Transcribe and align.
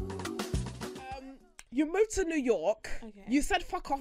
Um, 0.00 1.36
you 1.70 1.86
moved 1.86 2.10
to 2.12 2.24
New 2.24 2.36
York. 2.40 2.88
Okay. 3.02 3.24
You 3.28 3.42
said 3.42 3.62
fuck 3.62 3.90
off, 3.90 4.00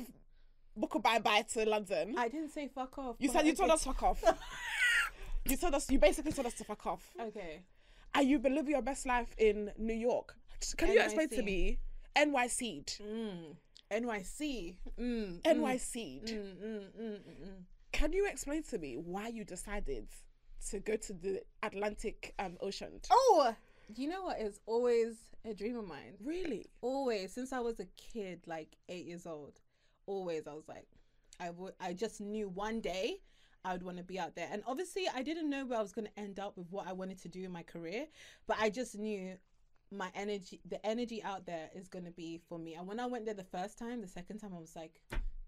book 0.75 0.95
a 0.95 0.99
bye 0.99 1.19
bye 1.19 1.43
to 1.53 1.65
London. 1.69 2.15
I 2.17 2.27
didn't 2.29 2.49
say 2.51 2.69
fuck 2.73 2.97
off. 2.97 3.15
you 3.19 3.29
said 3.29 3.45
you 3.45 3.53
told 3.53 3.71
us 3.71 3.83
fuck 3.83 4.01
off. 4.03 4.23
you 5.49 5.57
told 5.57 5.75
us. 5.75 5.89
You 5.89 5.99
basically 5.99 6.31
told 6.31 6.47
us 6.47 6.53
to 6.55 6.63
fuck 6.63 6.85
off. 6.85 7.11
Okay. 7.19 7.61
And 8.13 8.27
you've 8.27 8.41
been 8.41 8.55
living 8.55 8.71
your 8.71 8.81
best 8.81 9.05
life 9.05 9.33
in 9.37 9.71
New 9.77 9.93
York. 9.93 10.35
Can 10.77 10.91
you 10.91 11.01
explain 11.01 11.29
to 11.29 11.43
me 11.43 11.79
NYC? 12.15 12.99
Mm. 13.01 13.55
NYC. 13.91 14.75
Mm. 14.99 15.41
NYC. 15.41 16.23
Mm, 16.23 16.33
mm, 16.33 16.63
mm, 16.65 16.99
mm, 16.99 17.19
mm. 17.19 17.63
Can 17.91 18.13
you 18.13 18.27
explain 18.27 18.63
to 18.63 18.77
me 18.77 18.95
why 18.95 19.27
you 19.27 19.43
decided 19.43 20.07
to 20.69 20.79
go 20.79 20.95
to 20.95 21.13
the 21.13 21.41
Atlantic 21.63 22.33
um, 22.39 22.57
Ocean? 22.61 22.99
Oh, 23.09 23.55
you 23.95 24.09
know 24.09 24.23
what? 24.23 24.37
It's 24.39 24.59
always 24.65 25.15
a 25.45 25.53
dream 25.53 25.77
of 25.77 25.87
mine. 25.87 26.15
Really? 26.23 26.65
Always, 26.81 27.33
since 27.33 27.53
I 27.53 27.59
was 27.59 27.79
a 27.79 27.87
kid, 27.97 28.41
like 28.45 28.75
eight 28.89 29.05
years 29.05 29.25
old, 29.25 29.53
always 30.05 30.47
I 30.47 30.53
was 30.53 30.67
like, 30.67 30.87
I 31.39 31.51
would. 31.51 31.73
I 31.79 31.93
just 31.93 32.19
knew 32.19 32.49
one 32.49 32.81
day 32.81 33.21
I 33.67 33.73
would 33.73 33.83
want 33.83 33.97
to 33.97 34.03
be 34.03 34.17
out 34.17 34.33
there. 34.35 34.47
And 34.49 34.63
obviously, 34.65 35.09
I 35.13 35.21
didn't 35.21 35.49
know 35.49 35.65
where 35.65 35.77
I 35.77 35.81
was 35.81 35.91
going 35.91 36.07
to 36.07 36.19
end 36.19 36.39
up 36.39 36.57
with 36.57 36.67
what 36.71 36.87
I 36.87 36.93
wanted 36.93 37.21
to 37.23 37.27
do 37.27 37.43
in 37.43 37.51
my 37.51 37.63
career, 37.63 38.05
but 38.47 38.55
I 38.59 38.69
just 38.69 38.97
knew 38.97 39.33
my 39.91 40.09
energy, 40.15 40.61
the 40.67 40.83
energy 40.85 41.21
out 41.21 41.45
there 41.45 41.69
is 41.75 41.89
going 41.89 42.05
to 42.05 42.11
be 42.11 42.39
for 42.47 42.57
me. 42.57 42.75
And 42.75 42.87
when 42.87 42.99
I 42.99 43.05
went 43.07 43.25
there 43.25 43.33
the 43.33 43.43
first 43.43 43.77
time, 43.77 44.01
the 44.01 44.07
second 44.07 44.39
time, 44.39 44.53
I 44.55 44.59
was 44.59 44.73
like, 44.75 45.01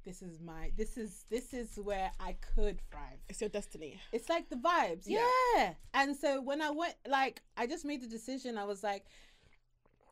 this 0.03 0.22
is 0.22 0.42
my, 0.42 0.72
this 0.78 0.98
is, 0.98 1.23
this 1.30 1.53
is 1.53 1.78
where 1.81 2.11
I 2.20 2.36
could 2.56 2.81
thrive. 2.92 3.20
It's 3.30 3.39
your 3.39 3.50
destiny. 3.50 4.00
It's 4.11 4.28
like 4.28 4.50
the 4.50 4.58
vibes. 4.58 5.04
Yeah. 5.06 5.26
Yeah. 5.56 5.73
And 5.94 6.14
so 6.16 6.42
when 6.42 6.61
I 6.61 6.72
went, 6.72 6.95
like, 7.08 7.42
I 7.56 7.67
just 7.67 7.86
made 7.86 8.02
the 8.02 8.08
decision. 8.08 8.58
I 8.58 8.66
was 8.66 8.83
like, 8.83 9.06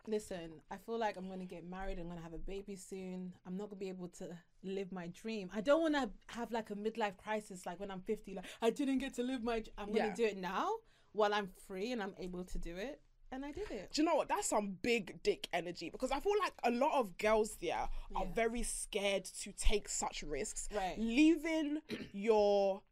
listen, 0.08 0.62
I 0.72 0.78
feel 0.78 0.98
like 0.98 1.18
I'm 1.18 1.28
going 1.28 1.40
to 1.40 1.46
get 1.46 1.70
married. 1.70 2.00
I'm 2.00 2.06
going 2.06 2.18
to 2.18 2.24
have 2.24 2.34
a 2.34 2.38
baby 2.38 2.78
soon. 2.78 3.34
I'm 3.46 3.58
not 3.58 3.70
going 3.70 3.80
to 3.80 3.86
be 3.86 3.90
able 3.90 4.08
to 4.20 4.38
live 4.64 4.92
my 4.92 5.08
dream. 5.08 5.50
I 5.54 5.62
don't 5.62 5.82
want 5.82 5.96
to 5.96 6.10
have 6.28 6.52
like 6.52 6.70
a 6.70 6.76
midlife 6.76 7.18
crisis, 7.18 7.66
like 7.66 7.80
when 7.80 7.92
I'm 7.92 8.02
50, 8.02 8.34
like, 8.36 8.46
I 8.62 8.70
didn't 8.70 9.00
get 9.00 9.16
to 9.16 9.24
live 9.24 9.44
my, 9.44 9.64
I'm 9.78 9.88
going 9.94 10.02
to 10.02 10.08
Yeah. 10.08 10.14
do 10.16 10.26
it 10.26 10.38
now 10.38 10.70
while 11.14 11.34
I'm 11.34 11.50
free 11.68 11.92
and 11.92 12.02
I'm 12.02 12.14
able 12.20 12.44
to 12.44 12.58
do 12.58 12.76
it. 12.76 13.02
And 13.30 13.44
I 13.44 13.52
did 13.52 13.70
it. 13.72 13.92
Do 13.92 14.02
you 14.02 14.08
know 14.08 14.16
what? 14.16 14.30
That's 14.30 14.48
some 14.48 14.78
big 14.82 15.22
dick 15.22 15.50
energy 15.52 15.90
because 15.90 16.12
I 16.12 16.22
feel 16.22 16.32
like 16.40 16.54
a 16.64 16.72
lot 16.72 16.98
of 16.98 17.18
girls 17.18 17.58
there 17.62 17.90
are 18.16 18.26
very 18.34 18.64
scared 18.64 19.26
to 19.42 19.52
take 19.52 19.90
such 19.90 20.24
risks. 20.24 20.70
Right. 20.74 20.96
Leaving 20.98 21.80
your 22.14 22.84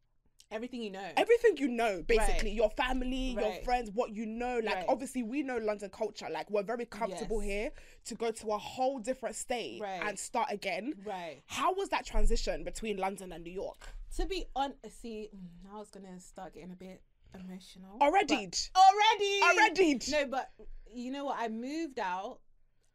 Everything 0.51 0.81
you 0.81 0.91
know. 0.91 1.11
everything 1.17 1.57
you 1.57 1.67
know, 1.67 2.03
basically, 2.07 2.49
Right. 2.49 2.53
your 2.55 2.69
family, 2.71 3.31
your 3.31 3.53
friends, 3.63 3.89
what 3.91 4.11
you 4.15 4.25
know. 4.27 4.59
Like, 4.59 4.75
Right. 4.75 4.85
obviously, 4.87 5.23
we 5.23 5.41
know 5.41 5.57
London 5.57 5.89
culture. 5.89 6.29
Like, 6.29 6.49
we're 6.51 6.63
very 6.63 6.85
comfortable 6.85 7.41
Yes. 7.43 7.51
here 7.51 7.71
to 8.05 8.15
go 8.15 8.31
to 8.31 8.51
a 8.51 8.57
whole 8.57 8.99
different 8.99 9.35
state 9.35 9.81
Right. 9.81 10.01
and 10.03 10.19
start 10.19 10.51
again. 10.51 10.93
right. 11.03 11.41
How 11.47 11.73
was 11.73 11.89
that 11.89 12.05
transition 12.05 12.63
between 12.63 12.97
London 12.97 13.31
and 13.31 13.43
New 13.43 13.51
York? 13.51 13.87
To 14.17 14.25
be 14.25 14.45
on, 14.55 14.75
see, 14.89 15.29
mm, 15.35 15.63
now 15.63 15.77
I 15.77 15.79
was 15.79 15.89
going 15.89 16.05
to 16.05 16.19
start 16.19 16.53
getting 16.53 16.71
a 16.71 16.75
bit 16.75 17.01
emotional. 17.33 17.97
Already. 18.01 18.49
already 18.75 19.41
Already. 19.43 19.99
no 20.09 20.25
but 20.27 20.51
you 20.89 21.11
know 21.11 21.25
what 21.25 21.37
i 21.37 21.49
moved 21.49 21.99
out 21.99 22.39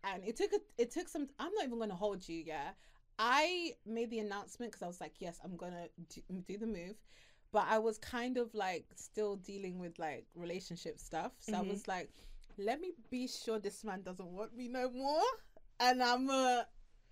and 0.02 0.24
it 0.24 0.34
took 0.34 0.50
a, 0.54 0.60
it 0.78 0.90
took 0.90 1.08
some 1.08 1.28
i'm 1.38 1.52
not 1.52 1.64
even 1.64 1.76
going 1.76 1.90
to 1.90 1.94
hold 1.94 2.26
you 2.26 2.42
yeah 2.46 2.70
i 3.18 3.74
made 3.84 4.08
the 4.08 4.18
announcement 4.18 4.72
because 4.72 4.82
i 4.82 4.86
was 4.86 4.98
like 4.98 5.12
yes 5.18 5.38
i'm 5.44 5.56
gonna 5.58 5.88
do, 6.08 6.22
do 6.46 6.56
the 6.56 6.66
move 6.66 6.94
but 7.52 7.64
i 7.68 7.78
was 7.78 7.98
kind 7.98 8.36
of 8.36 8.52
like 8.54 8.86
still 8.94 9.36
dealing 9.36 9.78
with 9.78 9.98
like 9.98 10.26
relationship 10.34 10.98
stuff 10.98 11.32
so 11.40 11.52
Mhm. 11.52 11.58
i 11.58 11.60
was 11.62 11.88
like 11.88 12.10
let 12.58 12.80
me 12.80 12.92
be 13.10 13.26
sure 13.26 13.58
this 13.58 13.84
man 13.84 14.02
doesn't 14.02 14.26
want 14.32 14.56
me 14.56 14.68
no 14.68 14.90
more 14.90 15.22
and 15.80 16.02
i'm 16.02 16.28
uh 16.28 16.62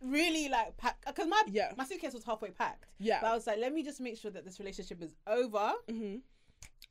really 0.00 0.48
like 0.48 0.76
pack 0.76 0.96
because 1.06 1.26
my 1.26 1.42
Yeah. 1.50 1.72
my 1.76 1.84
suitcase 1.84 2.14
was 2.14 2.22
halfway 2.24 2.50
packed 2.50 2.86
Yeah. 2.98 3.20
but 3.20 3.28
i 3.30 3.34
was 3.34 3.46
like 3.46 3.58
let 3.58 3.72
me 3.72 3.82
just 3.82 4.00
make 4.00 4.16
sure 4.16 4.30
that 4.30 4.44
this 4.44 4.58
relationship 4.60 5.02
is 5.02 5.14
over 5.26 5.72
hmm 5.88 6.16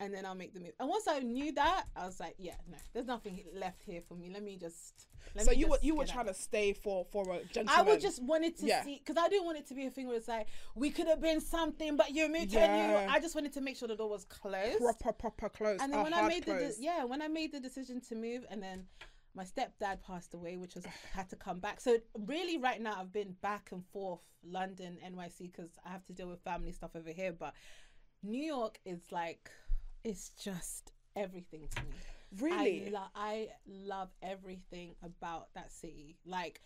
and 0.00 0.14
then 0.14 0.24
I'll 0.24 0.34
make 0.34 0.54
the 0.54 0.60
move. 0.60 0.72
And 0.78 0.88
once 0.88 1.08
I 1.08 1.20
knew 1.20 1.52
that, 1.52 1.84
I 1.96 2.06
was 2.06 2.20
like, 2.20 2.34
yeah, 2.38 2.54
no, 2.70 2.76
there's 2.92 3.06
nothing 3.06 3.42
left 3.54 3.82
here 3.82 4.00
for 4.06 4.14
me. 4.14 4.30
Let 4.32 4.42
me 4.42 4.56
just. 4.56 5.06
Let 5.34 5.44
So 5.44 5.50
me 5.50 5.56
you 5.58 5.68
were 5.68 5.78
you 5.82 5.94
were 5.96 6.06
trying 6.06 6.28
out. 6.28 6.34
to 6.34 6.40
stay 6.40 6.72
for 6.72 7.04
for 7.10 7.22
a 7.24 7.44
gentleman. 7.52 7.74
I 7.76 7.82
would 7.82 8.00
just 8.00 8.22
wanted 8.22 8.56
to 8.58 8.66
Yeah. 8.66 8.84
see 8.84 9.02
because 9.04 9.22
I 9.22 9.28
didn't 9.28 9.44
want 9.44 9.58
it 9.58 9.66
to 9.68 9.74
be 9.74 9.86
a 9.86 9.90
thing 9.90 10.06
where 10.06 10.16
it's 10.16 10.28
like 10.28 10.46
we 10.74 10.90
could 10.90 11.06
have 11.08 11.20
been 11.20 11.40
something, 11.40 11.96
but 11.96 12.10
you 12.10 12.28
moved 12.28 12.52
to 12.52 12.58
a 12.58 12.68
New 12.68 12.92
Yeah. 12.92 13.08
I 13.10 13.18
just 13.20 13.34
wanted 13.34 13.52
to 13.54 13.60
make 13.60 13.76
sure 13.76 13.88
the 13.88 13.96
door 13.96 14.08
was 14.08 14.24
closed. 14.24 14.78
proper 15.00 15.12
proper 15.12 15.48
close. 15.48 15.80
and 15.82 15.92
then 15.92 16.02
when 16.02 16.14
I 16.14 16.26
made 16.28 16.44
the 16.44 16.54
de- 16.54 16.74
yeah, 16.80 17.04
when 17.04 17.20
I 17.20 17.28
made 17.28 17.52
the 17.52 17.60
decision 17.60 18.00
to 18.08 18.14
move, 18.14 18.46
and 18.50 18.62
then 18.62 18.86
my 19.34 19.44
stepdad 19.44 20.00
passed 20.02 20.32
away, 20.34 20.56
which 20.56 20.74
was 20.74 20.84
had 21.12 21.28
to 21.30 21.36
come 21.36 21.58
back. 21.60 21.80
So 21.80 21.98
really, 22.16 22.56
right 22.56 22.80
now 22.80 22.94
I've 22.98 23.12
been 23.12 23.32
back 23.42 23.70
and 23.72 23.84
forth 23.92 24.20
London, 24.44 24.98
NYC, 25.04 25.50
because 25.52 25.70
I 25.84 25.90
have 25.90 26.04
to 26.06 26.12
deal 26.12 26.28
with 26.28 26.40
family 26.42 26.72
stuff 26.72 26.92
over 26.94 27.10
here. 27.10 27.32
But 27.32 27.52
New 28.22 28.42
York 28.42 28.78
is 28.86 29.00
like, 29.10 29.50
it's 30.04 30.30
just 30.30 30.92
everything 31.16 31.68
to 31.76 31.82
me. 31.82 31.92
really. 32.38 32.86
I, 32.86 32.90
lo- 32.90 33.12
I 33.14 33.48
love 33.66 34.10
everything 34.22 34.94
about 35.02 35.48
that 35.54 35.72
city. 35.72 36.16
Like 36.24 36.62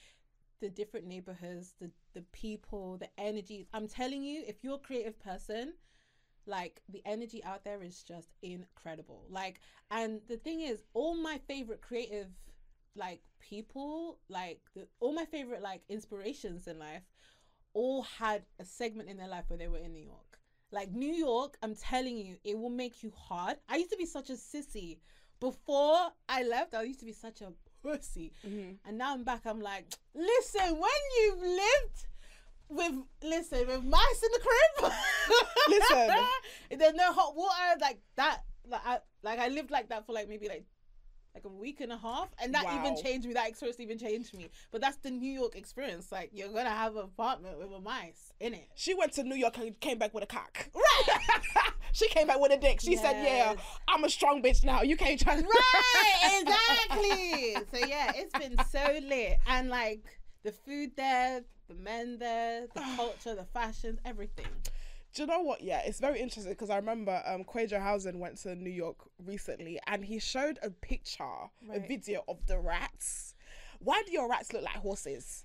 the 0.60 0.68
different 0.68 1.06
neighborhoods, 1.06 1.74
the 1.80 1.90
the 2.14 2.22
people, 2.32 2.98
the 2.98 3.08
energy. 3.18 3.66
I'm 3.72 3.88
telling 3.88 4.22
you, 4.22 4.42
if 4.46 4.62
you're 4.62 4.76
a 4.76 4.78
creative 4.78 5.18
person, 5.18 5.74
like 6.46 6.82
the 6.88 7.02
energy 7.04 7.42
out 7.44 7.64
there 7.64 7.82
is 7.82 8.02
just 8.02 8.28
incredible. 8.42 9.24
Like 9.28 9.60
and 9.90 10.20
the 10.28 10.36
thing 10.36 10.60
is, 10.60 10.82
all 10.94 11.14
my 11.16 11.38
favorite 11.48 11.82
creative 11.82 12.28
like 12.94 13.22
people, 13.40 14.18
like 14.28 14.60
the 14.74 14.86
all 15.00 15.12
my 15.12 15.24
favorite 15.24 15.62
like 15.62 15.82
inspirations 15.88 16.66
in 16.66 16.78
life 16.78 17.02
all 17.74 18.02
had 18.02 18.42
a 18.58 18.64
segment 18.64 19.08
in 19.08 19.16
their 19.16 19.28
life 19.28 19.44
where 19.48 19.58
they 19.58 19.68
were 19.68 19.78
in 19.78 19.92
New 19.94 20.04
York. 20.04 20.31
Like 20.72 20.90
New 20.90 21.12
York, 21.12 21.56
I'm 21.62 21.74
telling 21.76 22.16
you, 22.16 22.36
it 22.44 22.58
will 22.58 22.70
make 22.70 23.02
you 23.02 23.12
hard. 23.16 23.56
I 23.68 23.76
used 23.76 23.90
to 23.90 23.96
be 23.96 24.06
such 24.06 24.30
a 24.30 24.34
sissy. 24.34 24.98
Before 25.38 26.10
I 26.28 26.42
left, 26.44 26.74
I 26.74 26.82
used 26.82 27.00
to 27.00 27.06
be 27.06 27.12
such 27.12 27.42
a 27.42 27.52
pussy. 27.82 28.32
Mhm. 28.44 28.78
And 28.86 28.98
now 28.98 29.12
I'm 29.12 29.22
back, 29.24 29.42
I'm 29.44 29.60
like, 29.60 29.86
listen, 30.14 30.78
when 30.78 31.00
you've 31.18 31.42
lived 31.42 32.06
with 32.68 32.94
listen, 33.22 33.66
with 33.66 33.84
mice 33.84 34.22
in 34.22 34.30
the 34.32 34.40
crib. 34.40 34.92
Listen. 35.68 36.16
There's 36.78 36.94
no 36.94 37.12
hot 37.12 37.36
water, 37.36 37.78
like 37.80 38.00
that 38.16 38.40
like 38.66 38.80
I 38.84 38.98
like 39.22 39.38
I 39.38 39.48
lived 39.48 39.70
like 39.70 39.88
that 39.90 40.06
for 40.06 40.12
like 40.12 40.28
maybe 40.28 40.48
like 40.48 40.64
like 41.34 41.44
a 41.44 41.48
week 41.48 41.80
and 41.80 41.90
a 41.90 41.96
half, 41.96 42.28
and 42.42 42.54
that 42.54 42.64
even 42.78 42.96
changed 43.02 43.26
me. 43.26 43.34
That 43.34 43.48
experience 43.48 43.80
even 43.80 43.98
changed 43.98 44.34
me. 44.34 44.48
But 44.70 44.80
that's 44.80 44.98
the 44.98 45.10
New 45.10 45.30
York 45.30 45.56
experience. 45.56 46.12
Like 46.12 46.30
you're 46.32 46.48
gonna 46.48 46.70
have 46.70 46.96
an 46.96 47.04
apartment 47.04 47.58
with 47.58 47.72
a 47.72 47.80
mice 47.80 48.32
in 48.40 48.54
it. 48.54 48.68
She 48.74 48.94
went 48.94 49.12
to 49.14 49.22
New 49.22 49.34
York 49.34 49.56
and 49.58 49.78
came 49.80 49.98
back 49.98 50.12
with 50.14 50.24
a 50.24 50.26
cock. 50.26 50.68
Right. 51.08 51.40
she 51.92 52.08
came 52.08 52.26
back 52.26 52.40
with 52.40 52.52
a 52.52 52.56
dick. 52.56 52.80
She 52.80 52.96
said, 52.96 53.24
"Yeah, 53.24 53.54
I'm 53.88 54.04
a 54.04 54.10
strong 54.10 54.42
bitch 54.42 54.64
now. 54.64 54.82
You 54.82 54.96
can't 54.96 55.18
try 55.18 55.36
to." 55.36 55.42
Right, 55.42 56.42
exactly. 56.42 57.56
so 57.72 57.86
yeah, 57.86 58.12
it's 58.14 58.32
been 58.38 58.56
so 58.70 58.98
lit, 59.06 59.38
and 59.48 59.68
like 59.68 60.02
the 60.42 60.52
food 60.52 60.92
there, 60.96 61.42
the 61.68 61.74
men 61.74 62.18
there, 62.18 62.66
the 62.74 62.80
culture, 62.96 63.34
the 63.34 63.46
fashions, 63.52 63.98
everything. 64.04 64.46
Do 65.14 65.22
you 65.22 65.26
know 65.26 65.40
what? 65.40 65.60
Yeah, 65.62 65.82
it's 65.84 66.00
very 66.00 66.20
interesting 66.20 66.52
because 66.52 66.70
I 66.70 66.76
remember 66.76 67.22
um, 67.26 67.44
Quajo 67.44 67.80
Housen 67.80 68.18
went 68.18 68.38
to 68.42 68.54
New 68.54 68.70
York 68.70 68.96
recently 69.24 69.78
and 69.86 70.04
he 70.04 70.18
showed 70.18 70.58
a 70.62 70.70
picture, 70.70 71.24
a 71.70 71.80
video 71.80 72.24
of 72.28 72.46
the 72.46 72.58
rats. 72.58 73.34
Why 73.78 74.02
do 74.06 74.12
your 74.12 74.28
rats 74.28 74.52
look 74.52 74.62
like 74.62 74.76
horses? 74.76 75.44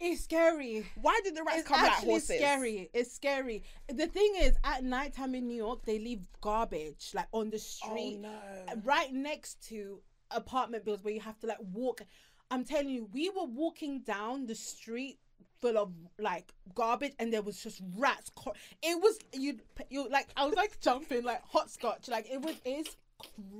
It's 0.00 0.22
scary. 0.24 0.86
Why 1.02 1.20
did 1.24 1.34
the 1.34 1.42
rats 1.42 1.58
It's 1.60 1.68
come 1.68 1.82
like 1.82 1.92
actually 1.92 2.14
It's 2.14 2.26
scary. 2.26 2.90
It's 2.94 3.12
scary. 3.12 3.64
The 3.88 4.06
thing 4.06 4.32
is, 4.38 4.56
at 4.64 4.84
nighttime 4.84 5.34
in 5.34 5.48
New 5.48 5.56
York, 5.56 5.84
they 5.84 5.98
leave 5.98 6.20
garbage 6.40 7.10
like 7.14 7.26
on 7.32 7.50
the 7.50 7.56
Oh 7.56 7.58
street, 7.58 8.20
no! 8.20 8.30
right 8.84 9.12
next 9.12 9.60
to 9.68 10.00
apartment 10.30 10.84
buildings 10.84 11.04
where 11.04 11.14
you 11.14 11.20
have 11.20 11.38
to 11.40 11.46
like 11.46 11.58
walk. 11.72 12.02
I'm 12.50 12.64
telling 12.64 12.90
you, 12.90 13.08
we 13.12 13.28
were 13.28 13.44
walking 13.44 14.00
down 14.00 14.46
the 14.46 14.54
street 14.54 15.18
full 15.60 15.78
of 15.78 15.92
like 16.18 16.52
garbage, 16.74 17.14
and 17.18 17.32
there 17.32 17.42
was 17.42 17.62
just 17.62 17.80
rats. 17.96 18.30
It 18.82 19.00
was 19.00 19.18
you, 19.32 19.58
you 19.90 20.08
like 20.08 20.28
I 20.36 20.46
was 20.46 20.54
like 20.54 20.80
jumping 20.80 21.24
like 21.24 21.42
hopscotch. 21.42 22.08
Like 22.08 22.28
it 22.30 22.40
was 22.40 22.56
it's 22.64 22.96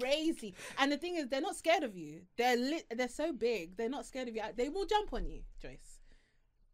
crazy. 0.00 0.54
And 0.78 0.92
the 0.92 0.96
thing 0.96 1.16
is, 1.16 1.28
they're 1.28 1.40
not 1.40 1.56
scared 1.56 1.82
of 1.82 1.96
you. 1.96 2.22
They're 2.36 2.56
lit. 2.56 2.86
They're 2.90 3.08
so 3.08 3.32
big. 3.32 3.76
They're 3.76 3.88
not 3.88 4.06
scared 4.06 4.28
of 4.28 4.36
you. 4.36 4.42
They 4.56 4.68
will 4.68 4.86
jump 4.86 5.12
on 5.12 5.26
you, 5.26 5.42
Joyce. 5.60 5.98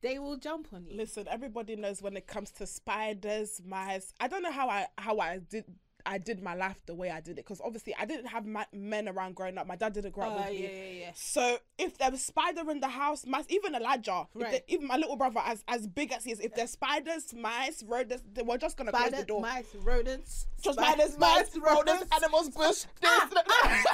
They 0.02 0.18
will 0.18 0.36
jump 0.36 0.68
on 0.72 0.84
you. 0.86 0.96
Listen, 0.96 1.26
everybody 1.30 1.76
knows 1.76 2.02
when 2.02 2.16
it 2.16 2.26
comes 2.26 2.50
to 2.52 2.66
spiders, 2.66 3.62
mice. 3.66 4.12
I 4.20 4.28
don't 4.28 4.42
know 4.42 4.52
how 4.52 4.68
I 4.68 4.86
how 4.98 5.18
I 5.18 5.38
did. 5.38 5.64
I 6.06 6.18
did 6.18 6.42
my 6.42 6.54
life 6.54 6.76
the 6.86 6.94
way 6.94 7.10
I 7.10 7.20
did 7.20 7.32
it 7.32 7.36
because 7.46 7.60
obviously 7.64 7.94
I 7.98 8.04
didn't 8.04 8.26
have 8.26 8.44
my, 8.46 8.66
men 8.72 9.08
around 9.08 9.34
growing 9.36 9.56
up. 9.58 9.66
My 9.66 9.76
dad 9.76 9.92
didn't 9.94 10.12
grow 10.12 10.24
up 10.24 10.32
Oh, 10.46 10.50
with 10.50 10.60
yeah, 10.60 10.68
me. 10.68 10.74
yeah, 10.98 11.00
yeah. 11.06 11.10
So 11.14 11.56
if 11.78 11.96
there 11.98 12.10
was 12.10 12.22
spider 12.24 12.70
in 12.70 12.80
the 12.80 12.88
house, 12.88 13.24
mice, 13.26 13.44
even 13.48 13.74
Elijah, 13.74 14.26
Right. 14.34 14.50
they- 14.52 14.64
even 14.74 14.86
my 14.86 14.96
little 14.96 15.16
brother, 15.16 15.40
as 15.44 15.64
as 15.68 15.86
big 15.86 16.12
as 16.12 16.24
he 16.24 16.32
is, 16.32 16.40
if 16.40 16.54
there's 16.54 16.72
spiders, 16.72 17.32
mice, 17.34 17.82
rodents, 17.82 18.22
they 18.32 18.42
were 18.42 18.58
just 18.58 18.76
gonna 18.76 18.92
close 18.92 19.10
the 19.10 19.24
door. 19.24 19.40
mice, 19.40 19.74
rodents. 19.76 20.46
Just 20.62 20.78
spiders, 20.78 21.18
mice, 21.18 21.56
rodents, 21.56 22.06
animals, 22.16 22.48
bush. 22.56 22.84
Ah, 23.04 23.28
this, 23.30 23.44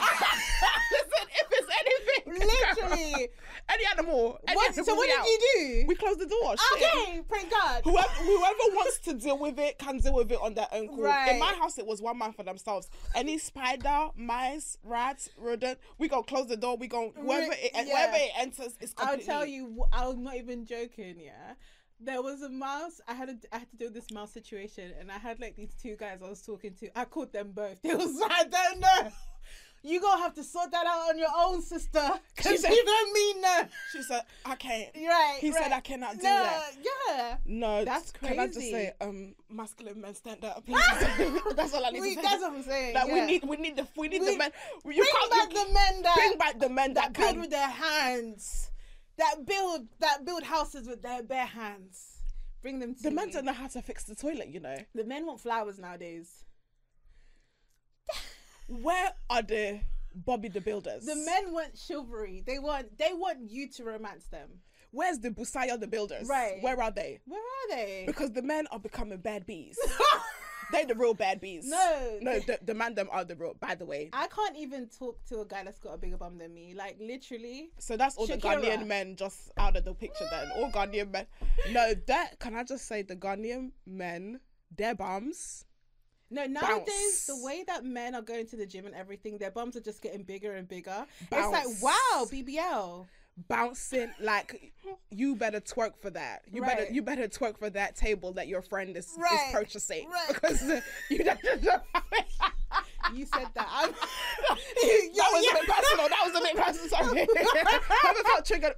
Listen, 0.91 1.29
if 1.31 1.47
it's 1.51 1.71
anything, 1.81 2.49
Literally. 2.49 3.29
any 3.71 3.85
animal. 3.93 4.39
Any 4.47 4.56
What, 4.56 4.69
animal, 4.69 4.85
so 4.85 4.95
what 4.95 5.06
did 5.06 5.19
out. 5.19 5.25
you 5.27 5.39
do? 5.56 5.85
We 5.89 5.95
closed 5.95 6.21
the 6.21 6.27
door. 6.27 6.55
shit. 6.77 6.83
okay, 6.89 7.21
prank 7.29 7.51
God. 7.51 7.83
Whoever, 7.85 8.09
whoever 8.09 8.75
wants 8.75 8.99
to 9.01 9.15
deal 9.15 9.39
with 9.39 9.59
it 9.59 9.79
can 9.79 9.99
deal 9.99 10.15
with 10.15 10.31
it 10.33 10.39
on 10.41 10.55
their 10.55 10.69
own. 10.73 10.99
Right. 11.01 11.33
In 11.33 11.39
my 11.41 11.55
house, 11.55 11.79
it 11.79 11.87
was 11.87 12.00
one 12.00 12.19
man 12.19 12.32
for 12.32 12.43
themselves. 12.43 12.88
Any 13.14 13.38
spider, 13.38 14.08
mice, 14.17 14.79
rats, 14.85 15.29
rodent, 15.37 15.79
we 15.99 16.08
go 16.08 16.23
close 16.23 16.49
the 16.49 16.56
door. 16.56 16.76
We 16.76 16.88
go 16.88 17.12
whoever 17.17 17.52
it, 17.52 17.70
yeah. 17.75 17.85
whoever 17.85 18.17
it 18.17 18.31
enters 18.38 18.76
is 18.81 18.94
I'll 18.99 19.08
completely. 19.08 19.25
tell 19.32 19.47
you, 19.47 19.85
I'm 19.93 20.23
not 20.23 20.37
even 20.37 20.64
joking. 20.67 21.17
Yeah, 21.19 21.55
there 22.00 22.23
was 22.23 22.43
a 22.43 22.49
mouse. 22.49 23.00
I 23.06 23.14
had 23.14 23.29
a, 23.29 23.37
I 23.52 23.58
had 23.58 23.70
to 23.70 23.76
deal 23.76 23.88
with 23.88 23.94
this 23.94 24.11
mouse 24.12 24.32
situation, 24.32 24.93
and 24.99 25.11
I 25.11 25.19
had 25.19 25.41
like 25.41 25.56
these 25.56 25.75
two 25.81 25.97
guys 25.97 26.19
I 26.25 26.29
was 26.29 26.43
talking 26.43 26.75
to. 26.81 26.99
I 26.99 27.05
called 27.05 27.32
them 27.32 27.52
both. 27.52 27.79
They 27.82 27.94
was 27.94 28.14
like, 28.17 28.31
I 28.32 28.44
don't 28.44 28.81
know. 28.81 29.11
You 29.82 29.99
gonna 29.99 30.21
have 30.23 30.35
to 30.35 30.44
sort 30.44 30.71
that 30.73 30.87
out 30.87 31.09
on 31.11 31.19
your 31.19 31.31
own, 31.35 31.62
sister. 31.62 32.03
She 32.38 32.43
Cause 32.50 32.61
said- 32.61 32.71
you 32.71 32.85
don't 32.85 33.12
mean 33.15 33.41
no. 33.41 33.62
She 33.93 34.03
said, 34.03 34.23
"I 34.44 34.55
can't." 34.56 34.88
Right. 34.94 35.38
He 35.41 35.53
said, 35.53 35.73
"I 35.73 35.81
cannot 35.81 36.17
do 36.19 36.23
no, 36.25 36.29
that." 36.43 36.73
Yeah. 37.09 37.37
No, 37.47 37.85
That's 37.87 38.11
Can 38.12 38.38
I 38.38 38.47
just 38.47 38.59
crazy. 38.59 38.71
say, 38.73 38.93
um, 39.00 39.35
masculine 39.49 40.00
men 40.00 40.15
stand 40.15 40.44
up, 40.44 40.67
please. 40.67 40.77
that's 41.56 41.73
all 41.73 41.87
I 41.87 41.91
need 41.91 42.00
We, 42.03 42.15
to 42.15 42.21
say. 42.21 42.29
that's 42.29 42.43
what 42.43 42.53
I'm 42.53 42.62
saying. 42.62 42.94
That 42.94 43.06
we 43.09 43.21
need, 43.23 43.44
we 43.44 43.56
need 43.56 43.77
the, 43.77 43.87
we 43.97 44.09
need 44.09 44.21
We- 44.21 44.32
the 44.32 44.37
men. 44.38 44.50
You 44.85 44.93
bring 44.93 45.31
back 45.31 45.53
you, 45.53 45.65
the 45.67 45.73
men 45.73 46.03
that 46.03 46.15
bring 46.17 46.38
back 46.38 46.59
the 46.59 46.69
men 46.69 46.94
that, 46.94 47.05
that 47.05 47.12
build 47.15 47.31
can. 47.32 47.41
with 47.41 47.50
their 47.50 47.69
hands, 47.69 48.71
that 49.17 49.47
build 49.47 49.87
that 50.00 50.25
build 50.27 50.43
houses 50.43 50.87
with 50.88 51.00
their 51.00 51.23
bare 51.23 51.47
hands. 51.47 52.19
Bring 52.61 52.81
them 52.81 52.94
to 52.97 53.03
the 53.05 53.11
men 53.11 53.31
don't 53.31 53.47
know 53.47 53.55
how 53.55 53.69
to 53.69 53.81
fix 53.81 54.05
the 54.05 54.15
toilet. 54.15 54.49
You 54.49 54.61
know, 54.61 54.77
The 54.94 55.05
men 55.05 55.25
want 55.25 55.41
flowers 55.41 55.79
nowadays. 55.79 56.44
Where 58.70 59.12
are 59.28 59.43
the 59.43 59.81
Bobby 60.14 60.49
the 60.49 60.61
Builders? 60.61 61.05
The 61.05 61.17
men 61.17 61.52
want 61.52 61.76
chivalry. 61.76 62.43
They 62.46 62.58
want 62.58 62.99
they 62.99 63.12
want 63.12 63.50
you 63.50 63.69
to 63.69 63.84
romance 63.84 64.25
them. 64.26 64.49
Where's 64.93 65.19
the 65.19 65.31
Busaya 65.31 65.78
the 65.78 65.87
Builders? 65.87 66.28
Right. 66.28 66.58
Where 66.62 66.81
are 66.81 66.90
they? 66.90 67.20
Where 67.26 67.40
are 67.40 67.76
they? 67.76 68.05
Because 68.06 68.32
the 68.32 68.43
men 68.43 68.67
are 68.72 68.78
becoming 68.78 69.19
bad 69.19 69.46
bees. 69.46 69.78
They're 70.72 70.87
the 70.87 70.94
real 70.94 71.14
bad 71.14 71.40
bees. 71.40 71.69
No. 71.69 72.19
no, 72.20 72.38
the, 72.40 72.58
the 72.64 72.75
man 72.75 72.94
them 72.94 73.08
are 73.11 73.25
the 73.25 73.34
real. 73.34 73.55
By 73.58 73.75
the 73.75 73.84
way, 73.84 74.11
I 74.12 74.28
can't 74.28 74.56
even 74.56 74.88
talk 74.88 75.19
to 75.26 75.40
a 75.40 75.44
guy 75.44 75.64
that's 75.64 75.81
got 75.81 75.94
a 75.94 75.99
bigger 75.99 76.17
bum 76.17 76.38
than 76.38 76.55
me. 76.55 76.75
Like 76.76 76.96
literally. 77.00 77.70
So 77.78 77.96
that's 77.96 78.17
all 78.17 78.26
the 78.26 78.37
Shakira. 78.37 78.62
Ghanaian 78.62 78.87
men 78.87 79.17
just 79.17 79.50
out 79.56 79.76
of 79.76 79.84
the 79.84 79.94
picture 79.94 80.26
then. 80.31 80.50
All 80.56 80.70
Ghanaian 80.70 81.11
men. 81.11 81.26
No, 81.72 81.93
that 82.06 82.38
can 82.38 82.55
I 82.55 82.62
just 82.62 82.87
say 82.87 83.02
the 83.02 83.17
Ghanaian 83.17 83.72
men, 83.87 84.40
their 84.76 84.94
bums. 84.94 85.64
No, 86.31 86.47
nowadays 86.47 86.87
Bounce. 86.87 87.27
the 87.27 87.44
way 87.44 87.65
that 87.67 87.85
men 87.85 88.15
are 88.15 88.23
going 88.23 88.47
to 88.47 88.56
the 88.56 88.67
gym 88.67 88.87
and 88.87 88.94
everything, 88.94 89.38
their 89.38 89.50
bums 89.50 89.75
are 89.77 89.81
just 89.81 90.00
getting 90.00 90.23
bigger 90.23 90.55
and 90.55 90.69
bigger. 90.69 91.05
It's 91.21 91.32
like 91.32 91.67
wow, 91.82 92.27
BBL. 92.31 93.06
Bouncing 93.49 94.11
like 94.21 94.73
you 95.11 95.35
better 95.35 95.61
twerk 95.61 95.93
for 96.00 96.11
that. 96.11 96.43
You 96.53 96.61
better 96.62 96.87
you 96.91 97.00
better 97.03 97.27
twerk 97.27 97.59
for 97.59 97.71
that 97.71 97.97
table 97.97 98.32
that 98.35 98.49
your 98.49 98.61
friend 98.61 98.97
is, 98.97 99.17
Right. 99.19 99.47
is 99.49 99.53
purchasing. 99.53 100.09
Right. 100.11 100.29
Because 100.35 100.62
uh, 100.62 100.81
you 101.09 101.19
don't 101.25 101.41
You 103.15 103.27
said 103.27 103.49
that. 103.55 103.69
I'm, 103.73 103.91
That 104.50 105.31
was 105.32 105.47
a 105.47 105.55
bit 105.55 105.69
personal. 105.69 106.09
That 106.09 106.23
was 106.27 106.35
a 106.35 106.41
bit 106.41 106.56
personal. 106.56 106.88
Sorry. 106.88 107.27
Haven't 108.03 108.27
felt 108.27 108.44
triggered. 108.44 108.75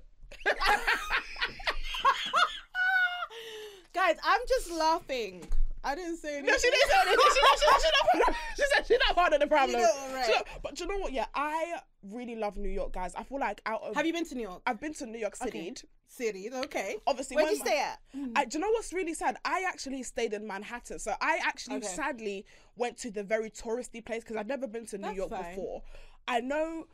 Guys, 3.92 4.16
I'm 4.24 4.40
just 4.48 4.70
laughing. 4.70 5.44
I 5.84 5.94
didn't 5.94 6.16
say 6.18 6.38
anything. 6.38 6.46
No, 6.46 6.58
she 6.58 6.70
didn't 6.70 6.90
say 6.90 6.96
anything. 7.00 7.18
She, 7.22 7.40
she, 7.40 7.56
she, 7.58 7.80
she, 7.80 8.18
not, 8.18 8.36
she 8.56 8.62
said 8.74 8.86
she's 8.86 8.98
not 9.08 9.16
part 9.16 9.32
of 9.32 9.40
the 9.40 9.46
problem. 9.46 9.80
You 9.80 9.86
know, 9.86 10.14
right. 10.14 10.28
Not- 10.28 10.46
but 10.62 10.80
you 10.80 10.86
know 10.86 10.98
what? 10.98 11.12
Yeah, 11.12 11.26
I 11.34 11.80
really 12.10 12.36
love 12.36 12.56
New 12.56 12.68
York, 12.68 12.92
guys. 12.92 13.14
I 13.16 13.24
feel 13.24 13.40
like 13.40 13.60
out 13.66 13.82
of 13.82 13.94
Have 13.96 14.06
you 14.06 14.12
been 14.12 14.24
to 14.26 14.34
New 14.34 14.42
York? 14.42 14.62
I've 14.66 14.80
been 14.80 14.94
to 14.94 15.06
New 15.06 15.18
York 15.18 15.36
City. 15.36 15.70
Okay. 15.70 15.82
Cities, 16.08 16.52
okay. 16.52 16.96
Obviously, 17.06 17.36
Where'd 17.36 17.50
you 17.52 17.58
my- 17.60 17.64
stay 17.64 17.78
at? 17.80 17.98
I, 18.36 18.44
do 18.44 18.58
you 18.58 18.60
know 18.62 18.70
what's 18.70 18.92
really 18.92 19.14
sad? 19.14 19.38
I 19.46 19.64
actually 19.66 20.02
stayed 20.02 20.34
in 20.34 20.46
Manhattan, 20.46 20.98
so 20.98 21.14
I 21.22 21.38
actually 21.42 21.76
Okay. 21.76 21.86
sadly 21.86 22.44
went 22.76 22.98
to 22.98 23.10
the 23.10 23.22
very 23.22 23.48
touristy 23.50 24.04
place 24.04 24.22
because 24.22 24.36
I've 24.36 24.46
never 24.46 24.66
been 24.66 24.84
to 24.88 24.98
New 24.98 25.04
That's 25.04 25.16
York 25.16 25.30
fine. 25.30 25.54
before. 25.54 25.82
I 26.28 26.40
know 26.40 26.86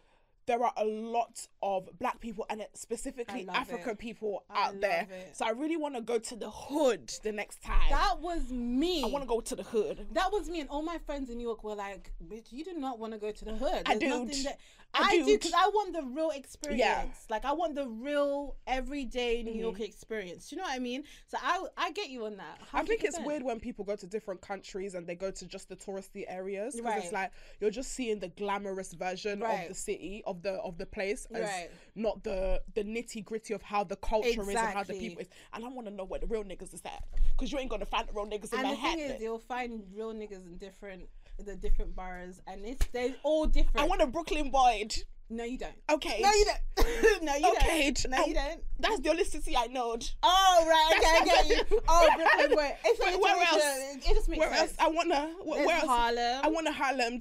there 0.49 0.65
are 0.65 0.73
a 0.79 0.85
lot 0.85 1.47
of 1.63 1.89
black 2.01 2.21
people 2.21 2.45
and 2.51 2.63
uh, 2.63 2.65
specifically 2.73 3.47
African 3.49 3.91
it. 3.91 3.99
people 3.99 4.45
I 4.51 4.69
out 4.69 4.81
there. 4.81 5.07
it. 5.09 5.37
So 5.37 5.47
I 5.47 5.51
really 5.51 5.77
want 5.77 5.95
to 5.95 6.01
go 6.01 6.19
to 6.19 6.37
the 6.37 6.51
hood 6.51 7.13
the 7.23 7.31
next 7.31 7.63
time. 7.63 7.91
That 7.91 8.17
was 8.21 8.51
me. 8.51 9.05
I 9.05 9.07
want 9.09 9.23
to 9.23 9.29
go 9.29 9.41
to 9.41 9.55
the 9.55 9.63
hood. 9.63 10.07
That 10.13 10.33
was 10.33 10.49
me, 10.49 10.61
and 10.61 10.71
all 10.71 10.83
my 10.83 10.99
friends 10.99 11.31
in 11.31 11.37
New 11.37 11.47
York 11.47 11.63
were 11.63 11.75
like, 11.75 12.13
"Bitch, 12.27 12.51
you 12.51 12.65
do 12.65 12.73
not 12.73 12.99
want 12.99 13.13
to 13.13 13.19
go 13.19 13.31
to 13.31 13.45
the 13.45 13.55
hood." 13.55 13.83
I 13.87 13.99
do. 13.99 14.09
that 14.09 14.59
I 14.95 15.09
I, 15.13 15.19
do 15.19 15.25
because 15.27 15.53
I 15.53 15.69
want 15.69 15.93
the 15.93 16.03
real 16.03 16.31
experience. 16.31 17.27
Like 17.29 17.45
I 17.45 17.53
want 17.53 17.75
the 17.75 17.87
real 17.87 18.57
everyday 18.67 19.43
New 19.43 19.53
mm-hmm. 19.53 19.61
York 19.61 19.81
experience. 19.81 20.49
Do 20.49 20.57
you 20.57 20.63
know 20.63 20.67
what 20.67 20.75
I 20.75 20.79
mean? 20.79 21.05
So 21.27 21.39
I 21.41 21.65
I 21.77 21.91
get 21.93 22.09
you 22.09 22.27
on 22.27 22.37
that. 22.39 22.61
I 22.73 22.83
think 22.83 23.05
it's 23.05 23.19
weird 23.21 23.43
when 23.43 23.61
people 23.61 23.85
go 23.85 23.97
to 23.97 24.07
different 24.07 24.41
countries 24.41 24.95
and 24.95 25.07
they 25.07 25.15
go 25.15 25.31
to 25.31 25.47
just 25.47 25.69
the 25.69 25.77
touristy 25.77 26.25
areas 26.29 26.75
because 26.75 26.89
Right. 26.89 27.05
it's 27.05 27.13
like 27.13 27.33
you're 27.61 27.71
just 27.71 27.93
seeing 27.93 28.19
the 28.19 28.29
glamorous 28.29 28.95
version 28.95 29.41
Right. 29.41 29.63
of 29.63 29.69
the 29.69 29.75
city 29.75 30.23
of 30.27 30.43
the 30.43 30.53
of 30.55 30.79
the 30.79 30.87
place, 30.87 31.27
as 31.35 31.43
Right. 31.43 31.71
not 31.95 32.23
the 32.25 32.63
the 32.75 32.83
nitty 32.85 33.25
gritty 33.25 33.55
of 33.55 33.63
how 33.63 33.85
the 33.85 33.97
culture 33.97 34.43
is 34.43 34.49
and 34.49 34.59
how 34.59 34.83
the 34.85 34.95
people 34.95 35.21
is. 35.21 35.29
And 35.53 35.65
I 35.65 35.69
want 35.69 35.87
to 35.87 35.93
know 35.93 36.05
where 36.05 36.21
the 36.21 36.27
real 36.27 36.45
niggas 36.45 36.75
is 36.75 36.83
at 36.85 37.05
because 37.37 37.53
you 37.53 37.59
ain't 37.59 37.71
gonna 37.71 37.87
find 37.87 38.09
the 38.09 38.13
real 38.13 38.27
niggas 38.27 38.53
in 38.53 38.61
And 38.61 38.71
the 38.71 38.77
thing 38.77 38.99
is, 39.01 39.21
you'll 39.21 39.39
find 39.39 39.85
real 39.95 40.13
niggas 40.13 40.47
in 40.47 40.57
different 40.57 41.09
the 41.45 41.57
different 41.57 41.95
boroughs, 41.97 42.41
and 42.47 42.65
it's 42.67 42.87
they're 42.93 43.15
all 43.23 43.47
different. 43.47 43.79
I 43.79 43.85
want 43.85 44.03
a 44.03 44.07
Brooklyn 44.07 44.51
Boyd. 44.51 44.95
no, 45.31 45.45
you 45.45 45.59
don't. 45.59 45.75
Okay. 45.91 46.21
No, 46.23 46.31
you 46.33 46.45
don't. 46.47 47.23
no, 47.23 47.35
you 47.37 47.49
Okay. 47.57 47.91
don't. 47.93 48.11
No, 48.11 48.25
you 48.27 48.35
Oh, 48.37 48.49
don't. 48.49 48.61
That's 48.81 49.01
the 49.01 49.11
only 49.11 49.25
city 49.25 49.57
I 49.57 49.67
know. 49.67 49.97
Oh 50.23 50.65
right, 50.67 50.95
okay, 50.99 51.07
I 51.21 51.25
get 51.25 51.49
you. 51.71 51.81
Oh, 51.89 52.09
Brooklyn 52.17 52.57
boy. 52.57 52.77
It's 52.85 53.01
Where- 53.01 53.19
where 53.19 53.37
else? 53.47 53.63
It 54.09 54.15
just 54.15 54.29
makes 54.29 54.41
Where 54.41 54.53
else? 54.53 54.75
I 54.79 54.89
wanna. 54.89 55.31
wh- 55.43 55.47
Where 55.49 55.77
else? 55.77 55.85
Harlem. 55.87 56.41
I 56.45 56.49
want 56.49 56.67
a 56.69 56.73
Harlem. 56.73 57.19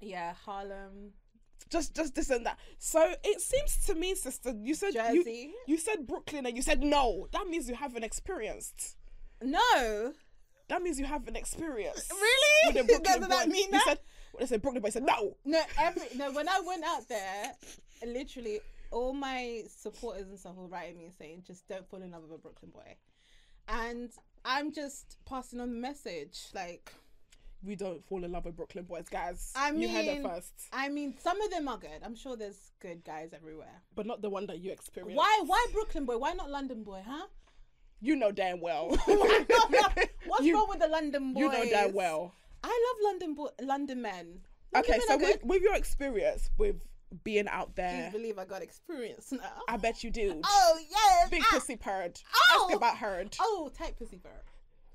yeah, 0.00 0.34
Harlem. 0.44 1.12
Just, 1.68 1.96
just 1.96 2.14
this 2.14 2.30
and 2.30 2.46
that. 2.46 2.58
So 2.78 3.12
it 3.24 3.40
seems 3.40 3.84
to 3.86 3.94
me, 3.96 4.14
sister, 4.14 4.52
you 4.62 4.74
said 4.74 4.94
you, 5.12 5.52
you 5.66 5.78
said 5.78 6.06
Brooklyn 6.06 6.46
and 6.46 6.54
you 6.56 6.62
said 6.62 6.80
no. 6.82 7.26
That 7.32 7.48
means 7.48 7.68
you 7.68 7.74
haven't 7.74 8.04
experienced. 8.04 8.96
No. 9.42 10.12
That 10.68 10.82
means 10.82 10.98
you 10.98 11.04
haven't 11.06 11.36
experienced. 11.36 12.12
Really? 12.20 12.74
With 12.74 12.86
the 12.86 12.92
Brooklyn 12.94 13.02
Doesn't 13.20 13.28
that 13.30 13.46
boy. 13.46 13.52
mean 13.52 13.70
that? 13.70 13.84
said, 13.86 13.98
when 14.32 14.42
I 14.42 14.46
said 14.46 14.62
Brooklyn 14.62 14.82
boy, 14.82 14.88
I 14.88 14.90
said 14.90 15.04
no. 15.04 15.36
No, 15.44 15.62
every 15.78 16.02
no. 16.16 16.32
When 16.32 16.48
I 16.48 16.60
went 16.66 16.84
out 16.84 17.08
there, 17.08 17.52
literally 18.06 18.60
all 18.90 19.12
my 19.12 19.62
supporters 19.68 20.26
and 20.28 20.38
stuff 20.38 20.56
were 20.56 20.66
writing 20.66 20.98
me 20.98 21.04
and 21.06 21.14
saying, 21.18 21.44
"Just 21.46 21.68
don't 21.68 21.88
fall 21.88 22.02
in 22.02 22.10
love 22.10 22.22
with 22.22 22.32
a 22.32 22.38
Brooklyn 22.38 22.70
boy," 22.72 22.96
and 23.68 24.10
I'm 24.44 24.72
just 24.72 25.16
passing 25.26 25.60
on 25.60 25.70
the 25.70 25.76
message. 25.80 26.38
Like, 26.54 26.92
We 27.64 27.74
don't 27.76 28.04
fall 28.06 28.22
in 28.24 28.32
love 28.32 28.44
with 28.44 28.56
Brooklyn 28.56 28.84
boys, 28.84 29.08
guys. 29.08 29.52
I 29.56 29.70
you 29.72 29.88
heard 29.88 30.04
it 30.04 30.14
mean- 30.20 30.28
first, 30.28 30.52
I 30.72 30.88
mean, 30.88 31.14
some 31.18 31.40
of 31.40 31.50
them 31.50 31.68
are 31.68 31.78
good. 31.78 32.00
I'm 32.04 32.14
sure 32.16 32.36
there's 32.36 32.70
good 32.80 33.02
guys 33.04 33.30
everywhere. 33.32 33.82
but 33.94 34.06
not 34.06 34.20
the 34.22 34.30
one 34.30 34.46
that 34.46 34.58
you 34.58 34.70
experienced. 34.72 35.16
Why? 35.16 35.42
Why 35.46 35.66
Brooklyn 35.72 36.04
boy? 36.04 36.18
Why 36.18 36.32
not 36.34 36.50
London 36.50 36.82
boy? 36.84 37.02
Huh? 37.06 37.26
You 38.00 38.16
know 38.16 38.30
damn 38.32 38.60
well. 38.60 38.88
What's 40.26 40.44
You- 40.44 40.54
wrong 40.54 40.68
with 40.68 40.80
the 40.80 40.88
London 40.88 41.32
boys? 41.32 41.42
You 41.42 41.52
know 41.52 41.64
damn 41.64 41.92
well. 41.92 42.34
I 42.62 42.68
love 42.68 43.12
London 43.12 43.34
boy, 43.34 43.48
London 43.62 44.02
men. 44.02 44.40
London 44.72 44.94
Okay, 44.94 44.98
men 44.98 45.06
so 45.06 45.16
with, 45.18 45.44
with 45.44 45.62
your 45.62 45.74
experience 45.74 46.50
with 46.58 46.76
being 47.24 47.46
out 47.48 47.76
there, 47.76 48.10
believe 48.12 48.38
I 48.38 48.44
got 48.44 48.62
experience 48.62 49.32
now. 49.32 49.62
I 49.68 49.76
bet 49.76 50.02
you 50.02 50.10
do. 50.10 50.40
Oh 50.44 50.78
yes. 50.90 51.30
Big 51.30 51.42
ah, 51.44 51.54
pussy 51.54 51.76
purred. 51.76 52.20
Oh. 52.34 52.66
Ask 52.68 52.76
about 52.76 52.96
herd. 52.96 53.36
Oh, 53.40 53.70
tight 53.76 53.96
pussy 53.96 54.16
bird. 54.16 54.32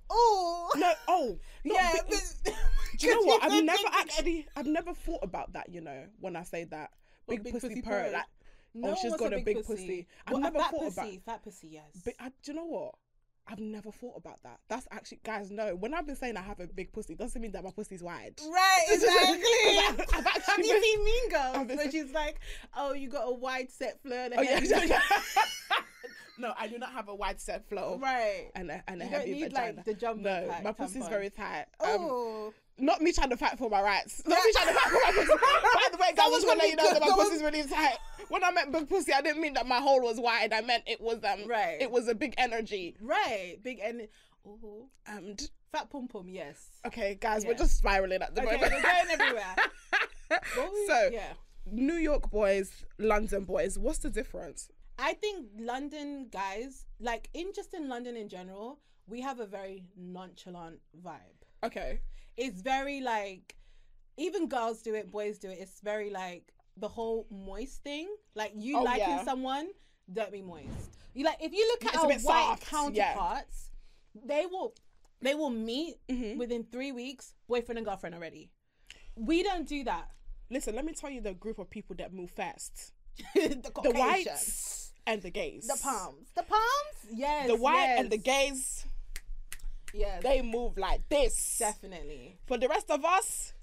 Oh. 0.09 0.69
No, 0.75 0.91
oh, 1.07 1.39
yeah. 1.63 1.93
big- 2.09 2.19
but- 2.43 2.53
Do 2.97 3.07
you 3.07 3.15
know 3.15 3.21
what? 3.21 3.43
I've 3.43 3.63
never 3.63 3.87
actually, 3.93 4.45
I've 4.55 4.67
never 4.67 4.93
thought 4.93 5.23
about 5.23 5.53
that. 5.53 5.69
You 5.69 5.81
know, 5.81 6.03
when 6.19 6.35
I 6.35 6.43
say 6.43 6.65
that, 6.65 6.91
big, 7.27 7.43
big 7.43 7.53
pussy, 7.53 7.69
pussy 7.69 7.81
purr. 7.81 8.03
purr? 8.03 8.11
Like, 8.11 8.25
No, 8.73 8.91
oh, 8.91 8.95
she's 9.01 9.15
got 9.15 9.33
a 9.33 9.39
big 9.39 9.65
pussy. 9.65 10.07
I've 10.25 10.33
Well, 10.33 10.41
never 10.41 10.59
fat 10.59 10.71
thought 10.71 10.79
pussy, 10.81 11.01
about. 11.01 11.23
Fat 11.25 11.43
pussy, 11.43 11.67
yes. 11.69 12.01
But 12.05 12.13
I, 12.19 12.29
do 12.29 12.51
you 12.51 12.53
know 12.53 12.65
what? 12.65 12.95
I've 13.47 13.59
never 13.59 13.91
thought 13.91 14.15
about 14.15 14.41
that. 14.43 14.59
That's 14.69 14.87
actually, 14.91 15.19
guys, 15.23 15.49
no. 15.51 15.75
When 15.75 15.93
I've 15.93 16.05
been 16.05 16.15
saying 16.15 16.37
I 16.37 16.41
have 16.41 16.59
a 16.59 16.67
big 16.67 16.93
pussy, 16.93 17.15
doesn't 17.15 17.41
mean 17.41 17.51
that 17.53 17.63
my 17.63 17.71
pussy's 17.71 18.01
wide. 18.03 18.39
Right, 18.49 18.85
exactly. 18.89 20.05
I've 20.15 20.25
Have 20.25 20.27
actually 20.27 20.67
you 20.67 20.73
been- 20.73 20.83
seen 20.83 21.03
Mean 21.03 21.29
Girls? 21.29 21.55
I've 21.57 21.67
been- 21.67 21.77
Where 21.77 21.91
she's 21.91 22.11
like, 22.11 22.39
"Oh, 22.77 22.93
you 22.93 23.09
got 23.09 23.23
a 23.23 23.33
wide 23.33 23.71
set 23.71 24.01
flow. 24.03 24.15
and 24.15 24.33
a 24.35 24.39
Oh 24.39 24.41
yeah. 24.43 24.59
heavy- 24.59 24.93
no, 26.37 26.53
I 26.57 26.67
do 26.67 26.77
not 26.77 26.91
have 26.93 27.07
a 27.09 27.15
wide 27.15 27.41
set 27.41 27.67
flow. 27.67 27.99
right. 28.01 28.51
And 28.55 28.71
a, 28.71 28.83
and 28.87 29.01
a 29.01 29.05
You 29.05 29.11
don't 29.11 29.19
heavy 29.19 29.31
need 29.33 29.43
vagina. 29.51 29.75
like 29.77 29.85
the 29.85 29.93
jumbo 29.95 30.47
no, 30.47 30.55
my 30.63 30.71
pussy's 30.71 31.03
tampon. 31.03 31.09
very 31.09 31.29
tight. 31.29 31.65
Um, 31.79 31.89
Oh, 31.89 32.53
Not 32.77 33.01
me 33.01 33.11
trying 33.11 33.29
to 33.29 33.37
fight 33.37 33.57
for 33.57 33.69
my 33.69 33.81
rights. 33.81 34.23
Not 34.25 34.39
me 34.43 34.51
trying 34.53 34.67
to 34.67 34.73
fight 34.73 34.89
for 34.89 34.99
my 35.05 35.11
pussy. 35.11 35.27
By 35.73 35.87
the 35.91 35.97
way, 35.97 36.07
guys, 36.15 36.25
I 36.25 36.29
just 36.31 36.47
want 36.47 36.59
to 36.59 36.65
let 36.65 36.69
you 36.71 36.75
know 36.77 36.93
that 36.93 37.01
my 37.01 37.11
pussy's 37.15 37.41
really 37.43 37.63
tight. 37.63 37.97
When 38.29 38.43
I 38.43 38.51
meant 38.51 38.71
big 38.71 38.89
pussy, 38.89 39.13
I 39.13 39.21
didn't 39.21 39.41
mean 39.41 39.53
that 39.53 39.67
my 39.67 39.79
hole 39.79 40.01
was 40.01 40.19
wide. 40.19 40.51
I 40.53 40.61
meant 40.61 40.83
it 40.87 40.99
was 41.01 41.19
um, 41.23 41.47
Right. 41.47 41.77
It 41.79 41.91
was 41.91 42.07
a 42.07 42.15
big 42.15 42.33
energy. 42.37 42.95
Right. 43.01 43.57
Big 43.61 43.79
energy. 43.83 44.09
oh, 44.47 44.87
And 45.05 45.39
fat 45.71 45.89
pom 45.89 46.07
pom. 46.07 46.27
Yes. 46.29 46.57
okay, 46.87 47.17
guys, 47.19 47.45
we're 47.45 47.53
just 47.53 47.77
spiraling 47.77 48.21
at 48.21 48.33
the 48.33 48.41
Okay, 48.41 48.53
moment. 48.55 48.73
we're 48.73 48.81
going 48.81 49.09
everywhere. 49.21 49.55
So, 50.87 51.09
yeah. 51.11 51.33
New 51.69 51.95
York 51.95 52.31
boys, 52.31 52.71
London 52.97 53.43
boys. 53.43 53.77
What's 53.77 53.99
the 53.99 54.09
difference? 54.09 54.69
I 54.97 55.13
think 55.13 55.47
London 55.59 56.29
guys, 56.31 56.85
like 57.01 57.29
in 57.33 57.51
just 57.53 57.73
in 57.73 57.89
London 57.89 58.15
in 58.15 58.29
general, 58.29 58.79
we 59.07 59.19
have 59.21 59.39
a 59.41 59.45
very 59.45 59.83
nonchalant 59.97 60.79
vibe. 61.05 61.65
Okay. 61.65 61.99
It's 62.37 62.61
very 62.61 63.01
like 63.01 63.55
even 64.17 64.47
girls 64.47 64.81
do 64.81 64.93
it, 64.95 65.11
boys 65.11 65.37
do 65.39 65.49
it. 65.49 65.57
It's 65.59 65.79
very 65.81 66.09
like 66.09 66.53
the 66.77 66.87
whole 66.87 67.27
moist 67.29 67.83
thing. 67.83 68.07
Like 68.35 68.53
you 68.55 68.77
Oh, 68.77 68.83
liking 68.83 69.07
yeah. 69.07 69.23
someone, 69.25 69.69
don't 70.11 70.31
be 70.31 70.41
moist. 70.41 70.67
You 71.13 71.25
like 71.25 71.37
if 71.41 71.51
you 71.53 71.67
look 71.67 71.85
at 71.85 71.93
It's 71.95 72.03
our 72.03 72.09
white 72.09 72.21
soft, 72.63 72.93
yeah. 72.95 73.13
counterparts, 73.13 73.69
they 74.25 74.45
will 74.45 74.73
they 75.21 75.35
will 75.35 75.49
meet 75.51 75.95
Mhm. 76.09 76.37
within 76.37 76.63
three 76.71 76.91
weeks, 76.91 77.33
boyfriend 77.47 77.77
and 77.77 77.85
girlfriend 77.85 78.15
already. 78.15 78.49
We 79.15 79.43
don't 79.43 79.67
do 79.67 79.83
that. 79.83 80.09
Listen, 80.49 80.75
let 80.75 80.83
me 80.85 80.93
tell 80.93 81.09
you 81.09 81.21
the 81.21 81.33
group 81.33 81.59
of 81.59 81.69
people 81.69 81.95
that 81.97 82.11
move 82.13 82.31
fast: 82.31 82.93
the, 83.35 83.71
the 83.83 83.91
whites 83.91 84.91
and 85.05 85.21
the 85.21 85.29
gays. 85.29 85.67
the 85.67 85.79
palms, 85.81 86.29
the 86.35 86.43
palms. 86.43 86.97
Yes, 87.13 87.47
The 87.47 87.55
white 87.55 87.75
yes. 87.83 87.99
and 87.99 88.09
the 88.09 88.17
gays, 88.17 88.85
Yes, 89.93 90.23
they 90.23 90.41
move 90.41 90.77
like 90.77 91.07
this. 91.09 91.57
definitely. 91.59 92.37
For 92.45 92.57
the 92.57 92.67
rest 92.67 92.89
of 92.91 93.03
us, 93.05 93.53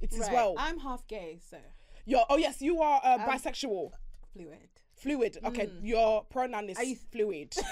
it 0.00 0.12
is 0.12 0.20
Right. 0.20 0.32
well. 0.32 0.54
I'm 0.58 0.78
half 0.78 1.06
gay, 1.06 1.38
so 1.50 1.58
You're, 2.06 2.24
oh 2.28 2.36
yes, 2.36 2.60
you 2.60 2.80
are 2.82 3.00
uh, 3.02 3.14
Um, 3.14 3.20
bisexual, 3.22 3.92
fluid. 4.32 4.68
Fluid. 5.04 5.38
Okay, 5.44 5.66
Mm. 5.66 5.78
your 5.82 6.24
pronoun 6.24 6.68
is 6.70 6.78
you- 6.80 6.96
fluid. 7.12 7.54
no 7.56 7.64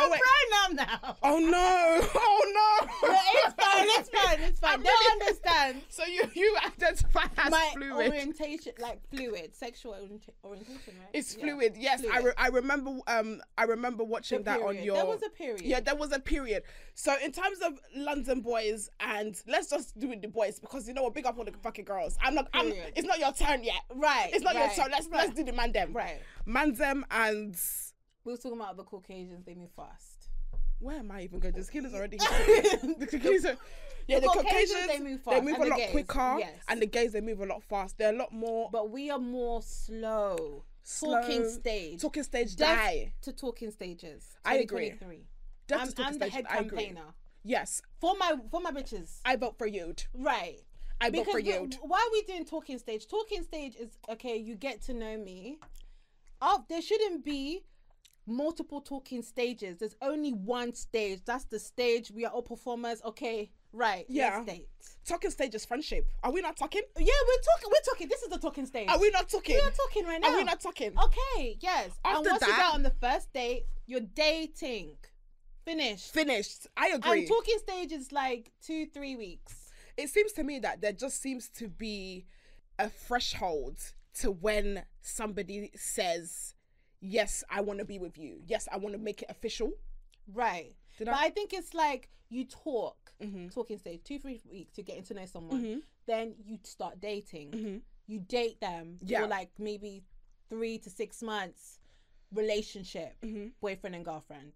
Oh, 0.00 0.16
pronoun 0.24 0.76
now. 0.76 1.16
oh 1.22 1.38
no! 1.38 2.08
Oh 2.14 2.42
no! 2.58 3.08
No, 3.08 3.18
it's 3.44 3.54
fine. 3.54 3.86
It's 3.98 4.10
fine. 4.10 4.40
It's 4.40 4.60
fine. 4.60 4.82
They 4.82 4.88
really- 4.88 5.12
understand 5.20 5.82
So 5.88 6.04
you 6.04 6.22
you 6.34 6.56
identify 6.66 7.24
as 7.38 7.50
my 7.50 7.70
fluid. 7.74 8.08
orientation, 8.08 8.72
like 8.78 9.00
fluid, 9.10 9.54
sexual 9.54 9.92
orienta- 9.92 10.34
orientation, 10.44 10.94
right? 10.98 11.08
It's 11.12 11.34
Yeah. 11.36 11.42
fluid. 11.44 11.74
Yes, 11.76 12.04
I, 12.12 12.18
re- 12.20 12.32
I 12.36 12.48
remember. 12.48 12.98
Um, 13.06 13.40
I 13.56 13.64
remember 13.64 13.98
The 14.04 14.10
watching 14.14 14.42
that 14.44 14.60
on 14.60 14.82
your. 14.82 14.96
There 14.96 15.06
was 15.06 15.22
a 15.22 15.30
period. 15.30 15.62
Yeah, 15.62 15.80
there 15.80 15.96
was 15.96 16.12
a 16.12 16.20
period. 16.20 16.62
So 17.00 17.14
in 17.24 17.30
terms 17.30 17.58
of 17.64 17.78
London 17.94 18.40
boys, 18.40 18.90
and 18.98 19.40
let's 19.46 19.70
just 19.70 19.96
do 20.00 20.10
it 20.10 20.20
the 20.20 20.26
boys 20.26 20.58
because 20.58 20.88
you 20.88 20.94
know 20.94 21.04
what, 21.04 21.14
big 21.14 21.26
up 21.26 21.38
all 21.38 21.44
the 21.44 21.52
fucking 21.62 21.84
girls. 21.84 22.18
I'm 22.20 22.34
not. 22.34 22.48
I'm, 22.52 22.72
Period. 22.72 22.92
it's 22.96 23.06
not 23.06 23.20
your 23.20 23.30
turn 23.32 23.62
yet. 23.62 23.82
right. 23.94 24.30
It's 24.32 24.42
not 24.42 24.56
right, 24.56 24.66
your 24.76 24.84
turn. 24.84 24.90
Let's 24.90 25.06
right, 25.06 25.18
let's 25.28 25.32
do 25.36 25.44
the 25.44 25.52
man 25.52 25.70
them. 25.70 25.92
right. 25.92 26.20
Man 26.44 26.74
them 26.74 27.06
and 27.12 27.56
We 28.24 28.32
were 28.32 28.36
talking 28.36 28.58
about 28.58 28.76
the 28.76 28.82
Caucasians. 28.82 29.44
They 29.46 29.54
move 29.54 29.70
fast. 29.76 30.28
where 30.80 30.96
am 30.98 31.12
I 31.12 31.22
even 31.22 31.38
going? 31.38 31.54
The 31.54 31.62
skin 31.62 31.86
is 31.86 31.94
already. 31.94 32.16
the 32.18 33.06
Caucasians. 33.08 33.44
are- 33.44 33.56
Yeah, 34.08 34.18
the, 34.18 34.22
The 34.22 34.26
Caucasians, 34.32 34.72
Caucasians, 34.72 34.86
they 34.88 34.98
move 34.98 35.22
fast. 35.22 35.30
They 35.30 35.32
fast, 35.36 35.44
move 35.44 35.54
and 35.54 35.62
a 35.62 35.64
the 35.66 35.70
lot 35.70 35.78
gays, 35.78 35.90
quicker, 35.92 36.36
yes. 36.40 36.54
and 36.66 36.82
the 36.82 36.86
gays 36.86 37.12
they 37.12 37.20
move 37.20 37.40
a 37.40 37.46
lot 37.46 37.62
fast. 37.62 37.96
They're 37.98 38.12
a 38.12 38.18
lot 38.18 38.32
more 38.32 38.70
But 38.72 38.90
we 38.90 39.08
are 39.08 39.20
more 39.20 39.62
slow. 39.62 40.64
Talking 40.98 41.48
stage. 41.48 42.00
Talking 42.02 42.22
stage 42.24 42.56
Death 42.56 42.76
die. 42.76 43.12
to 43.22 43.32
talking 43.32 43.70
stages. 43.70 44.36
I 44.44 44.56
agree. 44.56 44.94
2023. 45.68 46.04
I'm, 46.04 46.12
I'm 46.12 46.18
the 46.18 46.28
head 46.28 46.48
campaigner 46.48 47.14
Yes, 47.44 47.80
for 48.00 48.14
my 48.18 48.34
for 48.50 48.60
my 48.60 48.72
bitches. 48.72 49.20
I 49.24 49.36
vote 49.36 49.56
for 49.58 49.66
you. 49.66 49.94
Right. 50.12 50.58
I 51.00 51.10
vote 51.10 51.26
for 51.30 51.38
you. 51.38 51.70
why 51.82 51.98
are 51.98 52.12
we 52.12 52.22
doing 52.22 52.44
talking 52.44 52.78
stage? 52.78 53.06
Talking 53.06 53.42
stage 53.42 53.76
is 53.76 53.96
okay. 54.10 54.36
You 54.36 54.56
get 54.56 54.82
to 54.82 54.94
know 54.94 55.16
me. 55.16 55.58
Oh, 56.42 56.64
there 56.68 56.82
shouldn't 56.82 57.24
be 57.24 57.64
multiple 58.26 58.80
talking 58.80 59.22
stages. 59.22 59.78
There's 59.78 59.96
only 60.02 60.32
one 60.32 60.74
stage. 60.74 61.20
That's 61.24 61.44
the 61.44 61.58
stage. 61.58 62.10
We 62.10 62.24
are 62.26 62.32
all 62.32 62.42
performers. 62.42 63.00
Okay, 63.04 63.50
right. 63.72 64.04
Yeah. 64.08 64.44
Talking 65.04 65.30
stage 65.30 65.54
is 65.54 65.64
friendship. 65.64 66.06
Are 66.22 66.32
we 66.32 66.40
not 66.40 66.56
talking? 66.56 66.82
Yeah, 66.98 67.04
we're 67.04 67.42
talking. 67.42 67.70
We're 67.70 67.92
talking. 67.92 68.08
This 68.08 68.22
is 68.22 68.28
the 68.28 68.38
talking 68.38 68.66
stage. 68.66 68.88
Are 68.88 68.98
we 68.98 69.10
not 69.10 69.28
talking? 69.28 69.56
We 69.56 69.62
are 69.62 69.70
talking 69.70 70.04
right 70.04 70.20
now. 70.20 70.32
Are 70.32 70.36
we 70.36 70.44
not 70.44 70.60
talking? 70.60 70.92
Okay. 70.98 71.56
Yes. 71.60 71.90
After 72.04 72.18
and 72.18 72.26
once 72.26 72.42
you 72.42 72.52
that- 72.52 72.68
go 72.70 72.74
on 72.74 72.82
the 72.82 72.94
first 73.00 73.32
date, 73.32 73.64
you're 73.86 74.00
dating. 74.00 74.96
Finished. 75.72 76.12
Finished. 76.14 76.66
I 76.76 76.88
agree. 76.88 77.20
And 77.20 77.28
talking 77.28 77.58
stage 77.58 77.92
is 77.92 78.10
like 78.10 78.52
two, 78.62 78.86
three 78.86 79.16
weeks. 79.16 79.70
it 79.98 80.08
seems 80.08 80.32
to 80.32 80.44
me 80.44 80.58
that 80.60 80.80
there 80.80 80.92
just 80.92 81.20
seems 81.20 81.48
to 81.50 81.68
be 81.68 82.24
a 82.78 82.88
threshold 82.88 83.76
to 84.14 84.30
when 84.30 84.84
somebody 85.02 85.70
says, 85.74 86.54
"Yes, 87.00 87.42
I 87.50 87.60
want 87.62 87.80
to 87.80 87.84
be 87.84 87.98
with 87.98 88.16
you. 88.16 88.40
Yes, 88.46 88.68
I 88.70 88.76
want 88.78 88.94
to 88.94 88.98
make 88.98 89.22
it 89.22 89.28
official." 89.28 89.72
Right. 90.32 90.74
Did 90.98 91.06
but 91.06 91.14
I- 91.14 91.24
I 91.26 91.30
think 91.30 91.52
it's 91.52 91.74
like 91.74 92.08
you 92.30 92.44
talk, 92.44 93.12
Mhm. 93.20 93.52
talking 93.52 93.78
stage, 93.78 94.04
two, 94.04 94.18
three 94.18 94.40
weeks, 94.50 94.78
you're 94.78 94.84
getting 94.84 95.02
to 95.04 95.14
know 95.14 95.26
someone. 95.26 95.62
Mhm. 95.62 95.82
Then 96.06 96.36
you 96.46 96.58
start 96.62 97.00
dating. 97.00 97.50
Mhm. 97.52 97.82
You 98.06 98.20
date 98.20 98.60
them 98.60 98.98
Yeah. 99.02 99.22
for 99.22 99.26
like 99.26 99.50
maybe 99.58 100.04
three 100.48 100.78
to 100.78 100.88
six 100.90 101.22
months 101.22 101.78
relationship, 102.32 103.20
Mhm. 103.22 103.52
boyfriend 103.60 103.96
and 103.96 104.04
girlfriend. 104.04 104.52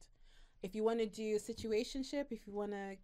If 0.62 0.74
you 0.74 0.84
want 0.84 1.00
to 1.00 1.06
do 1.06 1.36
a 1.36 1.38
situationship, 1.38 2.26
if 2.30 2.46
you 2.46 2.52
want 2.54 2.72
to 2.72 2.96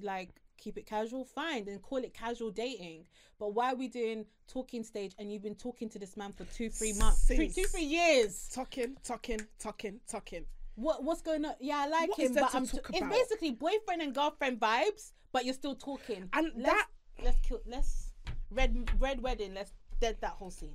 like 0.00 0.30
keep 0.56 0.78
it 0.78 0.86
casual, 0.86 1.24
fine, 1.24 1.64
then 1.64 1.78
call 1.78 1.98
it 1.98 2.14
casual 2.14 2.50
dating. 2.50 3.04
But 3.38 3.54
why 3.54 3.72
are 3.72 3.76
we 3.76 3.88
doing 3.88 4.26
talking 4.48 4.82
stage 4.84 5.14
and 5.18 5.32
you've 5.32 5.42
been 5.42 5.54
talking 5.54 5.88
to 5.90 5.98
this 5.98 6.16
man 6.16 6.32
for 6.32 6.44
two, 6.44 6.70
three 6.70 6.92
months, 6.94 7.26
three, 7.26 7.48
two, 7.48 7.64
three 7.64 7.84
years? 7.84 8.48
Talking, 8.52 8.96
talking, 9.04 9.40
talking, 9.58 10.00
talking. 10.08 10.44
What 10.76 11.04
what's 11.04 11.22
going 11.22 11.44
on? 11.44 11.54
Yeah, 11.60 11.78
I 11.78 11.88
like 11.88 12.10
What 12.10 12.18
him, 12.18 12.34
but 12.34 12.54
I'm. 12.54 12.66
talk 12.66 12.90
it's 12.92 13.08
basically 13.08 13.52
boyfriend 13.52 14.02
and 14.02 14.14
girlfriend 14.14 14.58
vibes, 14.60 15.12
but 15.32 15.44
you're 15.44 15.54
still 15.54 15.76
talking. 15.76 16.28
And 16.32 16.50
let's, 16.56 16.72
that- 16.72 16.88
let's 17.22 17.38
kill. 17.42 17.60
Let's 17.66 18.10
red 18.50 18.90
red 18.98 19.22
wedding. 19.22 19.54
Let's 19.54 19.72
dead 20.00 20.16
that 20.20 20.32
whole 20.32 20.50
scene. 20.50 20.74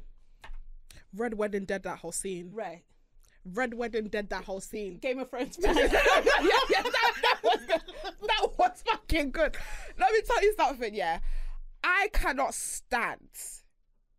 Red 1.14 1.34
wedding 1.34 1.66
dead 1.66 1.84
that 1.84 1.98
whole 2.00 2.12
scene. 2.12 2.52
Right. 2.54 2.84
Red 3.46 3.74
wedding 3.74 4.08
did 4.08 4.30
that 4.30 4.44
whole 4.44 4.62
scene. 4.62 4.98
Game 4.98 5.20
of 5.20 5.30
Thrones. 5.30 5.58
yeah, 5.62 5.72
yeah, 5.74 5.82
that, 5.82 7.14
that 7.22 7.40
was 7.44 7.60
good. 7.66 7.82
that 8.28 8.50
was 8.58 8.84
fucking 8.86 9.32
good. 9.32 9.58
Let 9.98 10.12
me 10.12 10.22
tell 10.26 10.42
you 10.44 10.54
something. 10.56 10.94
Yeah, 10.94 11.20
I 11.84 12.10
cannot 12.14 12.54
stand 12.54 13.30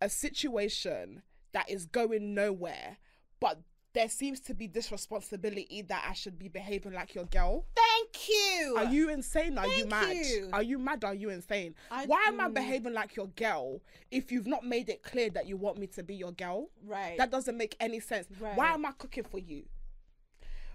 a 0.00 0.08
situation 0.08 1.22
that 1.52 1.70
is 1.70 1.86
going 1.86 2.34
nowhere, 2.34 2.98
but 3.40 3.60
there 3.92 4.08
seems 4.08 4.38
to 4.40 4.54
be 4.54 4.66
this 4.66 4.92
responsibility 4.92 5.82
that 5.88 6.04
I 6.08 6.12
should 6.12 6.38
be 6.38 6.48
behaving 6.48 6.92
like 6.92 7.14
your 7.14 7.24
girl. 7.24 7.66
Thank 7.74 8.28
you. 8.28 8.74
Are 8.78 8.84
you 8.84 9.08
insane? 9.10 9.58
Are 9.58 9.66
you 9.66 9.86
mad? 9.86 10.16
you. 10.16 10.48
Are 10.52 10.62
you 10.62 10.78
mad? 10.78 11.02
Are 11.04 11.14
you 11.14 11.30
insane? 11.30 11.74
I- 11.90 12.06
Why 12.06 12.24
am 12.28 12.40
I 12.40 12.48
behaving 12.48 12.92
like 12.94 13.16
your 13.16 13.26
girl 13.28 13.80
if 14.10 14.30
you've 14.30 14.46
not 14.46 14.64
made 14.64 14.88
it 14.88 15.02
clear 15.02 15.28
that 15.30 15.46
you 15.48 15.56
want 15.56 15.78
me 15.78 15.86
to 15.88 16.02
be 16.02 16.14
your 16.14 16.32
girl? 16.32 16.70
right? 16.86 17.18
That 17.18 17.30
doesn't 17.30 17.56
make 17.56 17.76
any 17.80 18.00
sense. 18.00 18.28
Right. 18.38 18.56
Why 18.56 18.72
am 18.74 18.86
I 18.86 18.92
cooking 18.92 19.24
for 19.24 19.38
you? 19.38 19.64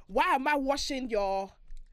Why 0.07 0.35
am 0.35 0.47
I 0.47 0.55
washing 0.55 1.09
your 1.09 1.49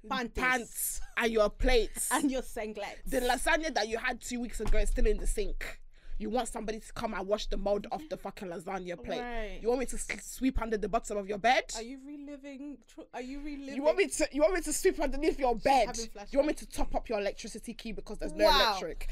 Panties. 0.08 0.32
pants 0.34 1.00
and 1.16 1.32
your 1.32 1.48
plates? 1.48 2.08
and 2.12 2.30
your 2.30 2.42
singlet. 2.42 2.98
the 3.06 3.20
lasagna 3.20 3.72
that 3.74 3.88
you 3.88 3.96
had 3.98 4.20
two 4.20 4.40
weeks 4.40 4.60
ago 4.60 4.78
is 4.78 4.90
still 4.90 5.06
in 5.06 5.18
the 5.18 5.26
sink. 5.26 5.78
You 6.22 6.30
want 6.30 6.46
somebody 6.46 6.78
to 6.78 6.92
come 6.92 7.14
and 7.14 7.26
wash 7.26 7.46
the 7.46 7.56
mold 7.56 7.88
off 7.90 8.08
the 8.08 8.16
fucking 8.16 8.46
lasagna 8.46 9.02
plate. 9.02 9.20
Right. 9.20 9.58
You 9.60 9.66
want 9.66 9.80
me 9.80 9.86
to 9.86 9.98
sweep 9.98 10.62
under 10.62 10.78
the 10.78 10.88
bottom 10.88 11.16
of 11.16 11.28
your 11.28 11.38
bed? 11.38 11.64
Are 11.74 11.82
you 11.82 11.98
reliving? 12.06 12.78
Are 13.12 13.20
you 13.20 13.40
reliving? 13.40 13.74
You 13.74 13.82
want 13.82 13.96
me 13.98 14.06
to 14.06 14.28
you 14.30 14.40
want 14.40 14.54
me 14.54 14.60
to 14.60 14.72
sweep 14.72 15.00
underneath 15.00 15.40
your 15.40 15.56
bed? 15.56 15.98
You 16.30 16.38
want 16.38 16.46
me 16.46 16.54
to 16.54 16.66
top 16.66 16.94
up 16.94 17.08
your 17.08 17.18
electricity 17.18 17.74
key 17.74 17.90
because 17.90 18.18
there's 18.18 18.34
no 18.34 18.44
Wow. 18.44 18.60
electric, 18.68 19.08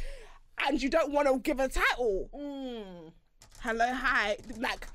and 0.65 0.81
you 0.81 0.89
don't 0.89 1.11
want 1.13 1.27
to 1.27 1.37
give 1.41 1.59
a 1.59 1.67
title. 1.67 2.31
Mm. 2.33 3.11
Hello, 3.59 3.93
hi. 3.93 4.37
Like 4.57 4.87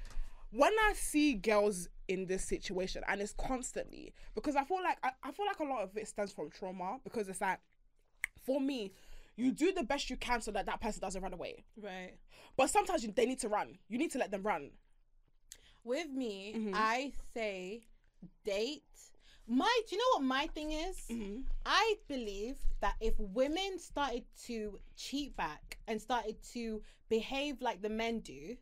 when 0.52 0.72
I 0.88 0.94
see 0.94 1.34
girls 1.34 1.90
in 2.08 2.28
this 2.28 2.46
situation, 2.46 3.04
and 3.10 3.20
it's 3.20 3.34
constantly 3.38 4.14
because 4.36 4.56
I 4.56 4.64
feel 4.64 4.82
like 4.82 5.00
I, 5.04 5.12
I 5.22 5.32
feel 5.34 5.48
like 5.48 5.60
a 5.60 5.66
lot 5.66 5.84
of 5.84 5.98
it 5.98 6.08
stems 6.08 6.32
from 6.32 6.50
trauma 6.50 6.98
because 7.04 7.28
it's 7.28 7.42
like 7.42 7.60
for 8.46 8.62
me, 8.62 8.94
you 9.36 9.52
do 9.52 9.72
the 9.74 9.84
best 9.84 10.10
you 10.10 10.18
can 10.18 10.42
so 10.42 10.52
that 10.52 10.66
that 10.66 10.80
person 10.82 11.02
doesn't 11.02 11.22
run 11.22 11.34
away. 11.34 11.64
Right. 11.82 12.14
But 12.58 12.70
sometimes 12.70 13.04
you, 13.04 13.12
they 13.12 13.26
need 13.26 13.40
to 13.40 13.50
run. 13.50 13.78
You 13.90 13.98
need 13.98 14.12
to 14.12 14.18
let 14.18 14.32
them 14.32 14.44
run. 14.44 14.72
With 15.84 16.10
me, 16.10 16.54
Mhm. 16.56 16.72
I 16.74 17.12
say 17.34 17.84
date. 18.44 18.84
My, 19.48 19.80
do 19.88 19.96
you 19.96 20.02
know 20.02 20.18
what 20.20 20.24
my 20.26 20.48
thing 20.48 20.72
is? 20.72 20.98
Mm-hmm. 21.10 21.42
I 21.66 21.96
believe 22.08 22.56
that 22.82 22.96
if 23.00 23.14
women 23.20 23.78
started 23.78 24.24
to 24.48 24.80
cheat 24.96 25.36
back 25.38 25.78
and 25.88 26.02
started 26.02 26.42
to 26.54 26.82
behave 27.10 27.62
like 27.62 27.84
the 27.84 27.90
men 27.90 28.22
do, 28.22 28.58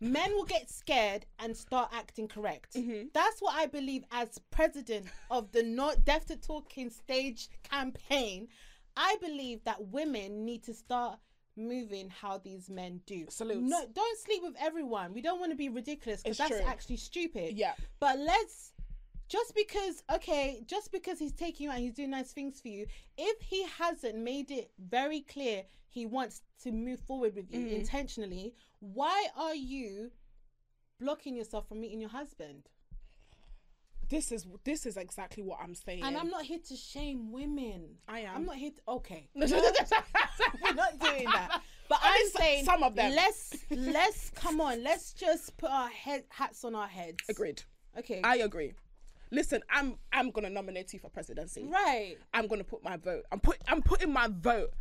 men 0.00 0.32
will 0.32 0.46
get 0.46 0.70
scared 0.70 1.26
and 1.38 1.54
start 1.54 1.90
acting 1.92 2.28
correct. 2.28 2.72
Mhm. 2.74 3.12
That's 3.12 3.42
what 3.42 3.54
I 3.54 3.66
believe 3.66 4.04
as 4.10 4.38
president 4.50 5.06
of 5.30 5.52
the 5.52 5.62
Not 5.62 6.04
Deaf 6.06 6.24
to 6.26 6.36
Talking 6.36 6.88
stage 6.88 7.48
campaign. 7.64 8.48
I 8.96 9.16
believe 9.20 9.64
that 9.64 9.88
women 9.88 10.44
need 10.44 10.62
to 10.64 10.74
start 10.74 11.18
moving 11.56 12.08
how 12.08 12.38
these 12.38 12.70
men 12.70 13.00
do. 13.06 13.26
Salutes. 13.28 13.68
No, 13.68 13.84
don't 13.92 14.18
sleep 14.18 14.42
with 14.42 14.54
everyone. 14.60 15.12
We 15.12 15.20
don't 15.20 15.38
want 15.40 15.52
to 15.52 15.56
be 15.56 15.68
ridiculous 15.68 16.22
because 16.22 16.38
that's 16.38 16.50
true. 16.50 16.66
actually 16.66 16.96
stupid. 16.96 17.56
Yeah. 17.56 17.74
But 18.00 18.18
let's 18.18 18.72
just 19.28 19.54
because 19.54 20.02
okay, 20.14 20.62
just 20.66 20.92
because 20.92 21.18
he's 21.18 21.32
taking 21.32 21.64
you 21.66 21.72
out, 21.72 21.78
he's 21.78 21.94
doing 21.94 22.10
nice 22.10 22.32
things 22.32 22.60
for 22.60 22.68
you. 22.68 22.86
If 23.16 23.40
he 23.42 23.64
hasn't 23.78 24.16
made 24.18 24.50
it 24.50 24.70
very 24.78 25.20
clear 25.20 25.64
he 25.88 26.06
wants 26.06 26.42
to 26.62 26.72
move 26.72 27.00
forward 27.00 27.34
with 27.34 27.52
you 27.52 27.60
Mhm. 27.60 27.72
intentionally, 27.80 28.54
why 28.80 29.28
are 29.36 29.54
you 29.54 30.10
blocking 30.98 31.36
yourself 31.36 31.68
from 31.68 31.80
meeting 31.80 32.00
your 32.00 32.10
husband? 32.10 32.70
This 34.12 34.30
is 34.30 34.46
this 34.62 34.84
is 34.84 34.98
exactly 34.98 35.42
what 35.42 35.58
I'm 35.62 35.74
saying. 35.74 36.02
And 36.04 36.18
I'm 36.18 36.28
not 36.28 36.42
here 36.42 36.58
to 36.68 36.76
shame 36.76 37.32
women. 37.32 37.96
I 38.06 38.20
am. 38.20 38.36
I'm 38.36 38.44
not 38.44 38.56
here 38.56 38.72
to 38.72 38.92
okay. 38.96 39.30
We're 39.34 39.46
not 40.74 40.98
doing 40.98 41.24
that. 41.24 41.62
But 41.88 41.98
I'm 42.02 42.28
saying 42.28 42.66
some 42.66 42.82
of 42.82 42.94
them. 42.94 43.14
Let's 43.14 43.56
let's 43.70 44.30
come 44.34 44.60
on. 44.60 44.84
Let's 44.84 45.14
just 45.14 45.56
put 45.56 45.70
our 45.70 45.88
head 45.88 46.24
hats 46.28 46.62
on 46.62 46.74
our 46.74 46.88
heads. 46.88 47.24
Agreed. 47.30 47.62
Okay. 47.98 48.20
I 48.22 48.36
agree. 48.36 48.74
Listen, 49.30 49.62
I'm 49.70 49.94
I'm 50.12 50.30
gonna 50.30 50.50
nominate 50.50 50.92
you 50.92 50.98
for 50.98 51.08
presidency. 51.08 51.64
right. 51.64 52.16
I'm 52.34 52.48
gonna 52.48 52.64
put 52.64 52.84
my 52.84 52.98
vote. 52.98 53.24
I'm 53.32 53.40
put 53.40 53.56
I'm 53.66 53.80
putting 53.80 54.12
my 54.12 54.28
vote 54.30 54.74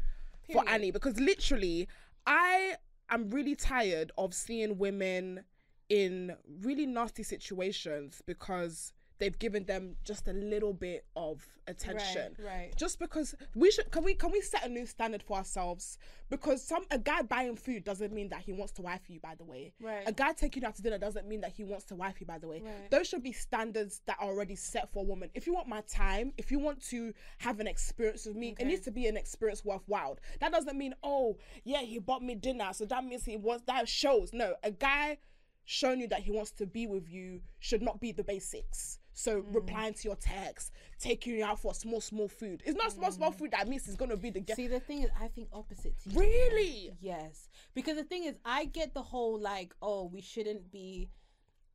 for 0.52 0.68
Annie 0.68 0.92
because 0.92 1.18
literally 1.22 1.88
I 2.28 2.76
am 3.10 3.30
really 3.30 3.56
tired 3.56 4.12
of 4.18 4.34
seeing 4.34 4.78
women 4.78 5.46
in 5.88 6.36
really 6.62 6.86
nasty 6.86 7.24
situations 7.24 8.22
because 8.26 8.92
they've 9.22 9.38
given 9.38 9.64
them 9.66 9.96
just 10.04 10.28
a 10.28 10.34
little 10.34 10.74
bit 10.74 11.06
of 11.16 11.46
attention. 11.68 12.36
Right. 12.40 12.54
Right. 12.54 12.76
Just 12.76 12.98
because 13.00 13.36
we 13.56 13.70
should 13.70 13.92
can 13.92 14.04
we 14.04 14.16
can 14.16 14.32
we 14.32 14.42
set 14.42 14.66
a 14.66 14.70
new 14.70 14.88
standard 14.88 15.22
for 15.22 15.38
ourselves? 15.38 16.00
Because 16.32 16.64
some 16.64 16.86
a 16.90 16.98
guy 16.98 17.22
buying 17.22 17.56
food 17.56 17.84
doesn't 17.84 18.12
mean 18.12 18.30
that 18.30 18.42
he 18.42 18.52
wants 18.52 18.74
to 18.74 18.82
wife 18.82 19.02
you, 19.10 19.20
by 19.20 19.36
the 19.36 19.44
way. 19.44 19.74
Right. 19.80 20.02
A 20.08 20.12
guy 20.12 20.34
taking 20.34 20.64
you 20.64 20.68
out 20.68 20.76
to 20.76 20.82
dinner 20.82 20.98
doesn't 20.98 21.28
mean 21.28 21.42
that 21.42 21.52
he 21.52 21.64
wants 21.64 21.86
to 21.86 21.96
wife 21.96 22.20
you, 22.20 22.26
by 22.26 22.40
the 22.40 22.48
way. 22.48 22.64
Right. 22.66 22.90
Those 22.90 23.08
should 23.08 23.22
be 23.22 23.32
standards 23.32 24.02
that 24.08 24.18
are 24.20 24.28
already 24.28 24.56
set 24.56 24.92
for 24.92 25.04
a 25.04 25.08
woman. 25.08 25.30
If 25.36 25.46
you 25.46 25.54
want 25.54 25.68
my 25.68 25.82
time, 25.82 26.34
if 26.40 26.50
you 26.50 26.58
want 26.58 26.82
to 26.90 27.14
have 27.38 27.60
an 27.60 27.68
experience 27.68 28.26
with 28.26 28.36
me, 28.36 28.54
Okay. 28.54 28.64
it 28.64 28.68
needs 28.68 28.82
to 28.86 28.92
be 28.92 29.06
an 29.06 29.18
experience 29.18 29.64
worthwhile. 29.64 30.18
That 30.40 30.52
doesn't 30.52 30.76
mean, 30.78 30.96
oh, 31.04 31.38
yeah, 31.64 31.82
he 31.82 32.00
bought 32.00 32.24
me 32.24 32.34
dinner, 32.34 32.70
so 32.74 32.86
that 32.86 33.06
means 33.06 33.24
he 33.24 33.38
wants 33.38 33.66
that 33.68 33.88
shows. 33.88 34.34
No, 34.34 34.56
a 34.64 34.72
guy 34.72 35.20
showing 35.66 36.00
you 36.00 36.08
that 36.08 36.22
he 36.22 36.32
wants 36.32 36.52
to 36.52 36.66
be 36.66 36.88
with 36.88 37.08
you 37.08 37.40
should 37.60 37.84
not 37.84 38.02
be 38.02 38.12
the 38.12 38.24
basics. 38.24 38.98
So 39.14 39.42
Mm. 39.42 39.56
replying 39.56 39.94
to 39.96 40.08
your 40.08 40.16
text, 40.16 40.72
taking 41.00 41.36
you 41.36 41.44
out 41.44 41.60
for 41.60 41.74
small, 41.74 42.02
small 42.02 42.28
food. 42.28 42.64
It's 42.66 42.78
not 42.78 42.92
small, 42.92 43.12
small 43.12 43.32
food 43.32 43.52
that 43.52 43.68
means 43.68 43.88
it's 43.88 43.98
gonna 43.98 44.18
be 44.18 44.30
the 44.30 44.40
guest. 44.40 44.60
Mm. 44.60 44.64
See, 44.64 44.68
the 44.68 44.80
thing 44.80 45.04
is, 45.04 45.10
I 45.20 45.28
think 45.28 45.50
opposite 45.52 46.00
to 46.04 46.10
you. 46.10 46.20
Really? 46.20 46.92
Yes. 47.00 47.50
Because 47.74 47.98
the 47.98 48.04
thing 48.04 48.24
is, 48.24 48.36
I 48.46 48.66
get 48.66 48.94
the 48.94 49.02
whole 49.04 49.38
like, 49.40 49.76
oh, 49.82 50.06
we 50.06 50.22
shouldn't 50.22 50.72
be 50.72 51.10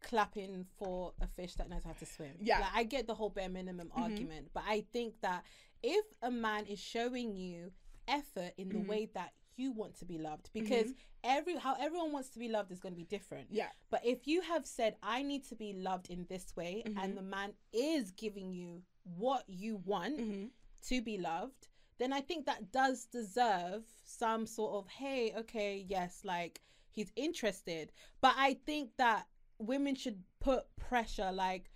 clapping 0.01 0.67
for 0.79 1.13
a 1.21 1.27
fish 1.27 1.55
that 1.55 1.69
knows 1.69 1.85
how 1.85 1.93
to 1.93 2.07
swim. 2.07 2.37
Yeah. 2.41 2.61
Like, 2.61 2.71
I 2.75 2.85
get 2.85 3.07
the 3.07 3.15
whole 3.15 3.31
bare 3.31 3.49
minimum 3.49 3.91
argument. 3.95 4.51
But 4.53 4.65
I 4.67 4.85
think 4.93 5.21
that 5.23 5.45
if 5.83 6.05
a 6.23 6.31
man 6.31 6.67
is 6.67 6.79
showing 6.79 7.35
you 7.35 7.73
effort 8.09 8.53
in 8.57 8.69
the 8.69 8.79
way 8.79 9.11
that 9.15 9.33
you 9.59 9.73
want 9.73 9.95
to 9.99 10.05
be 10.05 10.19
loved, 10.19 10.51
because 10.53 10.93
every 11.25 11.57
how 11.57 11.75
everyone 11.81 12.13
wants 12.13 12.29
to 12.31 12.39
be 12.39 12.49
loved 12.49 12.71
is 12.73 12.79
going 12.81 12.93
to 12.95 12.97
be 12.99 13.05
different. 13.05 13.49
Yeah. 13.51 13.69
But 13.91 14.05
if 14.05 14.27
you 14.27 14.41
have 14.43 14.67
said, 14.67 14.97
I 15.03 15.23
need 15.23 15.45
to 15.49 15.55
be 15.57 15.73
loved 15.73 16.11
in 16.11 16.27
this 16.29 16.55
way, 16.57 16.83
Mm-hmm. 16.87 16.99
and 16.99 17.17
the 17.17 17.23
man 17.23 17.53
is 17.73 18.11
giving 18.13 18.53
you 18.53 18.83
what 19.05 19.45
you 19.49 19.77
want 19.85 20.19
Mhm. 20.19 20.51
to 20.89 21.01
be 21.03 21.19
loved, 21.19 21.69
then 21.99 22.13
I 22.13 22.21
think 22.21 22.47
that 22.47 22.71
does 22.73 23.07
deserve 23.07 23.85
some 24.05 24.47
sort 24.47 24.75
of, 24.75 24.89
hey, 24.91 25.33
okay, 25.37 25.85
yes, 25.89 26.21
like 26.25 26.61
he's 26.91 27.11
interested. 27.17 27.93
But 28.21 28.35
I 28.37 28.55
think 28.55 28.91
that 28.99 29.27
women 29.59 29.95
should 29.95 30.23
put 30.41 30.65
pressure 30.77 31.33
like, 31.33 31.71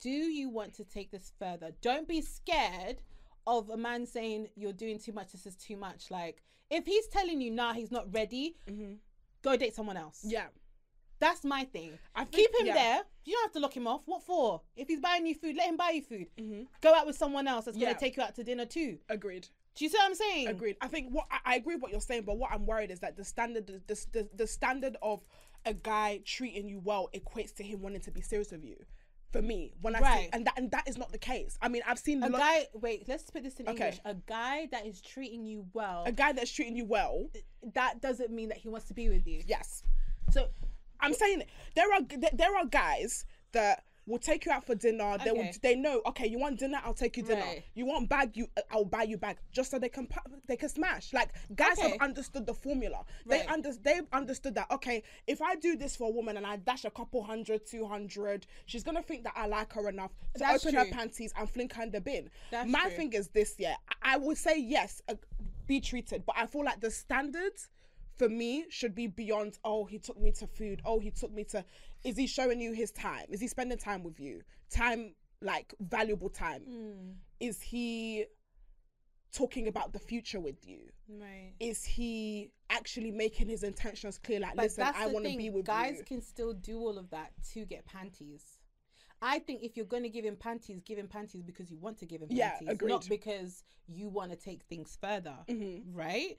do 0.00 0.10
you 0.10 0.48
want 0.50 0.74
to 0.74 0.84
take 0.84 1.10
this 1.10 1.32
further? 1.38 1.72
Don't 1.80 2.06
be 2.06 2.20
scared 2.20 3.02
of 3.48 3.70
a 3.70 3.76
man 3.76 4.06
saying 4.06 4.48
you're 4.56 4.72
doing 4.72 4.98
too 4.98 5.12
much, 5.12 5.32
this 5.32 5.46
is 5.46 5.56
too 5.56 5.76
much. 5.76 6.10
Like, 6.10 6.42
if 6.70 6.84
he's 6.84 7.06
telling 7.08 7.40
you, 7.40 7.50
nah, 7.50 7.72
he's 7.72 7.90
not 7.90 8.12
ready, 8.12 8.56
Mhm. 8.68 8.98
go 9.42 9.56
date 9.56 9.74
someone 9.74 9.96
else. 9.96 10.20
Yeah. 10.24 10.48
That's 11.20 11.42
my 11.44 11.64
thing. 11.64 11.98
I 12.14 12.24
think, 12.24 12.34
Keep 12.52 12.60
him 12.60 12.66
yeah. 12.66 12.74
there. 12.74 13.02
You 13.24 13.32
don't 13.34 13.44
have 13.44 13.52
to 13.52 13.60
lock 13.60 13.76
him 13.76 13.86
off. 13.88 14.02
What 14.06 14.22
for? 14.22 14.62
If 14.76 14.86
he's 14.86 15.00
buying 15.00 15.26
you 15.26 15.34
food, 15.34 15.56
let 15.56 15.68
him 15.68 15.76
buy 15.76 15.90
you 15.90 16.02
food. 16.02 16.28
Mhm. 16.36 16.68
Go 16.80 16.94
out 16.94 17.06
with 17.06 17.16
someone 17.16 17.48
else 17.48 17.64
that's 17.64 17.76
Yeah. 17.76 17.88
gonna 17.88 17.98
take 17.98 18.16
you 18.16 18.22
out 18.22 18.34
to 18.36 18.44
dinner 18.44 18.66
too. 18.66 19.00
Agreed. 19.08 19.48
Do 19.74 19.84
you 19.84 19.90
see 19.90 19.96
what 19.96 20.06
I'm 20.06 20.14
saying? 20.14 20.48
Agreed. 20.48 20.76
I 20.80 20.88
think 20.88 21.12
what 21.12 21.26
I, 21.30 21.38
I 21.44 21.54
agree 21.56 21.74
with 21.74 21.82
what 21.82 21.90
you're 21.92 22.00
saying, 22.00 22.22
but 22.22 22.36
what 22.36 22.52
I'm 22.52 22.66
worried 22.66 22.90
is 22.90 23.00
that 23.00 23.16
the 23.16 23.24
standard, 23.24 23.66
the, 23.66 24.06
the, 24.12 24.28
the 24.34 24.46
standard 24.46 24.96
of 25.02 25.24
a 25.64 25.74
guy 25.74 26.20
treating 26.24 26.68
you 26.68 26.78
well 26.78 27.08
equates 27.14 27.52
to 27.56 27.62
him 27.64 27.80
wanting 27.82 28.00
to 28.02 28.10
be 28.12 28.20
serious 28.20 28.52
with 28.52 28.64
you. 28.64 28.76
For 29.30 29.42
me, 29.42 29.74
when 29.82 29.94
I 29.94 30.16
see, 30.22 30.28
and 30.32 30.46
that 30.46 30.54
and 30.56 30.70
that 30.70 30.88
is 30.88 30.96
not 30.96 31.12
the 31.12 31.18
case. 31.18 31.58
I 31.60 31.68
mean, 31.68 31.82
I've 31.86 31.98
seen 31.98 32.22
A 32.22 32.28
lo- 32.30 32.38
guy. 32.38 32.66
Wait, 32.72 33.06
let's 33.08 33.28
put 33.30 33.42
this 33.42 33.56
in 33.60 33.68
Okay. 33.68 33.88
English. 33.88 34.00
A 34.06 34.14
guy 34.14 34.68
that 34.70 34.86
is 34.86 35.02
treating 35.02 35.44
you 35.44 35.66
well. 35.74 36.04
a 36.06 36.12
guy 36.12 36.32
that's 36.32 36.50
treating 36.50 36.76
you 36.76 36.86
well. 36.86 37.28
that 37.74 38.00
doesn't 38.00 38.30
mean 38.30 38.48
that 38.48 38.56
he 38.58 38.68
wants 38.70 38.86
to 38.88 38.94
be 38.94 39.10
with 39.10 39.26
you. 39.26 39.42
Yes, 39.46 39.82
So 40.32 40.48
I'm 41.00 41.12
saying 41.12 41.42
there 41.74 41.92
are 41.92 42.00
there 42.32 42.56
are 42.56 42.64
guys 42.64 43.26
that 43.52 43.84
will 44.08 44.18
take 44.18 44.46
you 44.46 44.52
out 44.52 44.64
for 44.64 44.74
dinner. 44.74 45.16
They 45.24 45.30
will 45.32 45.48
they 45.62 45.76
know 45.76 46.02
okay 46.06 46.26
you 46.26 46.38
want 46.38 46.58
dinner 46.58 46.80
I'll 46.84 46.94
take 46.94 47.16
you 47.16 47.22
dinner. 47.22 47.42
Right. 47.42 47.64
You 47.74 47.86
want 47.86 48.08
bag 48.08 48.36
you 48.36 48.48
I'll 48.70 48.84
buy 48.84 49.02
you 49.04 49.18
bag 49.18 49.36
just 49.52 49.70
so 49.70 49.78
they 49.78 49.88
can 49.88 50.08
they 50.46 50.56
can 50.56 50.68
smash. 50.68 51.12
Like 51.12 51.30
guys 51.54 51.78
Okay. 51.78 51.90
have 51.90 52.00
understood 52.00 52.46
the 52.46 52.54
formula. 52.54 53.04
They 53.26 53.38
Right. 53.38 53.50
under 53.50 53.72
they've 53.74 54.06
understood 54.12 54.54
that 54.56 54.70
okay 54.70 55.02
if 55.26 55.40
I 55.42 55.54
do 55.56 55.76
this 55.76 55.94
for 55.96 56.08
a 56.08 56.10
woman 56.12 56.36
and 56.36 56.46
I 56.46 56.56
dash 56.56 56.84
a 56.84 56.90
couple 56.90 57.22
hundred, 57.22 57.66
two 57.66 57.86
hundred, 57.86 58.46
she's 58.66 58.82
gonna 58.82 59.02
think 59.02 59.24
that 59.24 59.34
I 59.36 59.46
like 59.46 59.72
her 59.74 59.88
enough 59.88 60.12
to 60.34 60.38
That's 60.40 60.64
open 60.64 60.78
her 60.78 60.86
panties 60.86 61.32
and 61.38 61.48
fling 61.48 61.70
her 61.74 61.82
in 61.82 61.90
the 61.90 62.00
bin. 62.00 62.30
That's 62.50 62.70
My 62.70 62.84
true. 62.84 62.90
thing 62.90 63.12
is 63.12 63.28
this 63.28 63.54
yeah 63.58 63.76
I, 64.02 64.14
I 64.14 64.16
would 64.16 64.38
say 64.38 64.58
yes 64.58 65.02
uh, 65.08 65.14
be 65.66 65.80
treated 65.80 66.24
but 66.24 66.34
I 66.38 66.46
feel 66.46 66.64
like 66.64 66.80
the 66.80 66.90
standards 66.90 67.68
for 68.16 68.28
me 68.28 68.64
should 68.68 68.94
be 68.94 69.06
beyond 69.06 69.58
oh 69.64 69.84
he 69.84 69.98
took 69.98 70.18
me 70.18 70.32
to 70.32 70.46
food 70.46 70.80
oh 70.84 70.98
he 70.98 71.10
took 71.10 71.30
me 71.32 71.44
to 71.44 71.64
is 72.04 72.16
he 72.16 72.26
showing 72.26 72.60
you 72.60 72.72
his 72.72 72.90
time 72.92 73.26
is 73.30 73.40
he 73.40 73.48
spending 73.48 73.78
time 73.78 74.02
with 74.02 74.18
you 74.20 74.42
time 74.70 75.14
like 75.40 75.74
valuable 75.80 76.28
time 76.28 76.62
Hmm. 76.62 77.10
is 77.40 77.60
he 77.62 78.26
talking 79.32 79.68
about 79.68 79.92
the 79.92 79.98
future 79.98 80.40
with 80.40 80.66
you 80.66 80.88
right. 81.08 81.52
is 81.60 81.84
he 81.84 82.50
actually 82.70 83.10
making 83.10 83.48
his 83.48 83.62
intentions 83.62 84.18
clear 84.18 84.40
like 84.40 84.56
But 84.56 84.64
listen 84.64 84.84
i 84.96 85.06
want 85.06 85.26
to 85.26 85.36
be 85.36 85.50
with 85.50 85.56
you. 85.58 85.62
Guys 85.64 85.98
you 85.98 86.04
can 86.04 86.22
still 86.22 86.54
do 86.54 86.78
all 86.78 86.98
of 86.98 87.10
that 87.10 87.32
to 87.52 87.64
get 87.66 87.84
panties. 87.86 88.42
I 89.20 89.40
think 89.40 89.64
if 89.64 89.76
you're 89.76 89.84
going 89.84 90.04
to 90.04 90.08
give 90.08 90.24
him 90.24 90.36
panties, 90.36 90.80
give 90.84 90.96
him 90.96 91.08
panties 91.08 91.42
because 91.42 91.72
you 91.72 91.76
want 91.76 91.98
to 91.98 92.06
give 92.06 92.22
him 92.22 92.28
Yeah, 92.30 92.50
panties, 92.52 92.68
agreed. 92.68 92.88
not 92.90 93.08
because 93.08 93.64
you 93.88 94.08
want 94.08 94.30
to 94.30 94.36
take 94.36 94.62
things 94.62 94.96
further, 95.00 95.36
Mhm. 95.48 95.82
right? 95.92 96.38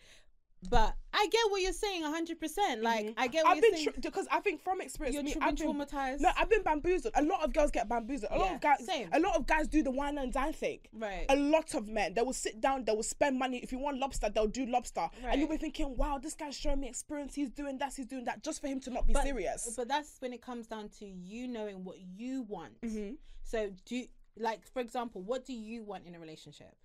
But 0.70 0.94
I 1.14 1.28
get 1.32 1.40
what 1.50 1.62
you're 1.62 1.72
saying, 1.74 2.04
hundred 2.04 2.40
percent. 2.40 2.82
Like 2.84 3.06
Mhm. 3.08 3.14
I 3.18 3.28
get 3.28 3.46
what 3.46 3.52
i've 3.58 3.64
you're 3.64 3.72
been 3.72 3.78
saying. 3.78 3.96
because 4.02 4.28
i 4.32 4.40
think 4.42 4.62
from 4.62 4.82
experience 4.82 5.14
you're 5.14 5.24
me, 5.24 5.34
tra- 5.34 5.44
I've 5.46 5.56
been 5.56 5.68
traumatized. 5.74 6.20
no 6.20 6.30
i've 6.38 6.50
been 6.50 6.64
bamboozled 6.64 7.14
a 7.16 7.24
lot 7.24 7.44
of 7.44 7.54
girls 7.54 7.72
get 7.72 7.88
bamboozled 7.88 8.32
a 8.32 8.38
lot 8.38 8.46
Yeah, 8.50 8.56
of 8.56 8.62
guys 8.62 8.86
same. 8.86 9.10
a 9.14 9.20
lot 9.20 9.36
of 9.36 9.48
guys 9.48 9.68
do 9.68 9.82
the 9.84 9.92
wine 9.92 10.18
and 10.18 10.32
dine 10.34 10.54
thing 10.54 10.80
right. 10.94 11.26
a 11.30 11.36
lot 11.36 11.74
of 11.76 11.88
men 11.88 12.14
they 12.14 12.22
will 12.22 12.34
sit 12.34 12.60
down 12.62 12.84
they 12.86 12.92
will 12.92 13.04
spend 13.04 13.40
money 13.40 13.58
if 13.60 13.72
you 13.72 13.80
want 13.80 13.98
lobster 14.00 14.30
they'll 14.30 14.48
do 14.48 14.66
lobster 14.66 15.02
Right. 15.24 15.32
and 15.32 15.40
you'll 15.40 15.50
be 15.50 15.58
thinking 15.58 15.96
wow 15.98 16.18
this 16.22 16.36
guy's 16.36 16.56
showing 16.58 16.82
me 16.82 16.90
experience 16.90 17.36
he's 17.36 17.50
doing 17.50 17.78
that 17.80 17.94
he's 17.96 18.06
doing 18.06 18.26
that 18.26 18.44
just 18.44 18.60
for 18.62 18.68
him 18.68 18.80
to 18.82 18.90
not 18.90 19.08
be 19.08 19.14
but, 19.14 19.24
serious 19.24 19.74
But 19.78 19.88
that's 19.88 20.18
when 20.20 20.34
it 20.34 20.42
comes 20.42 20.68
down 20.68 20.90
to 21.00 21.06
you 21.06 21.48
knowing 21.48 21.84
what 21.86 21.98
you 22.00 22.44
want. 22.44 22.80
Mhm. 22.82 23.18
So 23.44 23.72
do 23.86 24.06
like 24.38 24.66
for 24.68 24.80
example, 24.80 25.22
what 25.22 25.46
do 25.46 25.54
you 25.54 25.84
want 25.84 26.06
in 26.06 26.16
a 26.16 26.20
relationship? 26.20 26.76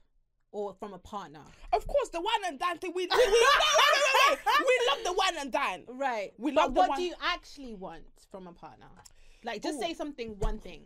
Or 0.54 0.72
from 0.78 0.94
a 0.94 0.98
partner? 0.98 1.40
of 1.72 1.84
course 1.86 2.08
the 2.10 2.20
wine 2.20 2.44
and 2.46 2.58
dine 2.60 2.78
thing 2.78 2.92
we, 2.94 3.02
we, 3.06 3.16
we, 3.16 3.24
wait. 4.30 4.38
we 4.60 4.80
love 4.88 4.98
the 5.04 5.12
wine 5.12 5.36
and 5.40 5.50
dine 5.52 5.82
Right. 5.88 6.32
We 6.38 6.52
but 6.52 6.60
love 6.66 6.74
the 6.74 6.80
what 6.80 6.88
one- 6.90 6.98
do 6.98 7.04
you 7.04 7.14
actually 7.20 7.74
want 7.74 8.04
from 8.30 8.46
a 8.46 8.52
partner? 8.52 8.86
Like 9.44 9.62
just 9.62 9.78
Ooh. 9.78 9.82
say 9.82 9.94
something 9.94 10.36
one 10.38 10.58
thing. 10.60 10.82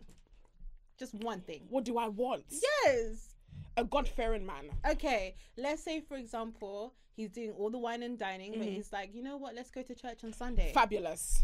Just 0.97 1.13
one 1.13 1.41
thing. 1.41 1.61
what 1.69 1.85
do 1.85 1.97
i 1.99 2.07
want 2.07 2.43
Yes. 2.49 3.35
a 3.77 3.83
god-fearing 3.85 4.43
man 4.45 4.65
Okay. 4.89 5.35
Let's 5.55 5.83
say 5.83 6.01
for 6.01 6.17
example, 6.17 6.95
he's 7.15 7.29
doing 7.29 7.51
all 7.51 7.69
the 7.69 7.77
wine 7.77 8.01
and 8.01 8.17
dining, 8.17 8.53
but 8.53 8.61
Mhm. 8.67 8.73
he's 8.75 8.91
like, 8.91 9.13
you 9.13 9.21
know 9.21 9.37
what, 9.37 9.53
let's 9.55 9.69
go 9.69 9.83
to 9.83 9.93
church 9.93 10.23
on 10.23 10.33
Sunday. 10.33 10.71
fabulous 10.73 11.39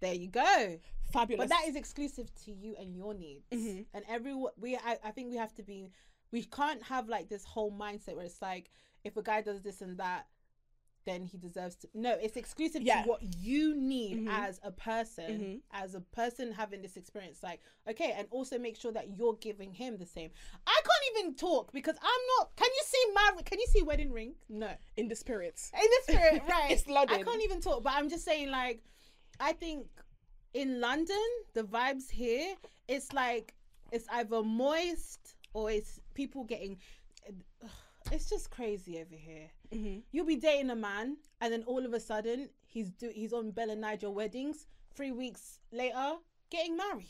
there 0.00 0.12
you 0.14 0.28
go. 0.28 0.78
fabulous 1.10 1.44
But 1.44 1.48
that 1.56 1.68
is 1.68 1.74
exclusive 1.74 2.28
to 2.44 2.52
you 2.52 2.74
and 2.78 2.94
your 2.94 3.14
needs. 3.14 3.46
Mhm. 3.50 3.86
And 3.94 4.04
everyone, 4.08 4.52
we, 4.60 4.76
I, 4.76 4.98
I 5.02 5.10
think 5.12 5.30
we 5.30 5.36
have 5.36 5.54
to 5.54 5.62
be, 5.62 5.90
we 6.32 6.44
can't 6.44 6.82
have 6.84 7.08
like 7.08 7.28
this 7.28 7.44
whole 7.44 7.72
mindset 7.72 8.16
where 8.16 8.24
it's 8.26 8.42
like, 8.42 8.70
if 9.04 9.16
a 9.16 9.22
guy 9.22 9.40
does 9.42 9.62
this 9.62 9.80
and 9.80 9.98
that, 9.98 10.26
then 11.04 11.24
he 11.24 11.38
deserves 11.38 11.76
to. 11.76 11.88
No, 11.94 12.14
it's 12.20 12.36
exclusive 12.36 12.82
Yeah. 12.82 13.02
to 13.04 13.08
what 13.08 13.22
you 13.22 13.76
need 13.76 14.26
Mhm. 14.26 14.28
as 14.28 14.58
a 14.64 14.72
person, 14.72 15.40
Mhm. 15.40 15.62
as 15.70 15.94
a 15.94 16.00
person 16.00 16.50
having 16.50 16.82
this 16.82 16.96
experience. 16.96 17.44
Like, 17.44 17.60
okay, 17.86 18.10
and 18.10 18.26
also 18.32 18.58
make 18.58 18.76
sure 18.76 18.90
that 18.90 19.16
you're 19.16 19.34
giving 19.34 19.72
him 19.72 19.98
the 19.98 20.06
same. 20.06 20.32
I 20.66 20.80
can't 20.84 21.16
even 21.18 21.36
talk 21.36 21.72
because 21.72 21.96
I'm 22.02 22.20
not. 22.38 22.56
Can 22.56 22.68
you 22.74 22.82
see 22.84 23.12
my? 23.14 23.40
Can 23.44 23.60
you 23.60 23.66
see 23.68 23.82
wedding 23.82 24.10
ring? 24.12 24.34
No. 24.48 24.74
In 24.96 25.06
the 25.06 25.14
spirit. 25.14 25.70
In 25.74 25.78
the 25.78 26.12
spirit, 26.12 26.42
right? 26.48 26.72
It's 26.72 26.88
London. 26.88 27.20
I 27.20 27.22
can't 27.22 27.42
even 27.42 27.60
talk, 27.60 27.84
but 27.84 27.92
I'm 27.92 28.08
just 28.08 28.24
saying, 28.24 28.50
like, 28.50 28.82
I 29.38 29.52
think 29.52 29.86
in 30.54 30.80
London, 30.80 31.22
the 31.54 31.62
vibes 31.62 32.10
here, 32.10 32.56
it's 32.88 33.12
like 33.12 33.54
it's 33.92 34.08
either 34.08 34.42
moist 34.42 35.36
or 35.52 35.70
it's 35.70 36.00
people 36.16 36.42
getting. 36.44 36.78
It's 38.12 38.30
just 38.30 38.50
crazy 38.52 39.00
over 39.00 39.16
here. 39.16 39.50
Mm-hmm. 39.74 39.98
You'll 40.12 40.26
be 40.26 40.36
dating 40.36 40.70
a 40.70 40.76
man, 40.76 41.16
and 41.40 41.52
then 41.52 41.64
all 41.66 41.84
of 41.84 41.92
a 41.92 41.98
sudden 41.98 42.50
he's 42.64 42.90
do 42.90 43.10
he's 43.12 43.32
on 43.32 43.50
BellaNaija 43.50 44.12
weddings. 44.12 44.68
Three 44.94 45.10
weeks 45.10 45.58
later, 45.72 46.12
getting 46.48 46.76
married. 46.76 47.08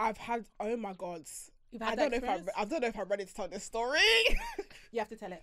I've 0.00 0.16
had 0.16 0.46
oh 0.58 0.74
my 0.78 0.94
god. 0.94 1.24
You've 1.70 1.82
I 1.82 1.94
don't 1.94 2.12
know 2.12 2.16
if 2.16 2.24
I'm—I 2.26 2.64
don't 2.64 2.80
know 2.80 2.88
if 2.88 2.98
I'm 2.98 3.08
ready 3.08 3.26
to 3.26 3.34
tell 3.34 3.46
this 3.48 3.62
story. 3.64 4.00
You 4.90 5.00
have 5.00 5.10
to 5.10 5.16
tell 5.16 5.32
it. 5.32 5.42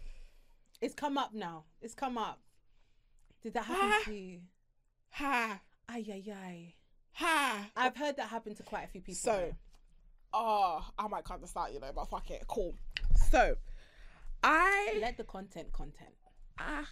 It's 0.82 0.96
come 0.96 1.20
up 1.20 1.36
now. 1.36 1.66
It's 1.84 1.94
come 1.94 2.18
up. 2.18 2.40
Did 3.44 3.54
that 3.54 3.66
happen 3.66 3.92
Ah. 3.94 4.02
to 4.06 4.14
you? 4.16 4.40
ha 5.12 5.60
Ay 5.88 6.04
ay 6.12 6.32
ay. 6.34 6.74
ha. 7.14 7.68
I've 7.76 7.96
heard 7.96 8.18
that 8.18 8.30
happen 8.30 8.56
to 8.56 8.64
quite 8.64 8.86
a 8.86 8.88
few 8.88 9.02
people. 9.02 9.14
So, 9.20 9.54
oh, 10.34 10.84
I 10.98 11.08
might 11.08 11.26
cut 11.26 11.42
this 11.42 11.56
out, 11.56 11.72
you 11.72 11.80
know, 11.80 11.92
but 11.94 12.10
fuck 12.10 12.32
it, 12.32 12.44
cool. 12.48 12.74
So, 13.16 13.56
I 14.44 14.98
let 15.02 15.18
the 15.18 15.24
content 15.24 15.72
content. 15.74 16.14
ah. 16.60 16.88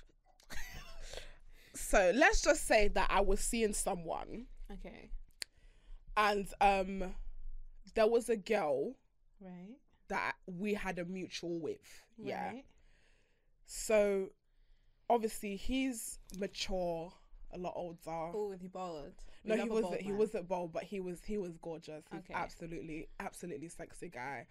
so 1.73 2.12
let's 2.15 2.41
just 2.41 2.65
say 2.67 2.88
that 2.89 3.07
I 3.09 3.21
was 3.21 3.39
seeing 3.39 3.73
someone, 3.73 4.45
Okay. 4.71 5.09
and 6.17 6.47
um, 6.62 7.13
there 7.95 8.07
was 8.07 8.29
a 8.29 8.38
girl 8.38 8.95
Right. 9.41 9.77
that 10.07 10.36
we 10.45 10.73
had 10.73 10.99
a 10.99 11.05
mutual 11.05 11.59
with. 11.59 12.03
Yeah. 12.17 12.53
So, 13.65 14.29
obviously, 15.09 15.55
he's 15.55 16.19
mature, 16.38 17.12
a 17.53 17.57
lot 17.57 17.73
older. 17.75 17.99
Oh, 18.07 18.47
was 18.49 18.62
he 18.62 18.67
bold? 18.67 19.13
We 19.43 19.55
No, 19.55 19.63
he 19.63 19.69
wasn't. 19.69 20.01
He 20.01 20.09
man. 20.09 20.17
wasn't 20.17 20.47
bold, 20.47 20.71
but 20.73 20.83
he 20.83 20.99
was. 20.99 21.21
He 21.25 21.38
was 21.38 21.57
gorgeous. 21.57 22.03
He's 22.12 22.19
Okay. 22.21 22.33
absolutely, 22.33 23.07
absolutely 23.19 23.67
sexy 23.69 24.09
guy. 24.09 24.45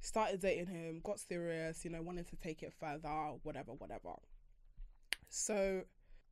Started 0.00 0.40
dating 0.40 0.66
him, 0.66 1.00
got 1.04 1.20
serious. 1.20 1.84
You 1.84 1.90
know, 1.90 2.02
wanted 2.02 2.28
to 2.28 2.36
take 2.36 2.62
it 2.62 2.72
further. 2.80 3.08
Whatever, 3.42 3.72
whatever. 3.72 4.14
So, 5.28 5.82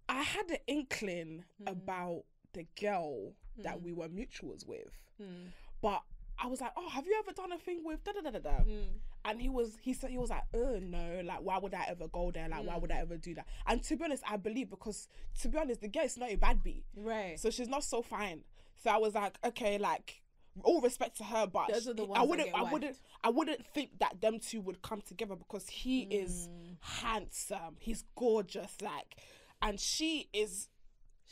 I 0.09 0.23
had 0.23 0.51
an 0.51 0.57
inkling 0.67 1.45
Mm. 1.63 1.71
about 1.73 2.25
the 2.55 2.67
girl 2.81 3.35
that 3.59 3.79
Mm. 3.79 3.83
we 3.83 3.93
were 3.93 4.09
mutuals 4.09 4.67
with, 4.67 4.91
Mm. 5.21 5.53
but 5.83 6.03
I 6.41 6.47
was 6.47 6.61
like, 6.61 6.73
"Oh, 6.77 6.89
have 6.89 7.05
you 7.07 7.17
ever 7.19 7.33
done 7.33 7.51
a 7.53 7.59
thing 7.59 7.83
with 7.85 8.03
da 8.05 8.13
da 8.13 8.21
da 8.23 8.31
da 8.31 8.39
da?" 8.39 8.61
Mm. 8.65 9.01
And 9.25 9.43
he 9.43 9.49
was, 9.49 9.77
he 9.83 9.93
said, 9.93 10.11
he 10.11 10.19
was 10.19 10.31
like, 10.31 10.45
"Oh 10.55 10.79
no, 10.79 11.21
like 11.25 11.41
why 11.43 11.59
would 11.59 11.75
I 11.75 11.85
ever 11.89 12.07
go 12.09 12.31
there? 12.31 12.49
Like 12.49 12.65
why 12.65 12.75
Mm. 12.77 12.81
would 12.83 12.93
I 12.93 12.99
ever 12.99 13.17
do 13.19 13.35
that?" 13.35 13.47
And 13.67 13.83
to 13.85 13.97
be 13.97 14.05
honest, 14.05 14.23
I 14.27 14.37
believe 14.37 14.71
because 14.71 15.09
to 15.41 15.49
be 15.49 15.59
honest, 15.59 15.81
the 15.81 15.89
girl 15.89 16.05
is 16.05 16.17
not 16.17 16.31
a 16.31 16.37
bad 16.37 16.63
bee. 16.63 16.85
Right. 16.95 17.39
So 17.39 17.51
she's 17.51 17.69
not 17.69 17.83
so 17.85 18.03
fine. 18.03 18.45
So 18.77 18.91
I 18.91 18.97
was 18.99 19.15
like, 19.15 19.37
okay, 19.45 19.77
like 19.79 20.23
all 20.65 20.81
respect 20.81 21.17
to 21.19 21.25
her, 21.25 21.47
but 21.47 21.69
Those 21.73 21.89
are 21.89 21.95
the 21.95 22.05
ones 22.05 22.21
I 22.21 22.25
wouldn't, 22.25 22.55
I 22.55 22.63
wouldn't, 22.73 22.97
I 23.25 23.29
wouldn't 23.31 23.67
think 23.75 23.99
that 24.01 24.21
them 24.21 24.39
two 24.39 24.61
would 24.61 24.83
come 24.83 25.01
together 25.03 25.37
because 25.37 25.69
he 25.69 26.03
is 26.03 26.49
Mm. 26.49 26.77
handsome, 26.81 27.77
he's 27.79 28.05
gorgeous, 28.17 28.81
like, 28.81 29.17
and 29.63 29.79
she 29.81 30.29
is 30.33 30.69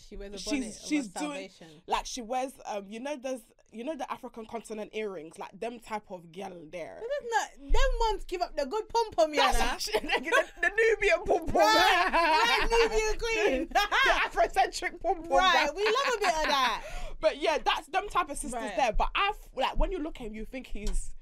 she 0.09 0.15
wears 0.17 0.35
a 0.35 0.39
she's- 0.39 0.51
bonnet. 0.51 0.77
of 0.77 0.83
she's 0.89 1.07
a 1.07 1.19
doing- 1.19 1.51
salvation. 1.51 1.83
like 1.87 2.05
she 2.07 2.21
wears, 2.23 2.53
um, 2.67 2.87
you 2.89 3.01
know, 3.01 3.17
there's, 3.17 3.41
you 3.77 3.85
know, 3.85 3.95
the 3.95 4.11
African 4.11 4.47
continent 4.47 4.91
earrings, 4.95 5.39
like 5.39 5.59
them 5.61 5.79
type 5.79 6.11
of 6.11 6.33
girl 6.33 6.53
there. 6.73 6.99
That's 6.99 7.61
not. 7.61 7.73
Them 7.73 7.91
ones 8.11 8.25
give 8.25 8.41
up 8.41 8.57
the 8.57 8.65
good 8.65 8.89
pom 8.89 9.11
pom, 9.13 9.35
yeah. 9.35 9.53
That's 9.53 9.59
nah. 9.59 9.65
actually 9.67 10.09
the, 10.09 10.45
the 10.63 10.71
Nubian 10.71 11.25
pom 11.27 11.47
pom, 11.47 11.57
Right, 11.57 12.09
right, 12.13 12.69
Nubian 12.71 13.19
queen. 13.19 13.69
the 13.73 13.81
Afrocentric 14.27 15.01
pom 15.03 15.23
pom, 15.23 15.39
Right, 15.39 15.69
we 15.77 15.85
love 15.85 16.15
a 16.17 16.19
bit 16.19 16.29
of 16.29 16.47
that. 16.47 16.83
But 17.21 17.41
yeah, 17.41 17.59
that's 17.65 17.87
them 17.89 18.09
type 18.09 18.29
of 18.31 18.37
sisters 18.37 18.61
Right. 18.61 18.77
there. 18.77 18.93
But 18.93 19.09
I 19.15 19.33
like 19.57 19.79
when 19.79 19.91
you 19.93 19.99
look 20.03 20.17
at 20.21 20.27
him, 20.27 20.35
you 20.35 20.45
think 20.45 20.67
he's 20.67 21.13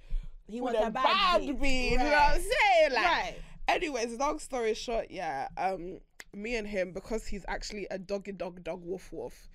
He 0.48 0.60
was 0.60 0.74
a 0.78 0.90
bad, 0.90 1.40
beat. 1.40 1.60
beat. 1.60 1.90
You 1.92 1.98
know 1.98 2.04
what 2.04 2.34
I'm 2.34 2.40
saying? 2.40 2.92
Like, 2.92 3.04
Right. 3.04 3.34
anyways, 3.68 4.18
long 4.18 4.38
story 4.38 4.74
short, 4.74 5.06
yeah. 5.10 5.48
Um, 5.56 6.00
me 6.32 6.56
and 6.56 6.66
him 6.66 6.92
because 6.92 7.26
he's 7.26 7.44
actually 7.48 7.86
a 7.90 7.98
doggy 7.98 8.32
dog 8.32 8.62
dog 8.64 8.82
woof 8.84 9.12
woof. 9.12 9.48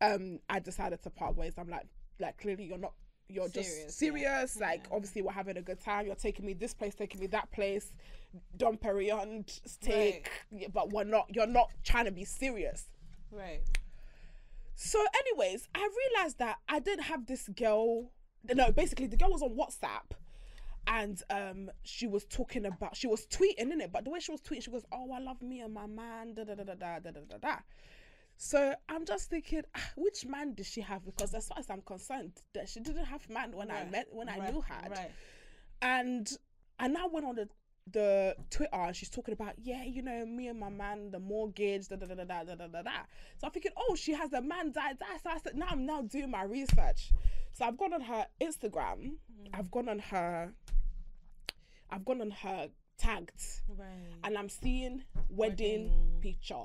Um, 0.00 0.38
I 0.48 0.60
decided 0.60 1.02
to 1.02 1.10
part 1.10 1.36
ways. 1.36 1.54
I'm 1.58 1.68
like, 1.68 1.86
like 2.20 2.38
clearly 2.38 2.64
you're 2.64 2.78
not 2.78 2.92
you're 3.28 3.48
serious, 3.48 3.84
just 3.84 3.98
serious. 3.98 4.56
Yeah. 4.58 4.66
Like 4.66 4.86
yeah. 4.88 4.96
obviously 4.96 5.22
we're 5.22 5.32
having 5.32 5.56
a 5.56 5.62
good 5.62 5.80
time. 5.80 6.06
You're 6.06 6.14
taking 6.14 6.46
me 6.46 6.52
this 6.52 6.74
place, 6.74 6.94
taking 6.94 7.20
me 7.20 7.26
that 7.28 7.50
place, 7.52 7.92
Dom 8.56 8.76
Perignon 8.76 9.48
steak, 9.66 10.30
right. 10.52 10.72
but 10.72 10.92
we're 10.92 11.04
not. 11.04 11.26
You're 11.34 11.46
not 11.46 11.70
trying 11.84 12.06
to 12.06 12.10
be 12.10 12.24
serious. 12.24 12.88
Right. 13.30 13.60
So, 14.74 15.04
anyways, 15.14 15.68
I 15.74 15.88
realized 16.16 16.38
that 16.38 16.56
I 16.68 16.78
didn't 16.78 17.04
have 17.04 17.26
this 17.26 17.48
girl. 17.48 18.10
No, 18.54 18.72
basically 18.72 19.06
the 19.06 19.16
girl 19.16 19.30
was 19.30 19.42
on 19.42 19.50
WhatsApp. 19.50 20.16
And 20.86 21.22
um, 21.28 21.70
she 21.82 22.06
was 22.06 22.24
talking 22.24 22.64
about 22.64 22.96
she 22.96 23.06
was 23.06 23.26
tweeting 23.26 23.70
in 23.70 23.80
it, 23.82 23.92
but 23.92 24.04
the 24.04 24.10
way 24.10 24.18
she 24.18 24.32
was 24.32 24.40
tweeting, 24.40 24.64
she 24.64 24.70
goes, 24.70 24.86
"Oh, 24.90 25.12
I 25.12 25.20
love 25.20 25.42
me 25.42 25.60
and 25.60 25.74
my 25.74 25.86
man." 25.86 26.34
Da 26.34 26.44
da 26.44 26.54
da 26.54 26.64
da 26.64 26.74
da 26.74 26.98
da 26.98 27.10
da 27.10 27.36
da. 27.40 27.56
So 28.42 28.74
I'm 28.88 29.04
just 29.04 29.28
thinking, 29.28 29.64
ah, 29.76 29.90
which 29.96 30.24
man 30.24 30.54
did 30.54 30.64
she 30.64 30.80
have? 30.80 31.04
Because 31.04 31.34
as 31.34 31.46
far 31.48 31.58
as 31.58 31.68
I'm 31.68 31.82
concerned, 31.82 32.32
that 32.54 32.70
she 32.70 32.80
didn't 32.80 33.04
have 33.04 33.28
man 33.28 33.52
when 33.54 33.70
I 33.70 33.84
met 33.84 34.06
when 34.10 34.30
I 34.30 34.50
knew 34.50 34.62
her 34.62 34.88
Right. 34.88 35.10
and 35.82 36.26
I 36.78 36.88
now 36.88 37.06
went 37.08 37.26
on 37.26 37.34
the 37.34 37.48
the 37.92 38.36
Twitter 38.50 38.70
and 38.74 38.96
she's 38.96 39.10
talking 39.10 39.32
about 39.34 39.54
yeah 39.58 39.82
you 39.84 40.00
know 40.00 40.24
me 40.24 40.48
and 40.48 40.58
my 40.58 40.70
man 40.70 41.10
the 41.10 41.18
mortgage 41.18 41.88
da 41.88 41.96
da 41.96 42.06
da 42.06 42.14
da 42.14 42.24
da 42.24 42.54
da 42.54 42.66
da 42.66 42.82
da 42.82 42.90
so 43.38 43.46
I'm 43.46 43.50
thinking 43.52 43.72
oh 43.76 43.94
she 43.94 44.12
has 44.12 44.32
a 44.32 44.40
man 44.40 44.70
die 44.72 44.92
die 44.94 45.18
so 45.22 45.30
I 45.30 45.38
said 45.38 45.56
now 45.56 45.66
I'm 45.70 45.84
now 45.84 46.00
doing 46.02 46.30
my 46.30 46.44
research 46.44 47.10
so 47.52 47.64
I've 47.66 47.76
gone 47.76 47.92
on 47.92 48.00
her 48.02 48.26
Instagram 48.40 49.14
I've 49.52 49.70
gone 49.70 49.88
on 49.88 49.98
her 49.98 50.52
I've 51.90 52.04
gone 52.04 52.20
on 52.20 52.30
her 52.30 52.68
tagged 52.96 53.42
Right. 53.68 53.88
and 54.24 54.38
I'm 54.38 54.48
seeing 54.48 55.02
wedding, 55.28 55.88
Wedding. 55.88 56.18
picture 56.20 56.64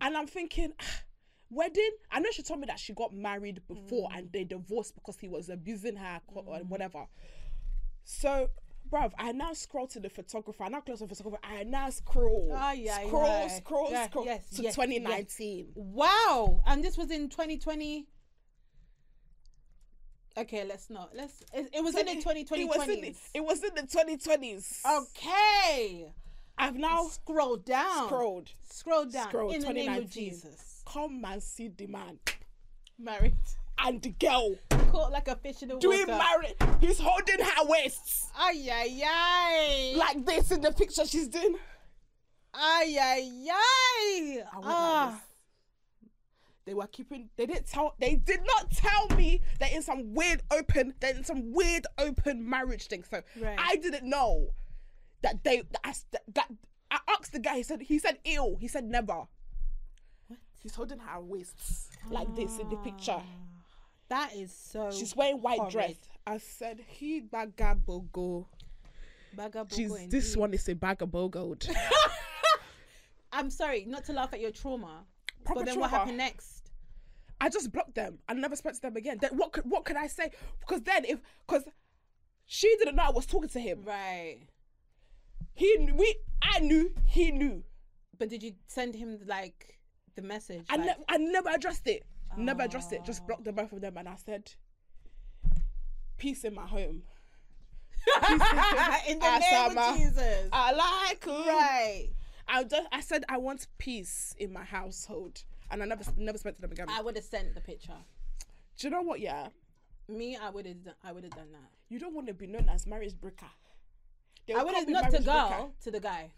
and 0.00 0.16
I'm 0.16 0.26
thinking 0.26 0.72
ah, 0.80 0.84
wedding 1.50 1.90
I 2.10 2.18
know 2.20 2.30
she 2.32 2.42
told 2.42 2.60
me 2.60 2.66
that 2.66 2.78
she 2.78 2.92
got 2.92 3.12
married 3.12 3.62
before 3.68 4.08
and 4.14 4.32
they 4.32 4.42
divorced 4.44 4.94
because 4.94 5.16
he 5.18 5.28
was 5.28 5.48
abusing 5.48 5.96
her 5.96 6.20
or 6.34 6.42
whatever 6.68 7.06
so, 8.08 8.50
bruv, 8.88 9.10
I 9.18 9.32
now 9.32 9.52
scroll 9.52 9.88
to 9.88 9.98
the 9.98 10.08
photographer. 10.08 10.62
I 10.62 10.68
now 10.68 10.80
close 10.80 11.00
the 11.00 11.08
photographer. 11.08 11.40
I 11.42 11.64
now 11.64 11.90
scroll, 11.90 12.52
Ah, 12.54 12.70
yeah, 12.70 13.04
scroll, 13.04 13.26
yeah. 13.26 13.48
scroll, 13.48 13.88
Yeah, 13.90 14.06
scroll 14.06 14.24
yes, 14.24 14.50
to 14.50 14.62
yes, 14.62 14.74
2019. 14.76 15.72
Wow. 15.74 16.62
And 16.66 16.84
this 16.84 16.96
was 16.96 17.10
in 17.10 17.28
2020. 17.28 18.06
Okay, 20.38 20.64
let's 20.64 20.88
not. 20.88 21.10
Let's. 21.16 21.42
It, 21.52 21.68
it 21.74 21.82
was 21.82 21.96
in 21.96 22.06
the 22.06 22.14
2020. 22.14 22.62
It 22.62 22.68
was 22.68 22.88
in 22.88 23.00
the, 23.00 23.14
it 23.34 23.44
was 23.44 23.64
in 23.64 23.74
the 23.74 23.82
2020s. 23.82 24.84
Okay. 25.00 26.12
I've 26.58 26.76
now 26.76 27.06
scrolled 27.08 27.64
down. 27.64 28.06
scrolled. 28.06 28.50
Scrolled 28.70 29.12
down. 29.12 29.28
Scroll, 29.28 29.52
in 29.52 29.60
the 29.60 29.72
name 29.72 29.92
of 29.94 30.10
Jesus. 30.10 30.82
Come 30.86 31.24
and 31.24 31.42
see 31.42 31.68
the 31.68 31.86
man 31.86 32.18
Married. 32.98 33.34
and 33.78 34.00
the 34.00 34.10
girl 34.10 34.54
Caught 34.90 35.12
like 35.12 35.28
a 35.28 35.36
fish 35.36 35.62
in 35.62 35.68
the 35.68 35.74
water. 35.74 35.86
doing 35.88 36.06
water. 36.06 36.18
married. 36.58 36.78
He's 36.80 36.98
holding 37.00 37.40
her 37.44 37.64
waists 37.66 38.30
Ay 38.38 38.68
ay 38.72 39.02
ay. 39.04 39.94
like 39.98 40.24
this 40.24 40.50
in 40.50 40.60
the 40.62 40.72
picture 40.72 41.04
she's 41.06 41.28
doing. 41.28 41.56
ay 42.54 42.96
ay 42.98 43.48
ay. 43.50 44.42
I 44.52 44.54
went 44.56 44.64
like 44.66 44.74
Ah. 44.76 45.22
They 46.64 46.74
were 46.74 46.86
keeping. 46.88 47.28
They 47.36 47.46
didn't 47.46 47.66
tell. 47.68 47.94
They 48.00 48.16
did 48.16 48.40
not 48.44 48.72
tell 48.72 49.08
me 49.16 49.40
that 49.60 49.72
in 49.72 49.82
some 49.82 50.14
weird 50.14 50.42
open. 50.50 50.94
That 50.98 51.14
in 51.16 51.22
some 51.22 51.52
weird 51.52 51.86
open 51.96 52.48
marriage 52.48 52.88
thing. 52.88 53.04
So 53.08 53.22
Right. 53.40 53.56
I 53.56 53.76
didn't 53.76 54.02
know 54.08 54.48
that 55.26 55.44
they. 55.44 55.62
That 55.70 55.80
I, 55.84 55.92
that 56.34 56.48
I 56.90 56.98
asked 57.08 57.32
the 57.32 57.38
guy. 57.40 57.56
He 57.56 57.62
said. 57.62 57.82
He 57.82 57.98
said 57.98 58.18
ill. 58.24 58.56
He 58.60 58.68
said 58.68 58.84
never. 58.84 59.24
What? 60.28 60.38
He's 60.62 60.74
holding 60.74 60.98
her 60.98 61.20
waists 61.20 61.88
like 62.10 62.34
this 62.34 62.58
in 62.58 62.68
the 62.68 62.76
picture. 62.76 63.18
Ah, 63.18 63.24
that 64.08 64.34
is 64.34 64.52
so. 64.52 64.90
She's 64.90 65.14
wearing 65.16 65.38
white 65.42 65.58
horrid. 65.58 65.72
dress. 65.72 65.94
I 66.26 66.38
said 66.38 66.80
he 66.86 67.20
bagabogo. 67.22 68.46
Bagabogo 69.36 69.68
Jeez, 69.68 70.10
this 70.10 70.36
one 70.36 70.54
is 70.54 70.68
a 70.68 70.74
bagabogoed. 70.74 71.74
I'm 73.32 73.50
sorry, 73.50 73.84
not 73.86 74.04
to 74.06 74.12
laugh 74.12 74.32
at 74.32 74.40
your 74.40 74.50
trauma. 74.50 75.04
Proper 75.44 75.60
but 75.60 75.66
then 75.66 75.78
what 75.78 75.90
happened 75.90 76.16
next? 76.16 76.70
I 77.40 77.50
just 77.50 77.70
blocked 77.70 77.94
them. 77.94 78.18
I 78.28 78.32
never 78.32 78.56
spoke 78.56 78.72
to 78.74 78.80
them 78.80 78.96
again. 78.96 79.18
Then 79.20 79.36
what 79.36 79.52
could 79.52 79.64
what 79.66 79.84
could 79.84 79.96
I 79.96 80.06
say? 80.06 80.30
Because 80.60 80.82
then 80.82 81.04
if 81.04 81.20
because 81.46 81.64
she 82.46 82.74
didn't 82.78 82.96
know 82.96 83.02
I 83.02 83.10
was 83.10 83.26
talking 83.26 83.50
to 83.50 83.60
him. 83.60 83.82
Right. 83.84 84.38
He 85.56 85.76
knew, 85.78 85.94
we 85.94 86.14
I 86.42 86.60
knew 86.60 86.92
he 87.06 87.30
knew. 87.32 87.64
But 88.18 88.28
did 88.28 88.42
you 88.42 88.52
send 88.68 88.94
him 88.94 89.18
like 89.26 89.78
the 90.14 90.22
message? 90.22 90.64
I 90.70 90.76
like, 90.76 90.86
never 90.86 91.00
I 91.08 91.16
never 91.18 91.48
addressed 91.50 91.86
it. 91.86 92.04
Never 92.36 92.62
addressed 92.62 92.92
it. 92.92 93.04
Just 93.04 93.22
Oh. 93.22 93.26
blocked 93.26 93.44
the 93.44 93.52
both 93.52 93.72
of 93.72 93.80
them 93.80 93.96
and 93.96 94.08
I 94.08 94.16
said, 94.16 94.52
Peace 96.18 96.44
in 96.44 96.54
my 96.54 96.66
home. 96.66 97.02
In 99.08 99.18
the 99.18 99.38
name 99.50 99.78
of 99.78 99.96
Jesus. 99.98 100.48
I 100.52 100.72
like 100.72 101.26
right. 101.26 102.08
I 102.48 102.62
just 102.64 102.86
I 102.92 103.00
said 103.00 103.24
I 103.28 103.38
want 103.38 103.66
peace 103.78 104.34
in 104.38 104.52
my 104.52 104.62
household, 104.62 105.42
and 105.70 105.82
I 105.82 105.86
never 105.86 106.04
never 106.16 106.38
spoke 106.38 106.54
to 106.56 106.60
them 106.62 106.70
again. 106.72 106.86
I 106.88 107.02
would 107.02 107.16
have 107.16 107.24
sent 107.24 107.54
the 107.54 107.60
picture. 107.60 107.96
Do 108.78 108.86
you 108.86 108.90
know 108.92 109.02
what? 109.02 109.18
Yeah, 109.20 109.48
Me, 110.08 110.36
I 110.40 110.50
would 110.50 110.66
have. 110.66 110.94
I 111.02 111.10
would 111.12 111.24
have 111.24 111.32
done 111.34 111.50
that. 111.52 111.70
you 111.88 111.98
don't 111.98 112.14
want 112.14 112.28
to 112.28 112.34
be 112.34 112.46
known 112.46 112.68
as 112.68 112.86
marriage 112.86 113.18
breaker. 113.20 113.50
I 114.54 114.62
would 114.62 114.74
have 114.74 114.88
not 114.88 115.10
to 115.10 115.22
girl 115.22 115.72
to 115.82 115.90
the 115.90 116.00
guy. 116.00 116.30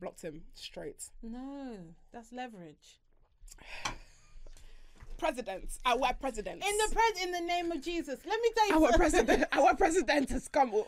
Blocked 0.00 0.22
him 0.22 0.42
straight. 0.54 1.04
No, 1.22 1.76
that's 2.12 2.32
leverage. 2.32 3.00
President, 5.18 5.64
our 5.84 6.14
president. 6.20 6.62
In 6.64 6.76
the 6.78 6.94
pres, 6.94 7.24
in 7.24 7.32
the 7.32 7.40
name 7.40 7.72
of 7.72 7.82
Jesus. 7.82 8.20
Let 8.24 8.40
me 8.40 8.48
tell 8.56 8.68
you. 8.68 8.74
our 8.74 8.92
something. 8.92 8.98
president, 8.98 9.44
our 9.52 9.74
president 9.74 10.30
has 10.30 10.46
come. 10.46 10.70
no, 10.70 10.84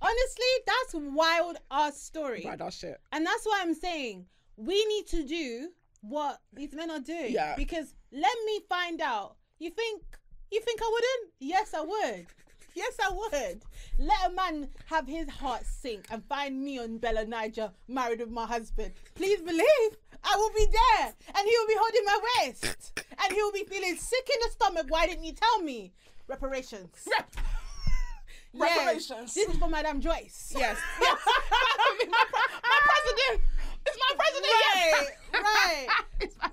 honestly, 0.00 0.52
that's 0.66 0.94
wild 0.94 1.58
ass 1.70 2.00
story. 2.00 2.44
Right, 2.46 2.58
that 2.58 2.72
shit. 2.72 2.98
And 3.12 3.26
that's 3.26 3.44
why 3.44 3.58
I'm 3.60 3.74
saying 3.74 4.24
we 4.56 4.82
need 4.86 5.06
to 5.08 5.26
do 5.26 5.68
what 6.00 6.40
these 6.54 6.72
men 6.74 6.90
are 6.90 7.00
doing. 7.00 7.32
Yeah. 7.32 7.54
Because 7.54 7.94
let 8.10 8.36
me 8.46 8.60
find 8.70 9.02
out. 9.02 9.36
You 9.58 9.68
think 9.70 10.02
you 10.50 10.60
think 10.60 10.80
I 10.82 10.90
wouldn't? 10.90 11.34
Yes, 11.40 11.74
I 11.74 11.82
would. 11.82 12.26
Yes, 12.74 12.94
I 13.04 13.10
would. 13.12 13.62
Let 13.98 14.30
a 14.30 14.32
man 14.32 14.68
have 14.86 15.06
his 15.06 15.28
heart 15.28 15.64
sink 15.66 16.06
and 16.10 16.24
find 16.24 16.62
me 16.62 16.78
on 16.78 16.98
BellaNaija 16.98 17.70
married 17.88 18.20
with 18.20 18.30
my 18.30 18.46
husband. 18.46 18.92
Please 19.14 19.40
believe 19.42 19.90
I 20.24 20.36
will 20.36 20.50
be 20.56 20.66
there 20.66 21.12
and 21.34 21.46
he 21.48 21.54
will 21.58 21.66
be 21.68 21.76
holding 21.78 22.04
my 22.04 22.18
waist 22.40 23.00
and 23.22 23.32
he 23.32 23.42
will 23.42 23.52
be 23.52 23.64
feeling 23.64 23.96
sick 23.96 24.28
in 24.32 24.40
the 24.44 24.50
stomach. 24.52 24.86
Why 24.88 25.06
didn't 25.06 25.24
you 25.24 25.32
tell 25.32 25.60
me? 25.62 25.92
Reparations. 26.28 27.08
Rep- 27.10 27.30
Yes. 28.54 28.76
reparations. 28.78 29.32
This 29.34 29.48
is 29.48 29.56
for 29.56 29.66
Madame 29.66 29.98
Joyce. 29.98 30.52
Yes, 30.54 30.76
yes. 31.00 31.18
My, 32.06 32.24
my 32.62 32.78
president. 32.84 33.42
It's 33.86 33.98
my 33.98 34.14
president. 34.14 34.52
Right, 35.32 35.88
yes. 36.22 36.32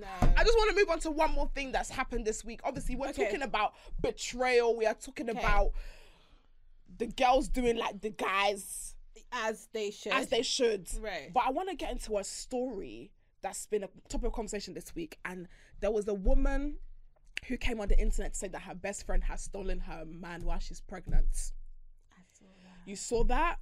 It's 0.00 0.06
my 0.06 0.18
president. 0.18 0.34
No. 0.36 0.40
I 0.40 0.44
just 0.44 0.56
want 0.58 0.70
to 0.70 0.76
move 0.76 0.90
on 0.90 0.98
to 1.00 1.10
one 1.10 1.32
more 1.32 1.50
thing 1.54 1.72
that's 1.72 1.90
happened 1.90 2.26
this 2.26 2.44
week. 2.44 2.60
Obviously, 2.64 2.96
we're 2.96 3.08
Okay. 3.08 3.24
talking 3.24 3.42
about 3.42 3.74
betrayal. 4.00 4.76
We 4.76 4.86
are 4.86 4.94
talking 4.94 5.30
Okay. 5.30 5.38
about 5.38 5.72
the 6.98 7.06
girls 7.06 7.48
doing 7.48 7.76
like 7.76 8.00
the 8.00 8.10
guys 8.10 8.94
as 9.32 9.68
they 9.72 9.90
should. 9.90 10.12
as 10.12 10.28
they 10.28 10.42
should. 10.42 10.88
Right. 11.00 11.32
But 11.32 11.44
I 11.46 11.50
want 11.50 11.68
to 11.68 11.74
get 11.76 11.92
into 11.92 12.18
a 12.18 12.24
story 12.24 13.12
that's 13.42 13.66
been 13.66 13.84
a 13.84 13.88
topic 14.08 14.26
of 14.28 14.32
conversation 14.32 14.74
this 14.74 14.94
week. 14.94 15.18
And 15.24 15.48
there 15.80 15.90
was 15.90 16.08
a 16.08 16.14
woman 16.14 16.78
who 17.46 17.56
came 17.56 17.80
on 17.80 17.88
the 17.88 17.98
internet 17.98 18.32
to 18.34 18.38
say 18.38 18.48
that 18.48 18.62
her 18.62 18.74
best 18.74 19.06
friend 19.06 19.24
has 19.24 19.40
stolen 19.42 19.80
her 19.80 20.04
man 20.04 20.44
while 20.44 20.58
she's 20.58 20.80
pregnant. 20.80 21.52
I 22.12 22.20
saw 22.38 22.46
that. 22.64 22.88
You 22.90 22.96
saw 22.96 23.24
that? 23.24 23.60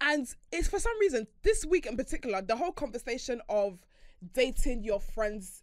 And 0.00 0.32
it's 0.52 0.68
for 0.68 0.78
some 0.78 0.98
reason, 1.00 1.26
this 1.42 1.64
week 1.66 1.84
in 1.84 1.96
particular, 1.96 2.40
the 2.40 2.56
whole 2.56 2.72
conversation 2.72 3.42
of 3.48 3.84
dating 4.32 4.84
your 4.84 5.00
friend's 5.00 5.62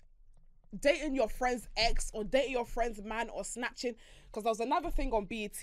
dating 0.82 1.16
your 1.16 1.30
friend's 1.30 1.68
ex 1.78 2.12
or 2.14 2.24
dating 2.24 2.52
your 2.52 2.66
friend's 2.66 3.02
man 3.02 3.30
or 3.30 3.44
snatching. 3.44 3.96
Because 4.28 4.44
there 4.44 4.52
was 4.52 4.60
another 4.60 4.90
thing 4.90 5.12
on 5.14 5.26
BET 5.26 5.62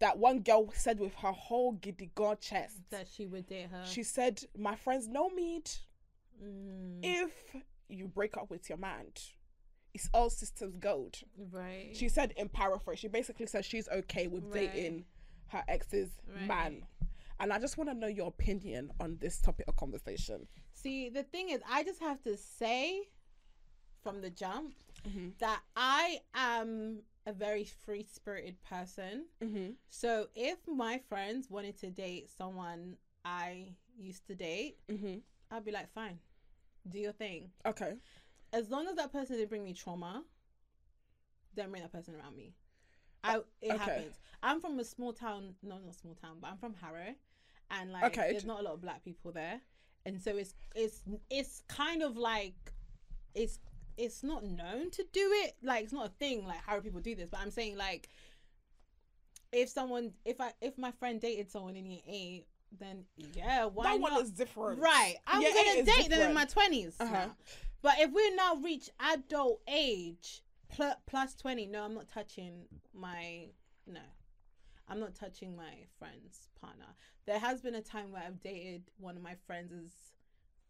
that 0.00 0.18
one 0.18 0.40
girl 0.40 0.70
said 0.74 0.98
with 0.98 1.14
her 1.16 1.32
whole 1.32 1.72
giddy 1.72 2.10
god 2.14 2.40
chest. 2.40 2.76
That 2.90 3.06
she 3.08 3.26
would 3.26 3.46
date 3.46 3.68
her. 3.70 3.84
She 3.84 4.02
said, 4.02 4.42
My 4.58 4.74
friends 4.76 5.06
know 5.08 5.28
me. 5.30 5.62
Mm, 6.42 6.98
If 7.02 7.30
you 7.88 8.08
break 8.08 8.36
up 8.36 8.50
with 8.50 8.68
your 8.68 8.78
man, 8.78 9.06
it's 9.92 10.08
all 10.12 10.30
systems 10.30 10.76
gold. 10.76 11.16
right. 11.52 11.90
She 11.94 12.08
said 12.08 12.32
in 12.36 12.48
paraphrase, 12.48 12.98
she 12.98 13.08
basically 13.08 13.46
said 13.46 13.64
she's 13.64 13.88
okay 13.88 14.26
with 14.26 14.44
Right. 14.44 14.72
dating 14.72 15.04
her 15.48 15.62
ex's 15.68 16.10
Right. 16.26 16.46
man. 16.46 16.86
And 17.40 17.52
I 17.52 17.58
just 17.58 17.76
want 17.76 17.90
to 17.90 17.94
know 17.94 18.06
your 18.06 18.28
opinion 18.28 18.92
on 19.00 19.18
this 19.20 19.40
topic 19.40 19.66
of 19.68 19.76
conversation. 19.76 20.46
See, 20.72 21.08
the 21.08 21.22
thing 21.22 21.50
is, 21.50 21.60
I 21.68 21.82
just 21.84 22.00
have 22.00 22.22
to 22.22 22.36
say 22.36 23.08
from 24.04 24.20
the 24.20 24.30
jump 24.30 24.74
Mm-hmm. 25.06 25.28
that 25.38 25.60
I 25.76 26.20
am 26.34 27.00
a 27.26 27.32
very 27.34 27.64
free 27.64 28.06
spirited 28.10 28.56
person. 28.62 29.26
Mm-hmm. 29.42 29.72
So 29.90 30.28
if 30.34 30.56
my 30.66 30.98
friends 31.10 31.50
wanted 31.50 31.76
to 31.80 31.90
date 31.90 32.30
someone 32.30 32.96
I 33.22 33.74
used 33.98 34.26
to 34.28 34.34
date, 34.34 34.78
Mm-hmm. 34.90 35.16
I'd 35.50 35.62
be 35.64 35.72
like, 35.72 35.92
fine, 35.92 36.18
do 36.88 36.98
your 36.98 37.12
thing. 37.12 37.50
Okay. 37.66 37.96
As 38.54 38.70
long 38.70 38.88
as 38.88 38.96
that 38.96 39.12
person 39.12 39.36
didn't 39.36 39.50
bring 39.50 39.62
me 39.64 39.74
trauma, 39.74 40.24
don't 41.54 41.70
bring 41.70 41.82
that 41.82 41.92
person 41.92 42.14
around 42.14 42.34
me. 42.34 42.54
I 43.22 43.36
it 43.36 43.72
okay. 43.72 43.76
happens. 43.76 44.14
I'm 44.42 44.58
from 44.60 44.78
a 44.78 44.84
small 44.84 45.12
town, 45.12 45.54
no, 45.62 45.76
not 45.84 45.94
small 45.96 46.14
town, 46.14 46.38
but 46.40 46.50
I'm 46.50 46.56
from 46.56 46.74
Harrow, 46.80 47.14
and 47.70 47.92
like 47.92 48.04
Okay. 48.04 48.28
there's 48.30 48.44
not 48.46 48.60
a 48.60 48.62
lot 48.62 48.72
of 48.74 48.80
black 48.80 49.04
people 49.04 49.32
there, 49.32 49.60
and 50.06 50.20
so 50.20 50.36
it's 50.36 50.54
it's 50.74 51.02
it's 51.30 51.62
kind 51.68 52.02
of 52.02 52.16
like 52.16 52.72
it's 53.34 53.58
it's 53.96 54.22
not 54.22 54.44
known 54.44 54.90
to 54.92 55.04
do 55.12 55.30
it. 55.44 55.54
Like 55.62 55.84
it's 55.84 55.92
not 55.92 56.06
a 56.06 56.12
thing. 56.18 56.46
Like 56.46 56.64
Harrow 56.66 56.80
people 56.80 57.00
do 57.00 57.14
this, 57.14 57.28
but 57.30 57.40
I'm 57.40 57.50
saying 57.50 57.76
like 57.76 58.08
if 59.52 59.68
someone 59.68 60.12
if 60.24 60.40
I 60.40 60.52
if 60.60 60.76
my 60.78 60.90
friend 60.92 61.20
dated 61.20 61.50
someone 61.50 61.76
in 61.76 61.86
year 61.86 62.00
eight, 62.08 62.46
then 62.78 63.04
yeah, 63.16 63.66
why 63.66 63.84
that 63.84 64.00
not? 64.00 64.12
one 64.12 64.22
is 64.22 64.30
different. 64.30 64.80
Right. 64.80 65.16
I'm 65.26 65.42
Yeah, 65.42 65.50
gonna 65.52 65.84
date 65.84 66.10
them 66.10 66.28
in 66.28 66.34
my 66.34 66.44
20s. 66.46 66.94
Uh-huh. 67.00 67.28
But 67.82 67.94
if 67.98 68.10
we're 68.12 68.34
now 68.34 68.56
reach 68.56 68.88
adult 68.98 69.60
age 69.68 70.42
pl- 70.74 70.96
plus 71.06 71.34
20, 71.34 71.66
no, 71.66 71.82
I'm 71.84 71.94
not 71.94 72.08
touching 72.08 72.64
my. 72.92 73.48
No. 73.86 74.00
I'm 74.88 75.00
not 75.00 75.14
touching 75.14 75.56
my 75.56 75.72
friend's 75.98 76.48
partner. 76.60 76.84
There 77.26 77.38
has 77.38 77.62
been 77.62 77.74
a 77.74 77.80
time 77.80 78.12
where 78.12 78.22
I've 78.22 78.42
dated 78.42 78.82
one 78.98 79.16
of 79.16 79.22
my 79.22 79.34
friends' 79.46 79.92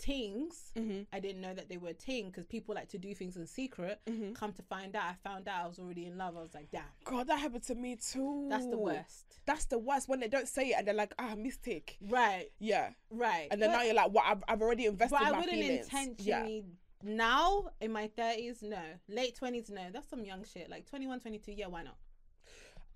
tings. 0.05 0.71
Mm-hmm. 0.77 1.03
I 1.13 1.21
didn't 1.21 1.41
know 1.41 1.55
that 1.55 1.69
they 1.69 1.79
were 1.79 1.93
ting 1.95 2.27
because 2.27 2.45
people 2.47 2.75
like 2.75 2.89
to 2.91 2.99
do 2.99 3.15
things 3.15 3.37
in 3.37 3.47
secret. 3.47 4.01
Mm-hmm. 4.07 4.33
Come 4.35 4.53
to 4.53 4.63
find 4.63 4.95
out, 4.95 5.05
I 5.05 5.15
found 5.29 5.49
out 5.49 5.65
I 5.65 5.67
was 5.67 5.79
already 5.79 6.05
in 6.07 6.19
love. 6.19 6.37
I 6.37 6.43
was 6.43 6.53
like, 6.55 6.71
damn, 6.71 6.83
God, 7.05 7.27
that 7.29 7.39
happened 7.39 7.65
to 7.65 7.75
me 7.75 7.97
too. 7.97 8.47
that's 8.51 8.67
the 8.67 8.77
worst. 8.77 9.25
That's 9.47 9.65
the 9.67 9.79
worst 9.79 10.09
when 10.09 10.21
they 10.21 10.29
don't 10.29 10.49
say 10.49 10.69
it 10.69 10.75
and 10.79 10.87
they're 10.87 10.95
like, 10.95 11.15
ah, 11.19 11.35
mistake. 11.37 11.97
Right, 12.09 12.51
Yeah. 12.59 12.91
right. 13.11 13.49
And 13.51 13.61
then 13.63 13.71
But- 13.71 13.77
now 13.79 13.83
you're 13.85 13.95
like, 13.95 14.11
what? 14.13 14.25
I've, 14.27 14.45
I've 14.47 14.61
already 14.63 14.87
invested 14.87 15.17
But 15.19 15.27
I 15.27 15.31
wouldn't 15.33 15.51
feelings. 15.51 15.85
intentionally 15.87 16.65
now 17.03 17.71
in 17.81 17.93
my 17.93 18.09
30s, 18.19 18.63
no. 18.63 18.83
Late 19.09 19.39
20s, 19.41 19.71
no. 19.71 19.83
That's 19.93 20.09
some 20.09 20.25
young 20.25 20.45
shit. 20.45 20.69
Like 20.71 20.87
21, 20.87 21.21
22, 21.21 21.53
yeah, 21.53 21.67
why 21.67 21.83
not? 21.83 21.97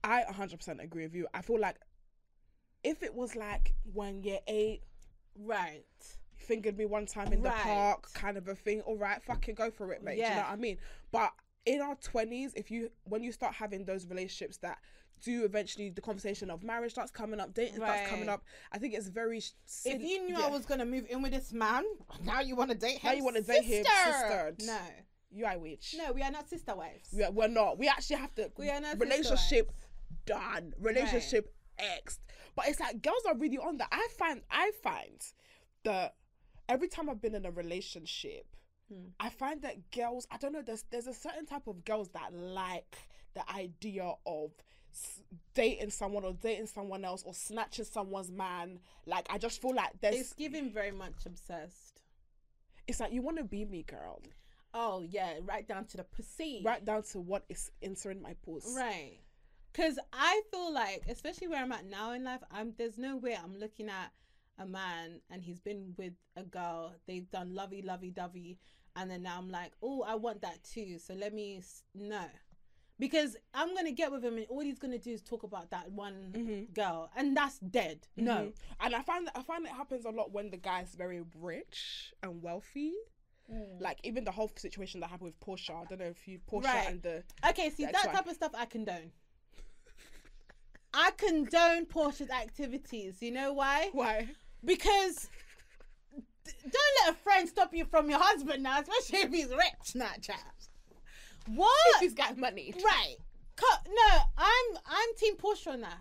I 0.05 0.25
100% 0.31 0.83
agree 0.83 1.05
with 1.05 1.15
you. 1.15 1.27
I 1.35 1.43
feel 1.43 1.59
like 1.61 1.77
if 2.85 3.03
it 3.03 3.15
was 3.15 3.35
like 3.35 3.75
when 3.93 4.23
you're 4.23 4.41
eight, 4.47 4.83
Right. 5.41 5.85
Fingered 6.49 6.77
me 6.77 6.87
one 6.87 7.07
time 7.07 7.33
in 7.33 7.43
the 7.43 7.51
park, 7.51 8.13
kind 8.15 8.37
of 8.37 8.49
a 8.49 8.55
thing. 8.55 8.81
All 8.81 8.97
right, 8.97 9.23
fucking 9.23 9.55
go 9.55 9.71
for 9.71 9.93
it, 9.93 10.03
mate. 10.03 10.17
Do 10.17 10.23
you 10.23 10.29
know 10.31 10.37
what 10.37 10.51
I 10.51 10.57
mean? 10.57 10.79
But 11.13 11.33
in 11.67 11.81
our 11.81 11.95
twenties, 11.97 12.55
if 12.57 12.71
you 12.71 12.91
when 13.05 13.23
you 13.23 13.31
start 13.31 13.55
having 13.55 13.85
those 13.85 14.07
relationships 14.07 14.57
that 14.59 14.79
do 15.21 15.45
eventually 15.45 15.91
the 15.91 16.01
conversation 16.01 16.51
of 16.51 16.63
marriage 16.63 16.93
starts 16.93 17.11
coming 17.11 17.41
up, 17.41 17.53
dating 17.55 17.77
starts 17.77 18.09
coming 18.09 18.29
up. 18.29 18.43
I 18.73 18.79
think 18.79 18.95
it's 18.95 19.09
very. 19.09 19.39
If 19.39 20.03
you 20.03 20.25
knew 20.25 20.39
yeah. 20.39 20.47
I 20.47 20.49
was 20.49 20.65
going 20.65 20.81
to 20.81 20.87
move 20.87 21.07
in 21.09 21.23
with 21.23 21.33
this 21.33 21.53
man, 21.53 21.85
now 22.25 22.41
you 22.41 22.57
want 22.57 22.71
to 22.71 22.77
date 22.77 22.99
him? 22.99 23.11
Now 23.11 23.13
you 23.13 23.25
wanna 23.25 23.43
date 23.43 23.65
him, 23.65 23.85
sister. 23.85 24.55
No. 24.67 24.79
you 25.31 25.45
are 25.45 25.59
witch. 25.59 25.95
No, 25.99 26.13
we 26.13 26.23
are 26.23 26.31
not 26.31 26.49
sister 26.49 26.75
wives. 26.75 27.11
we 27.15 27.23
are, 27.25 27.31
we're 27.31 27.49
not. 27.49 27.79
We 27.79 27.89
actually 27.89 28.17
have 28.17 28.35
to. 28.37 28.51
We 28.57 28.71
are 28.71 28.81
not 28.81 29.01
relationship 29.01 29.73
done. 30.25 30.75
Relationship 30.81 31.53
X. 31.79 32.21
But 32.57 32.69
it's 32.69 32.81
like 32.81 33.03
girls 33.03 33.23
are 33.27 33.37
really 33.37 33.59
on 33.59 33.77
that. 33.79 33.89
I 33.93 34.09
find. 34.17 34.41
I 34.51 34.73
find 34.83 35.25
that 35.85 36.15
every 36.69 36.89
time 36.89 37.09
I've 37.09 37.21
been 37.21 37.35
in 37.35 37.47
a 37.47 37.51
relationship, 37.51 38.47
Hmm. 38.89 39.09
I 39.21 39.29
find 39.29 39.63
that 39.63 39.91
girls. 39.91 40.27
I 40.31 40.39
don't 40.39 40.53
know. 40.53 40.63
There's 40.63 40.85
there's 40.91 41.07
a 41.07 41.15
certain 41.15 41.47
type 41.47 41.67
of 41.67 41.85
girls 41.85 42.09
that 42.11 42.33
like 42.33 42.97
the 43.35 43.49
idea 43.53 44.13
of 44.27 44.51
dating 45.55 45.91
someone 45.91 46.25
or 46.25 46.33
dating 46.33 46.67
someone 46.67 47.05
else 47.05 47.23
or 47.25 47.35
snatching 47.35 47.85
someone's 47.85 48.31
man. 48.31 48.81
Like 49.07 49.27
I 49.31 49.39
just 49.39 49.61
feel 49.61 49.75
like 49.75 49.93
there's. 50.01 50.17
It's 50.17 50.33
giving 50.33 50.73
very 50.73 50.91
much 50.93 51.27
obsessed. 51.27 52.01
It's 52.87 53.01
like 53.01 53.13
you 53.13 53.21
want 53.21 53.37
to 53.37 53.45
be 53.45 53.65
me, 53.65 53.83
girl. 53.83 54.23
Oh, 54.75 55.03
yeah, 55.09 55.35
right 55.45 55.67
down 55.67 55.87
to 55.87 55.97
the 55.97 56.05
pussy. 56.05 56.63
Right 56.65 56.85
down 56.85 57.03
to 57.13 57.21
what 57.21 57.45
is 57.49 57.71
entering 57.83 58.23
my 58.23 58.35
pulse. 58.45 58.75
Right. 58.77 59.19
Cause 59.75 59.99
I 60.13 60.43
feel 60.51 60.73
like, 60.73 61.05
especially 61.09 61.49
where 61.49 61.63
I'm 61.63 61.73
at 61.73 61.87
now 61.87 62.13
in 62.13 62.25
life, 62.25 62.41
I'm 62.51 62.73
there's 62.79 62.99
no 62.99 63.17
way 63.17 63.37
I'm 63.37 63.59
looking 63.59 63.89
at 63.89 64.13
a 64.59 64.67
man 64.67 65.21
and 65.31 65.43
he's 65.43 65.61
been 65.61 65.95
with 65.97 66.15
a 66.37 66.43
girl. 66.43 66.95
They've 67.07 67.31
done 67.31 67.55
lovey, 67.55 67.83
lovey, 67.83 68.11
dovey, 68.11 68.59
and 68.97 69.11
then 69.11 69.23
now 69.23 69.37
I'm 69.39 69.49
like, 69.51 69.73
oh, 69.83 70.03
I 70.03 70.15
want 70.17 70.43
that 70.43 70.63
too. 70.65 70.99
So 70.99 71.15
let 71.15 71.33
me 71.33 71.59
s- 71.59 71.83
no, 71.95 72.25
because 72.99 73.37
I'm 73.55 73.75
gonna 73.75 73.93
get 73.93 74.11
with 74.11 74.25
him 74.25 74.37
and 74.37 74.47
all 74.49 74.61
he's 74.61 74.79
gonna 74.79 74.99
do 74.99 75.13
is 75.13 75.23
talk 75.23 75.43
about 75.45 75.71
that 75.71 75.91
one 75.93 76.33
Mhm. 76.35 76.75
girl, 76.75 77.11
and 77.17 77.37
that's 77.37 77.59
dead. 77.61 78.07
No. 78.17 78.37
Mhm. 78.47 78.55
and 78.81 78.95
I 78.97 79.03
find 79.03 79.27
that 79.27 79.37
I 79.37 79.43
find 79.43 79.65
it 79.65 79.71
happens 79.73 80.05
a 80.05 80.11
lot 80.11 80.33
when 80.33 80.51
the 80.51 80.57
guy's 80.57 80.95
very 80.95 81.23
rich 81.37 82.13
and 82.23 82.43
wealthy. 82.43 82.95
Mm. 83.51 83.81
Like 83.81 83.99
even 84.05 84.25
the 84.25 84.33
whole 84.33 84.51
situation 84.57 85.01
that 85.01 85.09
happened 85.09 85.29
with 85.29 85.41
Portia. 85.41 85.73
I 85.73 85.85
don't 85.87 86.01
know 86.01 86.05
if 86.07 86.29
you 86.29 86.39
Portia 86.41 86.69
Right. 86.69 86.89
and 86.89 87.03
the 87.03 87.25
Okay, 87.49 87.71
see 87.71 87.85
That's 87.87 88.03
that 88.05 88.13
type 88.15 88.27
of 88.27 88.35
stuff 88.35 88.53
I 88.55 88.67
condone. 88.67 89.11
I 90.93 91.11
condone 91.13 91.87
Portia's 91.87 92.31
activities. 92.31 93.23
You 93.23 93.31
know 93.31 93.53
why? 93.53 93.91
Why? 93.93 94.29
Because 94.65 95.29
don't 96.45 97.07
let 97.07 97.15
a 97.15 97.17
friend 97.19 97.49
stop 97.49 97.75
you 97.75 97.85
from 97.85 98.11
your 98.11 98.19
husband 98.21 98.63
now, 98.63 98.81
especially 98.81 99.19
if 99.21 99.31
he's 99.33 99.49
rich, 99.49 99.95
not 99.95 100.21
child. 100.23 100.41
What? 101.47 101.71
If 101.97 102.01
He's 102.01 102.15
got 102.15 102.37
money. 102.37 102.75
Right. 102.85 103.17
No, 103.89 104.19
I'm 104.37 104.79
I'm 104.87 105.15
Team 105.17 105.37
Portia 105.37 105.71
on 105.71 105.81
that. 105.81 105.99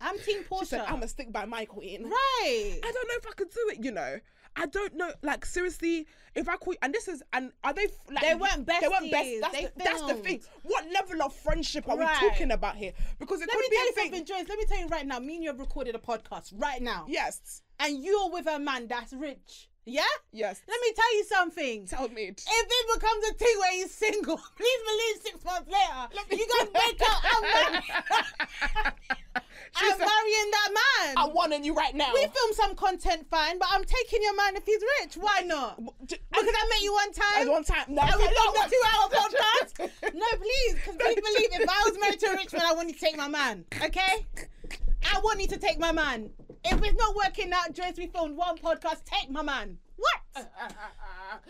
I'm 0.00 0.16
Team 0.18 0.24
She 0.26 0.34
said, 0.34 0.48
Portia. 0.48 0.84
"I'm 0.86 0.94
gonna 0.96 1.08
stick 1.08 1.32
by 1.32 1.44
my 1.44 1.64
queen." 1.64 2.04
right. 2.04 2.78
I 2.82 2.92
don't 2.92 3.08
know 3.08 3.14
if 3.16 3.26
I 3.26 3.32
could 3.32 3.50
do 3.50 3.70
it. 3.72 3.84
You 3.84 3.90
know, 3.90 4.20
I 4.60 4.66
don't 4.66 4.94
know. 4.96 5.10
Like 5.22 5.46
seriously, 5.46 6.06
if 6.34 6.48
I 6.48 6.56
call 6.56 6.72
you, 6.74 6.78
and 6.82 6.92
this 6.92 7.08
is 7.08 7.22
and 7.32 7.52
are 7.62 7.72
they 7.72 7.86
like 8.12 8.24
They 8.24 8.34
weren't 8.34 8.66
best? 8.66 8.80
They 8.82 8.88
weren't 8.88 9.10
best. 9.10 9.40
That's, 9.40 9.60
the, 9.60 9.70
that's 9.84 10.02
the 10.02 10.14
thing. 10.14 10.40
What 10.64 10.84
level 10.92 11.22
of 11.22 11.34
friendship 11.34 11.88
are 11.88 11.96
Right. 11.96 12.20
we 12.22 12.28
talking 12.28 12.50
about 12.50 12.76
here? 12.76 12.92
Because 13.18 13.40
it 13.40 13.48
Let 13.48 13.56
could 13.56 13.60
me 13.62 13.68
be 13.70 13.76
tell 13.76 13.84
a 13.84 13.86
you 13.86 13.92
thing. 13.94 14.04
something, 14.04 14.24
Joyce. 14.24 14.48
Let 14.48 14.58
me 14.58 14.64
tell 14.66 14.78
you 14.80 14.86
right 14.88 15.06
now. 15.06 15.18
Me 15.20 15.34
and 15.36 15.44
you 15.44 15.50
have 15.50 15.60
recorded 15.60 15.94
a 15.94 15.98
podcast 15.98 16.52
right 16.56 16.82
now, 16.82 17.06
Yes, 17.08 17.62
and 17.80 18.02
you're 18.02 18.30
with 18.30 18.46
a 18.46 18.58
man 18.58 18.88
that's 18.88 19.12
rich. 19.12 19.68
Yeah. 19.88 20.02
yes. 20.32 20.60
Let 20.68 20.80
me 20.80 20.92
tell 20.94 21.16
you 21.16 21.24
something. 21.24 21.86
Tell 21.86 22.08
me. 22.08 22.24
If 22.28 22.36
it 22.46 22.94
becomes 22.94 23.24
a 23.30 23.34
thing 23.34 23.54
where 23.58 23.72
he's 23.72 23.90
single, 23.92 24.36
please 24.56 24.80
believe 24.86 25.22
six 25.22 25.44
months 25.44 25.70
later, 25.70 26.36
you 26.36 26.46
guys 26.58 26.68
break 26.72 27.00
up. 27.02 27.22
I'm, 27.24 27.42
mar- 27.72 28.94
She 29.78 29.90
I'm 29.90 29.98
marrying 29.98 30.50
that 30.50 30.68
man. 30.72 31.14
I'm 31.18 31.34
wanting 31.34 31.64
you 31.64 31.74
right 31.74 31.94
now. 31.94 32.10
we 32.14 32.20
film 32.22 32.52
some 32.52 32.74
content 32.74 33.26
fine, 33.30 33.58
but 33.58 33.68
I'm 33.70 33.84
taking 33.84 34.22
your 34.22 34.34
man 34.36 34.56
if 34.56 34.64
he's 34.64 34.82
rich. 35.00 35.14
Why 35.16 35.42
not? 35.42 35.76
Because 36.06 36.18
I 36.32 36.68
met 36.70 36.82
you 36.82 36.92
one 36.92 37.12
time. 37.12 37.48
one 37.48 37.64
time, 37.64 37.84
no, 37.88 38.02
And 38.02 38.14
we 38.16 38.26
filmed 38.26 38.56
a 38.56 38.68
two-hour 38.68 39.08
podcast. 39.10 39.90
No, 40.14 40.26
please, 40.36 40.74
because 40.74 40.96
please 40.98 41.14
believe 41.16 41.60
if 41.60 41.68
I 41.68 41.82
was 41.88 41.98
married 42.00 42.18
to 42.20 42.26
a 42.28 42.36
rich 42.36 42.52
man, 42.52 42.62
I 42.64 42.72
want 42.72 42.88
you 42.88 42.94
to 42.94 43.00
take 43.00 43.16
my 43.16 43.28
man. 43.28 43.64
Okay? 43.82 44.26
I 45.14 45.20
want 45.22 45.40
you 45.40 45.46
to 45.48 45.58
take 45.58 45.78
my 45.78 45.92
man. 45.92 46.30
If 46.64 46.82
it's 46.82 46.98
not 46.98 47.14
working 47.14 47.52
out, 47.52 47.72
Joyce, 47.72 47.96
we 47.96 48.06
filmed 48.08 48.36
one 48.36 48.58
podcast. 48.58 49.04
Take 49.04 49.30
my 49.30 49.42
man. 49.42 49.78
What? 49.98 50.48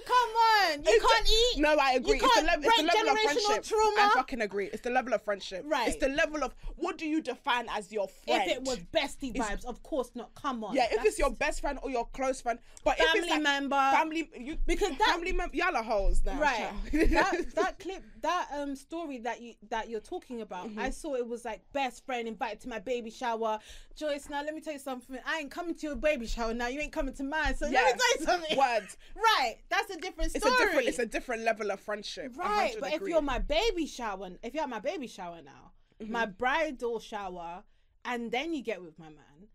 Come 0.06 0.14
on, 0.14 0.78
you 0.82 0.84
It's 0.86 1.04
can't 1.06 1.26
the- 1.26 1.32
eat. 1.32 1.60
No, 1.60 1.76
I 1.76 1.92
agree. 1.92 2.10
You 2.10 2.14
it's 2.14 2.22
the, 2.22 2.28
can't 2.34 2.46
level, 2.46 2.64
it's 2.64 2.76
the 2.76 2.82
level 2.86 3.10
of 3.12 3.18
friendship. 3.18 3.62
trauma. 3.64 3.96
I 3.98 4.10
fucking 4.14 4.40
agree. 4.40 4.66
It's 4.72 4.80
the 4.82 4.90
level 4.90 5.12
of 5.14 5.22
friendship. 5.22 5.64
Right. 5.66 5.88
It's 5.88 5.98
the 5.98 6.08
level 6.08 6.42
of 6.42 6.54
what 6.76 6.96
do 6.98 7.06
you 7.06 7.20
define 7.20 7.66
as 7.70 7.92
your 7.92 8.08
friend? 8.08 8.42
If 8.50 8.56
it 8.56 8.62
was 8.64 8.78
bestie 8.78 9.34
vibes, 9.34 9.64
of 9.66 9.82
course 9.82 10.10
not. 10.14 10.34
Come 10.34 10.64
on. 10.64 10.74
yeah, 10.74 10.86
if 10.90 11.04
it's 11.04 11.18
your 11.18 11.30
best 11.30 11.60
friend 11.60 11.78
or 11.82 11.90
your 11.90 12.06
close 12.08 12.40
friend, 12.40 12.58
but 12.84 12.98
if 12.98 13.04
family 13.06 13.20
it's 13.20 13.30
like 13.30 13.42
member, 13.42 13.76
family, 13.76 14.30
you 14.38 14.56
Because 14.66 14.90
that- 14.96 15.08
family 15.10 15.32
member, 15.32 15.54
y'all 15.56 15.76
are 15.76 15.82
hoes 15.82 16.22
now. 16.24 16.38
right? 16.40 16.70
that 16.92 17.44
that 17.54 17.78
clip, 17.78 18.02
that 18.22 18.48
um 18.56 18.74
story 18.76 19.18
that 19.18 19.40
you 19.42 19.54
that 19.68 19.88
you're 19.90 20.00
talking 20.00 20.40
about, 20.40 20.58
Mm-hmm. 20.68 20.78
I 20.80 20.90
saw 20.90 21.14
it 21.14 21.26
was 21.26 21.44
like 21.44 21.60
best 21.72 22.04
friend 22.04 22.26
invited 22.26 22.60
to 22.62 22.68
my 22.68 22.78
baby 22.80 23.10
shower. 23.10 23.58
Joyce, 23.94 24.28
now 24.28 24.42
let 24.42 24.54
me 24.54 24.60
tell 24.60 24.72
you 24.72 24.78
something. 24.78 25.18
I 25.26 25.38
ain't 25.40 25.50
coming 25.50 25.74
to 25.74 25.86
your 25.86 25.96
baby 25.96 26.26
shower 26.26 26.54
now. 26.54 26.68
You 26.68 26.80
ain't 26.80 26.92
coming 26.92 27.14
to 27.14 27.22
mine. 27.24 27.56
So 27.56 27.66
let 27.66 27.72
me 27.72 27.78
tell 27.78 28.20
you 28.20 28.24
something. 28.26 28.37
Words. 28.56 28.96
Right, 29.16 29.56
that's 29.68 29.90
a 29.90 29.96
different 29.96 30.34
It's 30.34 30.44
story. 30.44 30.54
a 30.54 30.66
different. 30.66 30.88
It's 30.88 30.98
a 30.98 31.06
different 31.06 31.42
level 31.42 31.70
of 31.70 31.80
friendship. 31.80 32.32
Right, 32.36 32.74
100 32.78 32.80
but 32.80 32.92
if 32.94 33.08
you're 33.08 33.22
my 33.22 33.38
baby 33.38 33.86
shower, 33.86 34.30
if 34.42 34.54
you're 34.54 34.62
at 34.64 34.68
my 34.70 34.80
baby 34.80 35.06
shower 35.06 35.40
now, 35.44 35.72
Mm-hmm. 36.00 36.12
my 36.12 36.26
bridal 36.26 37.00
shower, 37.00 37.64
and 38.04 38.30
then 38.30 38.52
you 38.54 38.62
get 38.62 38.80
with 38.80 38.96
my 39.00 39.06
man, 39.08 39.48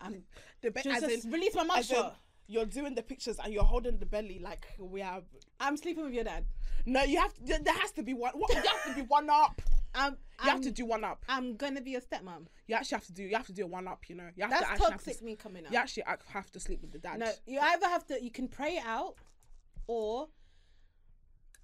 I'm 0.00 0.22
the 0.62 0.70
be- 0.70 0.82
just, 0.82 1.02
as 1.02 1.10
just 1.10 1.24
in- 1.24 1.32
release 1.32 1.54
my 1.56 1.64
mouth 1.64 1.78
as 1.78 1.90
in, 1.90 1.96
shut. 1.96 2.16
you're 2.46 2.64
doing 2.66 2.94
the 2.94 3.02
pictures 3.02 3.38
and 3.42 3.52
you're 3.52 3.64
holding 3.64 3.98
the 3.98 4.06
belly 4.06 4.38
like 4.38 4.64
we 4.78 5.00
have. 5.00 5.24
I'm 5.58 5.76
sleeping 5.76 6.04
with 6.04 6.14
your 6.14 6.22
dad. 6.24 6.44
No, 6.86 7.02
you 7.02 7.18
have. 7.18 7.34
To, 7.34 7.42
there 7.62 7.74
has 7.74 7.90
to 7.92 8.02
be 8.04 8.14
one. 8.14 8.32
What, 8.34 8.50
you 8.54 8.62
have 8.62 8.84
to 8.84 8.94
be 8.94 9.02
one 9.02 9.28
up. 9.28 9.60
I'm, 9.94 10.16
You 10.44 10.50
have 10.50 10.60
to 10.62 10.70
do 10.70 10.84
one 10.84 11.04
up. 11.04 11.24
I'm 11.28 11.56
gonna 11.56 11.80
be 11.80 11.94
a 11.94 12.00
stepmom. 12.00 12.46
You 12.66 12.74
actually 12.74 12.96
have 12.96 13.06
to 13.06 13.12
do. 13.12 13.22
You 13.22 13.36
have 13.36 13.46
to 13.46 13.52
do 13.52 13.64
a 13.64 13.66
one 13.66 13.86
up. 13.86 14.08
You 14.08 14.16
know. 14.16 14.28
You 14.34 14.42
have 14.42 14.50
That's 14.50 14.62
to 14.62 14.70
actually 14.72 14.90
toxic. 14.90 15.12
Have 15.14 15.18
to, 15.18 15.24
me 15.24 15.36
coming 15.36 15.66
out. 15.66 15.72
you 15.72 15.78
actually 15.78 16.04
have 16.32 16.50
to 16.50 16.60
sleep 16.60 16.80
with 16.82 16.92
the 16.92 16.98
dad. 16.98 17.18
No, 17.18 17.30
you 17.46 17.60
either 17.60 17.88
have 17.88 18.06
to. 18.06 18.22
You 18.22 18.30
can 18.30 18.48
pray 18.48 18.76
it 18.76 18.86
out, 18.86 19.16
or 19.86 20.28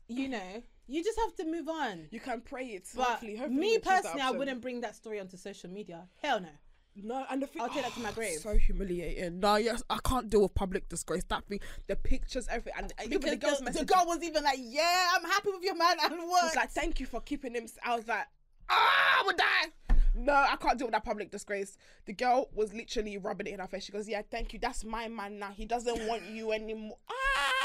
you 0.08 0.28
know, 0.28 0.62
you 0.86 1.04
just 1.04 1.18
have 1.20 1.34
to 1.36 1.44
move 1.44 1.68
on. 1.68 2.08
You 2.10 2.20
can 2.20 2.40
pray 2.40 2.66
it. 2.66 2.88
But 2.94 3.04
hopefully, 3.04 3.36
hopefully 3.36 3.58
me 3.58 3.72
you'll 3.72 3.76
choose 3.76 3.84
that 3.84 4.02
personally, 4.02 4.22
I 4.22 4.30
wouldn't 4.30 4.60
bring 4.60 4.80
that 4.82 4.96
story 4.96 5.20
onto 5.20 5.36
social 5.36 5.70
media. 5.70 6.08
Hell 6.22 6.40
no. 6.40 6.48
No, 6.96 7.24
and 7.30 7.42
the 7.42 7.46
thing, 7.46 7.62
I'll 7.62 7.68
take 7.68 7.82
that 7.82 7.94
to 7.94 8.00
my 8.00 8.12
grave. 8.14 8.38
So 8.40 8.56
humiliating. 8.56 9.40
No, 9.40 9.56
yes, 9.56 9.82
I 9.88 9.98
can't 10.04 10.28
deal 10.28 10.42
with 10.42 10.54
public 10.54 10.88
disgrace. 10.88 11.22
That 11.28 11.44
thing, 11.46 11.60
the 11.86 11.96
pictures, 11.96 12.48
everything, 12.50 12.72
and 12.76 12.92
even 13.04 13.20
Because 13.20 13.30
the 13.30 13.36
girls 13.36 13.60
the, 13.60 13.70
the 13.80 13.84
girl 13.84 14.04
was 14.06 14.22
even 14.22 14.44
like, 14.44 14.58
"Yeah, 14.60 15.08
I'm 15.14 15.24
happy 15.24 15.50
with 15.50 15.62
your 15.62 15.76
man 15.76 15.96
and 16.02 16.14
what." 16.28 16.44
was 16.44 16.56
like, 16.56 16.70
"Thank 16.70 17.00
you 17.00 17.06
for 17.06 17.20
keeping 17.20 17.54
him." 17.54 17.66
I 17.84 17.96
was 17.96 18.08
like, 18.08 18.26
"Ah, 18.68 19.20
I 19.20 19.22
would 19.26 19.36
die." 19.36 19.94
No, 20.14 20.32
I 20.32 20.56
can't 20.56 20.76
deal 20.76 20.88
with 20.88 20.92
that 20.92 21.04
public 21.04 21.30
disgrace. 21.30 21.76
The 22.06 22.12
girl 22.12 22.48
was 22.52 22.74
literally 22.74 23.16
rubbing 23.16 23.46
it 23.46 23.54
in 23.54 23.60
her 23.60 23.68
face. 23.68 23.84
She 23.84 23.92
goes, 23.92 24.08
"Yeah, 24.08 24.22
thank 24.28 24.52
you. 24.52 24.58
That's 24.58 24.84
my 24.84 25.08
man 25.08 25.38
now. 25.38 25.50
He 25.50 25.66
doesn't 25.66 26.06
want 26.06 26.24
you 26.24 26.52
anymore." 26.52 26.98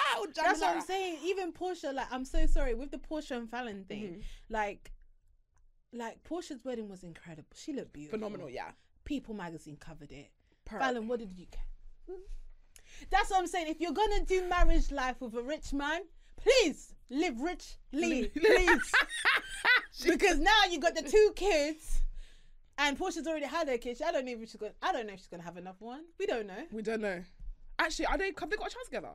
Ah, 0.08 0.20
would 0.22 0.36
that's 0.36 0.62
what 0.62 0.76
I'm 0.76 0.82
saying. 0.82 1.18
Even 1.26 1.52
Porsha, 1.52 1.94
like, 1.94 2.08
I'm 2.12 2.24
so 2.24 2.46
sorry 2.46 2.74
with 2.74 2.92
the 2.92 2.98
Porsha 2.98 3.32
and 3.32 3.50
Falynn 3.50 3.86
thing. 3.86 4.04
Mm-hmm. 4.04 4.20
Like, 4.50 4.92
like 5.92 6.24
Porsha's 6.24 6.64
wedding 6.64 6.88
was 6.88 7.04
incredible. 7.04 7.50
She 7.56 7.74
looked 7.74 7.92
beautiful. 7.92 8.20
Phenomenal, 8.20 8.50
yeah. 8.50 8.72
People 9.06 9.36
magazine 9.36 9.78
covered 9.78 10.12
it. 10.12 10.32
Per- 10.65 10.80
Falynn, 10.80 11.08
what 11.08 11.20
did 11.20 11.32
you 11.32 11.46
get? 11.46 12.18
That's 13.10 13.30
what 13.30 13.39
I'm 13.39 13.48
saying. 13.48 13.68
If 13.68 13.80
you're 13.80 13.94
gonna 13.94 14.26
do 14.26 14.48
marriage 14.48 14.91
life 14.91 15.22
with 15.22 15.36
a 15.36 15.41
rich 15.41 15.74
man, 15.74 16.02
please 16.38 16.94
live 17.10 17.39
richly, 17.39 18.32
please. 18.36 18.91
because 20.06 20.39
now 20.39 20.63
you 20.70 20.80
got 20.80 20.96
the 20.96 21.02
two 21.04 21.32
kids, 21.36 22.02
and 22.78 22.98
Porsha's 22.98 23.28
already 23.28 23.46
had 23.46 23.68
her 23.68 23.78
kids. 23.78 24.02
I 24.06 24.12
don't 24.12 24.26
know 24.26 24.32
if 24.34 24.39
she's 24.39 24.56
gonna. 24.56 24.74
I 24.82 24.91
don't 24.91 25.08
know 25.08 25.13
if 25.13 25.20
she's 25.20 25.28
gonna 25.28 25.44
have 25.44 25.58
another 25.58 25.78
one. 25.80 26.02
We 26.20 26.26
don't 26.26 26.48
know. 26.48 26.65
We 26.72 26.82
don't 26.82 27.02
know. 27.02 27.24
Actually, 27.80 28.06
are 28.08 28.18
they? 28.18 28.32
Have 28.39 28.50
they 28.50 28.58
got 28.58 28.68
a 28.68 28.74
child 28.74 28.86
together? 28.86 29.12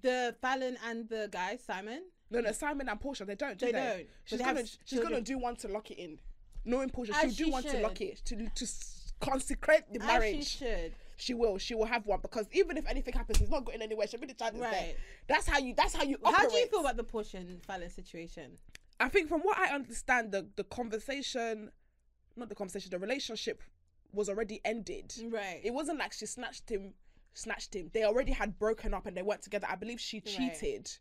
The 0.00 0.36
Falynn 0.42 0.76
and 0.86 1.08
the 1.08 1.28
guy 1.30 1.56
Simon. 1.56 2.04
No, 2.30 2.40
no. 2.40 2.52
Simon 2.52 2.88
and 2.88 3.00
Porsha, 3.00 3.26
they 3.26 3.34
don't. 3.34 3.58
Do 3.58 3.66
They 3.66 3.72
they, 3.72 3.78
don't, 3.78 4.06
She's 4.24 4.38
they 4.38 4.44
gonna. 4.44 4.64
She's 4.84 5.00
gonna 5.00 5.20
do 5.20 5.38
one 5.38 5.56
to 5.56 5.68
lock 5.68 5.90
it 5.90 5.98
in. 5.98 6.18
Knowing 6.68 6.90
Porsha, 6.90 7.14
she'll 7.20 7.30
she 7.30 7.44
do 7.44 7.50
one 7.50 7.62
to 7.62 7.78
lock 7.80 8.00
it 8.00 8.20
to 8.26 8.36
to 8.36 8.66
consecrate 9.20 9.84
the 9.92 10.00
As 10.00 10.06
marriage. 10.06 10.46
she 10.46 10.64
should. 10.64 10.92
She 11.16 11.34
will. 11.34 11.58
She 11.58 11.74
will 11.74 11.86
have 11.86 12.06
one 12.06 12.20
because 12.20 12.46
even 12.52 12.76
if 12.76 12.86
anything 12.86 13.14
happens, 13.14 13.38
he's 13.38 13.50
not 13.50 13.64
going 13.64 13.82
anywhere. 13.82 14.06
She'll 14.06 14.20
be 14.20 14.26
the 14.26 14.34
child 14.34 14.54
is 14.54 14.60
there. 14.60 14.70
Right. 14.70 14.96
That's 15.26 15.48
how 15.48 15.58
you. 15.58 15.74
That's 15.74 15.94
how 15.94 16.04
you. 16.04 16.18
How 16.24 16.46
do 16.48 16.56
you 16.56 16.66
feel 16.66 16.80
about 16.80 16.96
the 16.96 17.04
Porsha 17.04 17.34
and 17.34 17.60
Falynn 17.62 17.90
situation? 17.90 18.58
I 19.00 19.08
think 19.08 19.28
from 19.28 19.40
what 19.40 19.58
I 19.58 19.74
understand, 19.74 20.30
the 20.30 20.46
the 20.56 20.64
conversation, 20.64 21.70
not 22.36 22.48
the 22.48 22.54
conversation, 22.54 22.90
the 22.90 22.98
relationship 22.98 23.62
was 24.12 24.28
already 24.28 24.60
ended. 24.64 25.12
Right. 25.30 25.60
It 25.64 25.72
wasn't 25.72 25.98
like 25.98 26.12
she 26.12 26.26
snatched 26.26 26.70
him, 26.70 26.94
snatched 27.34 27.74
him. 27.74 27.90
They 27.92 28.04
already 28.04 28.32
had 28.32 28.58
broken 28.58 28.94
up 28.94 29.06
and 29.06 29.16
they 29.16 29.22
weren't 29.22 29.42
together. 29.42 29.66
I 29.70 29.76
believe 29.76 30.00
she 30.00 30.20
cheated. 30.20 30.60
right. 30.62 30.98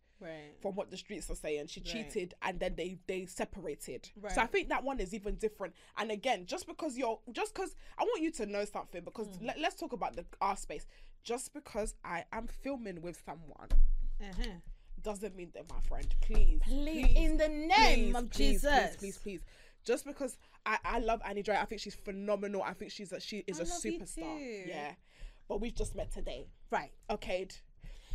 From 0.62 0.75
what 0.75 0.89
the 0.89 0.97
streets 0.97 1.30
are 1.30 1.36
saying, 1.36 1.67
she 1.67 1.80
Right. 1.82 1.88
cheated 1.88 2.34
and 2.41 2.60
then 2.60 2.75
they 2.75 2.97
they 3.08 3.25
separated. 3.25 4.10
So 4.34 4.41
I 4.41 4.45
think 4.47 4.69
that 4.69 4.84
one 4.84 4.99
is 4.99 5.13
even 5.13 5.36
different. 5.36 5.73
And 5.97 6.12
again, 6.12 6.45
just 6.45 6.65
because 6.67 6.97
you're, 6.97 7.19
just 7.32 7.53
because 7.53 7.75
I 7.97 8.03
want 8.03 8.21
you 8.21 8.32
to 8.32 8.45
know 8.45 8.65
something, 8.65 9.03
because 9.03 9.27
Mm. 9.27 9.47
let, 9.47 9.60
let's 9.60 9.75
talk 9.75 9.93
about 9.93 10.15
the 10.15 10.25
our 10.41 10.56
space. 10.58 10.86
Just 11.23 11.53
because 11.53 11.93
I 12.03 12.23
am 12.32 12.47
filming 12.47 13.01
with 13.01 13.21
someone 13.25 13.69
Uh-huh. 14.21 14.43
doesn't 15.01 15.36
mean 15.36 15.51
they're 15.53 15.63
my 15.69 15.82
friend. 15.82 16.13
Please, 16.21 16.62
Please, 16.63 17.15
in 17.15 17.38
the 17.38 17.49
name 17.49 18.15
of 18.15 18.30
please, 18.30 18.62
Jesus. 18.62 18.95
please, 18.95 18.97
please, 18.97 19.17
please. 19.19 19.41
Just 19.84 20.06
because 20.06 20.38
I, 20.65 20.77
I 20.84 20.99
love 20.99 21.21
Annie 21.25 21.43
Dre, 21.43 21.56
I 21.56 21.65
think 21.65 21.80
she's 21.82 21.95
phenomenal. 21.95 22.62
I 22.63 22.73
think 22.73 22.91
she's 22.91 23.12
a, 23.13 23.19
she 23.21 23.43
is 23.47 23.60
I 23.60 23.63
a 23.63 23.65
superstar. 23.65 24.67
Yeah, 24.67 24.93
but 25.47 25.62
we've 25.62 25.75
just 25.75 25.95
met 25.95 26.12
today. 26.12 26.47
Right. 26.71 26.91
Okay, 27.10 27.47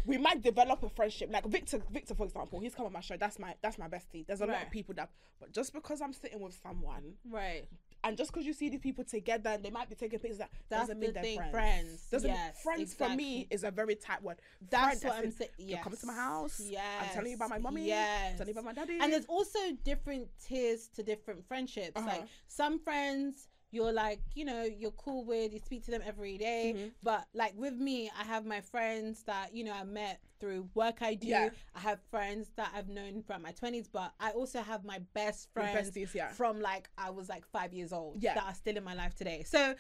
we 0.05 0.19
might 0.19 0.43
develop 0.43 0.83
a 0.83 0.89
friendship. 0.89 1.31
Like 1.33 1.45
Victor, 1.47 1.81
Victor, 1.91 2.15
for 2.15 2.25
example, 2.27 2.61
he's 2.61 2.75
come 2.75 2.87
on 2.87 2.93
my 2.93 3.01
show. 3.01 3.17
That's 3.17 3.39
my 3.39 3.55
that's 3.63 3.79
my 3.79 3.89
bestie. 3.89 4.27
There's 4.27 4.41
a 4.41 4.47
lot 4.47 4.63
of 4.63 4.71
people 4.71 4.95
that, 4.97 5.11
but 5.41 5.53
just 5.53 5.73
because 5.73 6.01
I'm 6.01 6.13
sitting 6.13 6.41
with 6.41 6.59
someone, 6.63 7.15
Right. 7.31 7.65
and 8.05 8.17
just 8.17 8.33
because 8.33 8.45
you 8.47 8.53
see 8.53 8.69
these 8.69 8.81
people 8.81 9.05
together 9.05 9.51
and 9.51 9.63
they 9.65 9.71
might 9.71 9.89
be 9.89 9.95
taking 9.95 10.19
pictures, 10.19 10.39
that 10.39 10.51
That's 10.69 10.83
doesn't 10.83 10.99
mean 10.99 11.13
the 11.13 11.21
they're 11.21 11.37
friends. 11.37 11.51
friends. 11.53 12.09
Doesn't 12.11 12.31
Yes, 12.31 12.63
friends 12.63 12.95
for 12.95 13.09
me 13.11 13.47
is 13.51 13.63
a 13.65 13.71
very 13.71 13.95
tight 13.95 14.23
word. 14.23 14.39
That's 14.71 15.01
Friend, 15.01 15.13
what 15.13 15.19
I'm 15.19 15.25
in, 15.27 15.33
saying. 15.33 15.51
You're 15.59 15.79
coming 15.79 15.99
to 15.99 16.07
my 16.07 16.15
house. 16.15 16.61
Yes. 16.65 16.83
I'm 17.01 17.09
telling 17.15 17.31
you 17.31 17.37
about 17.37 17.51
my 17.51 17.59
mommy. 17.59 17.87
Yes. 17.87 18.39
Telling 18.39 18.55
you 18.55 18.61
about 18.61 18.65
my 18.65 18.73
daddy. 18.73 18.99
And 19.01 19.13
there's 19.13 19.27
also 19.27 19.59
different 19.85 20.29
tiers 20.45 20.89
to 20.97 21.03
different 21.03 21.47
friendships. 21.47 21.93
Uh-huh. 21.97 22.07
Like 22.07 22.25
some 22.49 22.79
friends 22.81 23.49
you're 23.73 23.93
like, 23.93 24.21
you 24.35 24.45
know, 24.45 24.63
you're 24.63 24.93
cool 24.93 25.25
with, 25.25 25.53
you 25.53 25.59
speak 25.59 25.85
to 25.87 25.91
them 25.91 26.03
every 26.07 26.39
day. 26.39 26.75
Mm-hmm. 26.77 26.89
But 27.03 27.27
like 27.35 27.55
with 27.57 27.75
me, 27.75 28.11
I 28.19 28.25
have 28.25 28.45
my 28.45 28.61
friends 28.61 29.25
that, 29.25 29.55
you 29.55 29.65
know, 29.65 29.73
I 29.73 29.83
met 29.83 30.21
through 30.39 30.69
work 30.75 30.99
I 31.01 31.15
do. 31.15 31.29
Yeah. 31.29 31.49
I 31.75 31.81
have 31.81 32.01
friends 32.11 32.51
that 32.57 32.71
I've 32.77 32.89
known 32.89 33.23
from 33.23 33.43
my 33.43 33.53
twenties, 33.53 33.89
but 33.89 34.13
I 34.21 34.31
also 34.31 34.61
have 34.61 34.85
my 34.85 35.01
best 35.15 35.49
friends 35.55 35.91
besties, 35.91 36.15
yeah. 36.15 36.29
from 36.29 36.61
like 36.61 36.91
I 36.99 37.11
was 37.11 37.29
like 37.29 37.47
five 37.47 37.73
years 37.73 37.93
old 37.93 38.17
Yeah. 38.21 38.35
that 38.35 38.45
are 38.45 38.55
still 38.55 38.77
in 38.77 38.85
my 38.85 38.95
life 38.95 39.15
today. 39.15 39.45
So 39.47 39.75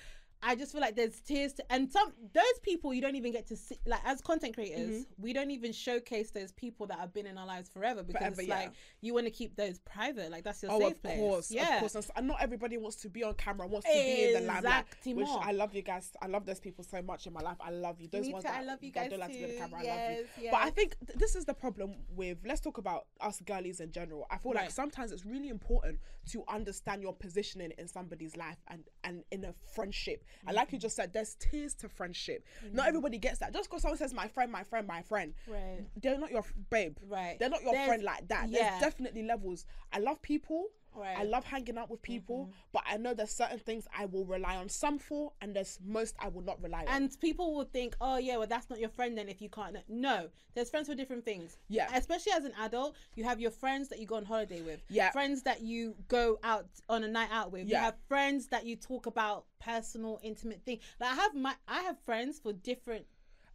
I 0.44 0.56
just 0.56 0.72
feel 0.72 0.80
like 0.80 0.96
there's 0.96 1.20
tears 1.20 1.52
to, 1.54 1.72
and 1.72 1.90
some 1.90 2.12
those 2.34 2.58
people 2.62 2.92
you 2.92 3.00
don't 3.00 3.14
even 3.14 3.32
get 3.32 3.46
to 3.48 3.56
see. 3.56 3.76
Like 3.86 4.00
as 4.04 4.20
content 4.20 4.54
creators, 4.54 5.02
mm-hmm. 5.02 5.22
we 5.22 5.32
don't 5.32 5.50
even 5.52 5.72
showcase 5.72 6.30
those 6.30 6.50
people 6.52 6.86
that 6.88 6.98
have 6.98 7.14
been 7.14 7.26
in 7.26 7.38
our 7.38 7.46
lives 7.46 7.68
forever 7.68 8.02
because 8.02 8.20
Forever, 8.20 8.40
it's 8.40 8.48
yeah. 8.48 8.56
like 8.56 8.72
you 9.00 9.14
want 9.14 9.26
to 9.26 9.30
keep 9.30 9.56
those 9.56 9.78
private. 9.80 10.30
Like 10.32 10.42
that's 10.44 10.62
your 10.62 10.72
Oh, 10.72 10.80
safe 10.80 10.92
of 10.92 11.02
place. 11.02 11.18
course, 11.18 11.50
yeah. 11.50 11.74
of 11.74 11.92
course. 11.92 12.10
And 12.16 12.26
not 12.26 12.42
everybody 12.42 12.76
wants 12.76 12.96
to 13.02 13.08
be 13.08 13.22
on 13.22 13.34
camera, 13.34 13.66
wants 13.66 13.86
to 13.86 13.92
be 13.92 14.24
in 14.24 14.34
the 14.34 14.40
limelight. 14.40 14.84
Which 15.04 15.28
I 15.28 15.52
love 15.52 15.74
you 15.74 15.82
guys. 15.82 16.10
I 16.20 16.26
love 16.26 16.44
those 16.44 16.60
people 16.60 16.84
so 16.84 17.00
much 17.02 17.26
in 17.26 17.32
my 17.32 17.40
life. 17.40 17.58
I 17.60 17.70
love 17.70 18.00
you. 18.00 18.08
Those 18.08 18.26
Me 18.26 18.32
ones 18.32 18.44
too, 18.44 18.50
that, 18.50 18.60
I 18.60 18.64
love 18.64 18.82
you 18.82 18.92
that 18.92 19.00
guys 19.00 19.10
don't 19.10 19.20
like 19.20 19.32
to 19.32 19.38
be 19.38 19.44
on 19.44 19.50
the 19.50 19.56
too. 19.56 19.62
I 19.62 19.66
love 19.66 19.82
you. 19.82 20.26
Yes, 20.42 20.50
But 20.50 20.60
I 20.62 20.70
think 20.70 20.96
th- 21.06 21.18
this 21.18 21.36
is 21.36 21.44
the 21.44 21.54
problem 21.54 21.94
with. 22.08 22.38
Let's 22.44 22.60
talk 22.60 22.78
about 22.78 23.06
us 23.20 23.40
girlies 23.40 23.80
in 23.80 23.92
general. 23.92 24.26
I 24.30 24.38
feel 24.38 24.52
like 24.54 24.70
sometimes 24.70 25.12
it's 25.12 25.24
really 25.24 25.48
important 25.48 26.00
to 26.30 26.42
understand 26.48 27.02
your 27.02 27.14
positioning 27.14 27.72
in 27.78 27.86
somebody's 27.88 28.36
life 28.36 28.58
and 28.68 28.82
and 29.04 29.22
in 29.30 29.44
a 29.44 29.52
friendship. 29.74 30.24
And 30.46 30.56
like 30.56 30.72
you 30.72 30.78
Mm-hmm. 30.78 30.82
just 30.82 30.96
said, 30.96 31.12
there's 31.12 31.34
tears 31.38 31.74
to 31.74 31.88
friendship. 31.88 32.44
Not 32.72 32.88
everybody 32.88 33.18
gets 33.18 33.38
that. 33.38 33.52
Just 33.52 33.68
because 33.70 33.82
someone 33.82 33.98
says 33.98 34.12
my 34.14 34.28
friend, 34.28 34.50
my 34.50 34.64
friend, 34.64 34.86
my 34.86 35.02
friend, 35.02 35.34
Right. 35.46 35.80
they're 36.00 36.18
not 36.18 36.30
your 36.30 36.40
f- 36.40 36.52
babe. 36.70 36.96
Right. 37.08 37.36
They're 37.38 37.48
not 37.50 37.62
your 37.62 37.72
There's- 37.72 37.86
friend 37.88 38.02
like 38.02 38.28
that. 38.28 38.48
yeah. 38.48 38.70
There's 38.70 38.82
definitely 38.82 39.22
levels. 39.22 39.64
I 39.92 39.98
love 39.98 40.20
people. 40.22 40.66
Right. 40.94 41.12
Mm-hmm. 41.14 41.20
I 41.22 41.24
love 41.24 41.44
hanging 41.44 41.78
out 41.78 41.90
with 41.90 42.02
people, 42.02 42.50
but 42.72 42.82
I 42.86 42.96
know 42.96 43.14
there's 43.14 43.30
certain 43.30 43.58
things 43.58 43.86
I 43.96 44.06
will 44.06 44.24
rely 44.24 44.56
on 44.56 44.68
some 44.68 44.98
for, 44.98 45.32
and 45.40 45.54
there's 45.54 45.78
most 45.84 46.14
I 46.20 46.28
will 46.28 46.42
not 46.42 46.62
rely 46.62 46.80
on. 46.80 46.88
And 46.88 47.20
people 47.20 47.54
will 47.54 47.64
think, 47.64 47.96
oh 48.00 48.18
yeah, 48.18 48.36
well 48.36 48.46
that's 48.46 48.68
not 48.70 48.78
your 48.78 48.88
friend 48.88 49.16
then 49.16 49.28
if 49.28 49.40
you 49.40 49.48
can't. 49.48 49.76
No, 49.88 50.28
there's 50.54 50.70
friends 50.70 50.88
for 50.88 50.94
different 50.94 51.24
things. 51.24 51.56
Yeah. 51.68 51.88
Especially 51.94 52.32
as 52.32 52.44
an 52.44 52.52
adult, 52.60 52.94
you 53.14 53.24
have 53.24 53.40
your 53.40 53.50
friends 53.50 53.88
that 53.88 53.98
you 53.98 54.06
go 54.06 54.16
on 54.16 54.24
holiday 54.24 54.60
with. 54.60 54.82
Yeah. 54.88 55.10
Friends 55.10 55.42
that 55.42 55.62
you 55.62 55.94
go 56.08 56.38
out 56.42 56.66
on 56.88 57.04
a 57.04 57.08
night 57.08 57.28
out 57.32 57.52
with. 57.52 57.62
You 57.62 57.72
Yeah. 57.72 57.84
have 57.84 57.96
friends 58.08 58.48
that 58.48 58.66
you 58.66 58.76
talk 58.76 59.06
about 59.06 59.46
personal, 59.60 60.20
intimate 60.22 60.62
things. 60.64 60.82
Like 61.00 61.12
I 61.12 61.14
have 61.14 61.34
my, 61.34 61.54
I 61.68 61.80
have 61.82 61.98
friends 62.00 62.38
for 62.38 62.52
different 62.52 63.06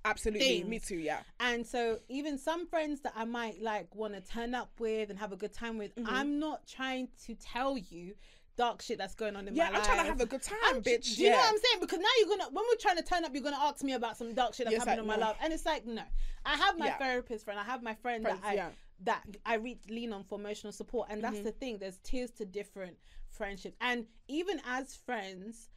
Absolutely, 0.10 0.64
me 0.64 0.80
too. 0.80 0.98
Yeah, 0.98 1.20
And 1.40 1.66
so 1.66 2.00
even 2.10 2.38
some 2.38 2.66
friends 2.68 3.02
that 3.02 3.14
I 3.16 3.26
might 3.26 3.62
like 3.62 3.94
want 3.96 4.14
to 4.14 4.22
turn 4.22 4.56
up 4.56 4.72
with 4.80 5.10
and 5.10 5.20
have 5.20 5.32
a 5.32 5.36
good 5.38 5.54
time 5.54 5.78
with, 5.78 5.94
Mm-hmm. 5.96 6.14
I'm 6.14 6.40
not 6.40 6.66
trying 6.68 7.10
to 7.26 7.36
tell 7.36 7.78
you 7.78 8.14
dark 8.58 8.82
shit 8.82 8.98
that's 8.98 9.14
going 9.16 9.36
on 9.36 9.48
in 9.48 9.56
yeah. 9.56 9.64
my 9.64 9.68
I'm 9.70 9.74
life. 9.76 9.84
Yeah, 9.86 9.92
I'm 9.92 9.96
trying 9.96 10.06
to 10.06 10.12
have 10.12 10.22
a 10.22 10.26
good 10.26 10.42
time, 10.42 10.58
I'm- 10.66 10.82
bitch. 10.82 11.16
Do 11.16 11.24
you 11.24 11.30
know 11.32 11.38
what 11.38 11.50
I'm 11.54 11.60
saying? 11.60 11.80
Because 11.82 12.00
now 12.00 12.10
you're 12.20 12.30
gonna 12.30 12.50
when 12.52 12.66
we're 12.70 12.78
trying 12.80 12.98
to 12.98 13.04
turn 13.04 13.24
up, 13.26 13.32
you're 13.34 13.44
gonna 13.44 13.58
ask 13.60 13.84
me 13.84 13.94
about 13.94 14.18
some 14.18 14.34
dark 14.34 14.54
shit 14.56 14.66
that's 14.66 14.74
Yes, 14.78 14.86
happening 14.86 15.06
like, 15.08 15.16
in 15.18 15.20
my 15.22 15.26
no. 15.26 15.32
life, 15.32 15.38
and 15.44 15.54
it's 15.54 15.66
like 15.66 15.86
no. 15.86 16.02
I 16.46 16.56
have 16.58 16.78
my 16.80 16.88
Yeah. 16.88 16.98
therapist 16.98 17.46
friend. 17.46 17.60
I 17.60 17.64
have 17.64 17.84
my 17.84 17.94
friend 17.96 18.24
Friends, 18.24 18.40
that 18.42 18.48
I 18.50 18.54
yeah. 18.54 18.70
that 19.04 19.24
I 19.46 19.56
reach 19.56 19.82
lean 19.90 20.12
on 20.14 20.24
for 20.24 20.40
emotional 20.40 20.74
support, 20.74 21.10
and 21.12 21.24
that's 21.24 21.36
Mm-hmm. 21.38 21.44
the 21.46 21.52
thing. 21.52 21.78
There's 21.78 21.98
tiers 22.00 22.32
to 22.32 22.46
different 22.46 22.98
friendships, 23.30 23.78
and 23.82 24.06
even 24.28 24.60
as 24.66 24.96
friends, 24.96 25.70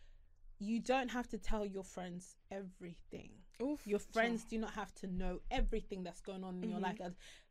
you 0.59 0.79
don't 0.81 1.11
have 1.11 1.29
to 1.29 1.39
tell 1.39 1.67
your 1.67 1.85
friends 1.85 2.37
everything 2.51 3.31
Oof, 3.63 3.87
your 3.87 3.99
friends 3.99 4.45
do 4.45 4.59
not 4.59 4.73
have 4.75 4.95
to 4.97 5.07
know 5.07 5.41
everything 5.51 6.03
that's 6.03 6.21
going 6.21 6.45
on 6.45 6.55
in 6.57 6.61
Mm-hmm. 6.63 6.71
your 6.71 6.81
life 6.81 6.99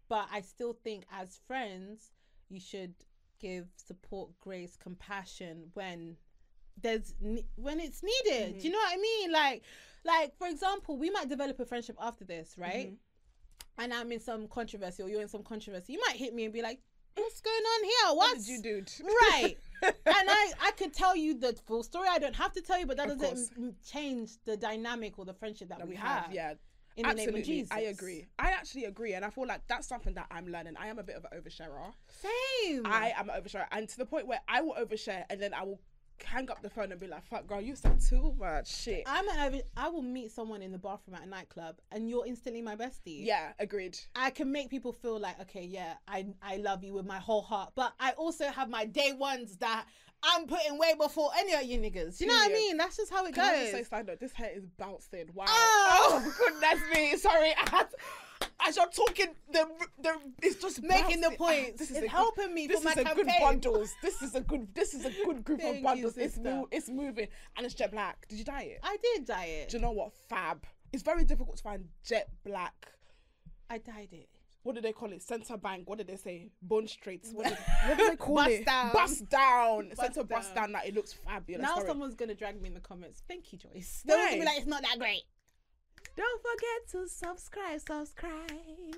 but 0.08 0.28
i 0.32 0.42
still 0.42 0.74
think 0.84 1.06
as 1.12 1.40
friends 1.48 2.12
you 2.50 2.60
should 2.60 2.94
give 3.40 3.68
support 3.78 4.30
grace 4.40 4.76
compassion 4.76 5.70
when 5.74 6.18
there's 6.82 7.14
when 7.56 7.80
it's 7.80 8.02
needed 8.04 8.50
Mm-hmm. 8.54 8.60
do 8.60 8.68
you 8.68 8.74
know 8.74 8.80
what 8.80 8.94
i 8.94 8.98
mean 9.02 9.32
like 9.32 9.64
like 10.06 10.36
for 10.38 10.48
example 10.48 10.98
we 10.98 11.10
might 11.10 11.30
develop 11.30 11.60
a 11.60 11.66
friendship 11.66 11.96
after 12.02 12.26
this 12.26 12.56
right 12.58 12.88
Mm-hmm. 12.88 13.84
and 13.84 13.94
i'm 13.94 14.12
in 14.12 14.20
some 14.20 14.48
controversy 14.48 15.04
or 15.04 15.10
you're 15.10 15.22
in 15.22 15.28
some 15.28 15.44
controversy 15.44 15.94
you 15.94 16.02
might 16.08 16.16
hit 16.18 16.34
me 16.34 16.46
and 16.46 16.54
be 16.54 16.62
like 16.62 16.80
what's 17.22 17.42
going 17.42 17.56
on 17.64 17.84
here 17.84 18.08
What 18.08 18.16
what's 18.18 18.46
did 18.46 18.66
you 18.66 18.82
do? 18.82 19.04
right 19.32 19.58
and 19.82 19.96
I, 20.08 20.52
I 20.62 20.72
could 20.78 20.94
tell 20.94 21.16
you 21.16 21.40
the 21.40 21.54
full 21.68 21.84
story 21.84 22.08
i 22.12 22.20
don't 22.20 22.36
have 22.36 22.52
to 22.54 22.62
tell 22.62 22.80
you 22.80 22.86
but 22.86 22.98
that 22.98 23.10
Of 23.10 23.20
doesn't 23.20 23.56
course. 23.56 23.74
change 23.90 24.32
the 24.46 24.58
dynamic 24.58 25.18
or 25.18 25.26
the 25.26 25.34
friendship 25.34 25.70
that, 25.70 25.80
that 25.80 25.88
we, 25.88 25.92
we 25.96 25.98
have, 25.98 26.26
have, 26.26 26.34
yeah. 26.34 26.54
in 26.98 27.04
the 27.08 27.14
name 27.14 27.30
of 27.30 27.36
Absolutely, 27.36 27.44
jesus 27.44 27.72
I 27.72 27.80
agree. 27.82 28.28
I 28.38 28.50
actually 28.52 28.86
agree, 28.86 29.14
and 29.14 29.24
I 29.24 29.30
feel 29.30 29.48
like 29.48 29.62
that's 29.68 29.88
something 29.88 30.14
that 30.16 30.26
I'm 30.32 30.48
learning. 30.48 30.74
I 30.78 30.88
am 30.88 31.00
a 31.00 31.04
bit 31.04 31.16
of 31.16 31.26
an 31.32 31.40
oversharer. 31.40 31.94
same 32.10 32.86
I 32.86 33.14
am 33.18 33.30
an 33.30 33.42
oversharer, 33.42 33.68
and 33.72 33.88
to 33.88 33.98
the 33.98 34.06
point 34.06 34.28
where 34.28 34.42
I 34.50 34.60
will 34.62 34.76
overshare, 34.76 35.24
and 35.30 35.42
then 35.42 35.54
I 35.54 35.64
will 35.64 35.80
hang 36.24 36.50
up 36.50 36.62
the 36.62 36.70
phone 36.70 36.92
and 36.92 37.00
be 37.00 37.08
like, 37.08 37.26
"Fuck, 37.26 37.48
girl, 37.48 37.62
you 37.62 37.76
said 37.76 38.00
too 38.00 38.36
much 38.40 38.68
shit." 38.74 39.04
I'm 39.06 39.28
an 39.30 39.62
I 39.78 39.90
will 39.90 40.02
meet 40.02 40.32
someone 40.32 40.62
in 40.62 40.72
the 40.72 40.78
bathroom 40.78 41.16
at 41.16 41.24
a 41.24 41.30
nightclub 41.30 41.78
and 41.92 42.10
you're 42.10 42.26
instantly 42.26 42.62
my 42.62 42.76
bestie. 42.76 43.26
Yeah, 43.26 43.54
agreed. 43.60 43.98
I 44.16 44.30
can 44.30 44.52
make 44.52 44.70
people 44.70 44.94
feel 44.94 45.20
like, 45.20 45.40
okay, 45.42 45.64
yeah, 45.64 45.94
I 46.08 46.28
I 46.42 46.58
love 46.58 46.84
you 46.84 46.94
with 46.94 47.06
my 47.06 47.20
whole 47.20 47.42
heart. 47.42 47.72
But 47.76 47.94
I 48.00 48.12
also 48.12 48.46
have 48.46 48.70
my 48.70 48.86
day 48.86 49.14
ones 49.14 49.58
that 49.58 49.86
I'm 50.24 50.48
putting 50.48 50.78
way 50.78 50.94
before 51.00 51.32
any 51.38 51.54
of 51.54 51.64
you 51.64 51.78
niggas. 51.80 52.20
You 52.20 52.28
know 52.28 52.34
what 52.34 52.52
I 52.52 52.54
mean? 52.54 52.78
That's 52.78 52.98
just 52.98 53.12
how 53.12 53.26
it 53.26 53.34
Can 53.34 53.44
I 53.44 53.72
just 53.72 53.90
say, 53.90 54.04
goes. 54.04 54.18
this 54.20 54.34
hair 54.34 54.52
is 54.54 54.66
bouncing. 54.78 55.30
Wow. 55.34 55.46
Oh! 55.48 55.86
Oh, 56.12 56.34
goodness 56.38 56.80
me. 56.94 57.16
Sorry. 57.18 57.54
I 57.66 57.70
had, 57.70 57.88
as 58.68 58.76
you're 58.76 58.88
talking, 58.90 59.28
the 59.52 59.68
the 60.02 60.14
it's 60.44 60.62
just 60.62 60.82
Making 60.84 61.22
the 61.22 61.32
points. 61.32 61.72
Ah, 61.74 61.78
This 61.78 61.92
is 61.92 61.92
It's 61.92 61.98
a 61.98 62.02
good- 62.02 62.10
helping 62.10 62.54
me 62.54 62.68
This 62.68 62.80
for 62.80 62.86
my 62.86 62.92
is 62.92 62.98
a 62.98 63.16
good 63.16 63.30
bundles. 63.40 63.94
This 64.02 64.22
is 64.22 64.36
a 64.36 64.42
good. 64.42 64.68
This 64.76 64.94
is 64.94 65.06
a 65.06 65.12
good 65.26 65.44
group 65.44 65.64
of 65.64 65.76
you, 65.78 65.84
bundles. 65.84 66.18
it's 66.18 66.38
mo- 66.38 66.68
it's 66.72 66.90
moving 66.90 67.28
and 67.58 67.66
it's 67.66 67.76
jet 67.76 67.92
black. 67.92 68.28
Did 68.28 68.40
you 68.40 68.46
dye 68.46 68.64
it? 68.64 68.80
I 68.84 68.98
did 69.02 69.26
dye 69.26 69.46
it. 69.46 69.70
Do 69.70 69.78
you 69.78 69.82
know 69.82 69.92
what? 69.92 70.14
Fab. 70.30 70.66
It's 70.92 71.04
very 71.04 71.24
difficult 71.24 71.58
to 71.58 71.64
find 71.64 71.86
jet 72.04 72.30
black. 72.46 72.74
I 73.70 73.78
dyed 73.78 74.10
it. 74.12 74.30
What 74.64 74.76
do 74.76 74.82
they 74.82 74.92
call 74.92 75.14
it? 75.14 75.22
Center 75.22 75.56
bank. 75.56 75.88
What 75.88 76.00
did 76.00 76.08
they 76.08 76.18
say? 76.18 76.50
Bone 76.62 76.88
straights. 76.88 77.32
What 77.32 77.48
did, 77.48 77.58
what 77.88 77.98
do 77.98 78.08
they 78.10 78.16
call 78.18 78.36
Bust 78.36 78.50
it? 78.50 78.66
down. 78.66 78.92
Bust 78.92 79.30
down. 79.30 79.90
Bust 79.90 80.02
Center 80.02 80.24
bust 80.26 80.54
down. 80.54 80.64
down. 80.66 80.72
That 80.74 80.88
it 80.88 80.96
looks 80.96 81.14
fabulous. 81.14 81.62
now 81.62 81.76
Sorry. 81.76 81.88
someone's 81.88 82.16
gonna 82.16 82.36
drag 82.36 82.62
me 82.62 82.68
in 82.68 82.74
the 82.74 82.82
comments. 82.82 83.24
Thank 83.28 83.54
you, 83.54 83.58
Joyce. 83.58 84.02
They're 84.06 84.18
gonna 84.18 84.38
be 84.40 84.46
like, 84.46 84.58
it's 84.58 84.68
not 84.68 84.82
that 84.82 85.00
great. 85.00 85.22
Don't 86.20 86.42
forget 86.42 86.90
to 86.92 87.08
subscribe. 87.08 87.80
Subscribe. 87.80 88.96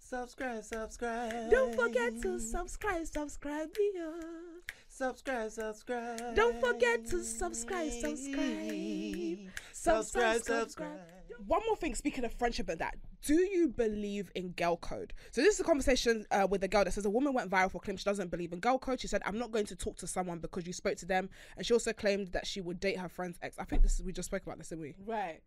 Subscribe, 0.00 0.64
subscribe. 0.64 1.50
Don't 1.52 1.72
forget 1.76 2.20
to 2.22 2.40
subscribe, 2.40 3.06
subscribe, 3.06 3.68
yeah. 3.94 4.10
subscribe, 4.88 5.52
subscribe. 5.52 6.34
Don't 6.34 6.60
forget 6.60 7.06
to 7.10 7.22
subscribe, 7.22 7.92
subscribe. 7.92 9.38
Subscribe, 9.72 10.40
subscribe. 10.40 10.98
One 11.46 11.60
more 11.66 11.76
thing, 11.76 11.94
speaking 11.94 12.24
of 12.24 12.32
friendship 12.32 12.68
and 12.68 12.80
that, 12.80 12.96
do 13.22 13.34
you 13.34 13.68
believe 13.68 14.32
in 14.34 14.50
girl 14.52 14.78
code? 14.78 15.12
So 15.30 15.42
this 15.42 15.54
is 15.54 15.60
a 15.60 15.64
conversation 15.64 16.26
uh, 16.32 16.48
with 16.50 16.64
a 16.64 16.68
girl 16.68 16.82
that 16.82 16.92
says 16.92 17.04
a 17.04 17.10
woman 17.10 17.34
went 17.34 17.50
viral 17.50 17.70
for 17.70 17.80
claiming 17.80 17.98
she 17.98 18.04
doesn't 18.04 18.32
believe 18.32 18.52
in 18.52 18.58
girl 18.58 18.78
code. 18.78 19.00
She 19.00 19.06
said, 19.06 19.22
"I'm 19.24 19.38
not 19.38 19.52
going 19.52 19.66
to 19.66 19.76
talk 19.76 19.96
to 19.98 20.08
someone 20.08 20.40
because 20.40 20.66
you 20.66 20.72
spoke 20.72 20.96
to 20.96 21.06
them," 21.06 21.30
and 21.56 21.64
she 21.64 21.72
also 21.72 21.92
claimed 21.92 22.32
that 22.32 22.48
she 22.48 22.60
would 22.60 22.80
date 22.80 22.98
her 22.98 23.08
friend's 23.08 23.38
ex. 23.42 23.56
I 23.60 23.64
think 23.64 23.82
this 23.82 23.94
is 23.94 24.02
we 24.02 24.12
just 24.12 24.26
spoke 24.26 24.42
about 24.42 24.58
this, 24.58 24.70
didn't 24.70 24.82
we? 24.82 24.94
Right. 25.06 25.40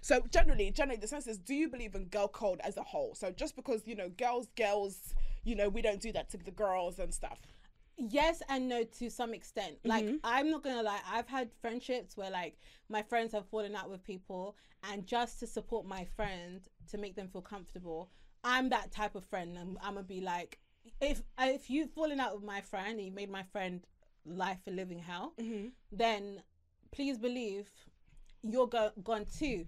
So 0.00 0.22
generally, 0.30 0.70
generally, 0.70 1.00
the 1.00 1.08
sense 1.08 1.26
is, 1.26 1.38
do 1.38 1.54
you 1.54 1.68
believe 1.68 1.94
in 1.94 2.06
girl 2.06 2.28
code 2.28 2.60
as 2.62 2.76
a 2.76 2.82
whole? 2.82 3.14
So 3.14 3.30
just 3.30 3.56
because 3.56 3.82
you 3.86 3.94
know, 3.96 4.08
girls, 4.10 4.48
girls, 4.56 5.14
you 5.44 5.54
know, 5.54 5.68
we 5.68 5.82
don't 5.82 6.00
do 6.00 6.12
that 6.12 6.28
to 6.30 6.36
the 6.38 6.50
girls 6.50 6.98
and 6.98 7.12
stuff. 7.12 7.40
yes 7.98 8.42
and 8.48 8.68
no 8.68 8.84
to 8.84 9.10
some 9.10 9.32
extent. 9.34 9.78
Like 9.84 10.04
mm-hmm. 10.04 10.16
I'm 10.24 10.50
not 10.50 10.62
gonna 10.62 10.82
lie, 10.82 11.00
I've 11.10 11.28
had 11.28 11.50
friendships 11.60 12.16
where 12.16 12.30
like 12.30 12.58
my 12.88 13.02
friends 13.02 13.32
have 13.32 13.46
fallen 13.48 13.74
out 13.74 13.90
with 13.90 14.04
people, 14.04 14.56
and 14.90 15.06
just 15.06 15.40
to 15.40 15.46
support 15.46 15.86
my 15.86 16.04
friend 16.16 16.60
to 16.90 16.98
make 16.98 17.16
them 17.16 17.28
feel 17.28 17.42
comfortable, 17.42 18.10
I'm 18.44 18.68
that 18.70 18.92
type 18.92 19.14
of 19.14 19.24
friend. 19.24 19.56
I'm, 19.58 19.78
I'm 19.82 19.94
gonna 19.94 20.06
be 20.06 20.20
like, 20.20 20.58
if 21.00 21.22
if 21.38 21.70
you've 21.70 21.90
fallen 21.90 22.20
out 22.20 22.34
with 22.34 22.44
my 22.44 22.60
friend 22.60 22.98
and 22.98 23.06
you 23.06 23.12
made 23.12 23.30
my 23.30 23.42
friend 23.44 23.86
life 24.24 24.58
a 24.66 24.70
living 24.70 24.98
hell, 24.98 25.32
mm-hmm. 25.40 25.68
then 25.90 26.42
please 26.92 27.18
believe 27.18 27.70
you're 28.42 28.66
go- 28.66 28.92
gone 29.02 29.26
too. 29.38 29.66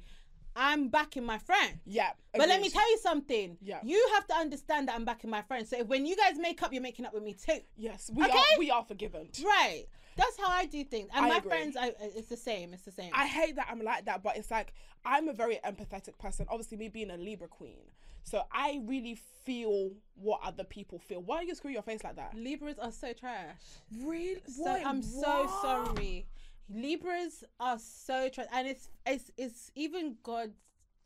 I'm 0.56 0.88
backing 0.88 1.24
my 1.24 1.38
friend. 1.38 1.78
Yeah, 1.86 2.10
But 2.32 2.48
let 2.48 2.60
me 2.60 2.68
tell 2.68 2.88
you 2.90 2.98
something. 2.98 3.56
Yeah. 3.62 3.78
You 3.84 4.10
have 4.14 4.26
to 4.26 4.34
understand 4.34 4.88
that 4.88 4.96
I'm 4.96 5.04
backing 5.04 5.30
my 5.30 5.42
friend. 5.42 5.66
So 5.68 5.78
if, 5.78 5.86
when 5.86 6.04
you 6.04 6.16
guys 6.16 6.36
make 6.36 6.62
up, 6.64 6.72
you're 6.72 6.82
making 6.82 7.06
up 7.06 7.14
with 7.14 7.22
me 7.22 7.34
too. 7.34 7.60
Yes, 7.76 8.10
we 8.12 8.24
Okay? 8.24 8.32
are. 8.32 8.58
We 8.58 8.70
are 8.70 8.82
forgiven. 8.82 9.28
Right. 9.44 9.84
That's 10.16 10.36
how 10.36 10.48
I 10.48 10.66
do 10.66 10.82
things. 10.82 11.10
And 11.14 11.26
I 11.26 11.28
my 11.28 11.36
agree. 11.36 11.48
friends, 11.50 11.76
I, 11.76 11.90
uh, 11.90 11.92
it's 12.00 12.28
the 12.28 12.36
same. 12.36 12.74
It's 12.74 12.82
the 12.82 12.90
same. 12.90 13.12
I 13.14 13.26
hate 13.26 13.54
that 13.54 13.68
I'm 13.70 13.80
like 13.80 14.06
that, 14.06 14.24
but 14.24 14.36
it's 14.36 14.50
like 14.50 14.72
I'm 15.04 15.28
a 15.28 15.32
very 15.32 15.60
empathetic 15.64 16.18
person. 16.18 16.44
Obviously, 16.50 16.76
me 16.76 16.88
being 16.88 17.12
a 17.12 17.16
Libra 17.16 17.46
queen, 17.46 17.84
so 18.24 18.42
I 18.50 18.80
really 18.84 19.16
feel 19.44 19.92
what 20.16 20.40
other 20.42 20.64
people 20.64 20.98
feel. 20.98 21.22
Why 21.22 21.36
are 21.36 21.42
you 21.44 21.54
screwing 21.54 21.74
your 21.74 21.84
face 21.84 22.02
like 22.02 22.16
that? 22.16 22.34
Libras 22.34 22.80
are 22.80 22.90
so 22.90 23.12
trash. 23.12 23.60
Really? 24.02 24.40
So 24.48 24.66
I'm 24.68 25.02
so 25.02 25.48
sorry. 25.62 26.26
Libras 26.68 27.44
are 27.58 27.78
so 27.78 28.28
trash, 28.28 28.46
and 28.52 28.68
it's 28.68 28.88
it's 29.06 29.30
it's 29.36 29.70
even 29.74 30.16
God. 30.22 30.52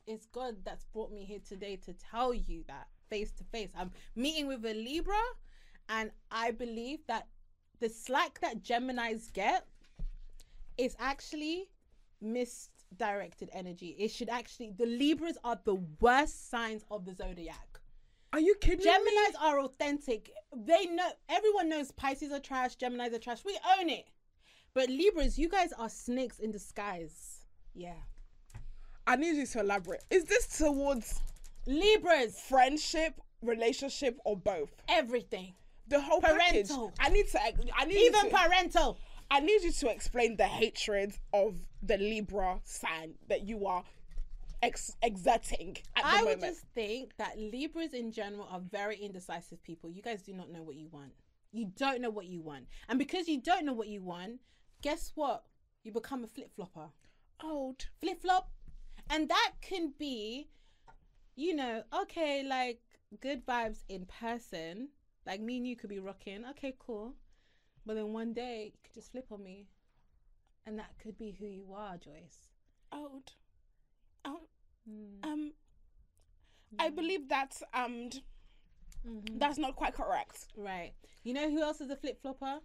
It's 0.07 0.27
God 0.27 0.57
that's 0.65 0.85
brought 0.87 1.13
me 1.13 1.25
here 1.25 1.39
today 1.47 1.77
to 1.77 1.93
tell 1.93 2.35
you 2.35 2.65
that 2.67 2.89
face 3.09 3.31
to 3.33 3.45
face. 3.45 3.69
I'm 3.77 3.93
meeting 4.17 4.49
with 4.49 4.65
a 4.65 4.75
Libra, 4.75 5.23
and 5.89 6.11
I 6.31 6.51
believe 6.51 7.07
that 7.07 7.29
the 7.79 7.89
slack 7.89 8.41
that 8.41 8.63
Gemini's 8.63 9.31
get 9.31 9.67
is 10.77 10.97
actually 10.99 11.71
misdirected 12.21 13.51
energy. 13.53 13.95
It 13.99 14.11
should 14.11 14.29
actually 14.29 14.73
the 14.77 14.87
Libras 14.87 15.39
are 15.45 15.61
the 15.65 15.77
worst 16.01 16.51
signs 16.51 16.85
of 16.91 17.05
the 17.05 17.15
zodiac. 17.15 17.81
Are 18.33 18.41
you 18.41 18.55
kidding 18.61 18.79
me? 18.79 18.91
Geminis 18.91 19.41
are 19.41 19.61
authentic. 19.61 20.31
They 20.57 20.87
know 20.87 21.11
everyone 21.29 21.69
knows 21.69 21.93
Pisces 21.93 22.33
are 22.33 22.41
trash, 22.41 22.77
Geminis 22.77 23.15
are 23.15 23.19
trash. 23.19 23.45
We 23.45 23.59
own 23.79 23.91
it. 23.91 24.07
But 24.75 24.89
Libras, 24.89 25.39
you 25.39 25.49
guys 25.49 25.73
are 25.79 25.89
snakes 25.89 26.39
in 26.39 26.51
disguise. 26.51 27.41
Yeah. 27.75 27.95
I 29.07 29.17
need 29.17 29.37
you 29.37 29.47
to 29.47 29.61
elaborate. 29.61 30.03
Is 30.11 30.25
this 30.25 30.59
towards 30.59 31.21
Libras, 31.67 32.41
friendship, 32.41 33.21
relationship, 33.43 34.19
or 34.25 34.37
both? 34.37 34.71
everything. 34.89 35.55
The 35.89 36.01
whole 36.01 36.21
package. 36.21 36.69
Parental. 36.69 36.93
I 37.01 37.09
need 37.11 37.29
to. 37.29 37.41
I 37.77 37.85
need 37.85 37.97
Even 38.07 38.31
to, 38.31 38.37
parental. 38.37 38.99
I 39.31 39.41
need 39.41 39.63
you 39.63 39.73
to 39.73 39.89
explain 39.91 40.37
the 40.37 40.47
hatred 40.47 41.13
of 41.35 41.57
the 41.83 41.99
Libra 41.99 42.61
sign 42.65 43.15
that 43.29 43.43
you 43.43 43.67
are 43.67 43.83
ex- 44.63 44.97
exerting 45.03 45.77
I 45.97 46.21
moment. 46.21 46.41
would 46.41 46.49
just 46.49 46.65
think 46.75 47.17
that 47.19 47.39
Libras 47.39 47.93
in 47.95 48.13
general 48.13 48.49
are 48.51 48.61
very 48.61 48.97
indecisive 48.97 49.63
people. 49.65 49.91
You 49.91 50.03
guys 50.03 50.23
do 50.23 50.33
not 50.33 50.51
know 50.51 50.63
what 50.63 50.77
you 50.77 50.89
want. 50.91 51.13
You 51.51 51.71
don't 51.77 52.01
know 52.01 52.11
what 52.11 52.27
you 52.27 52.41
want. 52.41 52.67
And 52.89 52.99
because 52.99 53.29
you 53.29 53.41
don't 53.41 53.67
know 53.67 53.75
what 53.75 53.89
you 53.89 54.03
want, 54.03 54.39
guess 54.83 55.13
what? 55.15 55.45
You 55.85 55.93
become 55.93 56.25
a 56.25 56.29
flip 56.29 56.51
flopper. 56.55 56.91
Old. 57.43 57.87
Flip 58.01 58.21
flop. 58.21 58.51
And 59.11 59.29
that 59.29 59.53
can 59.61 59.93
be, 59.99 60.49
you 61.35 61.55
know, 61.55 61.83
okay, 62.03 62.43
like 62.43 62.81
good 63.21 63.45
vibes 63.47 63.83
in 63.89 64.07
person. 64.07 64.89
Like 65.27 65.41
me 65.41 65.57
and 65.59 65.67
you 65.67 65.77
could 65.77 65.91
be 65.91 65.99
rocking. 65.99 66.45
Okay, 66.51 66.75
cool. 66.79 67.15
But 67.87 67.95
then 67.95 68.13
one 68.13 68.33
day 68.33 68.73
you 68.75 68.79
could 68.85 68.95
just 68.95 69.13
flip 69.13 69.27
on 69.31 69.43
me. 69.43 69.67
And 70.67 70.79
that 70.79 70.93
could 71.03 71.19
be 71.19 71.37
who 71.39 71.47
you 71.47 71.73
are, 71.75 71.97
Joyce. 71.97 72.49
Old. 72.93 73.33
Old. 74.25 74.49
Mm. 74.89 75.25
Um. 75.27 75.53
I 76.79 76.89
believe 76.91 77.29
that 77.29 77.61
um 77.75 78.11
Mhm. 79.05 79.39
that's 79.39 79.59
not 79.59 79.75
quite 79.77 79.95
correct. 79.95 80.47
Right. 80.57 80.93
You 81.25 81.35
know 81.35 81.51
who 81.51 81.61
else 81.61 81.81
is 81.81 81.91
a 81.91 81.97
flip 81.97 82.21
flopper? 82.23 82.61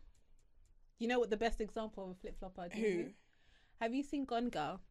You 1.00 1.08
know 1.08 1.20
what 1.20 1.30
the 1.30 1.38
best 1.38 1.62
example 1.62 2.04
of 2.06 2.12
a 2.12 2.16
flip 2.16 2.40
flopper? 2.40 2.70
do 2.70 2.80
you 2.80 2.88
Who? 2.88 3.06
Have 3.80 3.94
you 3.94 4.04
seen 4.04 4.26
Gone 4.26 4.50
Girl? 4.50 4.82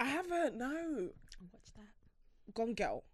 I 0.00 0.06
haven't. 0.06 0.56
No. 0.56 1.10
Watch 1.52 1.72
that. 1.76 2.54
Gone 2.54 2.74
girl. 2.74 3.04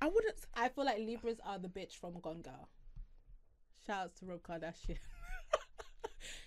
I 0.00 0.08
wouldn't. 0.08 0.36
I 0.54 0.68
feel 0.68 0.84
like 0.84 0.98
Libras 0.98 1.38
are 1.44 1.58
the 1.58 1.68
bitch 1.68 1.96
from 1.96 2.18
Gone 2.20 2.42
Girl. 2.42 2.68
Shout 3.86 4.04
outs 4.04 4.20
to 4.20 4.26
Rob 4.26 4.42
Kardashian. 4.42 4.98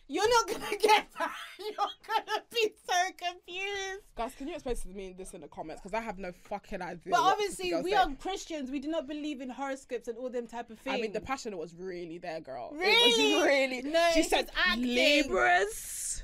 You're 0.08 0.28
not 0.28 0.48
gonna 0.48 0.78
get 0.80 1.08
that. 1.20 1.32
You're 1.60 1.76
gonna 1.78 2.44
be 2.52 2.74
so 2.86 2.94
confused. 3.18 4.02
Guys, 4.16 4.36
can 4.36 4.48
you 4.50 4.56
explain 4.56 4.76
to 4.76 4.88
me 4.90 5.16
this 5.18 5.34
in 5.34 5.40
the 5.42 5.48
comments? 5.48 5.82
Because 5.82 5.98
I 5.98 6.02
have 6.02 6.18
no 6.20 6.32
fucking 6.34 6.82
idea. 6.82 7.12
But 7.12 7.22
obviously, 7.22 7.74
we 7.82 7.94
are 7.96 8.10
Christians. 8.16 8.70
We 8.72 8.80
do 8.80 8.90
not 8.90 9.08
believe 9.08 9.40
in 9.40 9.50
horoscopes 9.50 10.08
and 10.10 10.18
all 10.18 10.30
them 10.30 10.48
type 10.48 10.70
of 10.70 10.80
things. 10.80 10.98
I 10.98 11.02
mean, 11.02 11.14
the 11.14 11.22
passion 11.22 11.56
was 11.58 11.74
really 11.76 12.18
there, 12.18 12.42
girl. 12.42 12.72
It 12.74 12.80
Really? 12.80 13.36
was 13.36 13.46
really. 13.46 13.82
No, 13.84 14.10
she 14.14 14.24
said. 14.24 14.50
Libras, 14.78 16.24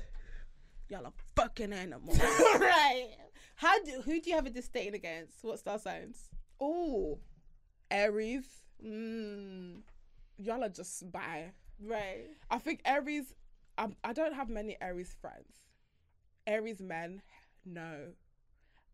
y'all 0.88 1.06
are 1.06 1.12
fucking 1.36 1.72
animals. 1.72 2.18
right. 2.58 3.08
How 3.56 3.82
do 3.82 4.02
who 4.04 4.20
do 4.20 4.30
you 4.30 4.36
have 4.36 4.46
a 4.46 4.50
disdain 4.50 4.94
against? 4.94 5.42
What 5.42 5.58
star 5.58 5.78
signs? 5.78 6.28
oh, 6.60 7.18
Aries, 7.90 8.44
Mm, 8.84 9.80
y'all 10.38 10.62
are 10.62 10.68
just 10.68 11.10
by. 11.10 11.52
right. 11.82 12.26
I 12.50 12.58
think 12.58 12.80
Aries. 12.84 13.34
I'm, 13.78 13.96
I 14.04 14.12
don't 14.12 14.34
have 14.34 14.48
many 14.50 14.76
Aries 14.80 15.14
friends. 15.20 15.56
Aries 16.46 16.80
men, 16.80 17.22
no, 17.64 18.08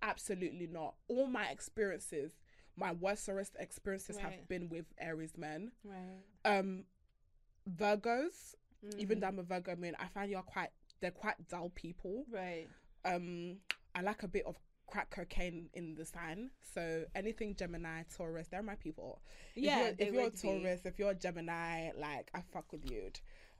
absolutely 0.02 0.66
not. 0.66 0.94
All 1.08 1.26
my 1.26 1.46
experiences, 1.48 2.32
my 2.76 2.92
worst 2.92 3.28
experiences 3.58 4.16
Right. 4.16 4.24
have 4.24 4.48
been 4.48 4.68
with 4.68 4.86
Aries 4.98 5.36
men. 5.36 5.72
Right. 5.84 6.22
Um, 6.44 6.84
Virgos, 7.68 8.54
even 8.98 9.18
Mhm. 9.18 9.20
though 9.22 9.26
I'm 9.28 9.38
a 9.38 9.42
Virgo 9.42 9.76
moon, 9.76 9.96
I 9.98 10.08
find 10.08 10.30
you're 10.30 10.42
quite 10.42 10.70
they're 11.00 11.10
quite 11.10 11.48
dull 11.48 11.70
people. 11.70 12.24
Right. 12.30 12.66
Um, 13.04 13.60
I 13.94 14.00
like 14.00 14.22
a 14.22 14.28
bit 14.28 14.46
of 14.46 14.58
crack 14.86 15.10
cocaine 15.10 15.68
in 15.74 15.94
the 15.96 16.04
sign. 16.06 16.50
So 16.62 17.04
anything 17.14 17.54
Gemini, 17.56 18.04
Taurus, 18.16 18.48
they're 18.48 18.62
my 18.62 18.76
people. 18.76 19.20
If 19.54 19.64
Yeah. 19.64 19.78
you're, 19.80 19.88
if 19.98 20.12
you're 20.14 20.20
a 20.20 20.24
would 20.24 20.32
be. 20.32 20.38
Taurus, 20.38 20.86
if 20.86 20.98
you're 20.98 21.10
a 21.10 21.14
Gemini, 21.14 21.90
like 21.96 22.30
I 22.32 22.40
fuck 22.42 22.72
with 22.72 22.90
you. 22.90 23.10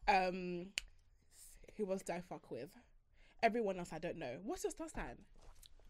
Um, 0.09 0.73
who 1.77 1.91
else 1.91 2.03
do 2.03 2.13
I 2.13 2.21
fuck 2.21 2.51
with? 2.51 2.69
Everyone 3.43 3.79
else 3.79 3.91
I 3.93 3.99
don't 3.99 4.17
know. 4.17 4.37
What's 4.45 4.65
your 4.65 4.71
star 4.71 4.89
sign? 4.95 5.17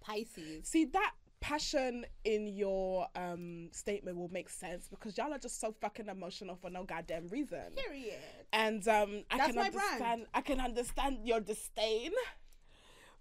Pisces. 0.01 0.69
See 0.69 0.85
that 0.87 1.13
passion 1.41 2.07
in 2.25 2.47
your 2.49 3.07
um 3.17 3.69
statement 3.71 4.17
will 4.17 4.31
make 4.31 4.49
sense 4.49 4.89
because 4.89 5.19
y'all 5.19 5.33
are 5.33 5.39
just 5.39 5.61
so 5.61 5.75
fucking 5.81 6.09
emotional 6.09 6.57
for 6.57 6.71
no 6.71 6.85
goddamn 6.85 7.29
reason. 7.29 7.61
Period. 7.77 8.19
And 8.53 8.87
um, 8.89 9.25
I 9.31 9.37
That's 9.39 9.47
can 9.49 9.57
my 9.57 9.71
brand. 9.71 9.77
understand. 9.93 10.27
I 10.35 10.41
can 10.41 10.61
understand 10.61 11.19
your 11.25 11.41
disdain, 11.41 12.13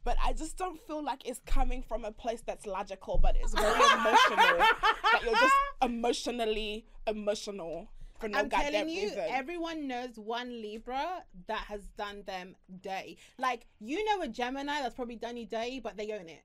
but 0.03 0.16
I 0.24 0.34
just 0.34 0.57
don't 0.57 0.80
feel 0.88 1.03
like 1.03 1.28
it's 1.28 1.41
coming 1.45 1.82
from 1.82 2.05
a 2.05 2.11
place 2.11 2.41
that's 2.45 2.66
logical, 2.66 3.18
but 3.22 3.36
it's 3.39 3.53
very 3.53 3.68
emotional. 3.74 4.57
that 4.57 5.22
you're 5.24 5.34
just 5.36 5.53
emotionally 5.82 6.86
emotional 7.07 7.89
for 8.24 8.30
no 8.30 8.39
I'm 8.39 8.49
telling 8.49 8.89
you, 8.89 9.03
reason. 9.09 9.26
everyone 9.30 9.88
knows 9.88 10.17
one 10.17 10.49
Libra 10.61 11.24
that 11.47 11.59
has 11.67 11.82
done 11.97 12.24
them 12.26 12.55
dirty. 12.82 13.17
Like 13.38 13.65
you 13.80 14.03
know 14.05 14.24
a 14.24 14.28
Gemini 14.28 14.82
that's 14.82 14.95
probably 14.95 15.15
done 15.17 15.38
you 15.38 15.45
dirty, 15.45 15.80
but 15.80 15.97
they 15.97 16.11
own 16.11 16.28
it. 16.30 16.43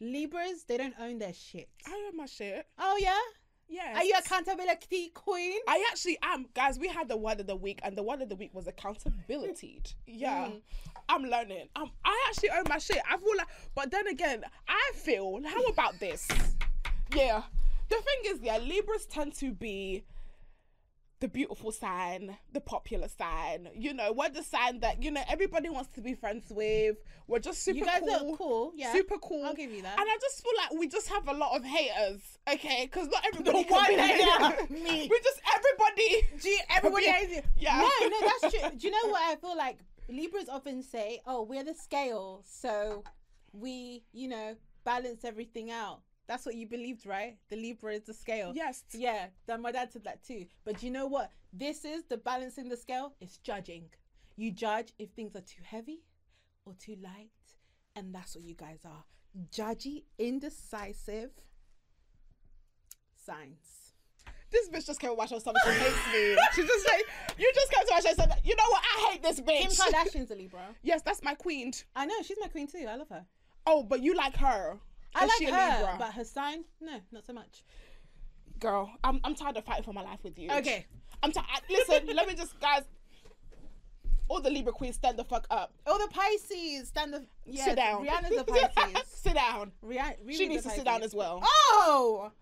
Libras, 0.00 0.64
they 0.64 0.76
don't 0.76 0.94
own 1.00 1.18
their 1.18 1.32
shit. 1.32 1.68
I 1.86 2.08
own 2.08 2.16
my 2.16 2.26
shit. 2.26 2.66
Oh 2.78 2.98
yeah, 3.00 3.16
Yeah. 3.68 3.96
are 3.96 4.04
you 4.04 4.14
accountability 4.18 5.08
queen? 5.14 5.58
I 5.66 5.86
actually 5.90 6.18
am, 6.22 6.46
guys. 6.54 6.78
We 6.78 6.88
had 6.88 7.08
the 7.08 7.16
word 7.16 7.40
of 7.40 7.46
the 7.46 7.56
week, 7.56 7.80
and 7.82 7.96
the 7.96 8.02
word 8.02 8.20
of 8.20 8.28
the 8.28 8.36
week 8.36 8.52
was 8.52 8.66
accountability. 8.66 9.80
yeah, 10.06 10.48
Mm. 10.48 10.60
I'm 11.08 11.22
learning. 11.22 11.68
Um, 11.76 11.90
I 12.04 12.24
actually 12.28 12.50
own 12.50 12.64
my 12.68 12.78
shit. 12.78 13.00
I 13.10 13.16
feel 13.16 13.36
like, 13.38 13.46
but 13.74 13.90
then 13.90 14.06
again, 14.08 14.44
I 14.68 14.90
feel. 14.96 15.40
How 15.46 15.62
about 15.64 15.98
this? 15.98 16.28
Yeah, 17.14 17.42
the 17.88 17.94
thing 17.94 18.32
is, 18.34 18.40
yeah, 18.42 18.58
Libras 18.58 19.06
tend 19.06 19.32
to 19.34 19.52
be 19.52 20.02
the 21.20 21.28
beautiful 21.28 21.72
sign, 21.72 22.36
the 22.52 22.60
popular 22.60 23.08
sign. 23.08 23.68
You 23.74 23.94
know, 23.94 24.12
we're 24.12 24.28
the 24.28 24.42
sign 24.42 24.80
that 24.80 25.02
you 25.02 25.10
know 25.10 25.22
everybody 25.28 25.70
wants 25.70 25.90
to 25.94 26.00
be 26.00 26.14
friends 26.14 26.44
with. 26.50 26.96
We're 27.26 27.38
just 27.38 27.62
super 27.62 27.80
cool. 27.80 27.86
you 27.86 28.00
guys 28.00 28.02
cool. 28.20 28.32
are 28.32 28.36
cool. 28.36 28.72
Yeah, 28.76 28.92
Super 28.92 29.16
cool. 29.18 29.44
I'll 29.44 29.54
give 29.54 29.70
you 29.72 29.82
that. 29.82 29.98
And 29.98 30.08
I 30.08 30.16
just 30.20 30.42
feel 30.42 30.52
like 30.58 30.78
we 30.78 30.88
just 30.88 31.08
have 31.08 31.26
a 31.28 31.32
lot 31.32 31.56
of 31.56 31.64
haters, 31.64 32.20
okay? 32.52 32.84
Because 32.90 33.08
not 33.08 33.24
everybody 33.26 33.62
The 33.62 33.64
can 33.64 33.72
one 33.76 33.86
be 33.88 33.94
hater, 33.96 34.24
that. 34.38 34.70
me. 34.70 35.08
We 35.10 35.20
just 35.24 35.40
everybody. 35.56 36.26
Do 36.40 36.48
you, 36.48 36.58
everybody 36.70 37.06
hates 37.10 37.34
you. 37.36 37.42
Yeah. 37.58 37.78
No, 38.00 38.08
no, 38.08 38.16
that's 38.42 38.54
true. 38.54 38.70
Do 38.78 38.86
you 38.86 38.92
know 38.92 39.10
what 39.10 39.22
I 39.22 39.36
feel 39.36 39.56
like? 39.56 39.78
Libras 40.08 40.48
often 40.48 40.82
say, 40.84 41.20
"Oh, 41.26 41.42
we're 41.42 41.64
the 41.64 41.74
scale, 41.74 42.42
so 42.46 43.02
we, 43.52 44.04
you 44.12 44.28
know, 44.28 44.54
balance 44.84 45.24
everything 45.24 45.70
out." 45.72 46.00
That's 46.26 46.44
what 46.44 46.56
you 46.56 46.66
believed, 46.66 47.06
right? 47.06 47.36
The 47.48 47.56
Libra 47.56 47.94
is 47.94 48.02
the 48.02 48.14
scale. 48.14 48.52
Yes. 48.54 48.82
Yeah, 48.92 49.26
then 49.46 49.62
my 49.62 49.70
dad 49.72 49.92
said 49.92 50.04
that 50.04 50.24
too. 50.24 50.46
But 50.64 50.82
you 50.82 50.90
know 50.90 51.06
what? 51.06 51.30
This 51.52 51.84
is 51.84 52.04
the 52.04 52.16
balancing 52.16 52.68
the 52.68 52.76
scale. 52.76 53.14
It's 53.20 53.38
judging. 53.38 53.84
You 54.36 54.50
judge 54.50 54.92
if 54.98 55.10
things 55.10 55.36
are 55.36 55.40
too 55.40 55.62
heavy 55.62 56.02
or 56.64 56.74
too 56.78 56.96
light, 57.02 57.30
and 57.94 58.14
that's 58.14 58.34
what 58.34 58.44
you 58.44 58.54
guys 58.54 58.80
are. 58.84 59.04
Judgy, 59.52 60.04
indecisive 60.18 61.30
signs. 63.24 63.92
This 64.50 64.68
bitch 64.68 64.86
just 64.86 65.00
came 65.00 65.10
to 65.10 65.16
my 65.16 65.26
show. 65.26 65.38
Something 65.38 65.62
she 65.64 65.70
hates 65.72 65.96
me. 66.12 66.36
She 66.54 66.62
just 66.62 66.86
like 66.86 67.06
you 67.38 67.50
just 67.54 67.70
came 67.70 67.86
to 67.86 67.94
my 67.94 68.00
show 68.00 68.08
and 68.08 68.16
said, 68.18 68.40
you 68.44 68.54
know 68.56 68.64
what? 68.68 68.82
I 68.82 69.10
hate 69.10 69.22
this 69.22 69.40
bitch. 69.40 69.76
Kim. 69.76 69.92
Kardashian's 69.92 70.30
a 70.30 70.34
Libra. 70.34 70.60
yes, 70.82 71.02
that's 71.02 71.22
my 71.22 71.34
queen. 71.34 71.72
I 71.94 72.06
know 72.06 72.14
she's 72.22 72.38
my 72.40 72.48
queen 72.48 72.66
too. 72.66 72.86
I 72.88 72.96
love 72.96 73.08
her. 73.10 73.24
Oh, 73.66 73.82
but 73.82 74.02
you 74.02 74.14
like 74.14 74.36
her. 74.36 74.78
I 75.16 75.26
like 75.26 75.50
her, 75.52 75.78
Libra? 75.80 75.96
but 75.98 76.12
her 76.12 76.24
sign, 76.24 76.64
no, 76.80 77.00
not 77.12 77.24
so 77.26 77.32
much. 77.32 77.64
Girl, 78.58 78.90
I'm 79.04 79.20
I'm 79.24 79.34
tired 79.34 79.56
of 79.56 79.64
fighting 79.64 79.84
for 79.84 79.92
my 79.92 80.02
life 80.02 80.20
with 80.22 80.38
you. 80.38 80.50
Okay. 80.50 80.86
I'm 81.22 81.32
tired. 81.32 81.46
Listen, 81.68 82.06
let 82.14 82.26
me 82.28 82.34
just 82.34 82.58
guys. 82.60 82.82
All 84.28 84.40
the 84.40 84.50
Libra 84.50 84.72
queens, 84.72 84.96
stand 84.96 85.16
the 85.18 85.24
fuck 85.24 85.46
up. 85.50 85.72
All 85.86 85.98
the 85.98 86.08
Pisces. 86.08 86.88
Stand 86.88 87.14
the 87.14 87.24
yes, 87.44 87.64
sit 87.64 87.76
down. 87.76 88.04
Rihanna's 88.04 88.36
a 88.36 88.44
Pisces. 88.74 89.02
sit 89.14 89.34
down. 89.34 89.70
Rihanna, 89.84 90.16
She 90.32 90.48
needs 90.48 90.64
to 90.64 90.70
sit 90.70 90.84
down 90.84 91.02
as 91.02 91.14
well. 91.14 91.40
Oh, 91.44 92.32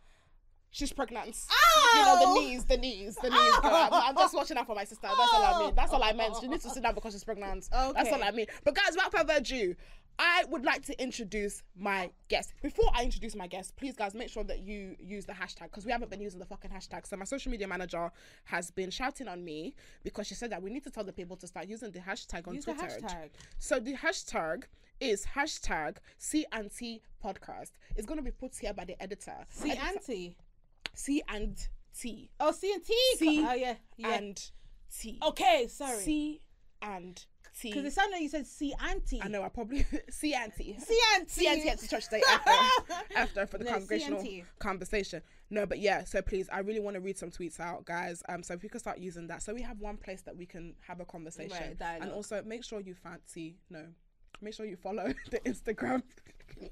She's 0.71 0.93
pregnant. 0.93 1.37
oh, 1.53 1.93
You 1.95 2.05
know 2.05 2.19
the 2.19 2.41
oh! 2.41 2.43
knees, 2.43 2.65
the 2.65 2.77
knees, 2.77 3.15
the 3.23 3.31
knees. 3.31 3.57
Girl. 3.63 3.71
I'm, 3.73 3.93
I'm 3.93 4.15
just 4.17 4.35
watching 4.35 4.57
out 4.57 4.67
for 4.67 4.75
my 4.75 4.83
sister. 4.85 5.07
That's 5.07 5.33
all 5.33 5.43
I 5.45 5.59
mean. 5.61 5.75
That's 5.77 5.93
all 5.93 6.03
I 6.03 6.13
meant. 6.13 6.35
She 6.41 6.49
needs 6.49 6.65
to 6.65 6.71
sit 6.71 6.83
down 6.83 6.95
because 6.97 7.13
she's 7.13 7.23
pregnant. 7.23 7.69
Okay. 7.73 7.93
That's 7.95 8.13
all 8.13 8.25
I 8.25 8.31
mean. 8.33 8.47
But 8.65 8.75
guys, 8.75 8.91
without 8.93 9.13
further 9.13 9.35
ado, 9.37 9.77
I 10.19 10.45
would 10.49 10.65
like 10.65 10.83
to 10.87 11.03
introduce 11.03 11.63
my 11.77 12.11
guest. 12.29 12.53
Before 12.63 12.89
I 12.95 13.03
introduce 13.03 13.35
my 13.35 13.47
guest, 13.47 13.75
please 13.77 13.95
guys 13.97 14.15
make 14.15 14.29
sure 14.29 14.45
that 14.45 14.61
you 14.61 14.95
use 15.01 15.25
the 15.27 15.33
hashtag 15.33 15.65
because 15.65 15.85
we 15.85 15.93
haven't 15.93 16.11
been 16.11 16.21
using 16.21 16.39
the 16.39 16.47
fucking 16.47 16.71
hashtag. 16.71 17.07
So 17.07 17.17
my 17.17 17.25
social 17.25 17.51
media 17.51 17.67
manager 17.67 18.11
has 18.45 18.71
been 18.71 18.91
shouting 18.91 19.27
on 19.29 19.45
me 19.45 19.75
because 20.05 20.27
she 20.27 20.35
said 20.35 20.51
that 20.53 20.63
we 20.63 20.71
need 20.71 20.85
to 20.85 20.91
tell 20.91 21.05
the 21.05 21.13
people 21.13 21.37
to 21.39 21.47
start 21.47 21.67
using 21.67 21.91
the 21.91 21.99
hashtag 21.99 22.47
on 22.47 22.55
Use 22.55 22.65
the 22.65 22.75
Twitter. 22.75 23.01
hashtag. 23.01 23.31
So 23.59 23.81
the 23.81 23.95
hashtag 23.95 24.65
is 25.01 25.27
hashtag 25.35 25.97
C 26.19 26.47
and 26.53 26.71
T 26.75 27.03
podcast. 27.23 27.73
It's 27.97 28.07
gonna 28.07 28.23
be 28.23 28.31
put 28.31 28.55
here 28.57 28.73
by 28.73 28.85
the 28.85 29.01
editor. 29.03 29.35
C 29.49 29.71
Editor- 29.73 29.87
and 29.89 30.01
T. 30.07 30.37
C 30.95 31.23
and 31.29 31.69
T. 31.99 32.31
Oh, 32.39 32.53
C 32.53 32.73
and 32.73 32.85
T. 32.85 32.95
C 33.17 33.45
Oh 33.49 33.55
yeah, 33.55 33.75
yeah. 33.97 34.09
And 34.11 34.51
T. 34.97 35.19
okay, 35.27 35.67
sorry. 35.69 35.99
C 35.99 36.41
and 36.83 37.25
T. 37.59 37.71
Because 37.71 37.85
it 37.85 37.93
sounded 37.93 38.13
like 38.13 38.23
you 38.23 38.29
said 38.29 38.47
see 38.47 38.75
auntie. 38.89 39.21
I 39.23 39.29
know. 39.29 39.43
I 39.43 39.49
probably 39.49 39.87
see 40.11 40.35
auntie. 40.35 40.77
See 40.79 40.99
auntie. 41.15 41.31
See 41.31 41.47
auntie 41.47 41.69
at 41.69 41.89
church 41.89 42.05
today 42.05 42.23
after, 42.31 42.53
after 43.17 43.47
for 43.47 43.59
the 43.59 43.65
No, 43.65 43.73
congregational 43.73 44.25
conversation. 44.59 45.23
No, 45.51 45.67
but 45.67 45.79
yeah. 45.79 46.05
So 46.05 46.21
please, 46.21 46.49
I 46.53 46.61
really 46.61 46.81
want 46.81 46.95
to 46.95 47.01
read 47.01 47.17
some 47.17 47.31
tweets 47.31 47.61
out, 47.61 47.85
guys. 47.85 48.23
Um, 48.29 48.43
so 48.43 48.55
if 48.55 48.65
you 48.65 48.71
could 48.71 48.81
start 48.81 48.99
using 48.99 49.27
that, 49.29 49.43
so 49.43 49.55
we 49.55 49.63
have 49.63 49.81
one 49.81 49.97
place 49.97 50.23
that 50.23 50.37
we 50.37 50.47
can 50.47 50.75
have 50.87 51.01
a 51.01 51.05
conversation, 51.05 51.77
Right, 51.81 52.01
and 52.01 52.11
also 52.11 52.43
make 52.45 52.65
sure 52.65 52.81
you 52.81 52.95
fancy. 52.95 53.57
No, 53.71 53.85
make 54.41 54.55
sure 54.55 54.67
you 54.67 54.77
follow 54.77 55.13
the 55.31 55.39
Instagram. 55.41 56.03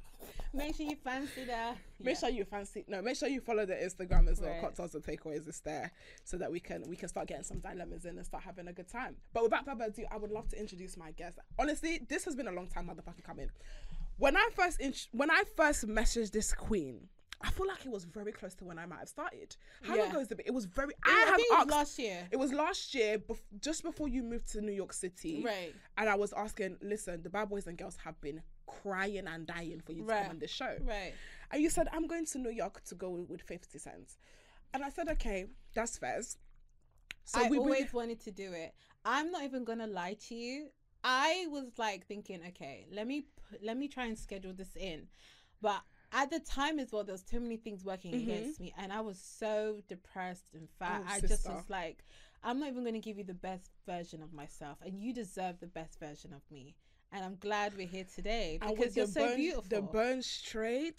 Make 0.55 0.77
sure 0.77 0.85
you 0.87 0.97
fancy 0.97 1.45
that. 1.45 1.79
Make 1.99 2.19
sure 2.19 2.29
you 2.29 2.45
fancy. 2.45 2.85
No, 2.87 3.01
make 3.01 3.17
sure 3.17 3.27
you 3.29 3.41
follow 3.41 3.65
the 3.65 3.73
Instagram 3.75 4.29
as 4.31 4.39
well. 4.39 4.51
Right. 4.51 4.61
Cocktails 4.61 4.95
and 4.95 5.03
takeaways 5.03 5.49
is 5.49 5.61
there, 5.61 5.91
so 6.25 6.37
that 6.37 6.53
we 6.53 6.61
can 6.61 6.83
we 6.89 6.95
can 6.95 7.09
start 7.09 7.27
getting 7.29 7.43
some 7.45 7.61
dilemmas 7.61 8.05
in 8.05 8.19
and 8.19 8.27
start 8.27 8.43
having 8.45 8.69
a 8.69 8.73
good 8.73 8.89
time. 8.89 9.17
But 9.33 9.45
without 9.45 9.65
further 9.65 9.85
ado, 9.85 10.05
I 10.13 10.19
would 10.19 10.31
love 10.31 10.49
to 10.51 10.61
introduce 10.61 10.99
my 10.99 11.13
guest. 11.13 11.39
Honestly, 11.59 12.03
this 12.07 12.27
has 12.27 12.37
been 12.37 12.49
a 12.49 12.53
long 12.53 12.67
time, 12.67 12.89
motherfucker 12.89 13.25
coming. 13.25 13.49
When 14.19 14.37
I 14.37 14.49
first 14.55 14.79
int- 14.81 15.09
when 15.13 15.31
I 15.31 15.45
first 15.57 15.89
messaged 15.89 16.33
this 16.33 16.53
queen, 16.53 17.09
I 17.41 17.51
feel 17.51 17.67
like 17.67 17.87
it 17.87 17.91
was 17.91 18.05
very 18.05 18.31
close 18.31 18.55
to 18.57 18.65
when 18.65 18.79
I 18.79 18.85
might 18.85 18.99
have 18.99 19.09
started. 19.09 19.57
How 19.83 19.97
long 19.97 20.11
ago 20.11 20.21
is 20.21 20.31
it? 20.31 20.37
been? 20.37 20.47
It 20.47 20.55
was 20.55 20.67
very. 20.67 20.93
I, 21.03 21.11
I 21.11 21.31
have 21.31 21.37
think 21.37 21.51
it 21.51 21.55
was 21.55 21.61
asked. 21.61 21.71
last 21.71 21.99
year. 21.99 22.29
it 22.31 22.37
was 22.39 22.53
last 22.53 22.95
year, 22.95 23.19
bef- 23.19 23.39
just 23.61 23.83
before 23.83 24.09
you 24.09 24.23
moved 24.23 24.53
to 24.53 24.61
New 24.61 24.73
York 24.73 24.93
City. 24.93 25.43
Right. 25.43 25.75
And 25.97 26.11
I 26.11 26.15
was 26.15 26.35
asking, 26.35 26.77
listen, 26.83 27.23
the 27.23 27.31
bad 27.31 27.49
boys 27.49 27.67
and 27.67 27.79
girls 27.79 27.97
have 28.05 28.21
been 28.21 28.43
crying 28.67 29.27
and 29.27 29.47
dying 29.47 29.81
for 29.81 29.93
you 29.93 30.03
to 30.03 30.09
Right. 30.09 30.23
come 30.23 30.31
on 30.31 30.39
this 30.39 30.51
show. 30.51 30.77
Right. 30.87 31.15
And 31.51 31.63
you 31.63 31.71
said, 31.71 31.89
I'm 31.93 32.07
going 32.07 32.27
to 32.27 32.39
New 32.39 32.51
York 32.51 32.83
to 32.85 32.95
go 32.95 33.11
with 33.11 33.43
50 33.43 33.79
cents. 33.79 34.17
And 34.75 34.83
I 34.83 34.91
said, 34.91 35.09
okay, 35.11 35.47
that's 35.75 35.99
fair. 35.99 36.21
So 37.25 37.41
I 37.41 37.49
we 37.49 37.59
always 37.59 37.93
wanted 37.93 38.21
to 38.21 38.31
do 38.31 38.53
it. 38.53 38.75
I'm 39.05 39.31
not 39.31 39.43
even 39.45 39.65
gonna 39.65 39.87
lie 39.87 40.15
to 40.29 40.35
you. 40.35 40.69
I 41.05 41.47
was 41.51 41.79
like 41.79 42.07
thinking, 42.07 42.41
okay, 42.49 42.87
let 42.93 43.07
me 43.07 43.27
let 43.63 43.77
me 43.77 43.89
try 43.89 44.07
and 44.07 44.19
schedule 44.19 44.53
this 44.53 44.77
in, 44.77 45.09
but 45.61 45.83
at 46.13 46.31
the 46.31 46.41
time 46.41 46.79
as 46.79 46.93
well, 46.93 47.05
there 47.05 47.13
was 47.15 47.23
too 47.23 47.41
many 47.41 47.57
things 47.57 47.85
working 47.85 48.13
Mhm. 48.13 48.23
against 48.23 48.61
me, 48.61 48.73
and 48.77 48.93
I 48.93 49.01
was 49.01 49.19
so 49.19 49.81
depressed 49.89 50.55
and 50.55 50.69
fat. 50.79 51.03
Oh, 51.05 51.11
I 51.11 51.21
just 51.21 51.49
was 51.49 51.65
like, 51.69 52.05
I'm 52.43 52.61
not 52.61 52.69
even 52.69 52.85
gonna 52.85 52.99
give 53.01 53.19
you 53.19 53.25
the 53.25 53.35
best 53.35 53.71
version 53.87 54.23
of 54.23 54.33
myself, 54.33 54.79
and 54.83 55.01
you 55.01 55.13
deserve 55.13 55.59
the 55.61 55.67
best 55.67 55.99
version 55.99 56.33
of 56.33 56.43
me. 56.51 56.77
And 57.13 57.25
I'm 57.25 57.37
glad 57.41 57.75
we're 57.77 57.87
here 57.87 58.07
today 58.15 58.59
because 58.67 58.97
you're 58.97 59.07
so 59.07 59.27
burn, 59.27 59.37
beautiful. 59.37 59.65
The 59.69 59.83
burn 59.83 60.23
straight 60.23 60.95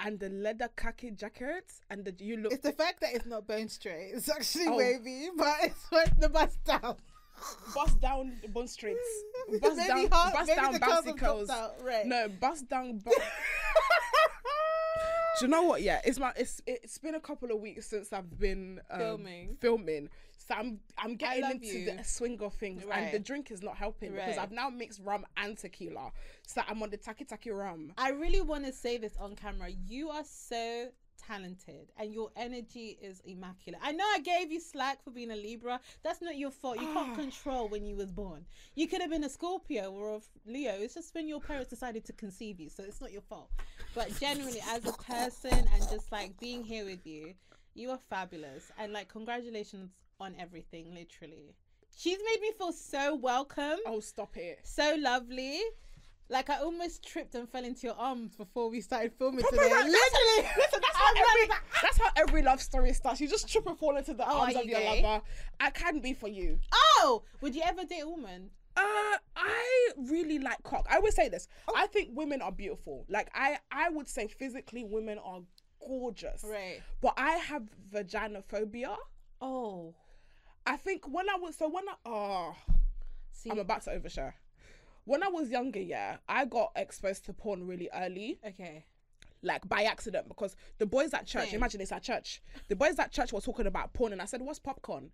and 0.00 0.18
the 0.20 0.28
leather 0.28 0.68
khaki 0.76 1.12
jacket 1.12 1.64
and 1.88 2.04
the 2.04 2.12
you 2.22 2.36
look 2.36 2.52
It's 2.52 2.62
the 2.62 2.72
fact 2.72 3.00
that 3.00 3.14
it's 3.14 3.24
not 3.26 3.46
bone 3.46 3.68
straight. 3.68 4.10
It's 4.14 4.28
actually 4.36 4.66
Oh. 4.68 4.76
wavy, 4.76 5.28
but 5.36 5.56
it's 5.62 5.90
with 5.90 6.20
the 6.20 6.28
bust 6.28 6.62
down. 6.64 6.96
bust 7.74 7.98
down 8.00 8.32
bone 8.50 8.68
straights. 8.68 8.98
Bust 9.60 9.76
Maybe 9.76 9.88
down, 9.88 9.98
half- 10.12 10.32
bust 10.34 10.48
down 10.54 10.72
the 10.72 10.78
have 10.86 11.16
curls. 11.16 11.50
out, 11.50 11.74
right. 11.82 12.06
No, 12.06 12.28
bust 12.28 12.68
down. 12.68 12.98
Bu- 12.98 13.10
Do 15.40 15.46
you 15.46 15.48
know 15.50 15.62
what? 15.62 15.82
Yeah, 15.82 16.00
it's 16.04 16.18
my 16.18 16.32
it's 16.36 16.60
it's 16.66 16.98
been 16.98 17.14
a 17.14 17.20
couple 17.20 17.50
of 17.50 17.58
weeks 17.60 17.86
since 17.88 18.12
I've 18.12 18.38
been 18.38 18.80
um, 18.90 18.98
Filming. 19.00 19.56
filming. 19.60 20.08
So 20.48 20.54
I'm 20.54 20.80
I'm 20.98 21.16
getting 21.16 21.50
into 21.50 21.66
you. 21.78 21.96
the 21.96 22.02
swing 22.04 22.40
of 22.42 22.54
things, 22.54 22.82
and 22.90 23.12
the 23.12 23.18
drink 23.18 23.50
is 23.50 23.62
not 23.62 23.76
helping 23.76 24.12
because 24.12 24.38
I've 24.38 24.52
now 24.52 24.68
mixed 24.70 25.00
rum 25.04 25.24
and 25.36 25.56
tequila. 25.56 26.10
So 26.46 26.62
I'm 26.68 26.82
on 26.82 26.90
the 26.90 26.96
taki 26.96 27.24
taki 27.24 27.50
rum. 27.50 27.92
I 27.98 28.10
really 28.10 28.40
want 28.40 28.64
to 28.66 28.72
say 28.72 28.98
this 28.98 29.16
on 29.18 29.36
camera. 29.36 29.68
You 29.88 30.10
are 30.10 30.24
so 30.24 30.88
talented 31.28 31.92
and 31.98 32.12
your 32.12 32.30
energy 32.36 32.98
is 33.00 33.20
immaculate. 33.24 33.80
I 33.84 33.92
know 33.92 34.04
I 34.12 34.18
gave 34.20 34.50
you 34.50 34.58
slack 34.58 35.04
for 35.04 35.10
being 35.12 35.30
a 35.30 35.36
Libra. 35.36 35.78
That's 36.02 36.20
not 36.20 36.36
your 36.36 36.50
fault. 36.50 36.80
You 36.80 36.92
can't 36.92 37.12
Ah. 37.12 37.14
control 37.14 37.68
when 37.68 37.86
you 37.86 37.94
was 37.94 38.10
born. 38.10 38.44
You 38.74 38.88
could 38.88 39.00
have 39.00 39.10
been 39.10 39.22
a 39.22 39.28
Scorpio 39.28 39.92
or 39.92 40.16
a 40.16 40.20
Leo. 40.50 40.72
It's 40.72 40.94
just 40.94 41.14
when 41.14 41.28
your 41.28 41.40
parents 41.40 41.70
decided 41.70 42.04
to 42.06 42.12
conceive 42.12 42.58
you. 42.58 42.68
So 42.68 42.82
it's 42.82 43.00
not 43.00 43.12
your 43.12 43.22
fault. 43.22 43.50
But 43.94 44.18
generally 44.18 44.60
as 44.70 44.84
a 44.84 44.92
person 44.94 45.52
and 45.72 45.88
just 45.90 46.10
like 46.10 46.38
being 46.40 46.64
here 46.64 46.84
with 46.84 47.06
you, 47.06 47.34
you 47.74 47.90
are 47.90 48.00
fabulous. 48.10 48.72
And 48.76 48.92
like 48.92 49.08
congratulations 49.08 49.90
on 50.22 50.34
everything, 50.38 50.94
literally. 50.94 51.54
She's 51.96 52.18
made 52.24 52.40
me 52.40 52.52
feel 52.56 52.72
so 52.72 53.14
welcome 53.16 53.76
Oh, 53.86 54.00
stop 54.00 54.36
it! 54.36 54.60
so 54.64 54.96
lovely. 54.98 55.60
Like 56.30 56.48
I 56.48 56.58
almost 56.60 57.04
tripped 57.06 57.34
and 57.34 57.46
fell 57.46 57.64
into 57.64 57.86
your 57.88 57.96
arms 57.96 58.34
before 58.36 58.70
we 58.70 58.80
started 58.80 59.12
filming 59.18 59.40
Proper 59.40 59.56
today. 59.56 59.70
right- 59.74 59.84
Literally, 59.84 60.48
Listen, 60.56 60.80
that's 60.80 60.96
how 60.96 61.10
every 61.16 61.54
that's 61.82 61.98
how 61.98 62.10
every 62.16 62.42
love 62.42 62.62
story 62.62 62.92
starts. 62.94 63.20
You 63.20 63.28
just 63.28 63.48
trip 63.50 63.66
and 63.66 63.76
fall 63.78 63.96
into 63.98 64.14
the 64.14 64.24
Oh, 64.26 64.40
arms 64.40 64.56
are 64.56 64.60
of 64.62 64.66
your 64.66 64.78
gay? 64.80 65.02
lover. 65.02 65.22
I 65.60 65.70
can 65.70 66.00
be 66.00 66.14
for 66.14 66.28
you. 66.28 66.58
Oh, 66.72 67.24
would 67.42 67.54
you 67.54 67.62
ever 67.66 67.84
date 67.84 68.00
a 68.04 68.08
woman? 68.08 68.48
Uh, 68.74 69.18
I 69.36 69.90
really 69.98 70.38
like 70.38 70.62
cock. 70.62 70.86
I 70.90 70.96
always 70.96 71.14
say 71.14 71.28
this. 71.28 71.46
I 71.76 71.86
think 71.88 72.10
women 72.14 72.40
are 72.40 72.52
beautiful. 72.52 73.04
Like 73.10 73.28
I, 73.34 73.58
I 73.70 73.90
would 73.90 74.08
say 74.08 74.28
physically, 74.28 74.84
women 74.84 75.18
are 75.22 75.40
gorgeous. 75.86 76.42
Right. 76.48 76.80
But 77.02 77.12
I 77.18 77.32
have 77.32 77.64
vaginophobia. 77.92 78.96
Oh, 79.42 79.94
I 80.66 80.76
think 80.76 81.08
when 81.08 81.28
I 81.28 81.36
was 81.36 81.56
so 81.56 81.68
when 81.68 81.88
I 81.88 81.94
oh 82.06 82.56
see. 83.32 83.50
I'm 83.50 83.58
about 83.58 83.82
to 83.82 83.90
overshare. 83.90 84.34
When 85.04 85.22
I 85.22 85.28
was 85.28 85.50
younger, 85.50 85.80
yeah, 85.80 86.18
I 86.28 86.44
got 86.44 86.72
exposed 86.76 87.24
to 87.26 87.32
porn 87.32 87.66
really 87.66 87.88
early, 87.92 88.38
okay. 88.46 88.84
like 89.42 89.68
by 89.68 89.82
accident, 89.82 90.28
because 90.28 90.54
the 90.78 90.86
boys 90.86 91.12
at 91.12 91.26
church, 91.26 91.46
Same. 91.46 91.56
imagine 91.56 91.80
it's 91.80 91.90
at 91.90 92.04
church, 92.04 92.40
the 92.68 92.76
boys 92.76 92.96
at 93.00 93.10
church 93.10 93.32
were 93.32 93.40
talking 93.40 93.66
about 93.66 93.92
porn, 93.94 94.12
and 94.12 94.22
I 94.22 94.26
said, 94.26 94.40
"What's 94.42 94.60
popcorn?" 94.60 95.10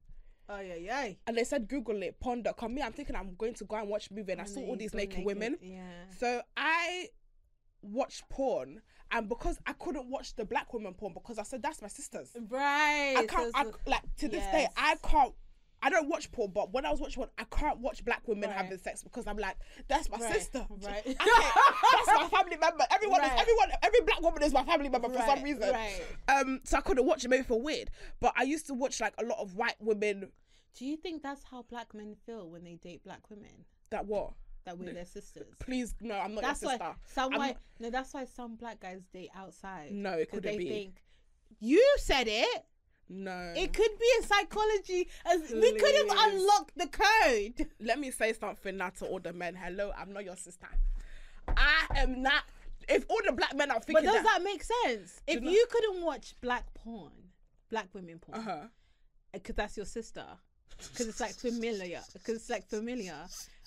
Oh 0.50 0.60
yeah, 0.60 0.74
yeah. 0.74 1.08
And 1.26 1.36
they 1.36 1.44
said, 1.44 1.68
"Google 1.68 2.02
it, 2.02 2.20
porn.com." 2.20 2.74
Me, 2.74 2.82
I'm 2.82 2.92
thinking 2.92 3.16
I'm 3.16 3.34
going 3.36 3.54
to 3.54 3.64
go 3.64 3.76
and 3.76 3.88
watch 3.88 4.10
a 4.10 4.14
movie, 4.14 4.32
and 4.32 4.40
I 4.42 4.44
saw 4.44 4.60
all 4.60 4.76
these 4.76 4.92
naked 4.92 5.24
women. 5.24 5.56
Yeah. 5.62 5.80
So 6.18 6.42
I 6.56 7.08
watched 7.82 8.28
porn, 8.28 8.80
and 9.10 9.28
because 9.28 9.58
I 9.66 9.72
couldn't 9.74 10.08
watch 10.10 10.34
the 10.36 10.44
black 10.44 10.72
woman 10.72 10.94
porn 10.94 11.12
because 11.14 11.38
I 11.38 11.42
said 11.42 11.62
that's 11.62 11.80
my 11.82 11.88
sisters. 11.88 12.30
Right. 12.48 13.14
I 13.16 13.26
can't. 13.26 13.52
so 13.54 13.60
I, 13.86 13.90
like 13.90 14.02
to 14.18 14.28
this 14.28 14.44
day. 14.46 14.66
I 14.76 14.96
can't. 15.02 15.32
I 15.80 15.90
don't 15.90 16.08
watch 16.08 16.32
porn, 16.32 16.50
but 16.52 16.72
when 16.72 16.84
I 16.84 16.90
was 16.90 17.00
watching 17.00 17.20
one, 17.20 17.28
I 17.38 17.44
can't 17.44 17.78
watch 17.78 18.04
black 18.04 18.26
women 18.26 18.50
Right. 18.50 18.56
having 18.58 18.78
sex 18.78 19.04
because 19.04 19.28
I'm 19.28 19.36
like, 19.38 19.56
that's 19.86 20.10
my 20.10 20.18
Right, 20.18 20.32
sister. 20.34 20.66
right. 20.82 21.04
That's 21.06 21.16
my 22.20 22.28
family 22.32 22.56
member. 22.56 22.84
Everyone 22.92 23.22
is 23.22 23.30
everyone. 23.38 23.70
Every 23.84 24.00
black 24.00 24.20
woman 24.20 24.42
is 24.42 24.52
my 24.52 24.64
family 24.64 24.88
member 24.88 25.08
for 25.08 25.20
some 25.20 25.40
reason. 25.42 25.70
right. 25.70 26.00
Um, 26.28 26.60
so 26.64 26.78
I 26.78 26.80
couldn't 26.80 27.06
watch 27.06 27.24
it. 27.24 27.28
Maybe 27.28 27.44
for 27.44 27.60
weird, 27.62 27.90
but 28.20 28.32
I 28.36 28.42
used 28.42 28.66
to 28.66 28.74
watch 28.74 29.00
like 29.00 29.14
a 29.18 29.24
lot 29.24 29.38
of 29.38 29.54
white 29.54 29.76
women. 29.80 30.32
Do 30.76 30.84
you 30.84 30.96
think 30.96 31.22
that's 31.22 31.44
how 31.44 31.62
black 31.62 31.94
men 31.94 32.16
feel 32.26 32.48
when 32.50 32.64
they 32.64 32.74
date 32.74 33.04
black 33.04 33.30
women? 33.30 33.64
That 33.90 34.06
what? 34.06 34.32
That 34.68 34.78
we're 34.78 34.92
their 34.92 35.06
sisters. 35.06 35.46
Please, 35.60 35.94
no, 36.02 36.14
I'm 36.18 36.34
not 36.34 36.42
That's 36.42 36.60
your 36.60 36.72
why 36.72 36.76
sister. 36.76 36.94
some 37.06 37.32
I'm 37.32 37.40
not- 37.40 37.56
No, 37.80 37.88
that's 37.90 38.12
why 38.12 38.26
some 38.26 38.56
black 38.56 38.80
guys 38.80 39.00
date 39.14 39.30
outside. 39.34 39.92
No, 39.92 40.12
it 40.12 40.28
they 40.42 40.58
be. 40.58 40.68
think 40.68 41.02
you 41.58 41.82
said 41.96 42.28
it. 42.28 42.64
No. 43.08 43.54
It 43.56 43.72
could 43.72 43.98
be 43.98 44.06
a 44.20 44.22
psychology. 44.26 45.08
As 45.24 45.50
we 45.50 45.72
could 45.72 45.94
have 45.94 46.32
unlocked 46.34 46.76
the 46.76 46.86
code. 46.88 47.66
let 47.80 47.98
me 47.98 48.10
say 48.10 48.34
something 48.34 48.76
now 48.76 48.90
to 48.90 49.06
all 49.06 49.20
the 49.20 49.32
men. 49.32 49.54
Hello, 49.54 49.90
I'm 49.96 50.12
not 50.12 50.26
your 50.26 50.36
sister. 50.36 50.68
I 51.56 51.86
am 51.96 52.20
not. 52.20 52.42
If 52.90 53.06
all 53.08 53.20
the 53.24 53.32
black 53.32 53.54
men 53.56 53.70
are 53.70 53.76
But 53.78 53.86
thinking 53.86 54.04
does 54.04 54.22
that, 54.22 54.24
that 54.24 54.42
make 54.42 54.62
sense? 54.62 55.22
If 55.26 55.40
know- 55.40 55.50
you 55.50 55.66
couldn't 55.70 56.02
watch 56.02 56.34
black 56.42 56.74
porn, 56.74 57.12
black 57.70 57.88
women 57.94 58.18
porn, 58.18 58.38
uh 58.38 58.42
huh, 58.42 58.66
because 59.32 59.54
that's 59.56 59.78
your 59.78 59.86
sister, 59.86 60.26
because 60.76 61.08
it's 61.08 61.20
like 61.20 61.34
familiar, 61.34 62.02
because 62.12 62.36
it's 62.36 62.50
like 62.50 62.66
familiar. 62.68 63.16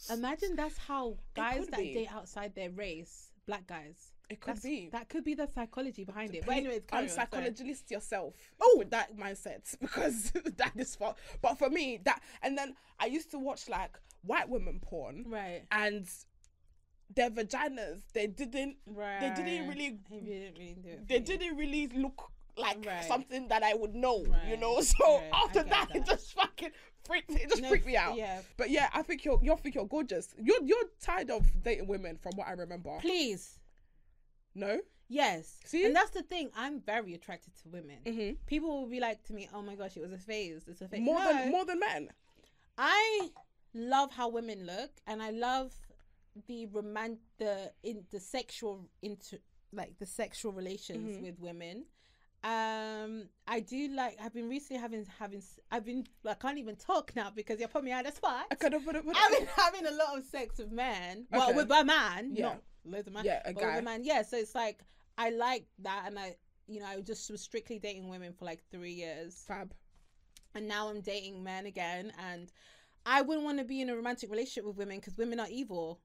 Imagine 0.10 0.56
that's 0.56 0.78
how 0.78 1.18
guys 1.36 1.68
that 1.68 1.80
be. 1.80 1.94
date 1.94 2.10
outside 2.14 2.56
their 2.56 2.70
race, 2.72 3.32
black 3.46 3.68
guys. 3.68 4.12
it 4.30 4.40
could 4.40 4.56
That's, 4.56 4.64
be. 4.66 4.90
That 4.92 5.10
could 5.10 5.24
be 5.24 5.34
the 5.36 5.48
psychology 5.48 6.04
behind 6.06 6.34
it. 6.34 6.46
But 6.46 6.56
anyways, 6.56 6.82
carry 6.88 7.04
on, 7.04 7.10
sorry. 7.10 7.28
unpsychologist 7.28 7.92
yourself 7.92 8.34
oh 8.62 8.76
with 8.78 8.90
that 8.92 9.16
mindset 9.18 9.78
because 9.82 10.32
that 10.58 10.72
is 10.78 10.96
for 10.96 11.14
but 11.42 11.58
for 11.58 11.70
me 11.70 12.00
that 12.06 12.22
and 12.42 12.58
then 12.58 12.74
i 13.00 13.06
used 13.08 13.30
to 13.32 13.40
watch 13.40 13.68
like 13.70 14.00
white 14.24 14.48
women 14.48 14.80
porn 14.82 15.26
Right. 15.28 15.64
and 15.72 16.08
their 17.14 17.30
vaginas 17.30 18.02
they 18.14 18.28
didn't 18.28 18.78
Right. 18.86 19.20
they 19.20 19.44
didn't 19.44 19.68
really 19.70 19.98
didn't 20.10 20.58
really 20.58 20.78
do 20.82 20.98
they 21.08 21.20
didn't 21.20 21.58
really 21.58 21.88
look 21.88 22.32
like 22.58 22.86
Right. 22.86 23.04
something 23.06 23.48
that 23.50 23.64
i 23.64 23.74
would 23.74 23.96
know 23.96 24.24
you 24.48 24.56
know 24.58 24.80
so 24.94 25.18
right, 25.18 25.30
after 25.34 25.60
get 25.64 25.70
that, 25.70 25.88
it 25.96 26.06
just 26.06 26.34
fucking 26.34 26.72
freaked 27.06 27.32
it 27.32 27.50
just 27.50 27.62
No, 27.62 27.70
freaked 27.70 27.86
me 27.86 27.96
out 27.96 28.16
Yeah. 28.16 28.42
but 28.58 28.70
yeah 28.70 28.90
i 28.94 29.02
think 29.02 29.26
you're 29.26 29.40
you 29.42 29.56
think 29.58 29.76
you're 29.76 29.86
gorgeous 29.88 30.34
you're 30.42 30.62
you're 30.64 30.84
tired 31.02 31.30
of 31.32 31.46
dating 31.64 31.88
women 31.88 32.18
from 32.18 32.34
what 32.36 32.48
i 32.48 32.52
remember 32.52 32.98
Please. 33.00 33.60
no 34.56 34.80
Yes. 35.14 35.58
See? 35.66 35.86
And 35.86 35.94
that's 35.94 36.12
the 36.12 36.24
thing. 36.24 36.52
I'm 36.56 36.80
very 36.80 37.14
attracted 37.14 37.54
to 37.64 37.68
women. 37.68 37.98
Mhm. 38.06 38.38
People 38.46 38.70
will 38.80 38.88
be 38.88 39.02
like 39.02 39.22
to 39.26 39.34
me, 39.34 39.50
"Oh 39.54 39.62
my 39.62 39.76
gosh, 39.76 39.98
it 39.98 40.00
was 40.00 40.14
a 40.14 40.18
phase. 40.18 40.62
It's 40.70 40.80
a 40.80 40.88
phase." 40.88 41.02
more 41.02 41.20
No. 41.20 41.34
than 41.34 41.52
more 41.52 41.66
than 41.66 41.80
men 41.80 42.14
I 42.78 43.30
love 43.74 44.14
how 44.14 44.30
women 44.30 44.66
look, 44.66 44.92
and 45.06 45.22
I 45.22 45.32
love 45.32 45.76
the 46.48 46.66
romantic, 46.68 47.20
the 47.40 47.74
in 47.84 48.06
the 48.12 48.22
sexual 48.22 48.90
into 49.02 49.42
like 49.74 49.98
the 50.00 50.06
sexual 50.06 50.54
relations 50.54 51.18
Mhm. 51.18 51.24
with 51.24 51.40
women. 51.40 51.88
Um, 52.44 53.26
I 53.48 53.60
do 53.60 53.90
like. 53.90 54.18
I've 54.22 54.34
been 54.34 54.50
recently 54.50 54.82
having 54.82 55.06
having. 55.20 55.44
I've 55.72 55.86
been. 55.86 56.06
I 56.28 56.34
can't 56.34 56.58
even 56.58 56.76
talk 56.76 57.12
now 57.16 57.30
because 57.36 57.60
you 57.60 57.68
put 57.68 57.84
me 57.84 57.92
out 57.92 58.08
of 58.08 58.16
spot. 58.16 58.46
I 58.52 58.56
could 58.56 58.74
have 58.74 58.84
put 58.84 58.96
it. 58.96 59.04
I've 59.16 59.38
been 59.38 59.48
having 59.56 59.86
a 59.86 59.92
lot 59.92 60.18
of 60.18 60.26
sex 60.26 60.58
with 60.58 60.72
men. 60.72 61.28
Well, 61.32 61.50
Okay. 61.50 61.58
with 61.58 61.72
a 61.72 61.84
man. 61.86 62.32
Yeah. 62.34 62.44
Not 62.44 62.62
loads 62.84 63.08
of 63.08 63.14
men. 63.14 63.26
Yeah, 63.26 63.42
a 63.46 63.54
but 63.54 63.56
with 63.58 63.64
guy. 63.74 63.78
a 63.78 63.82
man. 63.84 64.04
Yeah. 64.04 64.24
So 64.24 64.38
it's 64.38 64.56
like 64.56 64.80
I 65.20 65.30
like 65.30 65.66
that, 65.80 66.06
and 66.08 66.18
I, 66.18 66.36
you 66.68 66.80
know, 66.80 66.88
I 66.88 67.00
just 67.02 67.30
was 67.30 67.42
strictly 67.42 67.78
dating 67.78 68.10
women 68.10 68.34
for 68.34 68.46
like 68.46 68.62
three 68.72 68.94
years, 68.94 69.44
Fab. 69.48 69.72
and 70.56 70.68
now 70.68 70.90
I'm 70.90 71.02
dating 71.02 71.44
men 71.44 71.68
again, 71.68 72.12
and 72.32 72.52
I 73.06 73.22
wouldn't 73.22 73.46
want 73.46 73.60
to 73.60 73.66
be 73.66 73.82
in 73.82 73.90
a 73.90 73.96
romantic 73.96 74.32
relationship 74.32 74.66
with 74.66 74.78
women 74.78 74.98
because 75.00 75.16
women 75.18 75.40
are 75.40 75.48
evil. 75.50 76.00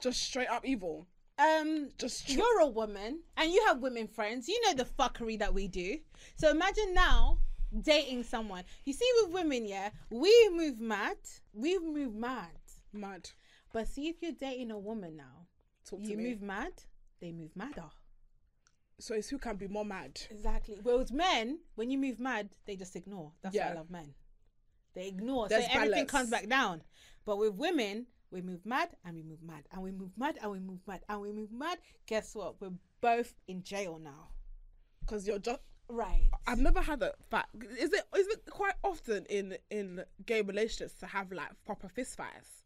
Just 0.00 0.22
straight 0.22 0.48
up 0.48 0.64
evil. 0.64 1.06
Um, 1.38 1.88
Just 1.98 2.28
you're 2.30 2.60
a 2.60 2.68
woman 2.68 3.20
and 3.36 3.50
you 3.50 3.64
have 3.66 3.80
women 3.80 4.06
friends. 4.06 4.48
You 4.48 4.60
know 4.62 4.74
the 4.74 4.84
fuckery 4.84 5.38
that 5.40 5.52
we 5.52 5.68
do. 5.68 5.98
So 6.36 6.50
imagine 6.50 6.94
now 6.94 7.38
dating 7.82 8.22
someone. 8.22 8.64
You 8.84 8.92
see, 8.92 9.08
with 9.22 9.32
women, 9.32 9.66
yeah, 9.66 9.90
we 10.10 10.32
move 10.52 10.80
mad. 10.80 11.16
We 11.52 11.78
move 11.78 12.14
mad. 12.14 12.50
mad. 12.92 13.30
But 13.72 13.88
see, 13.88 14.08
if 14.08 14.22
you're 14.22 14.32
dating 14.32 14.70
a 14.70 14.78
woman 14.78 15.16
now, 15.16 15.48
Talk 15.88 16.00
you 16.02 16.16
move 16.16 16.40
mad, 16.40 16.72
they 17.20 17.32
move 17.32 17.50
madder. 17.56 17.90
So 19.00 19.14
it's 19.14 19.28
who 19.28 19.38
can 19.38 19.56
be 19.56 19.66
more 19.66 19.84
mad. 19.84 20.20
Exactly. 20.30 20.78
Whereas 20.82 21.10
men, 21.12 21.58
when 21.74 21.90
you 21.90 21.98
move 21.98 22.20
mad, 22.20 22.50
they 22.64 22.76
just 22.76 22.94
ignore. 22.94 23.32
That's 23.42 23.56
why 23.56 23.70
I 23.70 23.74
love 23.74 23.90
men. 23.90 24.14
They 24.94 25.08
ignore. 25.08 25.48
There's 25.48 25.66
so 25.66 25.72
everything 25.72 26.06
comes 26.06 26.30
back 26.30 26.48
down. 26.48 26.82
But 27.26 27.38
with 27.38 27.54
women, 27.54 28.06
we 28.30 28.40
move 28.42 28.64
mad 28.66 28.90
and 29.04 29.14
we 29.16 29.22
move 29.22 29.42
mad 29.42 29.64
and 29.72 29.82
we 29.82 29.90
move 29.92 30.10
mad 30.16 30.38
and 30.42 30.50
we 30.50 30.58
move 30.60 30.80
mad 30.86 31.00
and 31.08 31.20
we 31.20 31.32
move 31.32 31.52
mad. 31.52 31.78
Guess 32.06 32.34
what? 32.34 32.60
We're 32.60 32.72
both 33.00 33.34
in 33.48 33.62
jail 33.62 33.98
now. 34.02 34.28
Because 35.00 35.26
you're 35.26 35.38
just. 35.38 35.60
Right. 35.88 36.30
I've 36.46 36.58
never 36.60 36.80
had 36.80 37.02
a 37.02 37.12
fact. 37.30 37.50
Is 37.78 37.92
it 37.92 38.02
is 38.16 38.26
it 38.28 38.42
quite 38.50 38.72
often 38.82 39.26
in 39.26 39.56
in 39.70 40.02
gay 40.24 40.40
relationships 40.40 40.94
to 41.00 41.06
have 41.06 41.30
like 41.30 41.50
proper 41.66 41.88
fist 41.88 42.16
fights? 42.16 42.62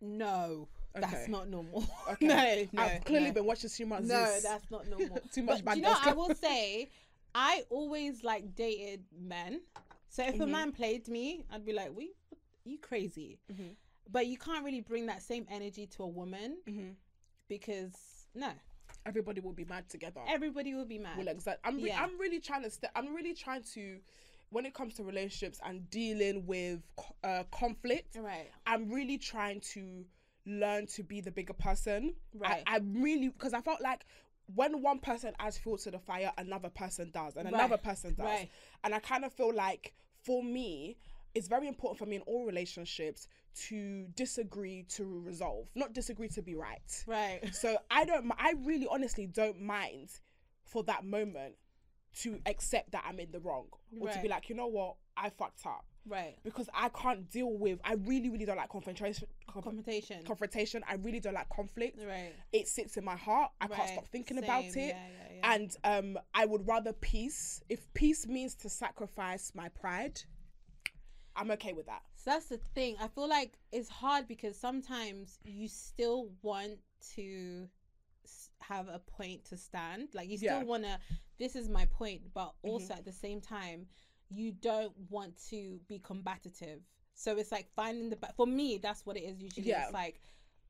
No, 0.00 0.68
Okay. 0.96 1.00
that's 1.10 1.28
not 1.28 1.48
normal. 1.48 1.84
Okay. 2.12 2.26
no, 2.26 2.66
no, 2.72 2.82
I've 2.82 3.04
clearly 3.04 3.28
no. 3.28 3.32
been 3.34 3.44
watching 3.46 3.70
too 3.70 3.86
much. 3.86 4.02
No, 4.02 4.24
Zeus. 4.26 4.42
that's 4.42 4.70
not 4.70 4.86
normal. 4.90 5.18
Too 5.32 5.42
much 5.42 5.58
but 5.58 5.64
bad 5.64 5.76
you 5.78 5.82
know, 5.82 5.94
I 5.98 6.12
will 6.12 6.34
say, 6.34 6.90
I 7.34 7.64
always 7.70 8.22
like 8.22 8.54
dated 8.54 9.04
men. 9.18 9.62
So 10.10 10.24
if 10.24 10.34
a 10.34 10.44
Mhm. 10.44 10.50
man 10.50 10.72
played 10.72 11.08
me, 11.08 11.44
I'd 11.50 11.64
be 11.64 11.72
like, 11.72 11.94
"We, 11.96 12.12
you 12.64 12.78
crazy?" 12.78 13.38
Mhm. 13.50 13.76
But 14.10 14.26
you 14.26 14.38
can't 14.38 14.64
really 14.64 14.80
bring 14.80 15.06
that 15.06 15.22
same 15.22 15.46
energy 15.50 15.86
to 15.96 16.02
a 16.02 16.08
woman 16.08 16.58
Mhm. 16.66 16.94
because 17.48 17.92
no, 18.34 18.50
Everybody 19.06 19.40
will 19.40 19.52
be 19.52 19.64
mad 19.64 19.88
together. 19.88 20.20
everybody 20.28 20.74
will 20.74 20.84
be 20.84 20.98
mad. 20.98 21.16
will 21.18 21.28
exert. 21.28 21.58
I'm 21.64 21.76
re- 21.82 21.88
Yeah. 21.88 22.02
I'm 22.02 22.18
really 22.18 22.40
trying 22.40 22.62
to. 22.62 22.70
St- 22.70 22.92
I'm 22.94 23.14
really 23.14 23.34
trying 23.34 23.62
to. 23.74 24.00
When 24.50 24.64
it 24.64 24.72
comes 24.72 24.94
to 24.94 25.02
relationships 25.04 25.60
and 25.62 25.88
dealing 25.90 26.46
with 26.46 26.80
uh, 27.22 27.44
conflict, 27.50 28.16
right, 28.16 28.50
I'm 28.66 28.90
really 28.90 29.18
trying 29.18 29.60
to 29.74 30.06
learn 30.46 30.86
to 30.86 31.02
be 31.02 31.20
the 31.20 31.30
bigger 31.30 31.52
person. 31.52 32.14
Right. 32.34 32.62
I, 32.66 32.76
I 32.76 32.80
really 32.82 33.28
because 33.28 33.52
I 33.52 33.60
felt 33.60 33.80
like 33.82 34.04
when 34.54 34.80
one 34.80 34.98
person 35.00 35.34
adds 35.38 35.58
fuel 35.58 35.76
to 35.78 35.90
the 35.90 35.98
fire, 35.98 36.32
another 36.38 36.70
person 36.70 37.10
does, 37.10 37.36
and 37.36 37.44
Right. 37.44 37.54
another 37.54 37.76
person 37.76 38.14
does, 38.14 38.24
Right. 38.24 38.50
and 38.84 38.94
I 38.94 38.98
kind 39.00 39.24
of 39.26 39.32
feel 39.34 39.52
like 39.54 39.92
for 40.22 40.42
me, 40.42 40.96
it's 41.34 41.48
very 41.48 41.68
important 41.68 41.98
for 41.98 42.06
me 42.06 42.16
in 42.16 42.22
all 42.22 42.44
relationships 42.44 43.28
to 43.68 44.06
disagree 44.14 44.84
to 44.90 45.04
resolve, 45.24 45.68
not 45.74 45.92
disagree 45.92 46.28
to 46.28 46.42
be 46.42 46.54
right. 46.54 47.04
right, 47.06 47.40
So 47.54 47.76
I 47.90 48.04
don't. 48.04 48.30
I 48.38 48.54
really, 48.62 48.86
honestly, 48.90 49.26
don't 49.26 49.60
mind 49.60 50.10
for 50.64 50.82
that 50.84 51.04
moment 51.04 51.54
to 52.20 52.38
accept 52.46 52.92
that 52.92 53.04
I'm 53.06 53.20
in 53.20 53.30
the 53.30 53.40
wrong, 53.40 53.66
or 54.00 54.08
to 54.08 54.20
be 54.22 54.28
like, 54.28 54.48
you 54.48 54.54
know 54.56 54.66
what, 54.66 54.96
I 55.16 55.30
fucked 55.30 55.66
up 55.66 55.84
right. 56.06 56.36
because 56.42 56.68
I 56.74 56.88
can't 56.88 57.28
deal 57.30 57.52
with. 57.52 57.78
I 57.84 57.94
really, 57.94 58.28
really 58.30 58.44
don't 58.44 58.56
like 58.56 58.68
confrontation. 58.70 59.26
conf- 59.46 59.64
Confrontation. 59.64 60.24
confrontation. 60.24 60.82
I 60.88 60.94
really 60.94 61.20
don't 61.20 61.34
like 61.34 61.48
conflict. 61.48 62.00
right. 62.06 62.32
It 62.52 62.68
sits 62.68 62.96
in 62.96 63.04
my 63.04 63.16
heart. 63.16 63.50
I 63.60 63.66
can't 63.66 63.88
stop 63.88 64.08
thinking 64.08 64.36
Same, 64.38 64.44
about 64.44 64.64
it. 64.64 64.76
Yeah, 64.76 64.86
yeah, 64.86 64.94
yeah. 65.42 65.52
And 65.54 65.76
um, 65.84 66.18
I 66.34 66.46
would 66.46 66.66
rather 66.66 66.92
peace. 66.92 67.60
If 67.68 67.92
peace 67.94 68.26
means 68.26 68.54
to 68.56 68.68
sacrifice 68.68 69.52
my 69.54 69.68
pride, 69.68 70.20
I'm 71.38 71.50
okay 71.52 71.72
with 71.72 71.86
that. 71.86 72.02
So 72.16 72.32
that's 72.32 72.46
the 72.46 72.58
thing. 72.74 72.96
I 73.00 73.08
feel 73.08 73.28
like 73.28 73.52
it's 73.72 73.88
hard 73.88 74.26
because 74.26 74.58
sometimes 74.58 75.38
you 75.44 75.68
still 75.68 76.28
want 76.42 76.78
to 77.14 77.68
have 78.60 78.88
a 78.88 78.98
point 78.98 79.44
to 79.46 79.56
stand. 79.56 80.08
Like 80.14 80.28
you 80.28 80.36
still 80.36 80.48
Yeah. 80.54 80.58
Mm-hmm. 80.60 80.68
want 80.68 80.82
to, 80.84 80.98
this 81.38 81.54
is 81.56 81.68
my 81.68 81.84
point, 81.86 82.22
but 82.34 82.52
also 82.62 82.92
at 82.94 83.04
the 83.04 83.12
same 83.12 83.40
time, 83.40 83.86
you 84.30 84.52
don't 84.52 84.92
want 85.08 85.34
to 85.50 85.78
be 85.88 86.00
combative. 86.00 86.80
So 87.14 87.38
it's 87.38 87.52
like 87.52 87.68
finding 87.74 88.10
the, 88.10 88.16
ba- 88.16 88.32
for 88.36 88.46
me, 88.46 88.78
that's 88.82 89.06
what 89.06 89.16
it 89.16 89.20
is 89.22 89.40
usually. 89.40 89.68
Yeah. 89.68 89.84
It's 89.84 89.92
like, 89.94 90.20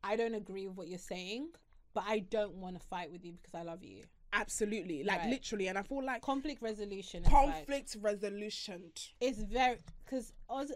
I 0.04 0.16
don't 0.16 0.34
agree 0.34 0.66
with 0.68 0.76
what 0.76 0.88
you're 0.88 0.98
saying, 0.98 1.48
but 1.94 2.04
I 2.06 2.20
don't 2.20 2.54
want 2.56 2.78
to 2.80 2.86
fight 2.86 3.10
with 3.10 3.24
you 3.24 3.32
because 3.32 3.54
I 3.54 3.62
love 3.62 3.82
you. 3.82 4.04
Absolutely, 4.32 5.04
like 5.04 5.20
Right. 5.20 5.30
literally. 5.30 5.68
And 5.68 5.78
I 5.78 5.82
feel 5.82 6.02
like 6.04 6.22
Conflict 6.22 6.60
resolution. 6.62 7.24
is 7.24 7.32
like- 7.32 7.54
conflict 7.54 7.96
resolution. 8.00 8.92
it's 9.20 9.38
very 9.38 9.78
because 10.04 10.32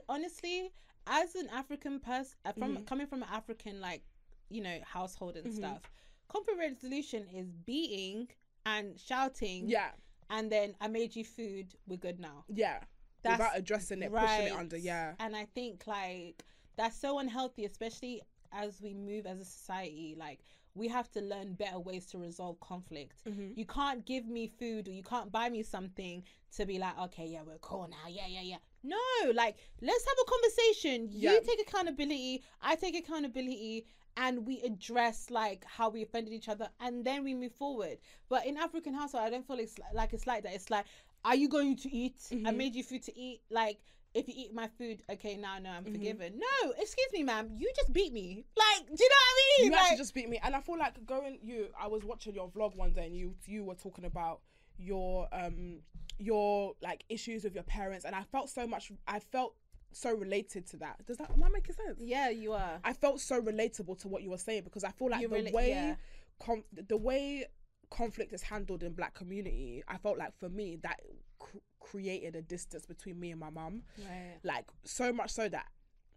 honestly 0.09 0.73
as 1.07 1.35
an 1.35 1.49
african 1.49 1.99
person 1.99 2.37
from 2.59 2.77
Mhm. 2.77 2.87
coming 2.87 3.07
from 3.07 3.23
an 3.23 3.29
african 3.31 3.81
like 3.81 4.03
you 4.51 4.61
know 4.61 4.79
household 4.85 5.37
and 5.37 5.47
Mhm. 5.47 5.57
stuff 5.57 5.83
conflict 6.29 6.59
resolution 6.61 7.27
is 7.29 7.51
beating 7.51 8.29
and 8.65 8.99
shouting 9.01 9.69
Yeah, 9.69 9.93
and 10.31 10.51
then 10.53 10.77
i 10.81 10.87
made 10.89 11.17
you 11.17 11.25
food 11.25 11.75
we're 11.87 11.97
good 11.97 12.21
now 12.21 12.45
yeah. 12.49 12.85
That's 13.23 13.39
Without 13.39 13.57
addressing 13.57 14.03
it, 14.03 14.13
pushing 14.13 14.47
it 14.47 14.53
under. 14.53 14.77
Yeah. 14.77 15.15
and 15.19 15.35
i 15.37 15.45
think 15.47 15.87
like 15.87 16.45
that's 16.77 16.97
so 16.97 17.19
unhealthy 17.19 17.65
especially 17.65 18.23
as 18.53 18.81
we 18.81 18.95
move 18.95 19.27
as 19.27 19.41
a 19.41 19.45
society 19.45 20.15
like 20.17 20.41
we 20.75 20.89
have 20.89 21.11
to 21.13 21.21
learn 21.21 21.53
better 21.55 21.79
ways 21.79 22.07
to 22.07 22.19
resolve 22.19 22.59
conflict 22.61 23.23
Mhm. 23.27 23.57
you 23.57 23.67
can't 23.67 24.05
give 24.07 24.27
me 24.27 24.47
food 24.47 24.89
or 24.89 24.93
you 24.93 25.03
can't 25.03 25.31
buy 25.31 25.49
me 25.49 25.63
something 25.63 26.25
to 26.57 26.67
be 26.67 26.79
like, 26.79 26.99
okay, 26.99 27.27
yeah, 27.27 27.41
we're 27.43 27.57
cool 27.59 27.89
now. 27.89 28.07
Yeah, 28.09 28.27
yeah, 28.27 28.43
yeah. 28.43 28.59
No, 28.83 28.99
like, 29.33 29.57
let's 29.81 30.05
have 30.05 30.17
a 30.21 30.31
conversation. 30.31 31.09
Yeah. 31.11 31.33
You 31.33 31.41
take 31.43 31.61
accountability, 31.63 32.43
I 32.61 32.77
take 32.77 32.95
accountability, 32.95 33.87
and 34.19 34.47
we 34.47 34.61
address 34.61 35.31
like 35.31 35.65
how 35.65 35.89
we 35.89 36.03
offended 36.03 36.35
each 36.35 36.51
other 36.51 36.69
and 36.81 37.03
then 37.05 37.25
we 37.25 37.33
move 37.35 37.53
forward. 37.53 37.97
But 38.29 38.45
in 38.45 38.59
African 38.59 38.93
household, 38.93 39.25
I 39.25 39.31
don't 39.31 39.47
feel 39.47 39.59
it's 39.59 39.79
li- 39.79 39.85
like 39.95 40.13
it's 40.13 40.27
like 40.27 40.43
that. 40.43 40.53
It's 40.55 40.69
like, 40.69 40.85
are 41.25 41.35
you 41.35 41.49
going 41.49 41.77
to 41.77 41.91
eat? 41.91 42.17
I 42.31 42.35
Mhm. 42.35 42.57
made 42.57 42.75
you 42.75 42.83
food 42.85 43.03
to 43.05 43.19
eat. 43.19 43.41
Like, 43.49 43.81
if 44.15 44.29
you 44.29 44.35
eat 44.37 44.55
my 44.55 44.69
food, 44.79 45.03
okay, 45.11 45.37
now 45.37 45.59
no, 45.59 45.71
I'm 45.71 45.85
Mhm. 45.85 45.93
forgiven. 45.93 46.39
No, 46.39 46.71
excuse 46.73 47.09
me, 47.13 47.23
ma'am, 47.23 47.51
you 47.57 47.71
just 47.77 47.93
beat 47.93 48.13
me. 48.13 48.45
Like, 48.57 48.87
do 48.87 49.03
you 49.03 49.09
know 49.09 49.15
what 49.15 49.33
I 49.33 49.37
mean? 49.59 49.67
You 49.67 49.73
like, 49.73 49.81
actually 49.83 49.97
just 49.99 50.15
beat 50.15 50.29
me, 50.29 50.39
and 50.43 50.55
I 50.55 50.61
feel 50.61 50.79
like 50.79 51.05
going. 51.07 51.39
You, 51.43 51.69
I 51.79 51.87
was 51.89 52.05
watching 52.05 52.35
your 52.35 52.49
vlog 52.51 52.75
one 52.77 52.93
day, 52.93 53.07
and 53.07 53.17
you 53.17 53.35
you 53.47 53.65
were 53.65 53.75
talking 53.75 54.05
about 54.05 54.41
your 54.79 55.29
um 55.33 55.81
your 56.19 56.75
like 56.83 57.05
issues 57.09 57.45
with 57.45 57.55
your 57.55 57.65
parents, 57.65 58.05
and 58.05 58.15
I 58.15 58.23
felt 58.25 58.49
so 58.51 58.67
much. 58.67 58.93
I 59.09 59.19
felt 59.19 59.55
so 59.93 60.15
related 60.15 60.67
to 60.69 60.77
that. 60.79 61.05
Does 61.07 61.19
that 61.19 61.31
am 61.31 61.43
I 61.43 61.49
making 61.51 61.75
sense? 61.75 61.99
yeah, 62.01 62.29
you 62.31 62.53
are. 62.53 62.81
I 62.85 62.93
felt 62.93 63.21
so 63.21 63.41
relatable 63.41 63.99
to 64.03 64.09
what 64.09 64.23
you 64.23 64.31
were 64.31 64.39
saying 64.39 64.63
because 64.65 64.85
I 64.85 64.91
feel 64.91 65.11
like 65.11 65.21
You 65.23 65.29
the 65.29 65.37
rela- 65.37 65.53
way 65.53 65.69
yeah. 65.71 65.95
com- 66.41 66.65
the 66.73 66.97
way 66.97 67.47
conflict 67.93 68.33
is 68.33 68.43
handled 68.43 68.83
in 68.83 68.93
black 68.93 69.15
community, 69.15 69.83
I 69.87 69.99
felt 69.99 70.19
like 70.19 70.33
for 70.39 70.49
me 70.49 70.79
that 70.83 70.99
cr- 71.39 71.59
created 71.81 72.35
a 72.37 72.43
distance 72.43 72.87
between 72.87 73.21
me 73.21 73.31
and 73.31 73.41
my 73.41 73.51
mum. 73.51 73.83
Right. 73.99 74.39
Like 74.43 74.67
so 74.85 75.13
much 75.13 75.31
so 75.31 75.49
that 75.49 75.67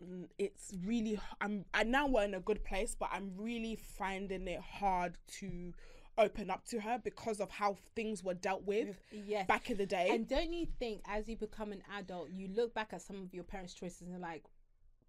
mm, 0.04 0.28
it's 0.40 0.74
really 0.86 1.20
I'm 1.42 1.66
I 1.74 1.84
now 1.84 2.08
we're 2.08 2.24
in 2.24 2.34
a 2.34 2.40
good 2.40 2.64
place, 2.64 2.96
but 2.98 3.10
I'm 3.12 3.32
really 3.38 3.76
finding 3.76 4.48
it 4.48 4.62
hard 4.62 5.18
to 5.40 5.74
open 6.18 6.50
up 6.50 6.64
to 6.66 6.80
her 6.80 6.98
because 7.04 7.42
of 7.42 7.52
how 7.52 7.76
things 7.96 8.24
were 8.24 8.34
dealt 8.34 8.64
with 8.64 8.98
Yes. 9.12 9.48
back 9.48 9.70
in 9.70 9.76
the 9.78 9.86
day. 9.86 10.10
And 10.12 10.28
don't 10.28 10.54
you 10.54 10.66
think, 10.80 11.02
as 11.06 11.28
you 11.28 11.36
become 11.36 11.74
an 11.74 11.84
adult, 11.98 12.30
you 12.30 12.48
look 12.56 12.74
back 12.74 12.94
at 12.94 13.02
some 13.02 13.18
of 13.22 13.34
your 13.34 13.44
parents' 13.44 13.74
choices 13.74 14.02
and 14.02 14.12
you're 14.12 14.20
like, 14.20 14.46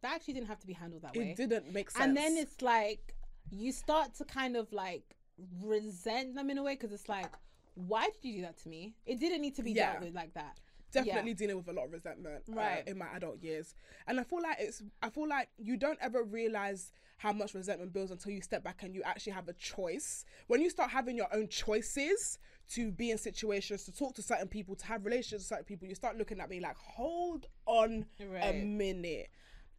that 0.03 0.15
actually 0.17 0.35
didn't 0.35 0.49
have 0.49 0.59
to 0.59 0.67
be 0.67 0.73
handled 0.73 1.03
that 1.03 1.15
way. 1.15 1.31
it 1.31 1.37
didn't 1.37 1.73
make 1.73 1.91
sense. 1.91 2.05
And 2.05 2.17
then 2.17 2.37
it's 2.37 2.61
like, 2.61 3.15
you 3.51 3.71
start 3.71 4.15
to 4.15 4.25
kind 4.25 4.57
of 4.57 4.73
like 4.73 5.16
resent 5.63 6.35
them 6.35 6.51
in 6.51 6.59
a 6.59 6.63
way 6.63 6.75
because 6.75 6.93
it's 6.93 7.09
like, 7.09 7.33
why 7.75 8.05
did 8.07 8.25
you 8.25 8.37
do 8.37 8.43
that 8.43 8.57
to 8.63 8.69
me? 8.69 8.95
It 9.05 9.21
didn't 9.21 9.43
need 9.43 9.55
to 9.57 9.63
be 9.63 9.73
Yeah. 9.75 9.93
dealt 9.93 10.05
with 10.05 10.15
like 10.15 10.35
that. 10.35 10.59
definitely 10.93 11.35
dealing 11.35 11.57
with 11.57 11.69
a 11.69 11.73
lot 11.73 11.85
of 11.85 11.93
resentment 11.93 12.43
uh, 12.49 12.55
Right. 12.55 12.85
in 12.87 12.97
my 12.97 13.07
adult 13.15 13.43
years 13.43 13.75
and 14.07 14.19
i 14.19 14.23
feel 14.23 14.41
like 14.41 14.57
it's 14.59 14.83
i 15.03 15.11
feel 15.11 15.29
like 15.29 15.49
you 15.59 15.77
don't 15.77 15.99
ever 16.01 16.23
realize 16.23 16.91
how 17.19 17.33
much 17.35 17.53
resentment 17.55 17.93
builds 17.93 18.11
until 18.11 18.33
you 18.33 18.41
step 18.41 18.65
back 18.65 18.83
and 18.83 18.95
you 18.95 19.03
actually 19.03 19.33
have 19.33 19.47
a 19.49 19.53
choice 19.55 20.25
when 20.47 20.63
you 20.63 20.71
start 20.71 20.91
having 20.91 21.15
your 21.15 21.27
own 21.35 21.49
choices 21.49 22.39
to 22.71 22.91
be 22.93 23.11
in 23.11 23.19
situations 23.19 23.85
to 23.85 23.93
talk 23.93 24.15
to 24.15 24.23
certain 24.23 24.49
people 24.49 24.75
to 24.75 24.87
have 24.87 25.05
relationships 25.05 25.43
with 25.43 25.49
certain 25.49 25.65
people 25.65 25.87
you 25.87 25.95
start 25.95 26.17
looking 26.17 26.41
at 26.41 26.49
me 26.49 26.61
like 26.61 26.77
hold 26.79 27.47
on 27.67 28.07
a 28.43 28.53
minute 28.55 29.29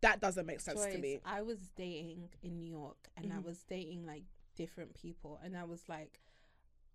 that 0.02 0.20
doesn't 0.20 0.46
make 0.46 0.60
sense 0.60 0.86
to 0.86 0.98
me 1.00 1.20
I 1.26 1.42
was 1.42 1.58
dating 1.76 2.30
in 2.44 2.58
New 2.58 2.70
York 2.70 3.10
and 3.16 3.34
I 3.34 3.38
Mhm. 3.38 3.44
was 3.46 3.64
dating 3.64 4.06
like 4.06 4.24
different 4.58 4.96
people 4.96 5.40
and 5.44 5.58
I 5.58 5.66
was 5.66 5.90
like 5.90 6.22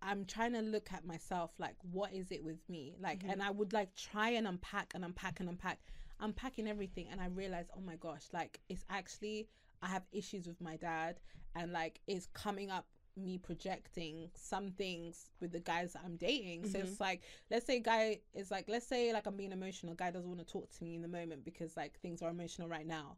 I'm 0.01 0.25
trying 0.25 0.53
to 0.53 0.61
look 0.61 0.91
at 0.93 1.05
myself 1.05 1.51
like 1.59 1.75
what 1.91 2.13
is 2.13 2.31
it 2.31 2.43
with 2.43 2.59
me? 2.69 2.95
Like 3.01 3.23
Mm-hmm. 3.23 3.29
and 3.29 3.41
I 3.41 3.51
would 3.51 3.73
like 3.73 3.95
try 3.95 4.31
and 4.31 4.47
unpack 4.47 4.93
and 4.95 5.05
unpack 5.05 5.39
and 5.39 5.49
unpack. 5.49 5.79
Unpacking 6.19 6.67
everything 6.67 7.07
and 7.11 7.21
I 7.21 7.27
realized, 7.27 7.69
oh 7.77 7.81
my 7.81 7.95
gosh, 7.95 8.23
like 8.33 8.59
it's 8.69 8.85
actually 8.89 9.47
I 9.81 9.87
have 9.87 10.03
issues 10.11 10.47
with 10.47 10.61
my 10.61 10.77
dad 10.77 11.19
and 11.55 11.71
like 11.73 11.99
it's 12.07 12.27
coming 12.27 12.69
up 12.71 12.85
me 13.15 13.37
projecting 13.37 14.29
some 14.35 14.71
things 14.71 15.31
with 15.41 15.51
the 15.51 15.59
guys 15.59 15.93
that 15.93 16.03
I'm 16.05 16.17
dating. 16.17 16.65
So 16.65 16.79
Mm-hmm. 16.79 16.79
it's 16.79 16.99
like 16.99 17.23
let's 17.51 17.65
say 17.65 17.79
guy 17.79 18.21
is 18.33 18.51
like 18.51 18.65
let's 18.69 18.87
say 18.87 19.13
like 19.13 19.25
I'm 19.27 19.37
being 19.37 19.51
emotional, 19.51 19.95
guy 19.95 20.11
doesn't 20.11 20.29
want 20.29 20.39
to 20.45 20.51
talk 20.51 20.71
to 20.77 20.83
me 20.83 20.95
in 20.95 21.01
the 21.01 21.07
moment 21.09 21.45
because 21.45 21.75
like 21.77 21.99
things 21.99 22.21
are 22.21 22.29
emotional 22.29 22.69
right 22.69 22.87
now. 22.87 23.17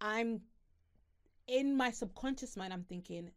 I'm 0.00 0.42
in 1.46 1.76
my 1.76 1.90
subconscious 1.90 2.56
mind 2.56 2.72
I'm 2.72 2.84
thinking 2.84 3.30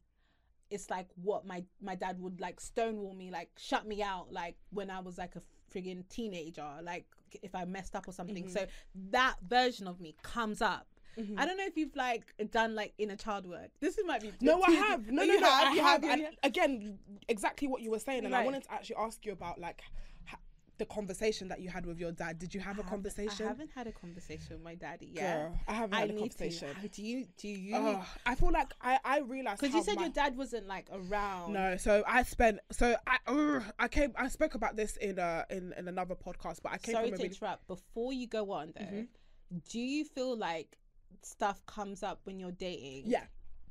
it's 0.71 0.89
like 0.89 1.07
what 1.21 1.45
my 1.45 1.63
my 1.81 1.95
dad 1.95 2.19
would 2.19 2.39
like 2.39 2.59
stonewall 2.59 3.13
me 3.13 3.29
like 3.29 3.49
shut 3.57 3.85
me 3.85 4.01
out 4.01 4.31
like 4.31 4.55
when 4.71 4.89
I 4.89 5.01
was 5.01 5.17
like 5.17 5.35
a 5.35 5.41
friggin' 5.73 6.07
teenager 6.09 6.67
like 6.81 7.05
if 7.43 7.53
I 7.53 7.65
messed 7.65 7.95
up 7.95 8.07
or 8.07 8.11
something. 8.13 8.45
Mm-hmm. 8.45 8.53
so 8.53 8.65
that 9.11 9.35
version 9.47 9.87
of 9.87 10.01
me 10.01 10.15
comes 10.23 10.61
up. 10.61 10.87
I 11.37 11.45
don't 11.45 11.57
know 11.57 11.65
if 11.65 11.75
you've 11.75 11.95
like 11.95 12.33
done 12.51 12.73
like 12.73 12.93
inner 12.97 13.17
child 13.17 13.45
work. 13.45 13.69
This 13.79 13.97
is 13.97 14.05
might 14.05 14.21
be 14.21 14.31
No, 14.39 14.61
I 14.63 14.71
have. 14.71 15.07
No, 15.07 15.23
no, 15.23 15.33
you 15.33 15.41
no, 15.41 15.49
I 15.49 15.71
have. 15.73 16.03
And 16.03 16.27
again, 16.41 16.99
exactly 17.27 17.67
what 17.67 17.81
you 17.81 17.91
were 17.91 17.99
saying, 17.99 18.25
and 18.25 18.33
I 18.33 18.45
wanted 18.45 18.63
to 18.63 18.73
actually 18.73 18.95
ask 18.95 19.25
you 19.25 19.33
about 19.33 19.59
like 19.59 19.81
the 20.81 20.85
conversation 20.93 21.47
that 21.47 21.59
you 21.61 21.69
had 21.69 21.85
with 21.85 21.99
your 21.99 22.11
dad. 22.11 22.39
Did 22.39 22.53
you 22.55 22.59
have 22.59 22.77
a 22.77 22.81
I 22.81 22.83
haven't- 22.83 22.89
conversation? 22.89 23.45
I 23.45 23.49
haven't 23.49 23.71
had 23.73 23.87
a 23.87 23.91
conversation 23.91 24.47
with 24.55 24.63
my 24.63 24.75
daddy 24.75 25.09
yet 25.13 25.37
Girl, 25.37 25.59
I 25.67 25.73
haven't 25.73 25.93
I 25.93 25.99
had 26.01 26.09
a 26.09 26.13
conversation. 26.17 26.69
to 26.81 26.87
do 26.89 27.01
you 27.03 27.27
do 27.37 27.47
you 27.47 27.75
Ugh, 27.75 28.05
I 28.25 28.35
feel 28.35 28.51
like 28.51 28.71
I 28.81 28.99
I 29.05 29.19
realized 29.19 29.61
because 29.61 29.75
you 29.75 29.83
said 29.83 29.95
my- 29.97 30.03
your 30.05 30.11
dad 30.11 30.35
wasn't 30.35 30.67
like 30.67 30.87
around 30.91 31.53
No, 31.53 31.77
so 31.77 32.03
I 32.07 32.23
spent 32.23 32.59
so 32.71 32.95
I 33.07 33.17
ugh, 33.27 33.63
I 33.79 33.87
came 33.87 34.11
I 34.17 34.27
spoke 34.29 34.55
about 34.55 34.75
this 34.75 34.97
in 34.97 35.19
uh 35.19 35.45
in, 35.49 35.73
in 35.77 35.87
another 35.87 36.15
podcast, 36.15 36.59
but 36.63 36.71
I 36.73 36.77
came 36.79 36.93
sorry 36.95 37.07
to 37.11 37.15
really 37.17 37.25
interrupt 37.27 37.67
before 37.67 38.11
you 38.13 38.27
go 38.27 38.51
on 38.51 38.73
though 38.75 38.81
Mhm. 38.85 39.07
do 39.69 39.79
you 39.79 40.05
feel 40.05 40.35
like 40.37 40.77
stuff 41.23 41.63
comes 41.67 42.01
up 42.03 42.21
when 42.23 42.39
you're 42.39 42.51
dating 42.69 43.03
yeah 43.05 43.25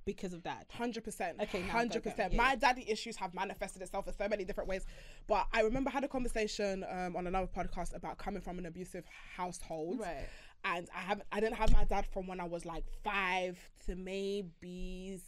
because 0.05 0.32
of 0.32 0.42
that 0.44 0.66
hundred 0.72 1.05
percent 1.05 1.38
Okay, 1.40 1.62
hundred 1.62 2.03
percent. 2.03 2.34
My 2.34 2.57
daddy 2.57 2.84
issues 2.88 3.16
have 3.16 3.34
manifested 3.34 3.82
itself 3.82 4.07
in 4.09 4.14
so 4.14 4.28
many 4.28 4.44
different 4.44 4.68
ways, 4.68 4.86
but 5.26 5.46
I 5.53 5.61
remember 5.62 5.90
I 5.90 5.92
had 5.94 6.05
a 6.05 6.09
conversation 6.09 6.84
um 6.90 7.16
on 7.16 7.26
another 7.26 7.46
podcast 7.48 7.94
about 7.94 8.18
coming 8.18 8.40
from 8.42 8.59
an 8.59 8.66
abusive 8.66 9.05
household. 9.36 10.01
right 10.01 10.26
and 10.62 10.88
I 10.94 11.01
haven't 11.01 11.26
I 11.32 11.40
didn't 11.40 11.57
have 11.57 11.72
my 11.72 11.84
dad 11.84 12.07
from 12.12 12.26
when 12.26 12.38
I 12.40 12.44
was 12.44 12.66
like 12.66 12.84
five 13.03 13.59
to 13.86 13.96
maybe 13.96 15.18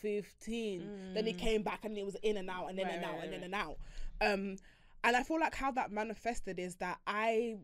fifteen. 0.00 1.12
Then 1.14 1.26
he 1.26 1.32
came 1.32 1.62
back 1.62 1.84
and 1.84 1.96
he 1.96 2.02
was 2.04 2.16
in 2.22 2.36
and 2.36 2.50
out 2.50 2.68
and 2.70 2.78
in 2.78 2.86
Mm. 2.86 2.88
Right, 2.88 2.96
and 2.96 3.04
out 3.04 3.14
right, 3.14 3.24
and 3.24 3.34
in 3.34 3.40
right. 3.40 3.44
and 3.44 3.54
out. 3.54 3.76
Um, 4.20 4.56
and 5.02 5.16
I 5.16 5.22
feel 5.22 5.38
like 5.40 5.54
how 5.54 5.70
that 5.72 5.90
manifested 5.92 6.58
is 6.58 6.76
that 6.76 6.98
I 7.06 7.56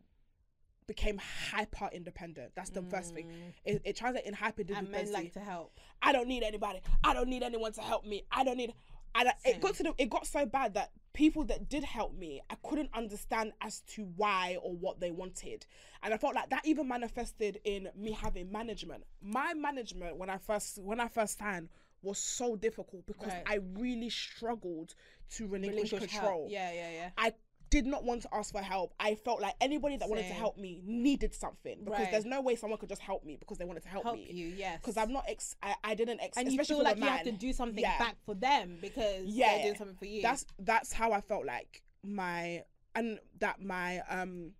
became 0.95 1.19
hyper 1.51 1.89
independent. 1.93 2.51
That's 2.57 2.71
the 2.71 2.83
first 2.83 3.15
thing. 3.15 3.27
It, 3.65 3.81
it 3.85 3.97
translates 3.97 4.27
in 4.27 4.35
hyper 4.35 4.65
Mm. 4.65 4.79
and 4.79 4.89
men 4.91 5.13
like 5.13 5.33
to 5.35 5.41
help 5.41 5.73
I 6.03 6.11
don't 6.13 6.27
need 6.29 6.43
anybody. 6.43 6.81
I 7.05 7.15
don't 7.15 7.29
need 7.29 7.43
anyone 7.45 7.73
to 7.75 7.81
help 7.81 8.05
me. 8.05 8.25
I 8.33 8.43
don't 8.45 8.57
need. 8.57 8.73
And 9.15 9.29
I- 9.29 9.35
it 9.45 9.61
got 9.61 9.75
to 9.77 9.83
the, 9.85 9.95
it 9.99 10.09
got 10.11 10.27
so 10.27 10.45
bad 10.47 10.75
that 10.75 10.91
people 11.13 11.45
that 11.45 11.69
did 11.69 11.85
help 11.85 12.13
me, 12.17 12.41
I 12.51 12.57
couldn't 12.69 12.91
understand 12.95 13.53
as 13.61 13.81
to 13.95 14.03
why 14.17 14.57
or 14.63 14.73
what 14.75 15.01
they 15.01 15.11
wanted, 15.11 15.67
and 16.03 16.13
I 16.15 16.17
felt 16.17 16.35
like 16.35 16.51
that 16.51 16.63
even 16.65 16.87
manifested 16.89 17.61
in 17.65 17.89
me 17.97 18.13
having 18.13 18.51
management. 18.53 19.05
My 19.23 19.55
management 19.55 20.17
when 20.17 20.31
I 20.31 20.39
first 20.39 20.79
when 20.79 20.99
I 21.01 21.09
first 21.09 21.39
signed 21.39 21.69
was 22.03 22.19
so 22.19 22.57
difficult 22.57 23.05
because 23.07 23.29
Right. 23.33 23.43
I 23.47 23.59
really 23.75 24.11
struggled 24.11 24.95
to 25.37 25.47
relinquish, 25.47 25.93
Relinquish 25.93 26.11
help. 26.13 26.25
control. 26.25 26.49
yeah 26.51 26.73
yeah 26.73 26.91
yeah 26.91 27.11
I 27.19 27.33
did 27.71 27.87
not 27.87 28.03
want 28.05 28.23
to 28.23 28.29
ask 28.35 28.53
for 28.53 28.61
help. 28.61 28.93
I 28.99 29.15
felt 29.15 29.41
like 29.41 29.55
anybody 29.61 29.97
that 29.97 30.09
wanted 30.09 30.27
to 30.29 30.35
help 30.35 30.59
me 30.59 30.83
needed 30.85 31.33
something 31.35 31.85
because 31.85 32.01
Right. 32.01 32.11
there's 32.11 32.25
no 32.25 32.41
way 32.41 32.57
someone 32.57 32.79
could 32.79 32.89
just 32.89 33.01
help 33.03 33.25
me 33.25 33.37
because 33.37 33.59
they 33.59 33.65
wanted 33.65 33.83
to 33.85 33.89
help, 33.89 34.05
help 34.05 34.17
me 34.17 34.29
you 34.33 34.47
yes 34.49 34.79
because 34.81 34.97
I'm 34.97 35.13
not 35.13 35.25
ex. 35.29 35.55
I, 35.63 35.75
I 35.85 35.95
didn't 35.95 36.21
ex. 36.21 36.37
and 36.37 36.47
you 36.53 36.59
especially 36.61 36.77
feel 36.83 36.85
like 36.85 36.99
you 36.99 37.05
have 37.05 37.23
to 37.25 37.33
do 37.33 37.53
something 37.53 37.81
Yeah. 37.83 37.99
back 37.99 38.17
for 38.27 38.35
them 38.35 38.79
because 38.81 39.27
Yeah. 39.27 39.55
they're 39.55 39.63
doing 39.63 39.77
something 39.77 39.97
for 39.97 40.05
you 40.07 40.21
That's 40.23 40.45
that's 40.59 40.93
how 40.93 41.13
I 41.13 41.21
felt 41.21 41.47
like 41.47 41.83
my 42.03 42.65
and 42.95 43.21
that 43.39 43.63
my 43.63 44.01
um 44.09 44.53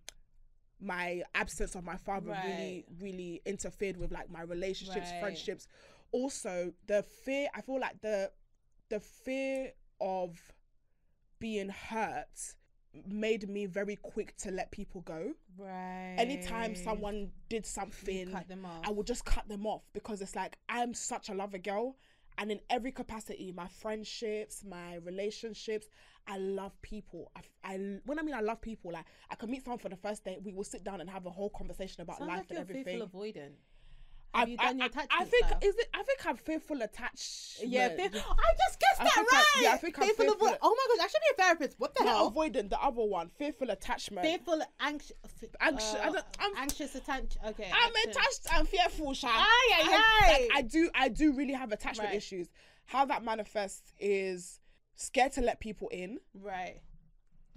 my 0.79 1.21
absence 1.35 1.75
of 1.75 1.83
my 1.83 1.97
father 1.97 2.29
really 2.43 2.85
really 2.99 3.41
interfered 3.45 3.97
with 3.97 4.11
like 4.11 4.29
my 4.31 4.41
relationships, 4.41 5.11
Right. 5.11 5.19
friendships. 5.19 5.67
Also, 6.13 6.73
the 6.87 7.03
fear. 7.03 7.49
I 7.53 7.61
feel 7.61 7.79
like 7.79 8.01
the 8.01 8.31
the 8.89 8.99
fear 8.99 9.73
of 9.99 10.37
being 11.39 11.69
hurt 11.69 12.55
made 13.07 13.47
me 13.49 13.65
very 13.65 13.95
quick 13.95 14.35
to 14.37 14.51
let 14.51 14.69
people 14.71 15.01
go. 15.01 15.31
right 15.57 16.15
Anytime 16.17 16.75
someone 16.75 17.31
did 17.49 17.65
You 17.65 17.69
something 17.69 18.31
cut 18.31 18.47
them 18.47 18.65
off 18.65 18.81
I 18.85 18.91
would 18.91 19.07
just 19.07 19.23
cut 19.25 19.47
them 19.47 19.65
off 19.65 19.83
because 19.93 20.21
it's 20.21 20.35
like 20.35 20.57
I'm 20.67 20.93
such 20.93 21.29
a 21.29 21.33
lover 21.33 21.57
girl, 21.57 21.95
and 22.37 22.51
in 22.51 22.59
every 22.69 22.91
capacity, 22.91 23.51
my 23.55 23.67
friendships, 23.67 24.63
my 24.67 24.95
relationships, 25.03 25.87
I 26.27 26.37
love 26.37 26.73
people. 26.81 27.31
I, 27.35 27.41
I 27.63 27.99
when 28.05 28.19
I 28.19 28.23
mean 28.23 28.35
I 28.35 28.41
love 28.41 28.61
people, 28.61 28.91
like 28.91 29.05
I 29.29 29.35
can 29.35 29.49
meet 29.51 29.63
someone 29.63 29.79
for 29.79 29.89
the 29.89 29.95
first 29.95 30.23
date, 30.25 30.39
we 30.43 30.51
will 30.53 30.63
sit 30.63 30.83
down 30.83 31.01
and 31.01 31.09
have 31.09 31.25
a 31.25 31.29
whole 31.29 31.49
conversation 31.49 32.01
about 32.01 32.17
Sounds 32.19 32.27
life 32.29 32.39
like 32.49 32.49
and 32.51 32.59
everything. 32.59 32.99
fearful 32.99 33.21
avoidant 33.21 33.51
I, 34.33 34.45
you 34.45 34.57
done 34.57 34.81
I, 34.81 34.83
I, 34.83 34.87
attachment 34.87 35.11
I 35.21 35.23
think 35.25 35.45
style? 35.45 35.59
is 35.61 35.75
it. 35.77 35.89
I 35.93 36.03
think 36.03 36.25
I'm 36.25 36.37
fearful 36.37 36.81
attached. 36.81 37.63
yeah 37.65 37.89
fear- 37.89 38.05
I 38.05 38.09
just 38.09 38.79
guessed 38.79 39.01
I 39.01 39.03
that 39.03 39.13
think 39.13 39.33
I- 39.33 39.35
right 39.37 39.45
yeah, 39.63 39.71
I 39.73 39.77
think 39.77 39.97
I'm 39.99 40.05
fearful 40.05 40.25
fearful- 40.25 40.47
avoid- 40.47 40.57
oh 40.61 40.75
my 40.77 40.95
gosh 40.95 41.05
I 41.05 41.07
should 41.09 41.21
be 41.21 41.33
a 41.41 41.43
therapist 41.43 41.75
what 41.79 41.95
the 41.95 42.03
Not 42.05 42.15
hell 42.15 42.31
avoidant, 42.31 42.69
the 42.69 42.81
other 42.81 43.03
one, 43.03 43.29
fearful 43.37 43.69
attachment. 43.69 44.25
fearful 44.25 44.61
anxious 44.79 45.11
Anxi- 45.61 45.95
Uh, 46.05 46.21
I 46.39 46.45
am 46.45 46.53
anxious 46.57 46.95
attention 46.95 47.41
okay 47.45 47.69
I'm 47.73 47.91
attached 48.09 48.47
and 48.53 48.67
fearful, 48.67 49.13
Sha. 49.13 49.27
Aye, 49.27 49.33
aye, 49.33 49.83
I, 49.83 50.01
aye. 50.23 50.31
like, 50.31 50.49
I 50.55 50.61
do, 50.61 50.89
I 50.95 51.09
do 51.09 51.33
really 51.33 51.53
have 51.53 51.71
attachment 51.71 52.09
Right. 52.09 52.15
issues. 52.17 52.47
How 52.85 53.05
that 53.05 53.23
manifests 53.23 53.93
is 53.99 54.59
scared 54.95 55.31
to 55.33 55.41
let 55.41 55.59
people 55.59 55.89
in. 55.89 56.19
right 56.33 56.79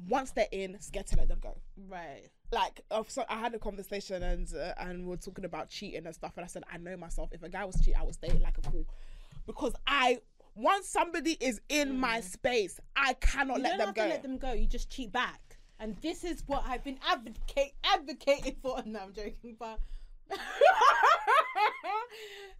Once 0.09 0.32
they're 0.32 0.49
in, 0.53 0.76
scared 0.80 1.07
to 1.09 1.16
let 1.16 1.28
them 1.28 1.38
go. 1.40 1.57
right 1.88 2.28
Like, 2.51 2.80
so 3.09 3.24
I 3.28 3.36
had 3.38 3.55
a 3.55 3.59
conversation 3.59 4.22
and 4.22 4.53
uh, 4.55 4.72
and 4.78 5.07
we 5.07 5.14
are 5.14 5.16
talking 5.18 5.45
about 5.45 5.68
cheating 5.68 6.05
and 6.07 6.14
stuff, 6.14 6.32
and 6.36 6.45
I 6.45 6.49
said 6.49 6.64
I 6.72 6.78
know 6.78 6.97
myself. 6.97 7.30
If 7.32 7.42
a 7.42 7.49
guy 7.49 7.64
was 7.64 7.76
cheating, 7.78 7.97
I 8.01 8.05
would 8.05 8.14
stay 8.14 8.28
like 8.42 8.59
a 8.59 8.62
fool, 8.70 8.86
because 9.47 9.74
I 9.86 10.18
once 10.57 10.88
somebody 10.88 11.36
is 11.40 11.61
in 11.68 11.99
my 11.99 12.20
space, 12.20 12.78
I 12.97 13.14
cannot 13.14 13.57
Mm. 13.57 13.59
you 13.59 13.62
let 13.64 13.78
them 13.78 13.92
go. 13.95 14.07
let 14.07 14.22
them 14.22 14.38
go. 14.38 14.53
You 14.53 14.66
just 14.66 14.90
cheat 14.90 15.11
back, 15.12 15.59
and 15.80 15.97
this 16.03 16.22
is 16.24 16.42
what 16.47 16.64
I've 16.66 16.84
been 16.84 16.99
advocate 17.09 17.72
advocating 17.84 18.57
for. 18.62 18.82
No, 18.86 19.01
I'm 19.01 19.12
joking, 19.12 19.57
but 19.59 19.78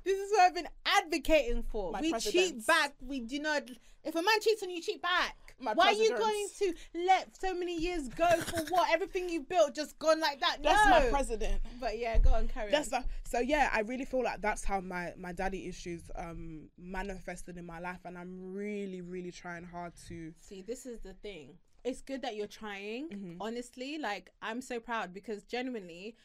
this 0.05 0.19
is 0.19 0.31
what 0.33 0.41
I've 0.43 0.55
been 0.55 0.69
advocating 0.85 1.63
for. 1.71 1.93
My 1.93 2.01
we 2.01 2.11
presidents. 2.11 2.49
cheat 2.49 2.67
back. 2.67 2.95
We 3.01 3.21
do 3.21 3.39
not. 3.41 3.63
If 4.05 4.15
a 4.15 4.23
man 4.23 4.41
cheats 4.41 4.63
on 4.63 4.71
you, 4.71 4.81
cheat 4.83 5.01
back. 5.03 5.37
My 5.61 5.73
Why 5.75 5.89
are 5.89 5.93
you 5.93 6.17
going 6.17 6.49
to 6.59 6.75
let 7.07 7.37
so 7.41 7.55
many 7.55 7.79
years 7.79 8.09
go 8.09 8.29
for 8.41 8.65
what? 8.71 8.91
Everything 8.93 9.29
you 9.29 9.41
built 9.41 9.75
just 9.75 9.99
gone 9.99 10.21
like 10.21 10.41
that? 10.41 10.59
No. 10.61 10.71
That's 10.71 10.85
no. 10.85 10.91
my 10.91 11.07
president. 11.07 11.63
But 11.81 11.99
yeah, 11.99 12.19
go 12.19 12.31
on, 12.31 12.49
carry 12.49 12.71
That's 12.71 12.93
on. 12.93 13.03
the, 13.03 13.09
so 13.29 13.39
yeah. 13.41 13.71
I 13.73 13.81
really 13.81 14.05
feel 14.05 14.25
like 14.25 14.41
that's 14.41 14.65
how 14.65 14.81
my 14.81 15.13
my 15.17 15.33
daddy 15.33 15.69
issues 15.69 16.11
um 16.17 16.69
manifested 16.79 17.57
in 17.57 17.67
my 17.67 17.79
life, 17.79 18.01
and 18.05 18.19
I'm 18.19 18.53
really 18.53 19.01
really 19.01 19.31
trying 19.31 19.65
hard 19.65 19.93
to. 20.09 20.33
See, 20.41 20.63
this 20.63 20.87
is 20.87 21.01
the 21.01 21.15
thing. 21.15 21.59
It's 21.85 22.01
good 22.01 22.23
that 22.23 22.35
you're 22.37 22.47
trying. 22.47 23.09
Mhm. 23.09 23.37
Honestly, 23.41 23.99
like 23.99 24.31
I'm 24.43 24.61
so 24.61 24.81
proud 24.81 25.13
because 25.13 25.45
genuinely, 25.45 26.17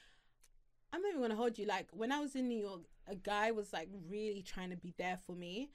I'm 0.91 1.01
not 1.01 1.09
even 1.09 1.21
gonna 1.21 1.35
hold 1.35 1.57
you. 1.57 1.65
Like 1.65 1.87
when 1.91 2.11
I 2.11 2.19
was 2.19 2.35
in 2.35 2.47
New 2.47 2.59
York, 2.59 2.81
a 3.07 3.15
guy 3.15 3.51
was 3.51 3.73
like 3.73 3.89
really 4.09 4.41
trying 4.41 4.69
to 4.69 4.77
be 4.77 4.93
there 4.97 5.17
for 5.25 5.33
me. 5.33 5.69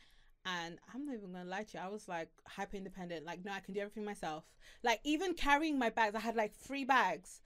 And 0.47 0.79
I'm 0.93 1.07
not 1.07 1.15
even 1.15 1.33
gonna 1.33 1.49
lie 1.49 1.63
to 1.63 1.79
you. 1.79 1.85
I 1.85 1.89
was 1.89 2.09
like 2.09 2.29
hyper 2.47 2.77
independent. 2.77 3.25
Like, 3.25 3.45
no, 3.45 3.53
I 3.53 3.61
can 3.61 3.75
do 3.75 3.81
everything 3.81 4.05
myself. 4.05 4.45
Like, 4.83 5.01
even 5.05 5.35
carrying 5.35 5.79
my 5.79 5.91
bags, 5.91 6.15
I 6.15 6.21
had 6.21 6.37
like 6.37 6.55
three 6.55 6.85
bags, 6.85 7.41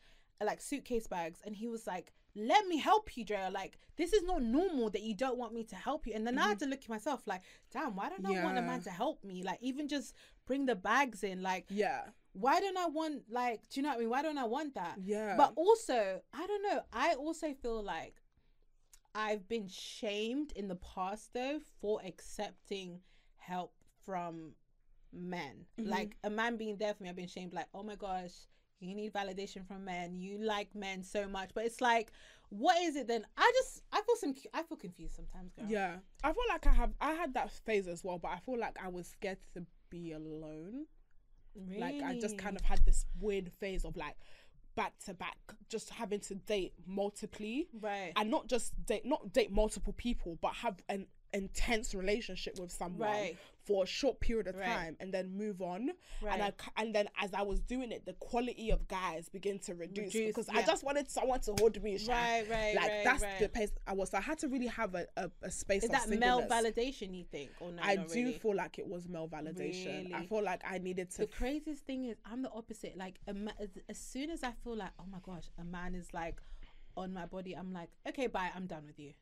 like 0.45 0.61
suitcase 0.61 1.07
bags. 1.07 1.41
And 1.45 1.55
he 1.55 1.69
was 1.69 1.87
like, 1.87 2.13
let 2.35 2.67
me 2.67 2.79
help 2.79 3.17
you, 3.17 3.25
Drea. 3.25 3.51
Like, 3.53 3.79
this 3.97 4.13
is 4.13 4.23
not 4.25 4.43
normal 4.43 4.91
that 4.91 5.03
you 5.03 5.15
don't 5.15 5.39
want 5.39 5.55
me 5.55 5.65
to 5.65 5.77
help 5.77 6.07
you. 6.07 6.13
And 6.15 6.27
then 6.27 6.39
I 6.39 6.43
had 6.43 6.59
mm-hmm. 6.59 6.65
to 6.65 6.71
look 6.71 6.83
at 6.83 6.89
myself 6.89 7.23
like, 7.27 7.43
damn, 7.73 7.97
why 7.97 8.09
don't 8.09 8.27
I 8.27 8.43
want 8.43 8.59
a 8.59 8.63
man 8.63 8.81
to 8.83 8.91
help 8.91 9.23
me? 9.25 9.43
Like, 9.43 9.59
even 9.61 9.89
just 9.89 10.15
bring 10.47 10.67
the 10.67 10.75
bags 10.75 11.23
in. 11.23 11.43
Like, 11.43 11.67
Yeah, 11.69 12.03
why 12.33 12.61
don't 12.61 12.77
I 12.77 12.87
want 12.87 13.23
like 13.31 13.69
do 13.69 13.81
you 13.81 13.83
know 13.83 13.91
what 13.91 13.97
I 13.97 14.01
mean? 14.01 14.11
Why 14.11 14.23
don't 14.23 14.39
I 14.39 14.45
want 14.45 14.75
that? 14.75 14.97
yeah. 15.05 15.37
But 15.37 15.53
also, 15.57 16.21
I 16.33 16.47
don't 16.47 16.63
know. 16.63 16.83
I 16.93 17.15
also 17.15 17.53
feel 17.55 17.83
like 17.83 18.15
I've 19.19 19.49
been 19.49 19.67
shamed 19.67 20.53
in 20.55 20.69
the 20.69 20.77
past 20.77 21.33
though 21.35 21.59
for 21.81 22.01
accepting 22.05 23.01
help 23.37 23.73
from 24.05 24.53
men. 25.13 25.67
Mhm. 25.79 25.89
Like 25.89 26.17
a 26.23 26.31
man 26.31 26.57
being 26.57 26.77
there 26.77 26.95
for 26.95 27.03
me, 27.03 27.09
I've 27.09 27.17
been 27.17 27.27
shamed 27.27 27.53
like, 27.53 27.67
oh 27.75 27.83
my 27.83 27.97
gosh, 27.97 28.47
you 28.79 28.95
need 28.95 29.13
validation 29.13 29.67
from 29.67 29.85
men. 29.85 30.15
You 30.15 30.39
like 30.39 30.73
men 30.75 31.03
so 31.03 31.27
much. 31.27 31.51
But 31.53 31.65
it's 31.65 31.81
like, 31.81 32.13
what 32.51 32.81
is 32.81 32.95
it 32.95 33.09
then? 33.09 33.27
I 33.37 33.51
just 33.57 33.83
I 33.93 34.01
feel 34.03 34.17
some 34.17 34.35
I 34.55 34.63
feel 34.63 34.77
confused 34.77 35.17
sometimes, 35.17 35.53
girl. 35.53 35.67
yeah, 35.69 35.97
I 36.23 36.33
feel 36.33 36.45
like 36.49 36.67
I 36.69 36.73
have 36.73 36.93
I 37.01 37.13
had 37.15 37.35
that 37.35 37.51
phase 37.51 37.89
as 37.89 38.05
well, 38.05 38.19
but 38.19 38.29
I 38.29 38.39
feel 38.39 38.59
like 38.59 38.79
I 38.83 38.89
was 38.89 39.09
scared 39.09 39.39
to 39.55 39.67
be 39.91 40.13
alone. 40.13 40.87
Like 41.77 42.01
I 42.05 42.17
just 42.21 42.39
kind 42.39 42.55
of 42.57 42.63
had 42.63 42.85
this 42.87 43.05
weird 43.21 43.51
phase 43.51 43.85
of 43.85 43.97
like 43.97 44.15
back 44.79 44.97
to 45.07 45.13
back, 45.13 45.37
just 45.69 45.91
having 45.91 46.21
to 46.21 46.37
date 46.37 46.73
multiply, 46.87 47.63
Right. 47.81 48.13
and 48.15 48.31
not 48.31 48.47
just 48.47 48.73
date, 48.87 49.05
not 49.05 49.33
date 49.33 49.51
multiple 49.51 49.93
people, 49.93 50.39
but 50.41 50.55
have 50.55 50.77
an 50.89 51.09
intense 51.33 51.95
relationship 51.95 52.59
with 52.59 52.73
someone 52.73 53.09
Right. 53.09 53.37
for 53.65 53.85
a 53.85 53.87
short 53.87 54.19
period 54.19 54.47
of 54.47 54.57
Right. 54.57 54.65
time 54.67 54.97
and 54.99 55.13
then 55.13 55.37
move 55.37 55.61
on. 55.61 55.91
Right. 56.23 56.33
And 56.41 56.43
I 56.43 56.53
and 56.81 56.95
then 56.95 57.09
as 57.21 57.35
I 57.35 57.43
was 57.43 57.61
doing 57.61 57.93
it, 57.93 58.07
the 58.07 58.15
quality 58.15 58.71
of 58.71 58.89
guys 58.89 59.29
begin 59.29 59.59
to 59.61 59.75
reduce, 59.75 60.15
Reduce, 60.15 60.27
because 60.29 60.49
I 60.49 60.63
just 60.63 60.85
wanted 60.85 61.11
someone 61.11 61.41
to 61.41 61.55
hold 61.59 61.83
me. 61.83 61.99
Right, 62.09 62.49
right, 62.49 62.75
Like 62.75 63.05
that's 63.05 63.25
the 63.41 63.49
pace 63.49 63.71
I 63.87 63.93
was. 63.93 64.11
So 64.11 64.19
I 64.19 64.23
had 64.23 64.39
to 64.39 64.49
really 64.49 64.69
have 64.69 64.95
a, 64.95 65.07
a, 65.19 65.31
a 65.43 65.51
space 65.51 65.85
Is 65.85 65.91
that 65.91 66.09
male 66.09 66.43
validation? 66.49 67.15
You 67.15 67.25
think, 67.25 67.51
or 67.61 67.73
no? 67.73 67.83
I 67.83 67.97
do 67.97 68.05
really? 68.15 68.33
feel 68.33 68.55
like 68.55 68.79
it 68.79 68.87
was 68.87 69.07
male 69.09 69.29
validation. 69.29 70.15
I 70.15 70.25
feel 70.25 70.43
like 70.43 70.63
I 70.65 70.79
needed 70.79 71.11
to 71.13 71.19
The 71.19 71.27
craziest 71.27 71.85
thing 71.85 72.05
is, 72.07 72.17
I'm 72.25 72.43
the 72.43 72.51
opposite. 72.51 72.97
Like, 72.97 73.17
ma- 73.35 73.53
as 73.89 73.99
soon 73.99 74.31
as 74.31 74.43
I 74.43 74.53
feel 74.65 74.77
like, 74.77 74.93
oh 74.99 75.05
my 75.11 75.19
gosh, 75.23 75.45
a 75.61 75.65
man 75.65 75.95
is 75.95 76.15
like 76.15 76.41
on 76.97 77.13
my 77.13 77.27
body, 77.27 77.55
I'm 77.55 77.73
like, 77.73 77.91
okay, 78.09 78.27
bye, 78.29 78.51
I'm 78.57 78.67
done 78.67 78.85
with 78.87 78.99
you. 78.99 79.13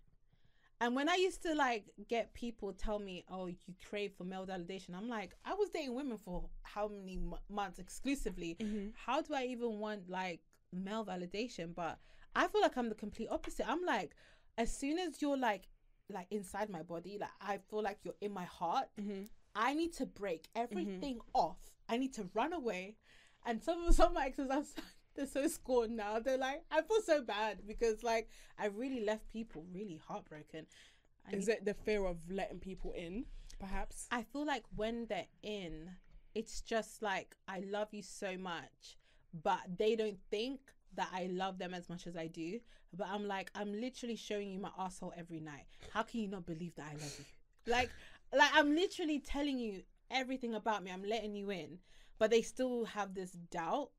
And 0.80 0.94
when 0.94 1.08
I 1.08 1.14
used 1.14 1.42
to 1.44 1.54
like 1.54 1.86
get 2.08 2.34
people 2.34 2.72
tell 2.72 2.98
me, 2.98 3.24
oh, 3.30 3.46
you 3.46 3.56
crave 3.88 4.12
for 4.16 4.24
male 4.24 4.46
validation, 4.46 4.94
I'm 4.94 5.08
like, 5.08 5.34
I 5.44 5.54
was 5.54 5.70
dating 5.70 5.94
women 5.94 6.18
for 6.18 6.48
how 6.62 6.88
many 6.88 7.16
m- 7.16 7.34
months 7.48 7.78
exclusively? 7.78 8.56
Mm-hmm. 8.60 8.88
How 8.94 9.22
do 9.22 9.34
I 9.34 9.44
even 9.44 9.78
want 9.78 10.10
like 10.10 10.40
male 10.72 11.04
validation? 11.04 11.74
But 11.74 11.98
I 12.34 12.46
feel 12.48 12.60
like 12.60 12.76
I'm 12.76 12.90
the 12.90 12.94
complete 12.94 13.28
opposite. 13.30 13.66
I'm 13.68 13.84
like, 13.84 14.14
as 14.58 14.76
soon 14.76 14.98
as 14.98 15.22
you're 15.22 15.38
like, 15.38 15.68
like 16.12 16.26
inside 16.30 16.68
my 16.68 16.82
body, 16.82 17.16
like 17.18 17.30
I 17.40 17.58
feel 17.70 17.82
like 17.82 17.98
you're 18.04 18.14
in 18.20 18.32
my 18.32 18.44
heart. 18.44 18.88
Mm-hmm. 19.00 19.22
I 19.54 19.72
need 19.72 19.94
to 19.94 20.04
break 20.06 20.48
everything 20.54 21.20
off. 21.32 21.56
I 21.88 21.96
need 21.96 22.12
to 22.14 22.28
run 22.34 22.52
away. 22.52 22.96
And 23.46 23.62
some 23.62 23.82
of 23.86 23.94
some 23.94 24.08
of 24.08 24.14
my 24.14 24.26
exes 24.26 24.50
are 24.50 24.62
so, 24.62 24.82
they're 25.16 25.26
so 25.26 25.46
scorned 25.48 25.96
now. 25.96 26.18
They're 26.20 26.38
like, 26.38 26.62
I 26.70 26.82
feel 26.82 27.00
so 27.04 27.22
bad 27.22 27.58
because 27.66 28.02
like 28.02 28.28
I 28.58 28.66
really 28.66 29.04
left 29.04 29.32
people 29.32 29.64
really 29.72 30.00
heartbroken. 30.06 30.66
Is 31.32 31.48
it 31.48 31.64
the 31.64 31.74
fear 31.74 32.06
of 32.06 32.18
letting 32.30 32.60
people 32.60 32.92
in, 32.92 33.24
perhaps? 33.58 34.06
I 34.12 34.22
feel 34.22 34.46
like 34.46 34.62
when 34.76 35.06
they're 35.06 35.26
in, 35.42 35.90
it's 36.36 36.60
just 36.60 37.02
like 37.02 37.34
I 37.48 37.64
love 37.68 37.88
you 37.92 38.02
so 38.02 38.36
much, 38.38 38.96
but 39.42 39.60
they 39.76 39.96
don't 39.96 40.18
think 40.30 40.60
that 40.94 41.08
I 41.12 41.28
love 41.32 41.58
them 41.58 41.74
as 41.74 41.88
much 41.88 42.06
as 42.06 42.16
I 42.16 42.26
do. 42.26 42.60
But 42.96 43.08
I'm 43.10 43.26
like, 43.26 43.50
I'm 43.54 43.72
literally 43.72 44.16
showing 44.16 44.50
you 44.50 44.60
my 44.60 44.70
asshole 44.78 45.12
every 45.16 45.40
night. 45.40 45.66
How 45.92 46.02
can 46.02 46.20
you 46.20 46.28
not 46.28 46.46
believe 46.46 46.74
that 46.76 46.86
I 46.90 46.92
love 46.92 47.14
you? 47.18 47.24
Like, 47.68 47.90
like 48.32 48.50
I'm 48.54 48.76
literally 48.76 49.18
telling 49.18 49.58
you 49.58 49.82
everything 50.08 50.54
about 50.54 50.84
me. 50.84 50.92
I'm 50.92 51.02
letting 51.02 51.34
you 51.34 51.50
in, 51.50 51.78
but 52.16 52.30
they 52.30 52.40
still 52.40 52.84
have 52.84 53.12
this 53.12 53.32
doubt 53.50 53.90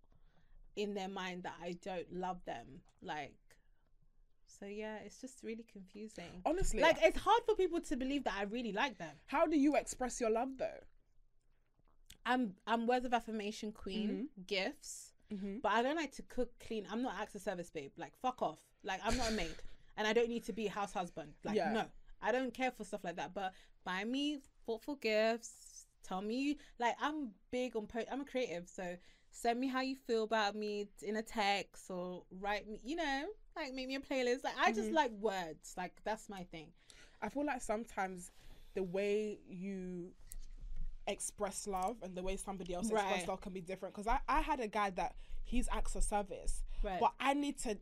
in 0.77 0.93
their 0.93 1.09
mind 1.09 1.43
that 1.43 1.55
I 1.61 1.75
don't 1.83 2.13
love 2.13 2.39
them. 2.45 2.65
Like, 3.01 3.35
so 4.47 4.65
yeah, 4.65 4.97
it's 5.05 5.19
just 5.19 5.43
really 5.43 5.65
confusing. 5.71 6.41
Honestly, 6.45 6.79
Like, 6.79 6.97
it's 7.01 7.19
hard 7.19 7.43
for 7.45 7.55
people 7.55 7.81
to 7.81 7.97
believe 7.97 8.23
that 8.23 8.35
I 8.37 8.43
really 8.43 8.71
like 8.71 8.97
them. 8.97 9.15
how 9.25 9.45
do 9.45 9.57
you 9.57 9.75
express 9.75 10.21
your 10.21 10.29
love 10.29 10.57
though? 10.57 10.79
I'm 12.25 12.53
I'm 12.65 12.87
words 12.87 13.05
of 13.05 13.13
affirmation 13.13 13.71
queen, 13.71 14.29
gifts, 14.47 15.13
Mm-hmm. 15.33 15.57
but 15.61 15.73
I 15.73 15.81
don't 15.83 15.97
like 15.97 16.13
to 16.15 16.21
cook, 16.23 16.49
clean. 16.65 16.87
I'm 16.89 17.01
not 17.01 17.15
acts 17.19 17.35
of 17.35 17.41
service 17.41 17.69
babe. 17.69 17.91
Like 17.97 18.13
fuck 18.21 18.41
off. 18.41 18.59
Like 18.83 19.01
I'm 19.03 19.17
not 19.17 19.29
a 19.29 19.33
maid, 19.33 19.55
and 19.97 20.07
I 20.07 20.13
don't 20.13 20.29
need 20.29 20.45
to 20.45 20.53
be 20.53 20.67
a 20.67 20.71
house 20.71 20.93
husband. 20.93 21.33
Like 21.43 21.55
Yeah. 21.57 21.73
no, 21.73 21.85
I 22.21 22.31
don't 22.31 22.53
care 22.53 22.71
for 22.71 22.83
stuff 22.85 23.03
like 23.03 23.17
that. 23.17 23.33
But 23.33 23.53
buy 23.83 24.03
me 24.05 24.39
thoughtful 24.65 24.95
gifts. 24.95 25.85
Tell 26.03 26.21
me 26.21 26.57
like 26.79 26.95
I'm 27.01 27.31
big 27.51 27.75
on. 27.75 27.87
Po- 27.87 28.05
I'm 28.11 28.21
a 28.21 28.25
creative, 28.25 28.69
so 28.69 28.95
send 29.39 29.59
me 29.59 29.67
how 29.67 29.81
you 29.81 29.95
feel 29.95 30.23
about 30.23 30.55
me 30.55 30.87
in 31.03 31.15
a 31.17 31.21
text 31.21 31.89
or 31.89 32.23
write 32.39 32.67
me. 32.67 32.79
You 32.83 32.95
know, 32.95 33.25
like 33.55 33.73
make 33.73 33.87
me 33.87 33.95
a 33.95 33.99
playlist. 33.99 34.43
Like 34.43 34.55
I 34.59 34.71
just 34.71 34.87
mm-hmm. 34.87 34.95
like 34.95 35.11
words. 35.19 35.73
Like 35.77 35.93
that's 36.03 36.29
my 36.29 36.43
thing. 36.43 36.67
I 37.21 37.29
feel 37.29 37.45
like 37.45 37.61
sometimes 37.61 38.31
the 38.73 38.83
way 38.83 39.39
you 39.47 40.11
express 41.07 41.67
love 41.67 41.97
and 42.03 42.15
the 42.15 42.21
way 42.21 42.35
somebody 42.35 42.73
else 42.73 42.91
Right. 42.91 43.03
express 43.03 43.27
love 43.27 43.41
can 43.41 43.53
be 43.53 43.61
different. 43.61 43.95
Because 43.95 44.07
I, 44.07 44.19
I 44.27 44.41
had 44.41 44.59
a 44.59 44.67
guy 44.67 44.89
that 44.91 45.15
he's 45.43 45.67
acts 45.71 45.95
of 45.95 46.03
service, 46.03 46.63
Right. 46.83 46.99
but 46.99 47.13
I 47.19 47.33
need 47.33 47.57
to, 47.59 47.77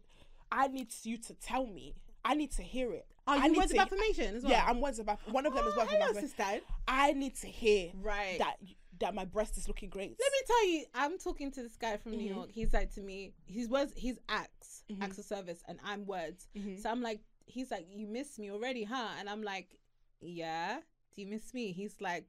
I 0.51 0.68
need 0.68 0.89
you 1.03 1.18
to 1.18 1.34
tell 1.34 1.66
me. 1.66 1.95
I 2.24 2.34
need 2.34 2.51
to 2.53 2.64
hear 2.64 2.91
it. 2.91 3.06
Are 3.28 3.38
I 3.38 3.45
you 3.45 3.51
need 3.51 3.58
words 3.58 3.72
to- 3.72 3.78
of 3.78 3.84
affirmation 3.84 4.36
as 4.36 4.43
well? 4.43 4.51
Yeah, 4.51 4.66
I'm 4.68 4.80
words 4.82 4.99
of 4.99 5.08
aff- 5.10 5.28
One 5.30 5.45
of 5.45 5.53
them 5.53 5.68
is 5.68 5.74
Oh, 5.76 5.80
words 5.80 5.93
of 5.93 5.99
affirmation. 6.01 6.62
I 6.88 7.14
need 7.14 7.36
to 7.38 7.47
hear 7.47 7.91
Right. 8.01 8.38
that 8.39 8.58
that 9.00 9.14
my 9.16 9.26
breast 9.26 9.58
is 9.58 9.68
looking 9.68 9.89
great. 9.89 10.16
Let 10.20 10.32
me 10.32 10.38
tell 10.48 10.66
you, 10.68 10.86
I'm 10.93 11.18
talking 11.18 11.52
to 11.52 11.62
this 11.64 11.76
guy 11.78 11.98
from 11.98 12.14
New 12.14 12.26
Mhm. 12.32 12.36
York. 12.36 12.50
He's 12.52 12.74
like 12.74 12.93
to 12.96 13.02
me, 13.02 13.34
he's 13.46 13.68
words, 13.68 13.93
he's 13.96 14.18
acts, 14.30 14.84
Mhm. 14.89 15.02
acts 15.04 15.18
of 15.18 15.26
service, 15.26 15.62
and 15.68 15.80
I'm 15.84 16.06
words. 16.06 16.48
Mhm. 16.56 16.82
So 16.82 16.89
I'm 16.89 17.02
like, 17.02 17.22
he's 17.46 17.72
like, 17.72 17.88
you 17.89 18.08
miss 18.08 18.39
me 18.39 18.52
already, 18.52 18.84
huh? 18.84 19.10
And 19.20 19.30
I'm 19.30 19.43
like, 19.43 19.78
yeah. 20.22 20.82
Do 21.16 21.22
you 21.22 21.28
miss 21.28 21.54
me? 21.54 21.72
He's 21.72 22.00
like, 22.02 22.26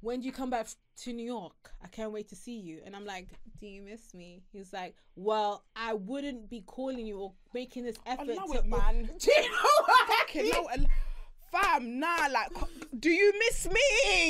when 0.00 0.20
do 0.20 0.26
you 0.26 0.32
come 0.32 0.50
back 0.50 0.68
to 1.02 1.12
New 1.12 1.24
York? 1.24 1.72
I 1.82 1.88
can't 1.88 2.12
wait 2.12 2.28
to 2.28 2.36
see 2.36 2.56
you. 2.58 2.80
And 2.84 2.94
I'm 2.96 3.04
like, 3.04 3.28
do 3.60 3.66
you 3.66 3.82
miss 3.82 4.14
me? 4.14 4.42
He's 4.52 4.72
like, 4.72 4.96
well, 5.16 5.64
I 5.74 5.94
wouldn't 5.94 6.48
be 6.48 6.60
calling 6.62 7.06
you 7.06 7.18
or 7.18 7.34
making 7.52 7.84
this 7.84 7.96
I 8.06 8.12
effort. 8.12 8.26
know 8.28 8.46
to 8.46 8.58
it, 8.58 8.66
man. 8.66 9.10
Do 9.18 9.30
you 9.32 9.50
know 9.50 9.82
what 9.84 10.72
I 10.74 10.76
mean? 10.76 10.88
Fam, 11.52 11.98
nah, 12.00 12.28
like, 12.32 12.48
do 12.98 13.10
you 13.10 13.32
miss 13.38 13.66
me? 13.66 13.80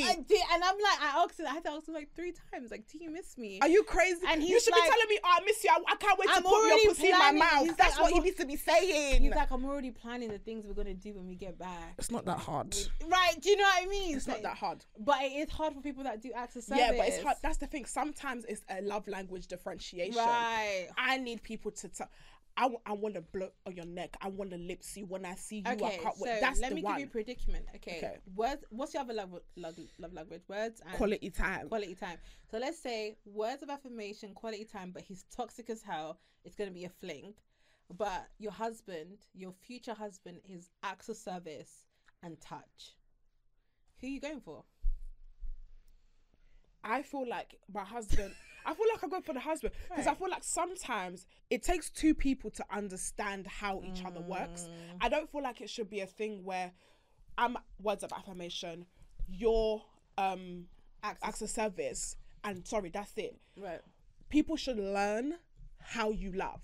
I 0.04 0.16
did, 0.26 0.40
and 0.52 0.62
I'm 0.64 0.76
like, 0.76 1.00
I 1.02 1.22
asked 1.24 1.38
him, 1.40 1.46
I 1.46 1.54
had 1.54 1.64
to 1.64 1.70
ask 1.72 1.88
him 1.88 1.94
like 1.94 2.08
three 2.14 2.32
times, 2.52 2.70
like, 2.70 2.86
do 2.90 2.98
you 2.98 3.10
miss 3.10 3.36
me? 3.38 3.58
Are 3.62 3.68
you 3.68 3.82
crazy? 3.84 4.20
And 4.28 4.40
he's 4.42 4.50
you 4.50 4.60
should 4.60 4.72
like- 4.72 4.82
be 4.84 4.88
telling 4.88 5.08
me, 5.08 5.18
oh, 5.24 5.36
I 5.40 5.44
miss 5.44 5.62
you. 5.64 5.70
I, 5.70 5.92
I 5.92 5.96
can't 5.96 6.18
wait 6.18 6.28
to 6.28 6.34
I'm 6.36 6.42
put 6.42 6.68
your 6.68 6.88
pussy 6.88 7.08
in 7.10 7.18
my 7.18 7.32
mouth. 7.32 7.64
He's 7.66 7.76
That's 7.76 7.96
like, 7.96 8.00
what 8.02 8.06
I'm 8.08 8.12
he 8.12 8.18
al- 8.18 8.24
needs 8.24 8.36
to 8.36 8.46
be 8.46 8.56
saying. 8.56 9.22
He's 9.22 9.34
like, 9.34 9.50
I'm 9.50 9.64
already 9.64 9.90
planning 9.90 10.30
the 10.30 10.38
things 10.38 10.64
we're 10.66 10.74
gonna 10.74 10.94
do 10.94 11.14
when 11.14 11.26
we 11.26 11.34
get 11.34 11.58
back. 11.58 11.94
it's 11.98 12.10
not 12.10 12.24
that 12.26 12.38
hard. 12.38 12.76
Right? 13.06 13.34
Do 13.40 13.50
you 13.50 13.56
know 13.56 13.64
what 13.64 13.82
I 13.82 13.86
mean? 13.86 14.16
It's 14.16 14.26
not 14.26 14.42
that 14.42 14.56
hard. 14.56 14.84
But 14.98 15.22
it 15.22 15.32
is 15.32 15.50
hard 15.50 15.74
for 15.74 15.80
people 15.80 16.04
that 16.04 16.20
do 16.22 16.30
acts 16.34 16.56
of 16.56 16.64
service. 16.64 16.84
Yeah, 16.84 16.92
but 16.96 17.08
it's 17.08 17.22
hard. 17.22 17.36
That's 17.42 17.58
the 17.58 17.66
thing. 17.66 17.84
Sometimes 17.84 18.44
it's 18.48 18.62
a 18.68 18.82
love 18.82 19.06
language 19.08 19.46
differentiation. 19.46 20.16
Right. 20.16 20.88
I 20.96 21.18
need 21.18 21.42
people 21.42 21.70
to 21.72 21.88
tell. 21.88 22.08
I, 22.58 22.62
w- 22.62 22.80
I 22.86 22.92
want 22.92 23.14
to 23.16 23.20
blow 23.20 23.50
on 23.66 23.76
your 23.76 23.84
neck. 23.84 24.16
I 24.22 24.28
want 24.28 24.50
to 24.52 24.56
lips 24.56 24.96
you 24.96 25.04
when 25.06 25.26
I 25.26 25.34
see 25.34 25.56
you. 25.56 25.62
I 25.66 25.72
Okay, 25.74 25.98
can't 26.02 26.16
so. 26.16 26.24
That's 26.40 26.58
let 26.60 26.72
me 26.72 26.82
one. 26.82 26.94
give 26.94 27.00
you 27.00 27.06
a 27.06 27.10
predicament. 27.10 27.66
Okay. 27.76 27.98
Okay. 27.98 28.16
Words. 28.34 28.64
What's 28.70 28.94
your 28.94 29.02
other 29.02 29.12
love, 29.12 29.30
love, 29.56 29.78
love 29.98 30.12
language? 30.14 30.40
Words 30.48 30.80
and 30.86 30.96
Quality 30.96 31.30
time. 31.30 31.68
quality 31.68 31.94
time. 31.94 32.16
So 32.50 32.58
let's 32.58 32.78
say 32.78 33.16
words 33.26 33.62
of 33.62 33.68
affirmation, 33.70 34.32
quality 34.34 34.64
time, 34.64 34.90
but 34.92 35.02
he's 35.02 35.24
toxic 35.36 35.68
as 35.68 35.82
hell. 35.82 36.18
It's 36.44 36.54
gonna 36.56 36.70
be 36.70 36.84
a 36.84 36.88
fling. 36.88 37.34
But 37.96 38.26
your 38.38 38.52
husband, 38.52 39.18
your 39.34 39.52
future 39.52 39.94
husband, 39.94 40.38
is 40.48 40.70
acts 40.82 41.08
of 41.08 41.16
service 41.16 41.84
and 42.22 42.40
touch. 42.40 42.96
Who 44.00 44.06
are 44.06 44.10
you 44.10 44.20
going 44.20 44.40
for? 44.40 44.64
I 46.82 47.02
feel 47.02 47.28
like 47.28 47.58
my 47.72 47.84
husband. 47.84 48.32
I 48.66 48.74
feel 48.74 48.86
like 48.92 49.02
I 49.04 49.08
go 49.08 49.20
for 49.20 49.32
the 49.32 49.40
husband 49.40 49.72
because 49.88 50.06
I 50.06 50.14
feel 50.14 50.28
like 50.28 50.42
sometimes 50.44 51.24
it 51.50 51.62
takes 51.62 51.88
two 51.88 52.14
people 52.14 52.50
to 52.50 52.64
understand 52.70 53.46
how 53.46 53.80
each 53.84 54.04
other 54.04 54.20
works. 54.20 54.62
Mm. 54.68 54.96
I 55.00 55.08
don't 55.08 55.30
feel 55.30 55.42
like 55.42 55.60
it 55.60 55.70
should 55.70 55.88
be 55.88 56.00
a 56.00 56.06
thing 56.06 56.42
where 56.44 56.72
I'm 57.38 57.56
words 57.80 58.02
of 58.02 58.12
affirmation, 58.12 58.86
you're 59.28 59.82
um 60.18 60.66
Acts 61.04 61.40
of- 61.42 61.50
service, 61.50 62.16
and 62.42 62.66
sorry, 62.66 62.90
that's 62.90 63.12
it. 63.16 63.38
Right. 63.56 63.80
People 64.28 64.56
should 64.56 64.78
learn 64.78 65.34
how 65.78 66.10
you 66.10 66.32
love 66.32 66.62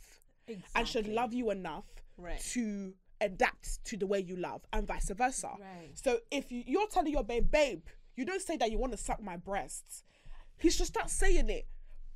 and 0.75 0.89
should 0.89 1.07
love 1.07 1.33
you 1.33 1.51
enough 1.51 1.85
Right. 2.19 2.41
to 2.53 2.93
adapt 3.21 3.85
to 3.85 3.97
the 3.97 4.07
way 4.07 4.19
you 4.19 4.35
love 4.37 4.63
and 4.73 4.87
vice 4.87 5.11
versa. 5.11 5.51
Right. 5.61 5.91
So 5.95 6.19
if 6.33 6.51
you, 6.51 6.65
you're 6.67 6.89
telling 6.89 7.13
your 7.13 7.23
babe, 7.23 7.51
babe, 7.53 7.83
you 8.17 8.25
don't 8.25 8.43
say 8.43 8.57
that 8.57 8.73
you 8.73 8.79
want 8.79 8.93
to 8.93 8.99
suck 8.99 9.23
my 9.23 9.37
breasts. 9.37 10.03
He 10.59 10.71
should 10.71 10.87
start 10.87 11.09
saying 11.09 11.49
it. 11.49 11.67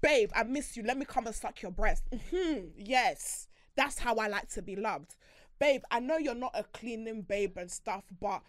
Babe, 0.01 0.31
I 0.35 0.45
miss 0.45 0.77
you. 0.77 0.83
Let 0.83 0.99
me 0.99 1.05
come 1.05 1.27
and 1.27 1.35
suck 1.35 1.63
your 1.63 1.73
breast. 1.73 2.05
hmm 2.31 2.67
yes. 2.77 3.49
That's 3.77 3.99
how 3.99 4.17
I 4.17 4.29
like 4.29 4.49
to 4.51 4.63
be 4.63 4.77
loved. 4.77 5.17
Babe, 5.59 5.83
I 5.91 6.01
know 6.01 6.17
you're 6.19 6.35
not 6.35 6.53
a 6.55 6.65
cleaning 6.65 7.23
babe 7.23 7.57
and 7.59 7.71
stuff, 7.71 8.05
but 8.21 8.43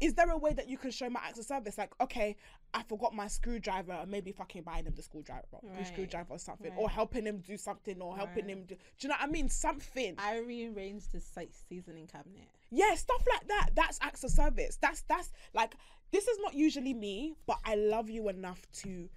is 0.00 0.14
there 0.14 0.30
a 0.30 0.36
way 0.36 0.54
that 0.54 0.68
you 0.68 0.78
can 0.78 0.90
show 0.90 1.10
my 1.10 1.20
acts 1.22 1.38
of 1.38 1.44
service? 1.44 1.76
Like, 1.76 1.92
okay, 2.00 2.36
I 2.72 2.82
forgot 2.84 3.14
my 3.14 3.26
screwdriver, 3.28 3.92
and 3.92 4.10
maybe 4.10 4.32
fucking 4.32 4.62
buying 4.62 4.86
him 4.86 4.94
the 4.94 5.02
screwdriver, 5.02 5.42
Right. 5.62 5.86
screwdriver 5.86 6.32
or 6.34 6.38
something, 6.38 6.72
or 6.76 6.88
helping 6.88 7.26
him 7.26 7.38
do 7.46 7.56
something, 7.58 8.00
or 8.00 8.16
helping 8.16 8.46
Right. 8.46 8.52
him 8.56 8.64
do. 8.64 8.74
Do 8.76 8.80
you 9.00 9.08
know 9.08 9.16
what 9.20 9.28
I 9.28 9.30
mean? 9.30 9.48
Something. 9.50 10.14
I 10.16 10.38
rearranged 10.38 11.12
the 11.12 11.20
site 11.20 11.52
seasoning 11.68 12.06
cabinet. 12.06 12.48
yeah 12.70 12.94
stuff 12.94 13.22
like 13.32 13.48
that 13.48 13.70
that's 13.74 13.98
acts 14.00 14.22
of 14.22 14.30
service 14.30 14.78
that's 14.80 15.02
that's 15.08 15.32
like 15.54 15.74
this 16.12 16.28
is 16.28 16.38
not 16.40 16.54
usually 16.54 16.94
me 16.94 17.34
but 17.44 17.58
i 17.64 17.74
love 17.74 18.08
you 18.08 18.28
enough 18.28 18.64
to 18.72 19.08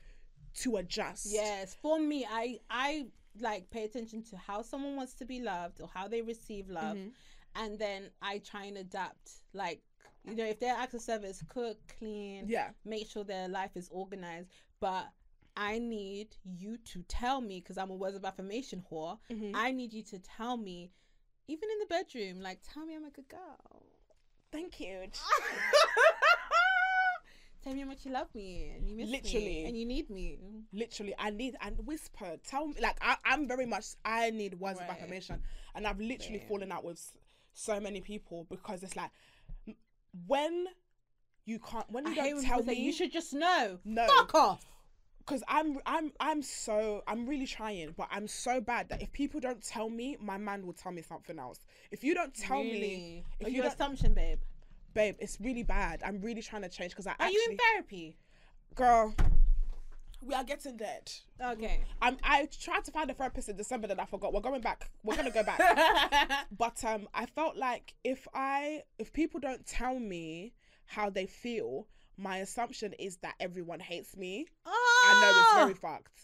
to 0.62 0.78
adjust 0.78 1.28
Yes, 1.30 1.76
for 1.82 2.00
me, 2.00 2.26
I 2.30 2.60
I 2.70 3.08
like 3.40 3.70
pay 3.72 3.84
attention 3.86 4.24
to 4.24 4.38
how 4.38 4.62
someone 4.62 4.96
wants 4.96 5.14
to 5.16 5.26
be 5.26 5.40
loved 5.42 5.82
or 5.82 5.90
how 5.94 6.08
they 6.08 6.22
receive 6.22 6.70
love, 6.70 6.98
Mm-hmm. 6.98 7.10
and 7.56 7.80
then 7.80 8.10
I 8.22 8.40
try 8.40 8.66
and 8.66 8.78
adapt. 8.78 9.32
Like 9.54 9.82
you 10.26 10.36
know, 10.36 10.46
if 10.46 10.60
they're 10.60 10.76
acts 10.76 10.94
of 10.94 11.02
service, 11.02 11.44
cook, 11.50 11.78
clean, 12.00 12.46
yeah 12.48 12.70
make 12.86 13.10
sure 13.10 13.24
their 13.24 13.48
life 13.48 13.72
is 13.76 13.90
organized. 13.92 14.50
But 14.80 15.10
I 15.58 15.80
need 15.80 16.36
you 16.44 16.78
to 16.94 17.04
tell 17.08 17.42
me 17.42 17.60
because 17.60 17.78
I'm 17.78 17.90
a 17.92 17.96
words 17.96 18.16
of 18.16 18.24
affirmation 18.26 18.84
whore. 18.92 19.18
Mhm. 19.32 19.52
I 19.54 19.72
need 19.72 19.94
you 19.94 20.04
to 20.04 20.20
tell 20.20 20.58
me, 20.58 20.92
even 21.48 21.70
in 21.72 21.80
the 21.80 21.86
bedroom, 21.88 22.42
like 22.42 22.60
tell 22.64 22.86
me 22.86 22.96
I'm 22.96 23.06
a 23.06 23.10
good 23.12 23.28
girl. 23.28 23.84
Thank 24.52 24.80
you. 24.80 25.08
tell 27.64 27.74
me 27.74 27.80
how 27.82 27.88
much 27.88 28.06
you 28.06 28.12
love 28.12 28.28
me 28.36 28.72
and 28.76 28.88
you 28.90 28.96
miss 28.96 29.10
Literally. 29.10 29.46
me 29.46 29.66
and 29.66 29.78
you 29.78 29.86
need 29.86 30.10
me. 30.10 30.38
literally 30.74 31.14
i 31.18 31.30
need 31.30 31.56
and 31.62 31.78
whisper 31.86 32.38
tell 32.48 32.68
me 32.68 32.76
like 32.82 32.98
I, 33.02 33.16
i'm 33.26 33.48
very 33.48 33.66
much 33.66 33.86
i 34.04 34.30
need 34.32 34.60
words 34.60 34.80
Right. 34.80 34.90
of 34.90 34.96
affirmation 34.96 35.42
and 35.76 35.88
i've 35.88 36.00
literally 36.00 36.40
fallen 36.48 36.72
out 36.72 36.84
with 36.84 37.02
so 37.54 37.80
many 37.80 38.02
people 38.02 38.46
because 38.50 38.84
it's 38.84 38.96
like 38.96 39.12
when 40.28 40.66
you 41.46 41.60
can't 41.60 41.90
when 41.92 42.06
you 42.06 42.12
I 42.12 42.30
don't 42.30 42.44
tell 42.44 42.64
me 42.64 42.76
say 42.76 42.80
you 42.82 42.92
should 42.94 43.12
just 43.12 43.34
know. 43.34 43.80
no 43.86 44.08
Fuck 44.08 44.36
off. 44.36 44.66
because 45.20 45.44
i'm 45.48 45.80
i'm 45.86 46.12
i'm 46.20 46.42
so 46.42 47.04
i'm 47.08 47.26
really 47.28 47.46
trying 47.48 47.94
but 47.98 48.08
i'm 48.12 48.28
so 48.28 48.60
bad 48.62 48.90
that 48.90 49.02
if 49.02 49.12
people 49.14 49.40
don't 49.40 49.64
tell 49.64 49.90
me 49.90 50.18
my 50.22 50.38
man 50.38 50.66
will 50.66 50.74
tell 50.74 50.92
me 50.92 51.02
something 51.02 51.38
else 51.40 51.60
if 51.92 52.04
you 52.04 52.14
don't 52.14 52.34
tell 52.34 52.64
me 52.64 53.24
if 53.40 53.48
you 53.48 53.56
you 53.56 53.62
don't- 53.62 53.74
assumption, 53.74 54.14
babe? 54.14 54.40
Babe 54.94 55.16
it's 55.20 55.40
really 55.42 55.64
bad 55.64 56.02
i'm 56.06 56.22
really 56.22 56.42
trying 56.42 56.62
to 56.62 56.70
change 56.70 56.92
because 56.92 57.08
i 57.08 57.12
actually. 57.12 57.26
Are 57.26 57.28
actually 57.28 57.42
you 57.44 57.52
in 57.52 57.58
therapy? 57.58 58.18
girl 58.76 59.16
we 60.26 60.34
are 60.34 60.44
getting 60.44 60.78
dead 60.78 61.12
Okay. 61.52 61.82
I'm, 62.02 62.18
I 62.24 62.48
tried 62.62 62.86
to 62.86 62.92
find 62.92 63.10
a 63.10 63.14
therapist 63.14 63.50
in 63.50 63.58
December 63.58 63.88
that 63.88 64.00
I 64.00 64.06
forgot. 64.06 64.34
We're 64.34 64.42
going 64.42 64.62
back. 64.62 64.90
We're 65.04 65.16
gonna 65.16 65.32
go 65.32 65.44
back. 65.44 65.60
but 66.58 66.84
um, 66.86 67.08
I 67.14 67.26
felt 67.26 67.58
like 67.58 67.94
if 68.04 68.28
I 68.34 68.84
if 68.98 69.12
people 69.12 69.40
don't 69.40 69.66
tell 69.66 70.00
me 70.00 70.54
how 70.86 71.10
they 71.10 71.26
feel, 71.26 71.88
my 72.18 72.38
assumption 72.38 72.94
is 72.94 73.18
that 73.18 73.36
everyone 73.40 73.80
hates 73.80 74.16
me. 74.16 74.46
I 74.66 75.22
know 75.22 75.40
it's 75.40 75.66
very 75.66 75.94
fucked. 75.94 76.22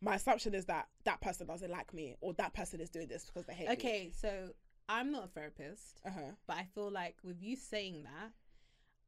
My 0.00 0.16
assumption 0.16 0.54
is 0.54 0.64
that 0.64 0.88
that 1.04 1.20
person 1.20 1.46
doesn't 1.46 1.70
like 1.70 1.94
me, 1.94 2.16
or 2.20 2.32
that 2.34 2.54
person 2.54 2.80
is 2.80 2.90
doing 2.90 3.06
this 3.06 3.26
because 3.26 3.46
they 3.46 3.54
hate 3.54 3.68
me. 3.68 3.74
Okay, 3.74 4.10
so 4.12 4.48
I'm 4.88 5.10
not 5.12 5.24
a 5.24 5.28
therapist, 5.28 6.00
Uh 6.04 6.10
huh. 6.14 6.20
but 6.46 6.56
I 6.56 6.64
feel 6.74 6.90
like 6.90 7.16
with 7.24 7.42
you 7.42 7.56
saying 7.56 8.02
that, 8.04 8.32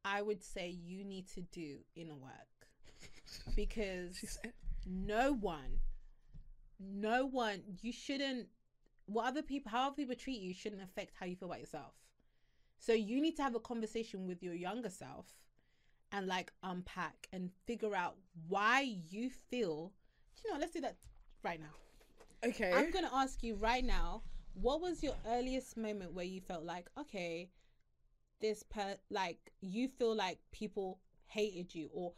I 0.03 0.21
would 0.21 0.43
say 0.43 0.69
you 0.69 1.03
need 1.03 1.27
to 1.29 1.41
do 1.41 1.77
inner 1.95 2.15
work 2.15 2.67
because 3.55 4.37
no 4.85 5.33
one, 5.33 5.79
no 6.79 7.25
one, 7.25 7.61
you 7.81 7.91
shouldn't. 7.91 8.47
What 9.07 9.27
other 9.27 9.43
people, 9.43 9.71
how 9.71 9.87
other 9.87 9.95
people 9.95 10.15
treat 10.15 10.41
you, 10.41 10.53
shouldn't 10.53 10.81
affect 10.81 11.13
how 11.19 11.25
you 11.27 11.35
feel 11.35 11.47
about 11.49 11.59
yourself. 11.59 11.93
So 12.79 12.93
you 12.93 13.21
need 13.21 13.35
to 13.37 13.43
have 13.43 13.55
a 13.55 13.59
conversation 13.59 14.27
with 14.27 14.41
your 14.43 14.53
younger 14.53 14.89
self, 14.89 15.27
and 16.11 16.27
like 16.27 16.51
unpack 16.63 17.27
and 17.33 17.51
figure 17.65 17.95
out 17.95 18.15
why 18.47 18.95
you 19.09 19.29
feel. 19.29 19.91
You 20.43 20.53
know, 20.53 20.59
let's 20.59 20.73
do 20.73 20.81
that 20.81 20.97
right 21.43 21.59
now. 21.59 22.47
okay. 22.49 22.71
I'm 22.73 22.91
gonna 22.91 23.09
ask 23.13 23.41
you 23.43 23.55
right 23.55 23.83
now, 23.83 24.21
what 24.59 24.81
was 24.81 25.03
your 25.03 25.15
earliest 25.27 25.77
moment 25.77 26.13
where 26.13 26.25
you 26.25 26.41
felt 26.41 26.63
like, 26.63 26.87
okay, 26.99 27.49
this 28.41 28.63
per 28.63 28.95
like 29.09 29.51
you 29.61 29.87
feel 29.87 30.15
like 30.15 30.39
people 30.51 30.99
hated 31.27 31.73
you 31.73 31.89
or 31.93 32.13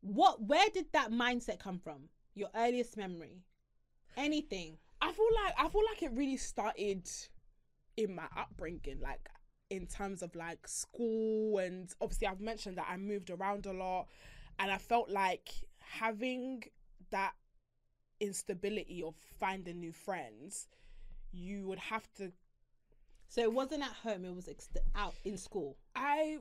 what 0.00 0.42
where 0.42 0.68
did 0.72 0.86
that 0.92 1.10
mindset 1.10 1.58
come 1.58 1.78
from? 1.78 2.08
Your 2.34 2.48
earliest 2.54 2.96
memory. 2.96 3.42
Anything. 4.16 4.78
I 5.00 5.12
feel 5.12 5.26
like 5.44 5.54
I 5.58 5.68
feel 5.68 5.82
like 5.90 6.02
it 6.02 6.12
really 6.12 6.36
started 6.36 7.08
in 7.96 8.14
my 8.14 8.26
upbringing, 8.36 9.00
like 9.00 9.28
in 9.70 9.86
terms 9.86 10.22
of 10.22 10.34
like 10.34 10.66
school 10.66 11.58
and 11.58 11.92
obviously 12.00 12.26
I've 12.26 12.40
mentioned 12.40 12.78
that 12.78 12.86
I 12.90 12.96
moved 12.96 13.30
around 13.30 13.66
a 13.66 13.72
lot 13.72 14.06
and 14.58 14.70
I 14.70 14.78
felt 14.78 15.10
like 15.10 15.50
having 15.78 16.62
that 17.10 17.32
instability 18.20 19.02
of 19.02 19.14
finding 19.38 19.80
new 19.80 19.92
friends, 19.92 20.68
you 21.38 21.66
would 21.66 21.78
have 21.78 22.06
to 22.16 22.32
So 23.28 23.42
it 23.42 23.52
wasn't 23.52 23.82
at 23.82 23.92
home, 23.92 24.24
it 24.24 24.34
was 24.34 24.48
ex- 24.48 24.68
out 24.94 25.14
in 25.24 25.36
school. 25.36 25.76
I 25.94 26.38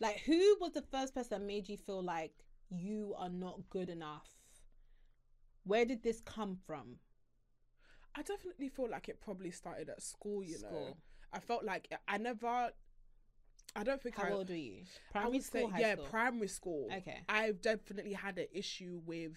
Like 0.00 0.20
who 0.20 0.56
was 0.60 0.72
the 0.72 0.82
first 0.82 1.14
person 1.14 1.40
that 1.40 1.46
made 1.46 1.68
you 1.68 1.76
feel 1.76 2.02
like 2.02 2.32
you 2.70 3.14
are 3.16 3.30
not 3.30 3.68
good 3.70 3.88
enough? 3.88 4.28
Where 5.64 5.84
did 5.84 6.02
this 6.02 6.20
come 6.20 6.58
from? 6.66 6.96
I 8.14 8.22
definitely 8.22 8.68
feel 8.68 8.88
like 8.88 9.08
it 9.08 9.20
probably 9.20 9.50
started 9.50 9.88
at 9.90 10.02
school, 10.02 10.42
you 10.42 10.58
know. 10.62 10.96
I 11.32 11.40
felt 11.40 11.64
like 11.64 11.92
I 12.08 12.18
never 12.18 12.70
I 13.74 13.82
don't 13.84 14.02
think 14.02 14.16
How 14.16 14.24
I 14.24 14.32
old 14.32 14.48
were 14.48 14.54
you? 14.54 14.84
Primary 15.10 15.40
school, 15.40 15.70
say, 15.74 15.80
yeah, 15.80 15.94
school? 15.94 16.06
primary 16.06 16.48
school. 16.48 16.88
Okay. 16.96 17.20
I've 17.28 17.60
definitely 17.60 18.14
had 18.14 18.38
an 18.38 18.46
issue 18.52 19.00
with 19.04 19.32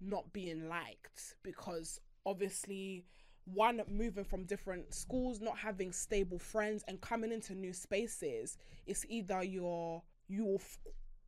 not 0.00 0.32
being 0.32 0.68
liked 0.68 1.36
because 1.42 2.00
obviously 2.26 3.04
one 3.46 3.82
moving 3.88 4.24
from 4.24 4.44
different 4.44 4.94
schools, 4.94 5.40
not 5.40 5.58
having 5.58 5.92
stable 5.92 6.38
friends, 6.38 6.82
and 6.88 7.00
coming 7.00 7.30
into 7.32 7.54
new 7.54 7.72
spaces, 7.72 8.56
it's 8.86 9.04
either 9.08 9.42
you're 9.42 10.02
you'll 10.28 10.54
f- 10.56 10.78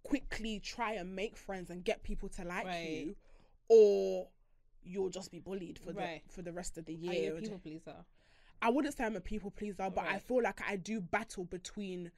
quickly 0.02 0.58
try 0.60 0.92
and 0.92 1.14
make 1.14 1.36
friends 1.36 1.68
and 1.70 1.84
get 1.84 2.02
people 2.02 2.28
to 2.30 2.44
like 2.44 2.64
Right. 2.64 2.88
you, 2.88 3.16
or 3.68 4.28
you'll 4.82 5.10
just 5.10 5.30
be 5.30 5.40
bullied 5.40 5.78
for 5.78 5.92
Right. 5.92 6.22
the 6.26 6.32
for 6.32 6.42
the 6.42 6.52
rest 6.52 6.78
of 6.78 6.86
the 6.86 6.94
Are 6.94 6.96
you 6.96 7.10
year. 7.12 7.36
a 7.36 7.40
people 7.40 7.58
pleaser? 7.58 8.04
I 8.62 8.70
wouldn't 8.70 8.96
say 8.96 9.04
I'm 9.04 9.16
a 9.16 9.20
people 9.20 9.50
pleaser, 9.50 9.90
but 9.90 10.06
I 10.06 10.18
feel 10.18 10.42
like 10.42 10.62
I 10.66 10.76
do 10.76 11.00
battle 11.02 11.44
between 11.44 12.10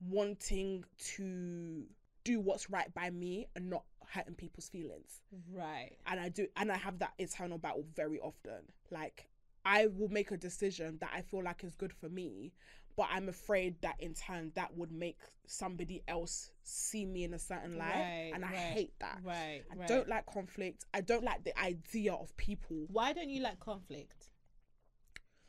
wanting 0.00 0.84
to 0.98 1.86
do 2.24 2.40
what's 2.40 2.68
right 2.68 2.92
by 2.92 3.08
me 3.10 3.46
and 3.56 3.70
not 3.70 3.84
hurting 4.12 4.34
people's 4.34 4.68
feelings. 4.68 5.20
Right. 5.52 5.96
And 6.06 6.20
I 6.20 6.28
do 6.28 6.46
and 6.56 6.70
I 6.70 6.76
have 6.76 6.98
that 7.00 7.12
internal 7.18 7.58
battle 7.58 7.84
very 7.94 8.18
often. 8.20 8.62
Like 8.90 9.28
I 9.64 9.86
will 9.86 10.08
make 10.08 10.30
a 10.30 10.36
decision 10.36 10.98
that 11.00 11.10
I 11.14 11.22
feel 11.22 11.42
like 11.42 11.64
is 11.64 11.74
good 11.74 11.92
for 11.92 12.08
me, 12.08 12.52
but 12.96 13.06
I'm 13.10 13.28
afraid 13.28 13.76
that 13.82 13.96
in 14.00 14.14
turn 14.14 14.52
that 14.54 14.76
would 14.76 14.92
make 14.92 15.18
somebody 15.46 16.02
else 16.08 16.50
see 16.62 17.04
me 17.06 17.24
in 17.24 17.34
a 17.34 17.38
certain 17.38 17.78
light. 17.78 17.94
Right, 17.94 18.32
and 18.34 18.44
I 18.44 18.48
right, 18.48 18.56
hate 18.56 18.92
that. 19.00 19.20
Right. 19.24 19.62
I 19.72 19.76
right. 19.76 19.88
don't 19.88 20.08
like 20.08 20.26
conflict. 20.26 20.84
I 20.92 21.00
don't 21.00 21.24
like 21.24 21.44
the 21.44 21.58
idea 21.58 22.12
of 22.12 22.36
people 22.36 22.86
Why 22.90 23.12
don't 23.12 23.30
you 23.30 23.42
like 23.42 23.60
conflict? 23.60 24.28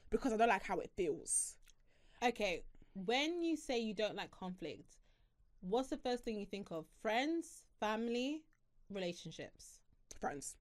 because 0.10 0.32
I 0.32 0.38
don't 0.38 0.48
like 0.48 0.64
how 0.64 0.78
it 0.80 0.92
feels. 0.96 1.56
Okay, 2.24 2.64
when 2.94 3.42
you 3.42 3.58
say 3.58 3.80
you 3.80 3.96
don't 3.96 4.16
like 4.16 4.32
conflict, 4.32 4.98
what's 5.62 5.90
the 5.90 5.98
first 5.98 6.24
thing 6.24 6.40
you 6.40 6.46
think 6.46 6.68
of? 6.72 6.86
Friends, 7.02 7.64
family, 7.80 8.44
relationships, 8.94 9.80
Friends. 10.20 10.56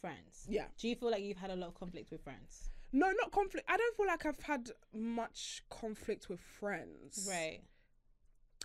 friends. 0.00 0.46
Yeah. 0.48 0.66
Do 0.78 0.88
you 0.88 0.94
feel 0.96 1.10
like 1.10 1.22
you've 1.22 1.38
had 1.38 1.50
a 1.50 1.56
lot 1.56 1.68
of 1.68 1.74
conflict 1.74 2.10
with 2.10 2.22
friends? 2.22 2.70
No, 2.92 3.10
not 3.20 3.32
conflict. 3.32 3.66
I 3.68 3.76
don't 3.76 3.96
feel 3.96 4.06
like 4.06 4.24
I've 4.24 4.40
had 4.40 4.70
much 4.94 5.62
conflict 5.68 6.28
with 6.28 6.40
friends. 6.40 7.26
Right. 7.28 7.60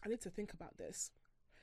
I 0.06 0.10
need 0.10 0.22
to 0.22 0.30
think 0.30 0.54
about 0.54 0.78
this. 0.78 1.12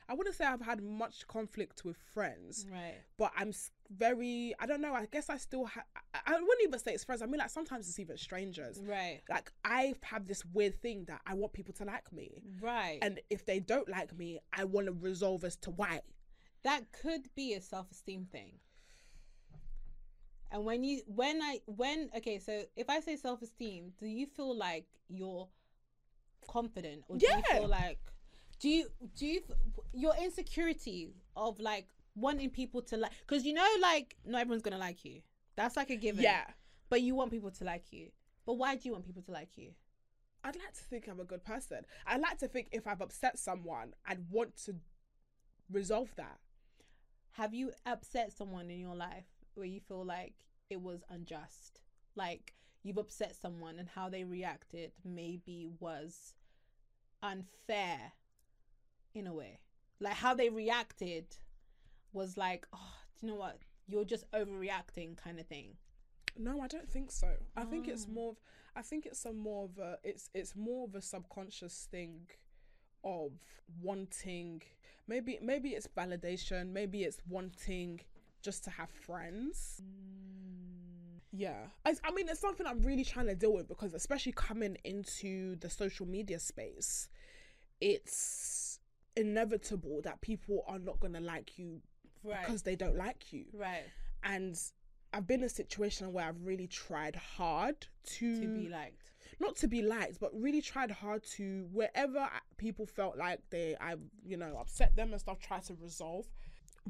I 0.08 0.14
wouldn't 0.14 0.34
say 0.34 0.44
I've 0.44 0.60
had 0.60 0.82
much 0.82 1.24
conflict 1.28 1.84
with 1.84 1.96
friends, 1.96 2.66
Right. 2.68 2.96
but 3.16 3.30
I'm 3.36 3.52
very. 3.90 4.52
I 4.58 4.66
don't 4.66 4.80
know. 4.80 4.92
I 4.92 5.06
guess 5.06 5.30
I 5.30 5.36
still 5.36 5.66
have. 5.66 5.84
I 6.26 6.32
wouldn't 6.32 6.62
even 6.64 6.80
say 6.80 6.94
it's 6.94 7.04
friends. 7.04 7.22
I 7.22 7.26
mean, 7.26 7.38
like 7.38 7.48
sometimes 7.50 7.88
it's 7.88 7.98
even 8.00 8.18
strangers. 8.18 8.80
Right. 8.82 9.20
Like 9.30 9.52
I 9.64 9.94
have 10.02 10.26
this 10.26 10.44
weird 10.44 10.74
thing 10.82 11.04
that 11.06 11.20
I 11.26 11.34
want 11.34 11.52
people 11.52 11.74
to 11.74 11.84
like 11.84 12.12
me, 12.12 12.42
Right. 12.60 12.98
and 13.02 13.20
if 13.30 13.46
they 13.46 13.60
don't 13.60 13.88
like 13.88 14.16
me, 14.18 14.40
I 14.52 14.64
want 14.64 14.86
to 14.88 14.92
resolve 14.92 15.44
as 15.44 15.54
to 15.58 15.70
why. 15.70 16.00
That 16.62 16.92
could 16.92 17.28
be 17.34 17.54
a 17.54 17.60
self-esteem 17.60 18.26
thing. 18.30 18.52
And 20.52 20.64
when 20.64 20.82
you 20.82 21.02
when 21.06 21.40
I 21.40 21.60
when 21.66 22.10
okay, 22.16 22.38
so 22.38 22.62
if 22.76 22.90
I 22.90 23.00
say 23.00 23.16
self-esteem, 23.16 23.92
do 23.98 24.06
you 24.06 24.26
feel 24.26 24.56
like 24.56 24.86
you're 25.08 25.48
confident 26.48 27.04
or 27.08 27.16
do 27.16 27.26
you 27.26 27.42
feel 27.50 27.68
like 27.68 28.00
do 28.58 28.68
you 28.68 28.86
do 29.16 29.26
you 29.26 29.40
your 29.92 30.14
insecurity 30.20 31.14
of 31.36 31.60
like 31.60 31.86
wanting 32.16 32.50
people 32.50 32.82
to 32.82 32.96
like 32.96 33.12
because 33.26 33.44
you 33.44 33.52
know 33.52 33.66
like 33.80 34.16
not 34.26 34.40
everyone's 34.40 34.62
gonna 34.62 34.78
like 34.78 35.04
you 35.04 35.20
that's 35.54 35.76
like 35.76 35.90
a 35.90 35.96
given 35.96 36.24
Yeah, 36.24 36.44
but 36.88 37.02
you 37.02 37.14
want 37.14 37.30
people 37.30 37.50
to 37.52 37.64
like 37.64 37.92
you 37.92 38.08
but 38.46 38.54
why 38.54 38.74
do 38.74 38.88
you 38.88 38.92
want 38.92 39.06
people 39.06 39.22
to 39.22 39.30
like 39.30 39.56
you 39.56 39.70
I'd 40.42 40.56
like 40.56 40.72
to 40.72 40.84
think 40.84 41.06
I'm 41.06 41.20
a 41.20 41.24
good 41.24 41.44
person. 41.44 41.84
I'd 42.06 42.20
like 42.20 42.38
to 42.38 42.48
think 42.48 42.68
if 42.72 42.86
I've 42.86 43.02
upset 43.02 43.38
someone, 43.38 43.92
I'd 44.06 44.30
want 44.30 44.56
to 44.64 44.76
resolve 45.70 46.08
that. 46.16 46.38
Have 47.32 47.54
you 47.54 47.72
upset 47.86 48.32
someone 48.32 48.70
in 48.70 48.78
your 48.80 48.94
life 48.94 49.26
where 49.54 49.66
you 49.66 49.80
feel 49.80 50.04
like 50.04 50.34
it 50.68 50.80
was 50.80 51.02
unjust 51.10 51.80
like 52.16 52.54
you've 52.82 52.98
upset 52.98 53.34
someone 53.36 53.78
and 53.78 53.88
how 53.88 54.08
they 54.08 54.24
reacted 54.24 54.92
maybe 55.04 55.68
was 55.80 56.34
unfair 57.22 58.12
in 59.14 59.26
a 59.26 59.34
way 59.34 59.58
like 60.00 60.14
how 60.14 60.34
they 60.34 60.48
reacted 60.48 61.26
was 62.12 62.36
like 62.36 62.66
oh 62.72 62.94
do 63.20 63.26
you 63.26 63.32
know 63.32 63.38
what 63.38 63.58
you're 63.86 64.04
just 64.04 64.24
overreacting 64.32 65.16
kind 65.16 65.38
of 65.38 65.46
thing 65.46 65.76
No, 66.38 66.60
I 66.60 66.68
don't 66.68 66.88
think 66.88 67.10
so. 67.10 67.28
I 67.56 67.64
think 67.64 67.88
it's 67.88 68.06
Oh. 68.08 68.12
more 68.12 68.30
of 68.30 68.36
I 68.76 68.82
think 68.82 69.04
it's 69.04 69.24
a 69.26 69.32
more 69.32 69.64
of 69.64 69.78
a 69.78 69.98
it's 70.04 70.30
it's 70.32 70.54
more 70.54 70.86
of 70.86 70.94
a 70.94 71.02
subconscious 71.02 71.88
thing 71.90 72.28
of 73.02 73.32
wanting 73.82 74.62
maybe 75.10 75.38
maybe 75.42 75.70
it's 75.70 75.88
validation, 75.88 76.72
maybe 76.72 77.02
it's 77.02 77.18
wanting 77.28 78.00
just 78.42 78.64
to 78.64 78.70
have 78.70 78.88
friends. 78.90 79.82
Yeah. 81.32 81.66
I, 81.84 81.94
I 82.04 82.10
mean, 82.12 82.28
it's 82.28 82.40
something 82.40 82.66
I'm 82.66 82.80
really 82.82 83.04
trying 83.04 83.26
to 83.26 83.34
deal 83.34 83.52
with 83.54 83.68
because, 83.68 83.92
especially 83.94 84.32
coming 84.32 84.76
into 84.84 85.56
the 85.56 85.70
social 85.70 86.06
media 86.06 86.38
space, 86.38 87.08
it's 87.80 88.80
inevitable 89.16 90.00
that 90.04 90.20
people 90.22 90.64
are 90.66 90.78
not 90.78 90.98
going 91.00 91.12
to 91.14 91.20
like 91.20 91.58
you 91.58 91.80
Right. 92.22 92.40
because 92.44 92.62
they 92.62 92.76
don't 92.76 92.96
like 92.96 93.32
you. 93.32 93.46
right. 93.54 93.84
And 94.22 94.54
I've 95.12 95.26
been 95.26 95.40
in 95.40 95.46
a 95.46 95.48
situation 95.48 96.12
where 96.12 96.26
I've 96.26 96.40
really 96.44 96.66
tried 96.66 97.16
hard 97.16 97.86
to, 98.04 98.40
To 98.40 98.46
be 98.54 98.68
liked. 98.68 99.10
not 99.40 99.56
to 99.56 99.68
be 99.68 99.82
liked, 99.82 100.20
but 100.20 100.30
really 100.34 100.62
tried 100.62 100.90
hard 100.90 101.22
to 101.36 101.66
wherever 101.72 102.28
people 102.58 102.86
felt 102.86 103.16
like 103.16 103.40
they, 103.50 103.76
I, 103.80 103.96
you 104.24 104.36
know, 104.36 104.56
upset 104.58 104.94
them 104.96 105.12
and 105.12 105.20
stuff, 105.20 105.40
try 105.40 105.58
to 105.60 105.74
resolve. 105.82 106.26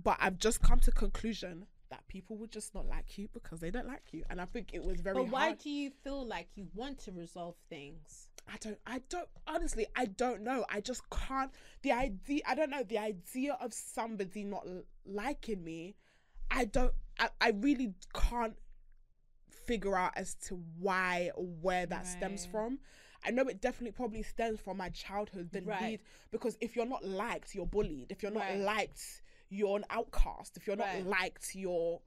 But 0.02 0.18
I've 0.20 0.38
just 0.38 0.60
come 0.62 0.78
to 0.80 0.90
conclusion 0.92 1.66
that 1.90 2.06
people 2.08 2.36
would 2.36 2.52
just 2.52 2.74
not 2.74 2.86
like 2.86 3.18
you 3.18 3.28
because 3.32 3.58
they 3.60 3.70
don't 3.70 3.88
like 3.88 4.12
you, 4.12 4.22
and 4.30 4.40
I 4.40 4.44
think 4.44 4.70
it 4.72 4.84
was 4.84 5.00
very 5.00 5.14
But 5.16 5.28
why 5.28 5.46
hard. 5.46 5.58
do 5.58 5.70
you 5.70 5.90
feel 6.04 6.24
like 6.26 6.48
you 6.54 6.68
want 6.74 6.98
to 7.00 7.12
resolve 7.12 7.56
things? 7.68 8.28
I 8.52 8.56
don't, 8.60 8.78
I 8.86 9.00
don't, 9.08 9.28
honestly, 9.46 9.86
I 9.96 10.06
don't 10.06 10.42
know. 10.42 10.64
I 10.70 10.80
just 10.80 11.02
can't. 11.10 11.50
The 11.82 11.92
idea, 11.92 12.42
I 12.46 12.54
don't 12.54 12.70
know, 12.70 12.82
the 12.82 12.98
idea 12.98 13.56
of 13.60 13.72
somebody 13.72 14.44
not 14.44 14.66
liking 15.04 15.62
me, 15.64 15.96
I 16.50 16.64
don't, 16.64 16.92
I, 17.20 17.28
I 17.40 17.50
really 17.50 17.94
can't 18.14 18.56
figure 19.50 19.96
out 19.96 20.12
as 20.16 20.34
to 20.46 20.60
why 20.78 21.30
or 21.34 21.44
where 21.44 21.86
that 21.86 22.06
stems 22.06 22.44
from. 22.46 22.78
I 23.24 23.30
know 23.30 23.42
it 23.44 23.60
definitely 23.60 23.92
probably 23.92 24.22
stems 24.22 24.60
from 24.60 24.78
my 24.78 24.88
childhood, 24.88 25.50
then 25.52 25.66
Right. 25.66 26.00
because 26.30 26.56
if 26.60 26.74
you're 26.74 26.86
not 26.86 27.04
liked, 27.04 27.54
you're 27.54 27.66
bullied. 27.66 28.10
If 28.10 28.22
you're 28.22 28.32
not 28.32 28.48
Right. 28.48 28.58
liked, 28.58 29.22
you're 29.50 29.76
an 29.76 29.84
outcast. 29.90 30.56
If 30.56 30.66
you're 30.66 30.76
not 30.76 30.88
Right. 30.88 31.04
liked, 31.04 31.54
you're, 31.54 32.00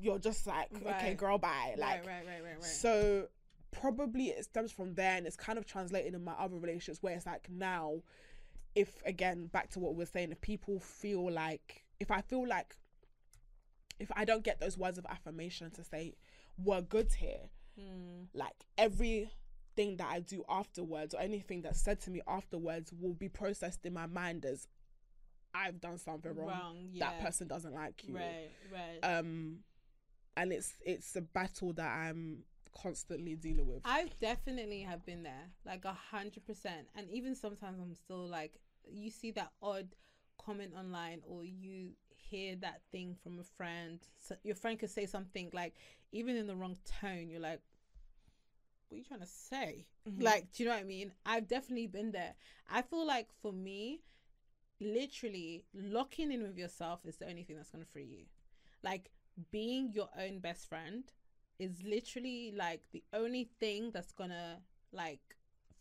you're 0.00 0.18
just 0.18 0.46
like, 0.46 0.70
okay, 0.86 1.14
girl, 1.14 1.36
bye. 1.36 1.74
Like, 1.76 2.06
right, 2.06 2.06
right, 2.06 2.26
right, 2.26 2.42
right, 2.42 2.54
right. 2.54 2.64
so 2.64 3.28
probably 3.70 4.28
it 4.28 4.44
stems 4.44 4.72
from 4.72 4.94
there 4.94 5.16
and 5.16 5.26
it's 5.26 5.36
kind 5.36 5.58
of 5.58 5.66
translated 5.66 6.14
in 6.14 6.24
my 6.24 6.32
other 6.32 6.56
relationships 6.56 7.02
where 7.02 7.14
it's 7.14 7.24
like 7.24 7.48
now 7.50 8.02
if 8.74 9.02
again 9.06 9.46
back 9.46 9.70
to 9.70 9.78
what 9.80 9.92
we 9.92 9.98
we're 9.98 10.06
saying 10.06 10.30
if 10.30 10.38
people 10.42 10.78
feel 10.78 11.30
like 11.30 11.82
if 11.98 12.10
I 12.10 12.20
feel 12.20 12.46
like 12.46 12.76
if 13.98 14.10
I 14.14 14.24
don't 14.24 14.42
get 14.44 14.60
those 14.60 14.76
words 14.78 14.98
of 14.98 15.06
affirmation 15.06 15.70
to 15.72 15.84
say 15.84 16.14
we're 16.58 16.80
good 16.82 17.12
here 17.14 17.48
Mm. 17.80 18.26
like 18.34 18.52
everything 18.76 19.96
that 19.96 20.06
I 20.10 20.20
do 20.20 20.44
afterwards 20.46 21.14
or 21.14 21.20
anything 21.22 21.62
that's 21.62 21.80
said 21.80 22.00
to 22.02 22.10
me 22.10 22.20
afterwards 22.28 22.92
will 22.92 23.14
be 23.14 23.30
processed 23.30 23.86
in 23.86 23.94
my 23.94 24.04
mind 24.06 24.44
as 24.44 24.68
I've 25.54 25.80
done 25.80 25.96
something 25.98 26.34
wrong, 26.36 26.48
Wrong, 26.48 26.76
yeah. 26.90 27.06
that 27.10 27.20
person 27.22 27.48
doesn't 27.48 27.72
like 27.74 28.06
you 28.06 28.16
Right, 28.16 28.50
right. 28.70 29.00
um 29.18 29.60
and 30.36 30.52
it's 30.52 30.74
it's 30.84 31.16
a 31.16 31.20
battle 31.22 31.72
that 31.74 31.90
i'm 31.90 32.44
constantly 32.74 33.34
dealing 33.36 33.66
with 33.66 33.80
I 33.84 34.06
definitely 34.20 34.80
have 34.82 35.04
been 35.06 35.22
there, 35.22 35.50
like 35.66 35.84
a 35.84 35.92
hundred 35.92 36.46
percent. 36.46 36.88
And 36.94 37.10
even 37.10 37.34
sometimes 37.34 37.78
I'm 37.80 37.94
still 37.94 38.26
like, 38.26 38.58
you 38.90 39.10
see 39.10 39.30
that 39.32 39.50
odd 39.62 39.88
comment 40.42 40.72
online, 40.78 41.20
or 41.26 41.44
you 41.44 41.90
hear 42.32 42.56
that 42.56 42.80
thing 42.90 43.16
from 43.22 43.38
a 43.38 43.44
friend. 43.44 44.00
So 44.18 44.36
your 44.42 44.56
friend 44.56 44.78
could 44.78 44.90
say 44.90 45.06
something 45.06 45.50
like, 45.52 45.74
even 46.12 46.36
in 46.36 46.46
the 46.46 46.56
wrong 46.56 46.76
tone, 47.00 47.28
you're 47.30 47.40
like, 47.40 47.60
what 48.88 48.96
are 48.96 48.98
you 48.98 49.04
trying 49.04 49.20
to 49.20 49.26
say? 49.26 49.86
Mhm. 50.08 50.22
Like, 50.22 50.52
do 50.52 50.62
you 50.62 50.68
know 50.68 50.74
what 50.74 50.82
I 50.82 50.84
mean? 50.96 51.12
I've 51.24 51.48
definitely 51.48 51.86
been 51.86 52.12
there. 52.12 52.34
I 52.70 52.82
feel 52.82 53.06
like 53.06 53.28
for 53.42 53.52
me, 53.52 54.02
literally 54.80 55.64
locking 55.74 56.32
in 56.32 56.42
with 56.42 56.58
yourself 56.58 57.00
is 57.04 57.16
the 57.16 57.28
only 57.28 57.44
thing 57.44 57.56
that's 57.56 57.70
gonna 57.70 57.84
free 57.84 58.04
you. 58.04 58.24
Like 58.82 59.10
being 59.50 59.92
your 59.92 60.08
own 60.18 60.40
best 60.40 60.68
friend 60.68 61.04
is 61.58 61.82
literally 61.84 62.52
like 62.56 62.82
the 62.92 63.04
only 63.12 63.44
thing 63.60 63.90
that's 63.92 64.12
gonna 64.12 64.60
like 64.92 65.36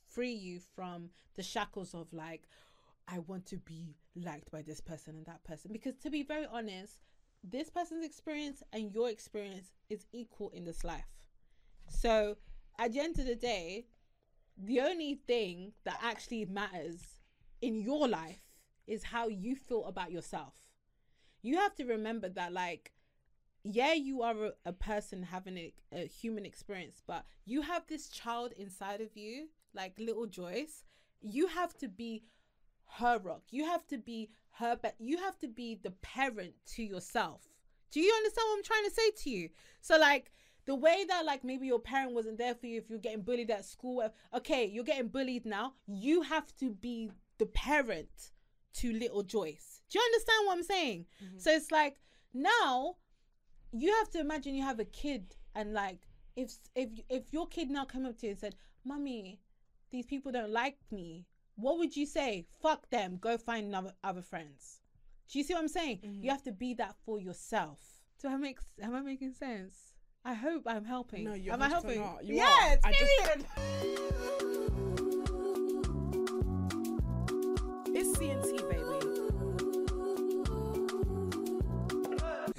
free 0.07 0.33
you 0.33 0.59
from 0.59 1.09
the 1.35 1.43
shackles 1.43 1.93
of 1.93 2.13
like 2.13 2.43
I 3.11 3.19
want 3.19 3.45
to 3.47 3.57
be 3.57 3.95
liked 4.15 4.51
by 4.51 4.61
this 4.61 4.79
person 4.79 5.15
and 5.15 5.25
that 5.25 5.43
person. 5.43 5.71
Because 5.73 5.95
to 5.97 6.09
be 6.09 6.23
very 6.23 6.47
honest 6.51 6.99
this 7.43 7.71
person's 7.71 8.05
experience 8.05 8.61
and 8.71 8.93
your 8.93 9.09
experience 9.09 9.71
is 9.89 10.05
equal 10.13 10.51
in 10.51 10.63
this 10.63 10.83
life. 10.83 11.07
So 11.89 12.37
at 12.77 12.93
the 12.93 12.99
end 12.99 13.19
of 13.19 13.25
the 13.25 13.35
day 13.35 13.87
the 14.57 14.79
only 14.81 15.15
thing 15.27 15.73
that 15.83 15.99
actually 16.03 16.45
matters 16.45 17.01
in 17.61 17.81
your 17.81 18.07
life 18.07 18.41
is 18.87 19.03
how 19.03 19.27
you 19.27 19.55
feel 19.55 19.85
about 19.85 20.11
yourself. 20.11 20.53
You 21.41 21.57
have 21.57 21.75
to 21.75 21.85
remember 21.85 22.29
that 22.29 22.53
like 22.53 22.93
yeah 23.63 23.93
you 23.93 24.21
are 24.21 24.45
a, 24.45 24.51
a 24.65 24.73
person 24.73 25.21
having 25.23 25.57
a, 25.57 25.73
a 25.91 26.07
human 26.07 26.47
experience 26.47 27.03
but 27.05 27.25
you 27.45 27.61
have 27.61 27.85
this 27.85 28.09
child 28.09 28.51
inside 28.57 29.01
of 29.01 29.15
you 29.15 29.47
like 29.73 29.93
little 29.97 30.27
joyce. 30.27 30.83
You 31.21 31.47
have 31.47 31.77
to 31.79 31.87
be 31.87 32.23
her 32.99 33.19
rock. 33.19 33.43
You 33.49 33.65
have 33.65 33.85
to 33.87 33.97
be 33.97 34.29
her 34.59 34.77
but 34.81 34.95
you 34.99 35.17
have 35.17 35.37
to 35.39 35.47
be 35.47 35.79
the 35.81 35.91
parent 36.01 36.53
to 36.75 36.83
yourself. 36.83 37.41
Do 37.91 37.99
you 37.99 38.13
understand 38.13 38.45
what 38.49 38.57
i'm 38.57 38.63
trying 38.63 38.85
to 38.85 38.91
say 38.91 39.11
to 39.23 39.29
you? 39.29 39.49
So 39.81 39.97
like 39.97 40.31
the 40.65 40.75
way 40.75 41.05
that 41.07 41.25
like 41.25 41.43
maybe 41.43 41.67
your 41.67 41.79
parent 41.79 42.13
wasn't 42.13 42.37
there 42.37 42.55
for 42.55 42.67
you 42.67 42.77
if 42.79 42.89
you're 42.89 42.99
getting 42.99 43.21
bullied 43.21 43.49
at 43.49 43.65
school 43.65 44.07
okay 44.33 44.65
you're 44.65 44.83
getting 44.83 45.07
bullied 45.07 45.45
now. 45.45 45.73
You 45.87 46.21
have 46.21 46.55
to 46.57 46.71
be 46.71 47.11
the 47.37 47.45
parent 47.47 48.31
to 48.75 48.93
little 48.93 49.23
joyce. 49.23 49.81
Do 49.89 49.99
you 49.99 50.05
understand 50.05 50.47
what 50.47 50.57
i'm 50.57 50.63
saying? 50.63 51.05
Mm-hmm. 51.23 51.39
So 51.39 51.51
it's 51.51 51.71
like 51.71 51.97
now 52.33 52.95
you 53.71 53.93
have 53.99 54.09
to 54.11 54.19
imagine 54.19 54.55
you 54.55 54.63
have 54.63 54.79
a 54.79 54.85
kid 54.85 55.35
and 55.55 55.73
like 55.73 56.07
if 56.35 56.53
if 56.75 56.89
if 57.09 57.23
your 57.31 57.47
kid 57.47 57.69
now 57.69 57.85
came 57.85 58.05
up 58.05 58.17
to 58.19 58.25
you 58.27 58.31
and 58.31 58.39
said 58.39 58.55
mommy 58.85 59.39
these 59.91 60.05
people 60.05 60.31
don't 60.31 60.51
like 60.51 60.77
me 60.91 61.25
what 61.61 61.77
would 61.77 61.95
you 61.95 62.05
say? 62.05 62.45
Fuck 62.61 62.89
them. 62.89 63.17
Go 63.19 63.37
find 63.37 63.73
other, 63.75 63.93
other 64.03 64.21
friends. 64.21 64.79
Do 65.31 65.37
you 65.39 65.45
see 65.45 65.53
what 65.53 65.61
i'm 65.61 65.67
saying? 65.69 65.99
Mm-hmm. 66.05 66.23
you 66.23 66.29
have 66.29 66.43
to 66.43 66.51
be 66.51 66.73
that 66.75 66.95
for 67.05 67.19
yourself. 67.19 67.79
Do 68.21 68.27
i 68.27 68.35
make 68.35 68.59
am 68.81 68.93
i 68.95 69.01
making 69.01 69.33
sense? 69.33 69.93
I 70.25 70.33
hope 70.33 70.63
i'm 70.67 70.83
helping. 70.85 71.23
No, 71.23 71.33
you 71.33 71.51
am 71.51 71.61
i 71.61 71.69
helping 71.69 72.01
are. 72.01 72.21
You 72.21 72.35
yes 72.35 72.77
are. 72.83 72.89
I 72.89 72.91
just- 72.91 73.23
period. 73.23 73.45
it's 77.95 78.17
cnt 78.17 78.69
baby. 78.69 79.07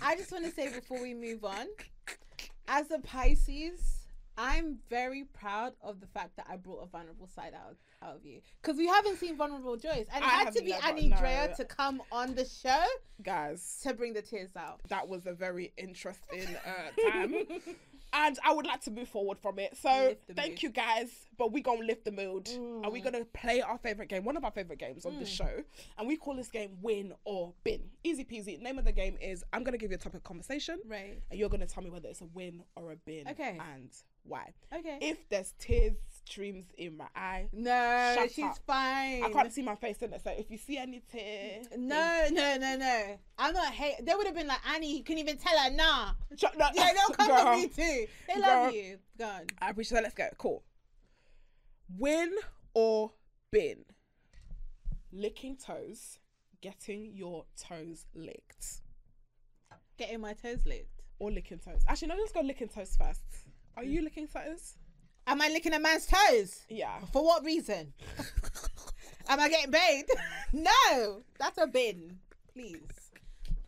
I 0.05 0.16
just 0.16 0.33
want 0.33 0.45
to 0.45 0.51
say 0.51 0.69
before 0.69 1.01
we 1.01 1.15
move 1.15 1.45
on, 1.45 1.66
as 2.66 2.91
a 2.91 2.99
Pisces, 2.99 4.02
I'm 4.38 4.78
very 4.88 5.24
proud 5.24 5.74
of 5.82 6.00
the 6.00 6.06
fact 6.06 6.36
that 6.36 6.46
I 6.48 6.56
brought 6.56 6.82
a 6.82 6.86
vulnerable 6.86 7.26
side 7.28 7.52
out, 7.54 7.76
out 8.02 8.16
of 8.16 8.24
you 8.24 8.40
because 8.60 8.76
we 8.78 8.86
haven't 8.86 9.18
seen 9.18 9.36
vulnerable 9.36 9.76
Joyce, 9.76 10.06
and 10.12 10.24
it 10.24 10.28
had 10.28 10.52
to 10.54 10.62
be 10.62 10.70
never- 10.70 10.86
Annie 10.86 11.09
no. 11.09 11.16
Drea 11.18 11.54
to 11.56 11.64
come 11.64 12.02
on 12.10 12.34
the 12.34 12.44
show 12.46 12.82
guys 13.22 13.78
to 13.82 13.92
bring 13.94 14.14
the 14.14 14.22
tears 14.22 14.50
out. 14.56 14.80
that 14.88 15.06
was 15.09 15.26
a 15.26 15.32
very 15.32 15.72
interesting 15.76 16.46
uh, 16.66 17.10
time 17.10 17.34
and 18.14 18.38
i 18.44 18.52
would 18.52 18.66
like 18.66 18.80
to 18.80 18.90
move 18.90 19.09
forward 19.09 19.38
from 19.38 19.59
it 19.60 19.76
so 19.80 20.14
thank 20.34 20.50
mood. 20.54 20.62
you 20.64 20.68
guys 20.70 21.09
but 21.38 21.52
we 21.52 21.60
gonna 21.62 21.84
lift 21.84 22.04
the 22.04 22.10
mood 22.10 22.48
and 22.48 22.90
we 22.92 23.00
Mm. 23.00 23.04
gonna 23.04 23.24
play 23.26 23.60
our 23.60 23.78
favorite 23.78 24.09
game 24.09 24.24
one 24.24 24.36
of 24.36 24.44
our 24.44 24.50
favorite 24.50 24.78
games 24.80 25.06
on 25.06 25.18
the 25.20 25.24
show 25.26 25.62
and 25.98 26.09
we 26.09 26.16
call 26.16 26.34
this 26.34 26.48
game 26.50 26.76
win 26.82 27.12
or 27.24 27.52
bin 27.64 27.80
easy 28.02 28.24
peasy 28.24 28.60
name 28.60 28.78
of 28.78 28.84
the 28.84 28.92
game 28.92 29.16
is 29.20 29.44
i'm 29.52 29.62
gonna 29.62 29.78
give 29.78 29.90
you 29.90 29.94
a 29.96 30.00
topic 30.00 30.16
of 30.18 30.24
conversation 30.24 30.78
Right. 30.86 31.20
and 31.30 31.38
you're 31.38 31.48
gonna 31.48 31.66
tell 31.66 31.82
me 31.84 31.90
whether 31.90 32.09
it's 32.09 32.22
a 32.22 32.26
win 32.34 32.64
or 32.76 32.90
a 32.92 32.96
bin 32.96 33.28
Okay. 33.28 33.59
and 33.74 33.90
why 34.24 34.53
Okay. 34.74 34.99
if 35.01 35.28
there's 35.28 35.53
tears 35.59 35.94
streams 36.24 36.66
in 36.78 36.97
my 36.97 37.07
eye 37.16 37.49
no, 37.53 38.15
Shut 38.16 38.31
she's 38.31 38.44
up. 38.44 38.59
fine. 38.66 39.24
i 39.24 39.31
can't 39.32 39.53
see 39.53 39.62
my 39.62 39.74
face 39.74 40.01
in 40.03 40.12
it 40.12 40.23
so 40.23 40.31
if 40.31 40.51
you 40.51 40.57
see 40.59 40.78
any 40.78 41.03
tears 41.11 41.66
No, 41.77 42.27
no, 42.31 42.57
no, 42.57 42.77
no. 42.77 43.19
I'm 43.39 43.53
not 43.55 43.73
hate. 43.73 44.05
They 44.07 44.15
would 44.15 44.27
have 44.27 44.36
been 44.36 44.47
like 44.47 44.61
Annie. 44.73 44.97
You 44.99 45.03
couldn't 45.03 45.19
even 45.19 45.36
tell 45.36 45.59
her, 45.59 45.70
nah. 45.70 46.12
Shut- 46.36 46.57
no, 46.57 46.66
Yeah, 46.74 46.90
they'll 46.94 47.16
come 47.16 47.27
girl. 47.28 47.44
for 47.44 47.57
me 47.57 47.66
too. 47.66 48.07
They 48.28 48.35
Girl. 48.35 48.43
love 48.43 48.73
you. 48.73 48.99
Go 49.19 49.24
on. 49.27 49.47
I 49.61 49.70
appreciate 49.70 49.97
that. 49.97 50.03
Let's 50.05 50.15
go. 50.15 50.28
Cool. 50.39 50.62
Win 51.99 52.32
or 52.74 53.12
bin? 53.51 53.85
Licking 55.12 55.57
toes, 55.57 56.19
getting 56.61 57.11
your 57.15 57.44
toes 57.61 58.07
licked, 58.15 58.81
Getting 59.99 60.20
my 60.20 60.32
toes 60.35 60.61
licked. 60.65 61.03
or 61.19 61.31
licking 61.32 61.59
toes. 61.59 61.82
Actually, 61.89 62.09
no. 62.09 62.15
Let's 62.16 62.32
go 62.32 62.40
licking 62.40 62.69
toes 62.69 62.97
first. 62.97 63.20
Are 63.77 63.85
you 63.85 64.03
licking 64.03 64.28
toes? 64.28 64.74
Am 65.27 65.40
I 65.40 65.49
licking 65.49 65.73
a 65.73 65.78
man's 65.78 66.07
toes? 66.07 66.65
Yeah. 66.69 66.99
For 67.12 67.24
what 67.24 67.44
reason? 67.44 67.93
Am 69.28 69.40
I 69.40 69.49
getting 69.49 69.73
paid? 69.73 70.05
no, 70.53 71.23
that's 71.39 71.59
a 71.59 71.66
bin. 71.66 72.19
Please. 72.53 72.82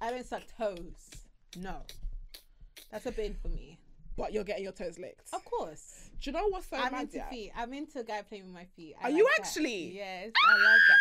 I 0.00 0.10
don't 0.10 0.26
suck 0.26 0.42
toes. 0.58 1.10
No. 1.56 1.76
That's 2.90 3.06
a 3.06 3.12
bin 3.12 3.34
for 3.40 3.48
me. 3.48 3.78
But 4.16 4.32
you're 4.32 4.44
getting 4.44 4.64
your 4.64 4.72
toes 4.72 4.98
licked. 4.98 5.32
Of 5.32 5.44
course. 5.44 6.10
Do 6.20 6.30
you 6.30 6.36
know 6.36 6.48
what's 6.48 6.68
so 6.68 6.76
I'm 6.76 6.92
mad? 6.92 7.02
into 7.02 7.16
yeah? 7.16 7.28
feet. 7.30 7.52
I'm 7.56 7.72
into 7.72 8.00
a 8.00 8.04
guy 8.04 8.22
playing 8.22 8.44
with 8.44 8.54
my 8.54 8.66
feet. 8.76 8.94
I 9.00 9.04
Are 9.04 9.10
you 9.10 9.24
like 9.24 9.36
that. 9.36 9.46
actually? 9.46 9.96
Yes, 9.96 10.30
I 10.48 10.52
love 10.52 10.80
that. 10.88 10.98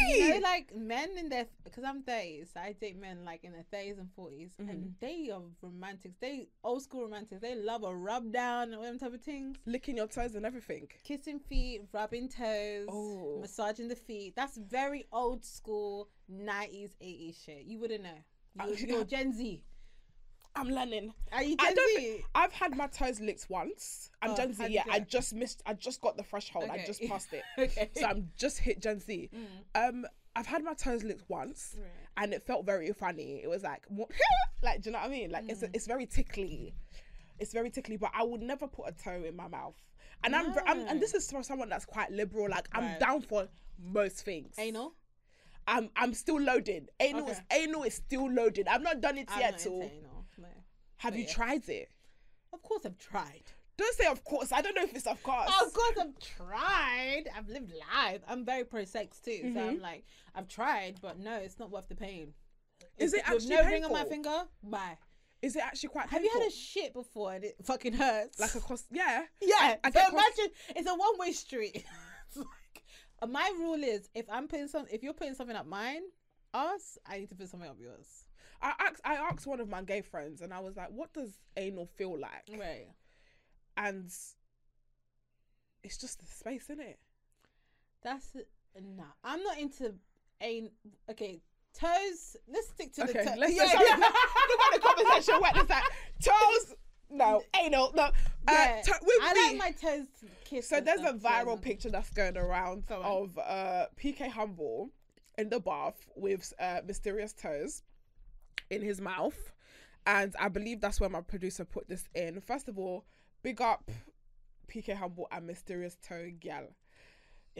Really? 0.00 0.28
You 0.28 0.34
know, 0.34 0.40
like 0.40 0.74
men 0.74 1.10
in 1.18 1.28
their 1.28 1.46
because 1.64 1.84
I'm 1.84 2.02
30s, 2.02 2.52
so 2.54 2.60
I 2.60 2.72
date 2.72 2.98
men 2.98 3.24
like 3.24 3.44
in 3.44 3.52
their 3.52 3.64
30s 3.72 3.98
and 3.98 4.08
40s, 4.18 4.50
Mm-hmm. 4.60 4.70
and 4.70 4.94
they 5.00 5.30
are 5.32 5.42
romantics. 5.62 6.14
They 6.20 6.48
old 6.64 6.82
school 6.82 7.02
romantics. 7.02 7.40
They 7.40 7.54
love 7.54 7.82
a 7.84 7.94
rub 7.94 8.32
down 8.32 8.64
and 8.68 8.74
all 8.76 8.82
them 8.82 8.98
type 8.98 9.14
of 9.14 9.20
things. 9.22 9.56
Licking 9.66 9.96
your 9.96 10.06
toes 10.08 10.34
and 10.34 10.44
everything. 10.46 10.88
Kissing 11.04 11.38
feet, 11.38 11.82
rubbing 11.92 12.28
toes, 12.28 12.86
Oh. 12.90 13.38
massaging 13.40 13.88
the 13.88 13.96
feet. 13.96 14.34
That's 14.36 14.56
very 14.56 15.06
old 15.12 15.44
school 15.44 16.08
90s, 16.32 16.90
80s 17.00 17.44
shit. 17.44 17.62
You 17.64 17.78
wouldn't 17.78 18.02
know. 18.04 18.18
You're, 18.56 18.74
Uh, 18.74 18.76
you're 18.88 19.04
Gen 19.04 19.32
Z. 19.32 19.62
I'm 20.56 20.68
learning. 20.68 21.12
Are 21.32 21.42
you 21.42 21.56
I 21.58 21.66
Gen 21.74 21.76
Z? 21.96 22.24
I've 22.34 22.52
had 22.52 22.76
my 22.76 22.86
toes 22.88 23.20
licked 23.20 23.46
once. 23.48 24.10
I'm 24.20 24.30
Oh, 24.32 24.36
Gen 24.36 24.52
Z. 24.52 24.66
Yeah, 24.68 24.82
I 24.90 25.00
just 25.00 25.32
missed. 25.32 25.62
I 25.66 25.74
just 25.74 26.00
got 26.00 26.16
the 26.16 26.22
threshold. 26.22 26.66
I 26.70 26.84
just 26.86 27.02
passed 27.06 27.28
it. 27.32 27.42
okay. 27.58 27.90
So 27.94 28.06
I'm 28.06 28.30
just 28.36 28.58
hit 28.58 28.80
Gen 28.80 29.00
Z. 29.00 29.30
Mm. 29.34 29.88
Um, 29.88 30.06
I've 30.36 30.46
had 30.46 30.62
my 30.64 30.74
toes 30.74 31.02
licked 31.04 31.24
once, 31.28 31.76
Right. 31.78 31.88
and 32.16 32.32
it 32.32 32.42
felt 32.42 32.64
very 32.66 32.92
funny. 32.92 33.40
It 33.42 33.48
was 33.48 33.62
like, 33.62 33.84
like, 34.62 34.82
do 34.82 34.88
you 34.90 34.92
know 34.92 34.98
what 35.00 35.08
I 35.08 35.10
mean? 35.10 35.30
Like, 35.30 35.44
it's 35.48 35.62
Mm. 35.62 35.70
it's 35.74 35.86
very 35.86 36.06
tickly. 36.06 36.74
It's 37.38 37.52
very 37.52 37.70
tickly, 37.70 37.96
but 37.96 38.10
I 38.14 38.22
would 38.22 38.42
never 38.42 38.66
put 38.66 38.88
a 38.88 38.92
toe 38.92 39.22
in 39.26 39.34
my 39.36 39.48
mouth. 39.48 39.74
And 40.22 40.36
I'm, 40.36 40.52
I'm, 40.66 40.80
and 40.88 41.00
this 41.00 41.14
is 41.14 41.30
for 41.30 41.42
someone 41.42 41.70
that's 41.70 41.86
quite 41.86 42.10
liberal. 42.12 42.50
Like, 42.50 42.68
I'm 42.72 42.84
Right. 42.84 43.00
down 43.00 43.22
for 43.22 43.48
most 43.78 44.22
things. 44.24 44.54
Anal? 44.58 44.92
I'm, 45.66 45.88
I'm 45.96 46.12
still 46.12 46.38
loaded. 46.38 46.90
Anal 47.00 47.26
is, 47.28 47.38
Okay. 47.38 47.62
anal 47.62 47.84
is 47.84 47.94
still 47.94 48.30
loaded. 48.30 48.68
I've 48.68 48.82
not 48.82 49.00
done 49.00 49.16
it 49.16 49.28
I'm 49.32 49.40
yet. 49.40 49.50
not 49.52 49.60
So, 49.60 49.72
into 49.80 49.84
anal. 49.94 50.26
No. 50.36 50.48
Have 51.00 51.14
but 51.14 51.18
you 51.18 51.24
yeah. 51.26 51.32
tried 51.34 51.68
it? 51.68 51.88
Of 52.52 52.62
course, 52.62 52.84
I've 52.84 52.98
tried. 52.98 53.44
Don't 53.78 53.94
say 53.94 54.04
of 54.04 54.22
course. 54.24 54.52
I 54.52 54.60
don't 54.60 54.76
know 54.76 54.82
if 54.82 54.94
it's 54.94 55.06
of 55.06 55.22
course. 55.22 55.50
Of 55.62 55.72
course, 55.72 55.96
I've 55.98 56.18
tried. 56.36 57.24
I've 57.34 57.48
lived 57.48 57.72
life. 57.72 58.20
I'm 58.28 58.44
very 58.44 58.64
pro 58.64 58.84
sex 58.84 59.18
too, 59.18 59.38
so 59.40 59.48
Mm-hmm. 59.48 59.58
I'm 59.58 59.80
like, 59.80 60.04
I've 60.34 60.48
tried, 60.48 61.00
but 61.00 61.18
no, 61.18 61.36
it's 61.36 61.58
not 61.58 61.70
worth 61.70 61.88
the 61.88 61.94
pain. 61.94 62.34
Is 62.98 63.14
it 63.14 63.22
With 63.26 63.36
actually 63.36 63.56
no 63.56 63.64
ring 63.64 63.84
on 63.86 63.92
my 63.92 64.04
finger? 64.04 64.44
Bye. 64.62 64.98
Is 65.40 65.56
it 65.56 65.62
actually 65.64 65.88
quite? 65.88 66.10
Have 66.10 66.22
you 66.22 66.30
had 66.34 66.46
a 66.46 66.50
shit 66.50 66.92
before 66.92 67.32
and 67.32 67.44
it 67.44 67.56
fucking 67.64 67.94
hurts? 67.94 68.38
like 68.38 68.54
a 68.54 68.60
cost? 68.60 68.84
Yeah. 68.90 69.22
yeah. 69.40 69.54
I, 69.58 69.78
I 69.84 69.90
so 69.90 70.00
imagine 70.00 70.48
it's 70.76 70.86
a 70.88 70.94
one 70.94 71.18
way 71.18 71.32
street. 71.32 71.86
like 72.36 72.84
uh, 73.22 73.26
my 73.26 73.50
rule 73.58 73.82
is 73.82 74.10
if 74.14 74.26
I'm 74.30 74.48
putting 74.48 74.68
some, 74.68 74.84
if 74.92 75.02
you're 75.02 75.14
putting 75.14 75.34
something 75.34 75.56
up 75.56 75.66
mine, 75.66 76.02
us, 76.52 76.98
I 77.06 77.20
need 77.20 77.30
to 77.30 77.34
put 77.34 77.48
something 77.48 77.70
up 77.70 77.78
yours. 77.80 78.26
I 78.62 78.72
asked. 78.78 79.00
I 79.04 79.14
asked 79.14 79.46
one 79.46 79.60
of 79.60 79.68
my 79.68 79.82
gay 79.82 80.02
friends, 80.02 80.40
and 80.42 80.52
I 80.52 80.60
was 80.60 80.76
like, 80.76 80.90
"What 80.90 81.12
does 81.12 81.38
anal 81.56 81.86
feel 81.86 82.18
like?" 82.18 82.48
Right. 82.58 82.88
And 83.76 84.10
it's 85.82 85.96
just 85.98 86.20
the 86.20 86.26
space, 86.26 86.64
isn't 86.64 86.80
it? 86.80 86.98
That's 88.02 88.36
nah. 88.80 89.04
I'm 89.24 89.42
not 89.42 89.58
into 89.58 89.94
anal. 90.40 90.70
okay 91.10 91.40
toes. 91.72 92.36
Let's 92.52 92.68
stick 92.68 92.92
to 92.94 93.04
Okay, 93.04 93.12
the 93.12 93.24
toes. 93.24 93.38
let's 93.38 93.54
yeah, 93.54 93.64
yeah. 93.64 93.96
the 94.72 94.78
conversation 94.80 95.40
went. 95.40 95.56
It's 95.56 95.70
like 95.70 95.84
toes. 96.22 96.74
No, 97.12 97.42
anal. 97.60 97.92
No. 97.94 98.02
Uh, 98.04 98.10
Yeah. 98.48 98.82
to- 98.84 99.00
I 99.22 99.48
like 99.48 99.58
my 99.58 99.70
toes 99.72 100.06
kissed. 100.44 100.68
So 100.68 100.80
there's 100.80 101.00
a 101.00 101.12
viral 101.12 101.60
picture 101.60 101.90
that's 101.90 102.10
going 102.10 102.36
around 102.36 102.86
Go 102.86 103.00
of 103.02 103.38
uh, 103.38 103.86
PK 104.00 104.28
Humble 104.28 104.90
in 105.38 105.48
the 105.48 105.58
bath 105.60 106.06
with 106.16 106.52
uh, 106.60 106.80
mysterious 106.86 107.32
toes 107.32 107.82
in 108.68 108.82
his 108.82 109.00
mouth, 109.00 109.52
and 110.06 110.34
I 110.38 110.48
believe 110.48 110.80
that's 110.80 111.00
where 111.00 111.10
my 111.10 111.20
producer 111.20 111.64
put 111.64 111.88
this 111.88 112.04
in. 112.14 112.40
First 112.40 112.68
of 112.68 112.78
all, 112.78 113.04
big 113.42 113.60
up 113.60 113.90
PK 114.68 114.94
Humble 114.94 115.28
and 115.32 115.46
mysterious 115.46 115.96
toe 116.02 116.30
gal 116.38 116.68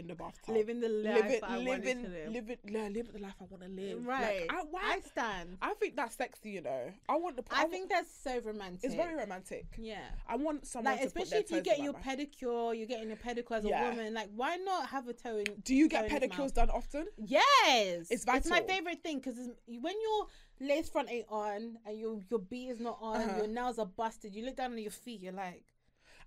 in 0.01 0.09
the 0.09 0.15
bathtub. 0.15 0.55
living 0.55 0.81
the 0.81 0.89
life 0.89 1.25
living, 1.25 1.41
I 1.45 1.57
living, 1.59 2.03
to 2.05 2.09
live. 2.11 2.33
living, 2.33 2.57
yeah, 2.67 2.89
living 2.89 3.13
the 3.13 3.21
life 3.21 3.35
I 3.41 3.45
want 3.45 3.63
to 3.63 3.69
live. 3.69 4.05
Right. 4.07 4.41
Like, 4.49 4.53
I, 4.53 4.63
why? 4.71 4.81
I 4.85 5.01
stand. 5.01 5.57
I 5.63 5.75
think 5.75 5.97
that's 5.97 6.17
sexy. 6.17 6.51
You 6.51 6.63
know, 6.63 6.93
I 7.09 7.17
want 7.17 7.37
the. 7.37 7.45
I 7.51 7.61
want- 7.61 7.73
think 7.73 7.91
that's 7.91 8.11
so 8.23 8.41
romantic. 8.45 8.81
it's 8.85 8.95
very 8.95 9.15
romantic. 9.17 9.67
Yeah. 9.79 10.01
I 10.29 10.37
want 10.37 10.67
someone 10.67 10.95
Like 10.97 11.05
especially 11.05 11.39
if 11.39 11.51
you 11.51 11.61
get 11.61 11.79
your 11.81 11.93
my 11.93 12.01
pedicure, 12.01 12.77
you're 12.77 12.87
getting 12.87 13.13
a 13.13 13.17
pedicure 13.17 13.57
as 13.59 13.65
a 13.65 13.69
Yeah. 13.69 13.91
woman. 13.91 14.15
Like, 14.15 14.29
why 14.35 14.57
not 14.57 14.89
have 14.89 15.07
a 15.09 15.13
toe 15.13 15.39
in? 15.39 15.45
Do 15.65 15.75
you 15.75 15.89
get 15.89 16.09
toe 16.09 16.17
in 16.17 16.23
his 16.23 16.31
pedicures 16.31 16.55
done 16.55 16.71
often? 16.71 17.07
Yes, 17.17 18.09
It's 18.11 18.25
vital. 18.25 18.39
It's 18.39 18.51
my 18.51 18.61
favorite 18.63 19.03
thing 19.03 19.19
because 19.19 19.37
when 19.67 19.95
your 20.01 20.27
lace 20.61 20.89
front 20.91 21.11
ain't 21.11 21.27
on 21.29 21.79
and 21.87 21.99
your 21.99 22.21
your 22.31 22.41
beat 22.41 22.69
is 22.71 22.81
not 22.81 22.99
on, 23.01 23.21
Uh-huh. 23.21 23.37
your 23.39 23.47
nails 23.47 23.79
are 23.79 23.87
busted. 23.87 24.35
You 24.35 24.45
look 24.45 24.57
down 24.57 24.73
on 24.73 24.79
your 24.79 24.91
feet, 24.91 25.21
you're 25.21 25.33
like, 25.33 25.65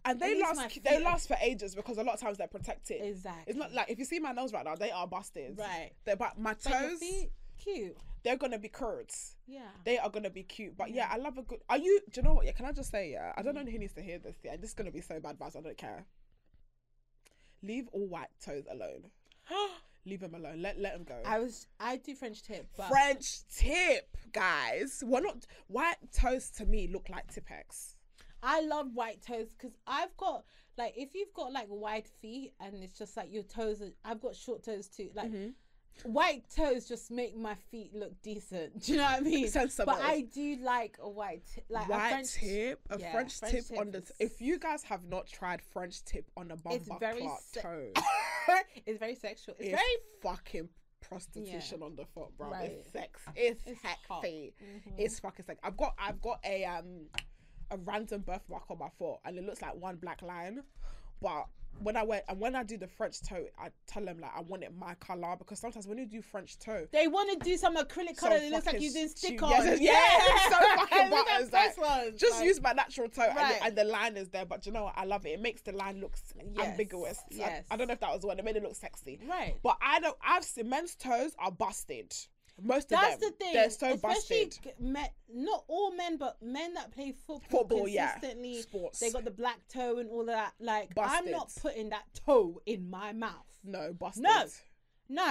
And 0.05 0.19
they 0.19 0.39
last. 0.41 0.83
They 0.83 1.01
last 1.03 1.27
for 1.27 1.37
ages 1.41 1.75
because 1.75 1.97
a 1.97 2.03
lot 2.03 2.15
of 2.15 2.19
times 2.21 2.37
they're 2.37 2.47
protected. 2.47 3.01
exactly. 3.01 3.43
It's 3.47 3.57
not 3.57 3.73
like 3.73 3.89
if 3.89 3.97
you 3.99 4.05
see 4.05 4.19
my 4.19 4.31
nails 4.33 4.51
right 4.53 4.65
now, 4.65 4.75
they 4.75 4.91
are 4.91 5.07
busted. 5.07 5.57
right. 5.57 5.91
They're, 6.05 6.15
but 6.17 6.37
my 6.37 6.53
But 6.61 6.71
toes, 6.71 6.99
feet, 6.99 7.31
cute. 7.57 7.95
they're 8.23 8.35
gonna 8.37 8.59
be 8.59 8.67
curds. 8.69 9.35
Yeah. 9.47 9.61
They 9.85 9.97
are 9.97 10.09
gonna 10.09 10.29
be 10.29 10.43
cute. 10.43 10.75
But 10.77 10.91
yeah, 10.91 11.07
I 11.11 11.17
love 11.17 11.37
a 11.37 11.41
good. 11.43 11.59
Are 11.69 11.77
you? 11.77 12.01
Do 12.11 12.19
you 12.19 12.23
know 12.27 12.33
what? 12.33 12.45
Yeah, 12.45 12.51
can 12.51 12.65
I 12.65 12.71
just 12.73 12.91
say? 12.91 13.11
Yeah, 13.11 13.31
I 13.37 13.41
don't 13.43 13.55
know 13.55 13.63
who 13.63 13.77
needs 13.79 13.93
to 13.93 14.01
hear 14.01 14.19
this. 14.19 14.35
Yeah, 14.43 14.57
this 14.57 14.71
is 14.71 14.73
gonna 14.73 14.91
be 14.91 15.01
so 15.01 15.19
bad, 15.21 15.37
but 15.39 15.55
I 15.55 15.61
don't 15.61 15.77
care. 15.77 16.05
Leave 17.61 17.87
all 17.93 18.07
white 18.07 18.27
toes 18.43 18.65
alone. 18.69 19.05
Leave 20.05 20.19
them 20.19 20.35
alone. 20.35 20.61
Let 20.61 20.77
let 20.81 20.93
them 20.93 21.05
go. 21.05 21.15
I 21.25 21.39
was 21.39 21.67
I 21.79 21.95
do 21.95 22.13
French 22.13 22.43
tip, 22.43 22.67
but 22.75 22.89
French 22.89 23.47
tip, 23.55 24.17
guys. 24.33 25.01
We're 25.05 25.21
not 25.21 25.45
white 25.67 25.95
toes 26.11 26.49
to 26.57 26.65
me 26.65 26.89
look 26.91 27.07
like 27.09 27.31
Tipp-Ex. 27.33 27.95
I 28.43 28.61
love 28.61 28.93
white 28.93 29.21
toes 29.25 29.47
because 29.57 29.75
I've 29.87 30.15
got 30.17 30.43
like 30.77 30.93
if 30.97 31.13
you've 31.15 31.33
got 31.33 31.51
like 31.53 31.67
wide 31.69 32.07
feet 32.21 32.53
and 32.59 32.83
it's 32.83 32.97
just 32.97 33.15
like 33.17 33.31
your 33.31 33.43
toes. 33.43 33.81
Are, 33.81 33.91
I've 34.03 34.21
got 34.21 34.35
short 34.35 34.63
toes 34.63 34.87
too. 34.87 35.09
Like 35.15 35.31
Mm-hmm. 35.31 36.11
white 36.11 36.43
toes 36.55 36.87
just 36.87 37.11
make 37.11 37.37
my 37.37 37.53
feet 37.69 37.93
look 37.93 38.19
decent. 38.23 38.81
Do 38.85 38.91
you 38.93 38.97
know 38.97 39.03
what 39.05 39.17
I 39.17 39.19
mean? 39.21 39.47
But 39.85 39.99
I 40.01 40.21
do 40.33 40.57
like 40.61 40.97
a 40.99 41.07
white, 41.07 41.43
t- 41.53 41.61
like 41.69 41.85
a 41.85 41.99
French 41.99 42.33
tip, 42.33 42.79
a 42.89 42.99
yeah, 42.99 43.11
French, 43.11 43.37
French 43.39 43.53
tip, 43.53 43.67
tip 43.67 43.79
on 43.79 43.91
the. 43.91 43.99
is- 43.99 44.11
If 44.19 44.41
you 44.41 44.57
guys 44.57 44.81
have 44.83 45.05
not 45.07 45.27
tried 45.27 45.61
French 45.61 46.03
tip 46.03 46.29
on 46.35 46.49
a 46.49 46.55
It's 46.71 46.87
bumper 46.87 46.97
very 46.99 47.21
clock 47.21 47.39
se- 47.53 47.61
toe, 47.61 47.91
it's 48.87 48.97
very 48.99 49.13
sexual. 49.15 49.53
It's, 49.59 49.69
it's 49.69 49.79
very 49.79 49.97
fucking 50.23 50.69
prostitution 51.01 51.83
on 51.83 51.95
the 51.95 52.05
foot, 52.05 52.35
bro. 52.37 52.49
Right. 52.49 52.71
It's 52.79 52.91
sex. 52.91 53.21
It's, 53.35 53.61
It's 53.67 53.79
sexy. 53.81 54.53
Mhm. 54.63 54.93
It's 54.97 55.19
fucking 55.19 55.45
sex. 55.45 55.59
I've 55.63 55.77
got 55.77 55.93
I've 55.99 56.21
got 56.21 56.39
a 56.43 56.65
um 56.65 57.05
a 57.73 57.77
random 57.77 58.21
birthmark 58.21 58.63
on 58.69 58.77
my 58.79 58.89
foot, 58.97 59.17
and 59.25 59.37
it 59.37 59.43
looks 59.45 59.61
like 59.61 59.75
one 59.75 59.95
black 59.97 60.21
line, 60.21 60.63
but. 61.21 61.45
When 61.79 61.97
I 61.97 62.03
went 62.03 62.23
and 62.29 62.39
when 62.39 62.55
I 62.55 62.61
do 62.61 62.77
the 62.77 62.85
French 62.87 63.19
toe, 63.23 63.45
I 63.57 63.69
tell 63.87 64.05
them 64.05 64.19
like 64.19 64.29
I 64.37 64.41
want 64.41 64.61
it 64.61 64.71
my 64.77 64.93
color 64.93 65.33
because 65.39 65.57
sometimes 65.57 65.87
when 65.87 65.97
you 65.97 66.05
do 66.05 66.21
French 66.21 66.59
toe, 66.59 66.85
They 66.91 67.07
want 67.07 67.31
to 67.31 67.43
do 67.49 67.57
some 67.57 67.75
acrylic 67.75 68.15
So 68.19 68.27
color. 68.27 68.35
It 68.35 68.51
looks 68.51 68.67
like 68.67 68.79
you're 68.79 68.93
doing 68.93 69.07
stick 69.07 69.39
yes, 69.41 69.67
on. 69.67 69.81
yes, 69.81 70.51
so 70.51 70.59
fucking 70.85 71.09
buttons, 71.09 71.51
like, 71.51 71.75
ones, 71.79 72.15
just 72.21 72.33
like- 72.35 72.45
use 72.45 72.61
my 72.61 72.73
natural 72.73 73.09
toe 73.09 73.23
and, 73.23 73.37
the, 73.37 73.63
and 73.65 73.75
the 73.75 73.85
line 73.85 74.17
is 74.17 74.29
there. 74.29 74.45
But 74.45 74.67
you 74.67 74.71
know 74.71 74.83
what? 74.83 74.93
I 74.95 75.05
love 75.05 75.25
it. 75.25 75.29
It 75.29 75.41
makes 75.41 75.63
the 75.63 75.71
line 75.71 75.99
look 75.99 76.13
Yes, 76.55 76.67
ambiguous. 76.67 77.17
I- 77.17 77.35
yes. 77.37 77.65
I, 77.71 77.75
don't 77.75 77.87
know 77.87 77.93
if 77.93 77.99
that 78.01 78.11
was 78.11 78.21
the 78.21 78.27
one. 78.27 78.37
It 78.37 78.45
made 78.45 78.55
it 78.55 78.61
look 78.61 78.75
sexy. 78.75 79.19
right. 79.27 79.55
But 79.63 79.77
I 79.81 79.99
don't. 79.99 80.15
I've 80.23 80.43
seen 80.43 80.69
men's 80.69 80.93
toes 80.93 81.31
are 81.39 81.51
busted. 81.51 82.13
Most 82.61 82.89
That's 82.89 83.15
of 83.15 83.19
the 83.19 83.25
them. 83.27 83.33
thing. 83.39 83.53
They're 83.53 83.69
so 83.69 83.93
especially 83.93 84.45
busted. 84.45 84.73
Men, 84.79 85.07
not 85.33 85.63
all 85.67 85.91
men, 85.95 86.17
but 86.17 86.37
men 86.41 86.73
that 86.75 86.91
play 86.91 87.11
football, 87.11 87.61
Football, 87.61 87.87
yeah. 87.87 88.11
consistently. 88.13 88.61
Sports. 88.61 88.99
They 88.99 89.11
got 89.11 89.25
the 89.25 89.31
black 89.31 89.59
toe 89.67 89.97
and 89.97 90.09
all 90.09 90.21
of 90.21 90.27
that. 90.27 90.53
Like 90.59 90.91
I'm 90.97 91.29
not 91.31 91.51
putting 91.61 91.89
that 91.89 92.03
toe 92.25 92.61
in 92.65 92.89
my 92.89 93.11
mouth. 93.11 93.45
no 93.63 93.93
busted. 93.93 94.23
No, 94.23 94.45
No, 95.09 95.23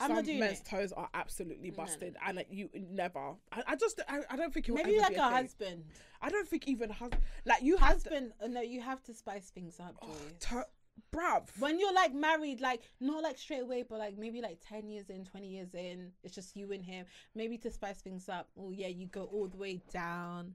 I'm 0.00 0.08
Some 0.08 0.16
not 0.16 0.24
doing 0.24 0.40
men's 0.40 0.60
it. 0.60 0.66
toes 0.66 0.92
are 0.92 1.08
absolutely 1.14 1.70
No, 1.70 1.76
no, 1.76 1.82
busted, 1.84 2.16
and 2.26 2.36
like, 2.36 2.48
you 2.50 2.68
never. 2.74 3.34
I, 3.52 3.62
I 3.68 3.76
just. 3.76 4.00
I, 4.08 4.20
I 4.30 4.36
don't 4.36 4.52
think 4.52 4.66
you'll 4.66 4.76
Maybe 4.78 4.94
ever 4.96 5.02
like 5.02 5.16
a 5.16 5.20
a 5.20 5.30
husband. 5.30 5.84
I 6.20 6.30
don't 6.30 6.48
think 6.48 6.66
even 6.66 6.90
husband. 6.90 7.22
Like 7.44 7.62
you 7.62 7.76
have 7.76 8.02
to. 8.02 8.08
Husband, 8.08 8.32
uh, 8.42 8.46
no, 8.48 8.60
you 8.62 8.80
have 8.80 9.02
to 9.04 9.14
spice 9.14 9.50
things 9.50 9.78
up, 9.78 9.94
Oh, 10.02 10.06
Joyce. 10.08 10.48
to, 10.50 10.66
bruv. 11.14 11.48
when 11.58 11.78
you're 11.78 11.92
like 11.94 12.14
married, 12.14 12.60
like 12.60 12.82
not 13.00 13.22
like 13.22 13.38
straight 13.38 13.62
away, 13.62 13.84
but 13.88 13.98
like 13.98 14.18
maybe 14.18 14.40
like 14.40 14.58
ten 14.66 14.88
years 14.88 15.10
in, 15.10 15.24
twenty 15.24 15.48
years 15.48 15.74
in, 15.74 16.12
it's 16.22 16.34
just 16.34 16.56
you 16.56 16.72
and 16.72 16.84
him. 16.84 17.06
Maybe 17.34 17.58
to 17.58 17.70
spice 17.70 17.98
things 18.00 18.28
up. 18.28 18.48
Oh 18.58 18.70
yeah, 18.70 18.88
you 18.88 19.06
go 19.06 19.24
all 19.32 19.48
the 19.48 19.56
way 19.56 19.80
down 19.92 20.54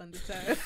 on 0.00 0.10
the 0.10 0.18
toe. 0.18 0.54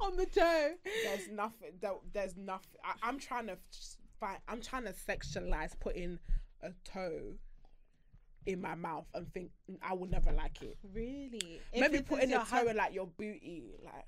on 0.00 0.16
the 0.16 0.26
toe. 0.26 0.70
there's 1.04 1.28
nothing 1.30 1.70
there, 1.80 1.92
there's 2.12 2.36
nothing 2.36 2.78
I, 2.84 2.94
i'm 3.02 3.18
trying 3.18 3.46
to 3.46 3.56
find 4.20 4.38
i'm 4.48 4.60
trying 4.60 4.84
to 4.84 4.92
sexualize 4.92 5.78
putting 5.78 6.18
a 6.62 6.70
toe 6.84 7.34
in 8.46 8.60
my 8.60 8.74
mouth 8.74 9.06
and 9.14 9.32
think 9.32 9.50
"Mm, 9.70 9.76
i 9.82 9.92
will 9.92 10.08
never 10.08 10.32
like 10.32 10.62
it 10.62 10.76
Really? 10.92 11.60
Maybe 11.74 12.02
putting 12.02 12.32
a 12.32 12.44
toe 12.44 12.66
in 12.66 12.76
like 12.76 12.92
your 12.92 13.06
booty 13.06 13.74
like 13.84 14.04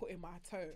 putting 0.00 0.20
my 0.20 0.38
toe 0.50 0.70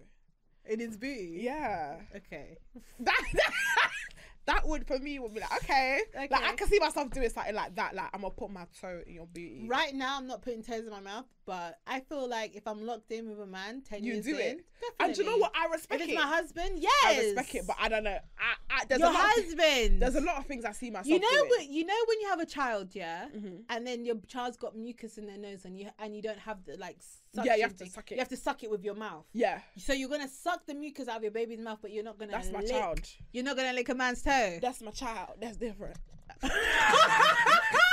in 0.67 0.81
his 0.81 0.97
booty. 0.97 1.39
yeah 1.43 1.97
Okay. 2.17 2.59
that 3.01 3.23
that 3.35 3.53
that 4.47 4.67
would 4.69 4.87
for 4.87 4.99
me 4.99 5.19
would 5.19 5.33
be 5.35 5.41
like 5.41 5.53
okay. 5.65 6.01
Like 6.15 6.33
I 6.33 6.53
can 6.53 6.69
see 6.69 6.79
myself 6.79 7.11
doing 7.11 7.29
something 7.31 7.55
like 7.55 7.75
that. 7.77 7.95
Like 7.95 8.11
I'm 8.13 8.21
gonna 8.21 8.35
put 8.35 8.51
my 8.51 8.67
toe 8.81 9.01
in 9.07 9.15
your 9.15 9.27
booty. 9.27 9.65
Right 9.67 9.95
now, 9.95 10.19
I'm 10.19 10.27
not 10.27 10.43
putting 10.43 10.63
toes 10.63 10.85
in 10.85 10.91
my 10.91 11.01
mouth, 11.01 11.25
but 11.47 11.79
I 11.87 12.01
feel 12.01 12.29
like 12.29 12.55
if 12.55 12.67
I'm 12.67 12.85
locked 12.87 13.11
in 13.13 13.29
with 13.29 13.41
a 13.41 13.47
man, 13.47 13.83
ten 13.83 14.03
You 14.05 14.15
years 14.15 14.25
do 14.25 14.35
in, 14.37 14.41
it. 14.59 14.65
And 15.01 15.15
do 15.15 15.23
you 15.23 15.31
know 15.31 15.37
what? 15.39 15.53
I 15.57 15.67
respect 15.73 16.01
If 16.03 16.09
respect 16.09 16.11
it's 16.11 16.15
my 16.25 16.27
husband, 16.37 16.71
yes, 16.83 16.93
I 17.05 17.19
respect 17.21 17.55
it, 17.55 17.67
but 17.67 17.77
I 17.81 17.89
don't 17.89 18.05
know. 18.05 18.19
I, 18.39 18.55
I 18.81 18.85
there's 18.87 19.01
your 19.01 19.11
a 19.11 19.13
lot. 19.13 19.25
Of, 19.39 19.45
husband. 19.45 20.03
there's 20.03 20.15
a 20.17 20.21
lot 20.21 20.37
of 20.39 20.47
things 20.47 20.65
I 20.65 20.73
see 20.73 20.91
myself. 20.91 21.07
You 21.07 21.21
know, 21.21 21.29
doing. 21.31 21.51
when, 21.59 21.73
you 21.73 21.87
know 21.87 21.95
when 22.09 22.21
you 22.21 22.29
have 22.29 22.41
a 22.41 22.47
child, 22.47 22.89
yeah, 22.95 23.29
Mhm. 23.35 23.63
and 23.71 23.87
then 23.87 24.05
your 24.05 24.17
child's 24.27 24.57
got 24.57 24.77
mucus 24.77 25.17
in 25.19 25.27
their 25.27 25.39
nose, 25.39 25.65
and 25.65 25.79
you 25.79 25.89
and 25.99 26.15
you 26.15 26.23
don't 26.23 26.39
have 26.39 26.65
the 26.65 26.77
like. 26.77 26.99
Yeah, 27.43 27.57
you 27.57 27.63
have 27.63 27.73
suction 27.73 27.87
to 27.87 27.93
suck 27.93 28.13
it. 28.13 28.15
You 28.15 28.21
have 28.21 28.29
to 28.29 28.37
suck 28.37 28.63
it 28.63 28.71
with 28.71 28.85
your 28.85 28.95
mouth. 28.95 29.25
Yeah, 29.33 29.61
So 29.77 29.93
you're 29.93 30.09
gonna 30.09 30.29
suck 30.29 30.67
the 30.67 30.75
mucus 30.75 31.09
out 31.09 31.17
of 31.17 31.23
your 31.23 31.33
baby's 31.33 31.59
mouth, 31.61 31.79
but 31.83 31.91
you're 31.91 32.05
not 32.05 32.19
gonna. 32.19 32.31
that's 32.33 32.51
my 32.51 32.61
lick, 32.61 32.69
child. 32.71 33.01
You're 33.33 33.45
not 33.45 33.57
gonna 33.57 33.73
lick 33.73 33.89
a 33.89 33.95
man's 33.95 34.23
toe. 34.23 34.59
That's 34.63 34.81
my 34.83 34.91
child. 34.93 35.31
That's 35.41 35.57
different. 35.57 35.97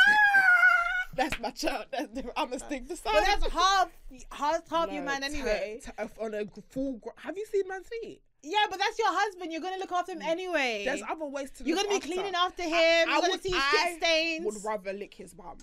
that's 1.22 1.40
my 1.40 1.52
child. 1.52 1.86
That's 1.92 2.08
different. 2.08 2.38
I'm 2.38 2.50
gonna 2.50 2.64
uh, 2.64 2.66
stick 2.66 2.88
to 2.88 2.98
but 3.04 3.14
that's 3.26 3.48
half, 3.48 3.90
half, 4.32 4.70
half 4.70 4.92
your 4.92 5.04
man 5.04 5.24
anyway. 5.24 5.80
t- 5.84 5.92
on 6.20 6.34
a 6.34 6.46
full. 6.70 6.98
Gr- 6.98 7.10
have 7.18 7.38
you 7.38 7.46
seen 7.46 7.68
man's 7.68 7.88
feet? 7.88 8.22
Yeah, 8.44 8.66
but 8.70 8.80
that's 8.80 8.98
your 8.98 9.10
husband. 9.10 9.52
You're 9.52 9.62
gonna 9.62 9.78
look 9.78 9.92
after 9.92 10.14
him 10.14 10.22
mm. 10.22 10.28
anyway. 10.28 10.84
There's 10.86 11.04
other 11.08 11.26
ways 11.26 11.52
to. 11.52 11.64
You're 11.64 11.78
gonna 11.78 11.90
be 11.90 11.96
after. 11.96 12.08
cleaning 12.08 12.34
after 12.36 12.64
him. 12.64 12.72
I 12.74 13.04
you're 13.06 13.22
gonna 13.22 13.32
would- 13.34 13.44
see 13.44 13.50
his 13.52 13.62
I 13.62 13.88
shit 13.90 14.04
stains. 14.04 14.46
Would 14.46 14.66
rather 14.66 14.94
lick 14.94 15.14
his 15.14 15.34
bum 15.34 15.58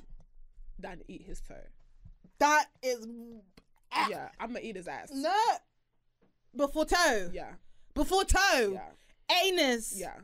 than 0.79 1.01
eat 1.09 1.23
his 1.23 1.41
toe. 1.41 1.55
that 2.39 2.67
is 2.83 3.07
ah. 3.91 4.07
Yeah, 4.09 4.29
I'm 4.39 4.49
gonna 4.49 4.61
eat 4.63 4.77
his 4.77 4.87
ass. 4.87 5.11
no 5.13 5.35
before 6.57 6.85
toe. 6.85 7.31
Yeah, 7.33 7.53
Before 7.95 8.25
toe. 8.25 8.73
yeah, 8.75 9.43
Anus. 9.45 9.95
yeah. 9.97 10.15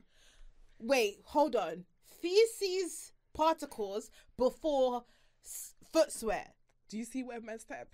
Wait, 0.78 1.19
hold 1.24 1.56
on. 1.56 1.85
Feces 2.23 3.12
particles 3.35 4.11
before 4.39 5.05
s- 5.44 5.74
foot 5.92 6.12
sweat. 6.12 6.54
Do 6.88 6.98
you 6.98 7.04
see 7.04 7.22
where 7.22 7.40
men 7.40 7.58
step? 7.58 7.88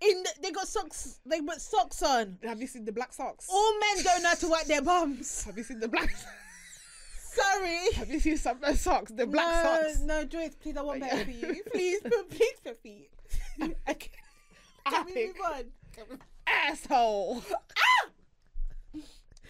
In 0.00 0.22
the, 0.22 0.30
they 0.42 0.50
got 0.50 0.66
socks. 0.66 1.20
They 1.26 1.40
put 1.42 1.60
socks 1.60 2.02
on. 2.02 2.38
Have 2.44 2.60
you 2.60 2.66
seen 2.66 2.84
the 2.86 2.92
black 2.92 3.12
socks? 3.12 3.46
All 3.50 3.78
men 3.80 4.02
don't 4.04 4.22
know 4.22 4.28
how 4.30 4.34
to 4.36 4.48
wipe 4.48 4.64
their 4.66 4.80
bums. 4.82 5.44
Have 5.44 5.58
you 5.58 5.64
seen 5.64 5.78
the 5.80 5.88
black? 5.88 6.10
Sorry. 7.32 7.92
Have 7.94 8.10
you 8.10 8.18
seen 8.18 8.36
some 8.38 8.56
of 8.56 8.62
the 8.72 8.76
socks? 8.76 9.12
The 9.12 9.26
black 9.26 9.64
no, 9.64 9.82
socks. 9.88 10.00
no, 10.00 10.24
Joyce, 10.24 10.54
please, 10.56 10.76
I 10.76 10.82
want 10.82 11.00
better 11.00 11.24
for 11.24 11.30
you. 11.30 11.62
Please, 11.72 12.00
put, 12.00 12.30
please, 12.30 12.54
for 12.64 12.74
feet. 12.74 13.10
okay. 13.88 14.10
Can 14.88 15.06
we 15.06 15.26
move 15.26 15.36
on? 15.44 15.64
asshole. 16.46 17.42
Ah! 17.52 18.08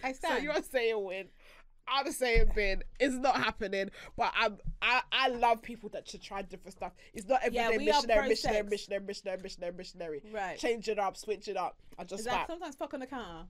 I 0.03 0.11
So 0.11 0.17
stand. 0.27 0.43
you're 0.43 0.61
saying 0.63 1.03
win. 1.03 1.27
I'm 1.91 2.11
saying 2.11 2.51
bin. 2.55 2.83
It's 2.99 3.15
not 3.15 3.35
happening. 3.35 3.89
But 4.17 4.33
I'm 4.35 4.57
I, 4.81 5.01
I 5.11 5.27
love 5.29 5.61
people 5.61 5.89
that 5.89 6.07
should 6.07 6.21
try 6.21 6.41
different 6.41 6.77
stuff. 6.77 6.93
It's 7.13 7.27
not 7.27 7.41
every 7.43 7.57
Yeah, 7.57 7.71
day 7.71 7.77
missionary, 7.77 8.29
missionary, 8.29 8.63
missionary, 8.63 9.03
missionary, 9.03 9.41
missionary, 9.41 9.73
missionary. 9.73 10.21
Right. 10.33 10.57
Change 10.57 10.87
it 10.87 10.99
up, 10.99 11.17
switch 11.17 11.47
it 11.47 11.57
up. 11.57 11.77
I 11.99 12.03
just 12.03 12.25
back. 12.25 12.47
sometimes 12.47 12.75
fuck 12.75 12.93
on 12.93 13.01
the 13.01 13.07
counter? 13.07 13.45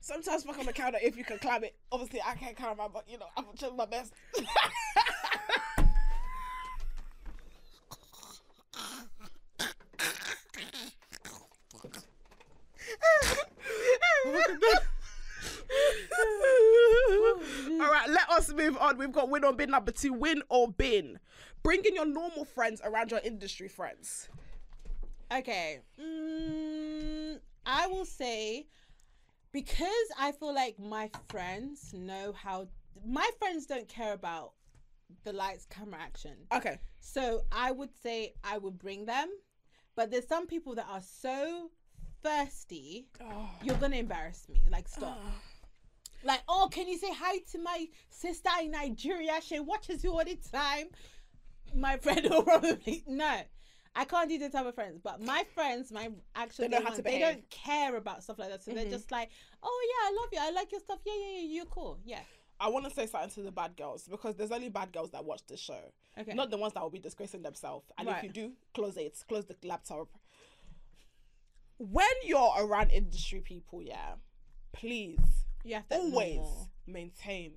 Sometimes 0.00 0.42
fuck 0.42 0.58
on 0.58 0.66
the 0.66 0.72
counter 0.72 0.98
if 1.00 1.16
you 1.16 1.24
can 1.24 1.38
climb 1.38 1.64
it. 1.64 1.74
Obviously 1.92 2.20
I 2.26 2.34
can't 2.34 2.56
climb 2.56 2.78
it, 2.80 2.90
but 2.92 3.04
you 3.08 3.18
know, 3.18 3.26
I'm 3.36 3.44
trying 3.56 3.76
my 3.76 3.86
best. 3.86 4.12
Mm. 17.74 17.80
All 17.80 17.90
right, 17.90 18.08
let 18.08 18.28
us 18.30 18.52
move 18.52 18.76
on. 18.78 18.98
We've 18.98 19.12
got 19.12 19.30
win 19.30 19.44
or 19.44 19.52
bin 19.52 19.70
number 19.70 19.92
two. 19.92 20.12
Win 20.12 20.42
or 20.48 20.68
bin. 20.68 21.18
Bring 21.62 21.84
in 21.84 21.94
your 21.94 22.06
normal 22.06 22.44
friends 22.44 22.80
around 22.84 23.10
your 23.10 23.20
industry 23.20 23.68
friends. 23.68 24.28
Okay. 25.32 25.80
Mm, 26.00 27.38
I 27.66 27.86
will 27.86 28.04
say 28.04 28.66
because 29.52 29.88
I 30.18 30.32
feel 30.32 30.54
like 30.54 30.78
my 30.78 31.10
friends 31.28 31.94
know 31.94 32.32
how 32.32 32.68
my 33.06 33.28
friends 33.38 33.66
don't 33.66 33.88
care 33.88 34.12
about 34.12 34.52
the 35.24 35.32
lights, 35.32 35.66
camera, 35.70 36.00
action. 36.00 36.36
Okay. 36.52 36.78
So 37.00 37.42
I 37.50 37.70
would 37.70 37.90
say 38.02 38.34
I 38.42 38.58
would 38.58 38.78
bring 38.78 39.06
them, 39.06 39.28
but 39.96 40.10
there's 40.10 40.28
some 40.28 40.46
people 40.46 40.74
that 40.74 40.86
are 40.90 41.02
so 41.02 41.70
thirsty. 42.22 43.06
Ah. 43.20 43.50
You're 43.62 43.76
gonna 43.76 43.96
embarrass 43.96 44.46
me. 44.48 44.60
Like 44.70 44.88
stop. 44.88 45.18
Ah. 45.24 45.30
Like, 46.24 46.40
oh, 46.48 46.68
can 46.72 46.88
you 46.88 46.98
say 46.98 47.12
hi 47.12 47.38
to 47.52 47.58
my 47.58 47.86
sister 48.10 48.48
in 48.62 48.70
Nigeria? 48.70 49.40
She 49.42 49.60
watches 49.60 50.02
you 50.02 50.10
all 50.12 50.24
the 50.24 50.38
time. 50.52 50.86
My 51.74 51.96
friend 52.02 52.26
will 52.30 52.42
probably 52.42 53.04
no. 53.06 53.40
I 53.96 54.04
can't 54.04 54.28
do 54.28 54.38
the 54.38 54.48
type 54.48 54.66
of 54.66 54.74
friends, 54.74 54.98
but 55.04 55.20
my 55.22 55.44
friends, 55.54 55.92
my 55.92 56.08
actual, 56.34 56.64
They 56.64 56.68
know 56.68 56.78
day 56.78 56.84
how 56.84 56.94
to 56.96 57.02
they 57.02 57.18
don't 57.20 57.48
care 57.48 57.94
about 57.96 58.24
stuff 58.24 58.40
like 58.40 58.48
that. 58.48 58.64
So 58.64 58.72
Mhm. 58.72 58.74
they're 58.74 58.90
just 58.90 59.12
like, 59.12 59.30
oh 59.62 59.86
yeah, 59.88 60.08
I 60.08 60.20
love 60.20 60.28
you, 60.32 60.38
I 60.40 60.50
like 60.50 60.72
your 60.72 60.80
stuff. 60.80 60.98
Yeah, 61.06 61.12
yeah, 61.16 61.38
yeah, 61.38 61.46
you're 61.46 61.64
cool. 61.66 61.98
Yeah. 62.04 62.20
I 62.58 62.68
want 62.70 62.86
to 62.86 62.90
say 62.90 63.06
something 63.06 63.30
to 63.30 63.42
the 63.42 63.52
bad 63.52 63.76
girls 63.76 64.08
because 64.08 64.34
there's 64.36 64.50
only 64.50 64.68
bad 64.68 64.92
girls 64.92 65.10
that 65.10 65.24
watch 65.24 65.42
this 65.46 65.60
show, 65.60 65.92
Okay. 66.18 66.32
not 66.34 66.50
the 66.50 66.56
ones 66.56 66.72
that 66.74 66.82
will 66.82 66.90
be 66.90 66.98
disgracing 67.00 67.42
themselves. 67.42 67.86
And 67.98 68.08
if 68.08 68.22
you 68.22 68.30
do, 68.30 68.52
close 68.72 68.96
it, 68.96 69.16
close 69.28 69.44
the 69.44 69.56
laptop. 69.64 70.08
When 71.78 72.06
you're 72.24 72.52
around 72.58 72.90
industry 72.90 73.40
people, 73.40 73.82
yeah, 73.82 74.14
please 74.72 75.18
you 75.64 75.74
have 75.74 75.88
to 75.88 75.96
always 75.96 76.36
normal. 76.36 76.70
maintain 76.86 77.54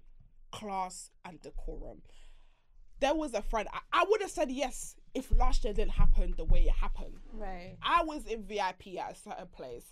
class 0.52 1.12
and 1.26 1.42
decorum. 1.42 2.02
There 3.00 3.14
was 3.14 3.34
a 3.34 3.42
friend, 3.42 3.68
I, 3.72 3.80
I 3.94 4.06
would 4.10 4.22
have 4.22 4.32
said 4.32 4.52
yes 4.52 4.96
if 5.14 5.32
last 5.32 5.64
year 5.64 5.74
didn't 5.74 5.92
happen 5.92 6.34
the 6.36 6.46
way 6.46 6.62
it 6.62 6.72
happened. 6.72 7.20
Right. 7.34 7.78
I 7.84 8.04
was 8.04 8.26
in 8.26 8.44
VIP 8.44 8.98
at 9.00 9.12
a 9.12 9.16
certain 9.16 9.48
place, 9.48 9.86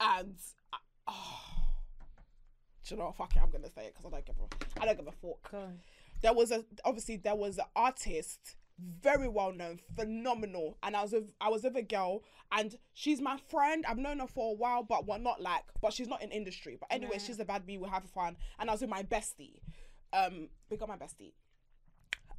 and 0.00 0.34
I, 0.72 0.76
oh, 1.08 1.12
uh, 1.12 2.02
do 2.86 2.94
you 2.94 2.98
know? 2.98 3.06
what? 3.06 3.16
Fuck 3.16 3.36
it, 3.36 3.42
I'm 3.42 3.50
gonna 3.50 3.70
say 3.70 3.86
it 3.86 3.94
because 3.94 4.06
I 4.06 4.10
don't 4.10 4.26
give 4.26 4.36
a, 4.36 4.82
I 4.82 4.86
don't 4.86 4.98
give 4.98 5.06
a 5.06 5.12
fuck. 5.12 5.50
Go 5.50 5.58
on. 5.58 5.78
There 6.22 6.32
was 6.32 6.50
a 6.50 6.64
obviously 6.84 7.16
there 7.16 7.34
was 7.34 7.58
an 7.58 7.64
artist, 7.76 8.56
very 9.00 9.28
well 9.28 9.52
known, 9.52 9.78
phenomenal, 9.96 10.76
and 10.82 10.96
I 10.96 11.02
was 11.02 11.12
with 11.12 11.30
I 11.40 11.48
was 11.48 11.62
with 11.62 11.76
a 11.76 11.82
girl, 11.82 12.22
and 12.52 12.76
she's 12.92 13.20
my 13.20 13.36
friend. 13.36 13.84
I've 13.88 13.98
known 13.98 14.18
her 14.20 14.26
for 14.26 14.52
a 14.52 14.54
while, 14.54 14.82
but 14.82 15.06
we're 15.06 15.18
not 15.18 15.40
like, 15.40 15.62
but 15.80 15.92
she's 15.92 16.08
not 16.08 16.22
in 16.22 16.30
industry. 16.30 16.76
But 16.78 16.92
anyway, 16.92 17.12
Right. 17.12 17.22
she's 17.22 17.38
a 17.38 17.44
bad 17.44 17.66
bee. 17.66 17.78
We're 17.78 17.88
having 17.88 18.08
fun, 18.08 18.36
and 18.58 18.68
I 18.68 18.72
was 18.72 18.80
with 18.80 18.90
my 18.90 19.02
bestie, 19.02 19.60
um, 20.12 20.48
we 20.70 20.76
got 20.76 20.88
my 20.88 20.96
bestie, 20.96 21.32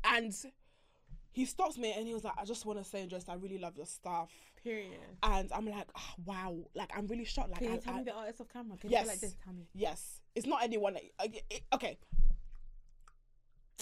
and. 0.04 0.34
He 1.32 1.44
stops 1.44 1.78
me 1.78 1.92
and 1.92 2.08
he 2.08 2.14
was 2.14 2.24
like, 2.24 2.36
I 2.38 2.46
just 2.46 2.66
want 2.66 2.80
to 2.80 2.86
say, 2.86 3.06
just 3.08 3.28
I 3.28 3.34
really 3.34 3.58
love 3.58 3.76
your 3.76 3.86
stuff. 3.86 4.32
Period. 4.64 4.94
And 5.22 5.52
I'm 5.52 5.66
like, 5.66 5.86
oh, 5.94 6.14
wow, 6.24 6.56
like 6.76 6.90
I'm 6.98 7.08
really 7.08 7.26
shocked. 7.26 7.50
Like, 7.50 7.60
Can 7.60 7.72
I, 7.72 7.74
you 7.74 7.82
tell 7.82 7.94
I- 7.94 7.98
me 7.98 8.04
the 8.06 8.14
artist 8.14 8.40
of 8.40 8.48
camera? 8.48 8.78
Can 8.78 8.90
Yes. 8.90 9.04
you 9.04 9.10
like 9.10 9.20
this? 9.20 9.36
Tell 9.44 9.52
me. 9.54 9.68
yes, 9.74 10.22
it's 10.34 10.48
not 10.48 10.64
anyone. 10.64 10.94
That, 10.94 11.04
okay. 11.74 11.98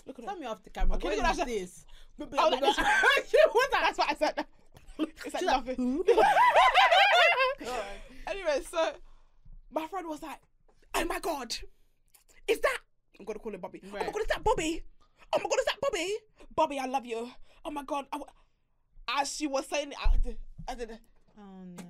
Look 0.05 0.19
at 0.19 0.25
Tell 0.25 0.35
it. 0.35 0.39
me 0.39 0.45
off 0.47 0.63
the 0.63 0.69
camera. 0.69 0.95
Okay, 0.97 1.07
what 1.09 1.17
look 1.17 1.25
at 1.25 1.37
that. 1.37 1.47
this? 1.47 1.85
Oh, 2.19 2.49
like 2.49 2.59
this. 2.61 2.77
What's 2.77 3.71
that? 3.71 3.81
That's 3.81 3.97
what 3.97 4.09
I 4.11 4.15
said. 4.15 4.45
It's 5.25 5.33
like 5.33 5.43
like, 5.43 5.55
nothing. 5.67 6.03
anyway, 8.27 8.61
so 8.69 8.91
my 9.71 9.87
friend 9.87 10.07
was 10.07 10.21
like, 10.21 10.39
"Oh 10.95 11.05
my 11.05 11.19
god, 11.19 11.55
is 12.47 12.59
that?" 12.59 12.77
I'm 13.19 13.25
gonna 13.25 13.39
call 13.39 13.53
him 13.53 13.61
Bobby. 13.61 13.81
Oh 13.85 13.91
my 13.91 13.99
god, 14.05 14.21
is 14.21 14.27
that 14.27 14.43
Bobby? 14.43 14.83
Oh 15.33 15.39
my 15.39 15.43
god, 15.49 15.59
is 15.59 15.65
that 15.65 15.77
Bobby? 15.81 16.13
Bobby, 16.55 16.79
I 16.79 16.85
love 16.85 17.05
you. 17.05 17.29
Oh 17.65 17.71
my 17.71 17.83
god. 17.83 18.05
I 18.11 18.17
w- 18.17 18.31
As 19.07 19.33
she 19.35 19.47
was 19.47 19.65
saying 19.67 19.91
it, 19.91 19.97
I 20.03 20.17
did. 20.17 20.37
I 20.67 20.75
did. 20.75 20.99
Oh 21.39 21.63
no. 21.77 21.83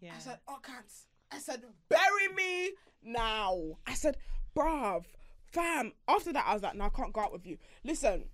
Yeah. 0.00 0.12
I 0.16 0.18
said, 0.18 0.38
oh, 0.48 0.58
can't. 0.62 0.84
I 1.30 1.38
said, 1.38 1.62
bury 1.88 2.28
me 2.36 2.72
now. 3.02 3.58
I 3.86 3.94
said, 3.94 4.16
bruv, 4.56 5.04
fam. 5.52 5.92
After 6.08 6.32
that, 6.32 6.44
I 6.46 6.54
was 6.54 6.62
like, 6.62 6.74
no, 6.74 6.84
I 6.84 6.88
can't 6.88 7.12
go 7.12 7.20
out 7.20 7.32
with 7.32 7.46
you. 7.46 7.58
Listen, 7.84 8.24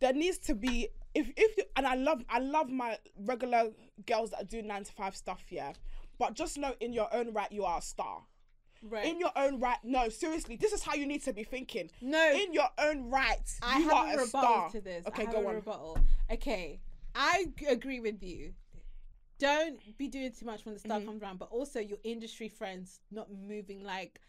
there 0.00 0.12
needs 0.12 0.38
to 0.38 0.54
be 0.54 0.88
if 1.14 1.30
if 1.36 1.56
you, 1.56 1.64
and 1.76 1.86
I 1.86 1.94
love 1.94 2.24
I 2.28 2.38
love 2.38 2.68
my 2.70 2.98
regular 3.16 3.70
girls 4.06 4.30
that 4.30 4.48
do 4.48 4.62
nine 4.62 4.84
to 4.84 4.92
five 4.92 5.16
stuff, 5.16 5.44
yeah. 5.50 5.72
But 6.18 6.34
just 6.34 6.58
know 6.58 6.74
in 6.80 6.92
your 6.92 7.12
own 7.14 7.32
right, 7.32 7.50
you 7.50 7.64
are 7.64 7.78
a 7.78 7.82
star. 7.82 8.22
right. 8.82 9.04
In 9.06 9.18
your 9.18 9.32
own 9.36 9.58
right, 9.60 9.78
no, 9.82 10.08
seriously, 10.08 10.56
this 10.56 10.72
is 10.72 10.82
how 10.82 10.94
you 10.94 11.06
need 11.06 11.22
to 11.24 11.32
be 11.32 11.44
thinking. 11.44 11.90
no. 12.00 12.32
In 12.32 12.52
your 12.52 12.68
own 12.78 13.10
right, 13.10 13.38
I 13.62 13.78
you 13.78 13.84
have 13.88 13.92
are 13.92 14.06
a 14.06 14.08
a, 14.08 14.24
rebuttal 14.24 14.28
star. 14.28 14.70
to 14.70 14.80
this. 14.80 15.06
Okay, 15.06 15.22
I 15.22 15.26
have 15.26 15.34
go 15.34 15.40
a 15.42 15.48
on. 15.48 15.54
rebuttal. 15.56 15.98
Okay, 16.30 16.80
I 17.14 17.46
agree 17.68 18.00
with 18.00 18.22
you. 18.22 18.52
Don't 19.38 19.80
be 19.96 20.06
doing 20.08 20.32
too 20.32 20.44
much 20.44 20.64
when 20.66 20.74
the 20.74 20.80
stuff 20.80 21.00
Mhm. 21.02 21.06
comes 21.06 21.22
around, 21.22 21.38
but 21.38 21.50
also 21.50 21.80
your 21.80 21.98
industry 22.04 22.48
friends 22.48 23.00
not 23.10 23.30
moving 23.32 23.82
like 23.82 24.20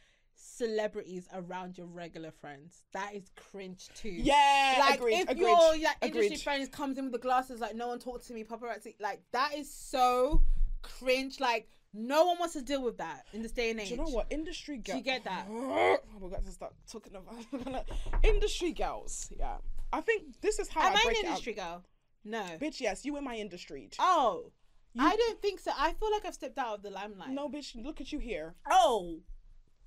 celebrities 0.41 1.27
around 1.33 1.77
your 1.77 1.87
regular 1.87 2.31
friends. 2.31 2.83
That 2.93 3.13
is 3.15 3.29
cringe 3.35 3.89
too. 3.95 4.09
Yeah, 4.09 4.75
Like 4.79 4.99
agreed, 4.99 5.19
if 5.19 5.29
agreed, 5.29 5.41
your 5.41 5.57
like, 5.77 5.97
industry 6.01 6.25
agreed. 6.27 6.41
friends 6.41 6.69
comes 6.69 6.97
in 6.97 7.05
with 7.05 7.13
the 7.13 7.19
glasses 7.19 7.59
like 7.59 7.75
no 7.75 7.87
one 7.87 7.99
talked 7.99 8.27
to 8.27 8.33
me 8.33 8.43
paparazzi 8.43 8.95
like 8.99 9.21
that 9.31 9.51
is 9.57 9.71
so 9.73 10.41
cringe 10.81 11.39
like 11.39 11.67
No 11.93 12.25
one 12.25 12.39
wants 12.39 12.53
to 12.55 12.61
deal 12.61 12.81
with 12.83 12.97
that 12.97 13.25
in 13.33 13.41
this 13.41 13.51
day 13.51 13.71
and 13.71 13.79
age. 13.79 13.89
Do 13.89 13.95
you 13.95 14.01
know 14.01 14.09
what? 14.09 14.27
Industry 14.29 14.77
girls. 14.77 14.97
you 14.97 15.03
get 15.03 15.23
that? 15.25 15.49
we 15.49 16.29
got 16.29 16.45
to 16.45 16.51
start 16.51 16.73
talking 16.91 17.13
about 17.15 17.85
industry 18.23 18.71
girls. 18.71 19.29
Yeah. 19.37 19.57
I 19.93 20.01
think 20.01 20.39
this 20.41 20.57
is 20.59 20.69
how 20.69 20.81
Am 20.81 20.95
I 20.95 20.99
I 20.99 21.03
break 21.03 21.17
an 21.19 21.25
industry 21.25 21.53
girl? 21.53 21.83
No. 22.23 22.43
Bitch, 22.61 22.79
yes, 22.79 23.03
you 23.03 23.17
in 23.17 23.23
my 23.23 23.35
industry. 23.35 23.89
Oh, 23.99 24.51
I 24.97 25.15
don't 25.15 25.41
think 25.41 25.59
so. 25.59 25.71
I 25.77 25.93
feel 25.93 26.11
like 26.11 26.25
I've 26.25 26.33
stepped 26.33 26.57
out 26.57 26.75
of 26.75 26.81
the 26.83 26.91
limelight. 26.91 27.29
No, 27.29 27.49
bitch, 27.49 27.75
look 27.81 27.99
at 28.01 28.11
you 28.11 28.19
here. 28.19 28.55
Oh. 28.69 29.19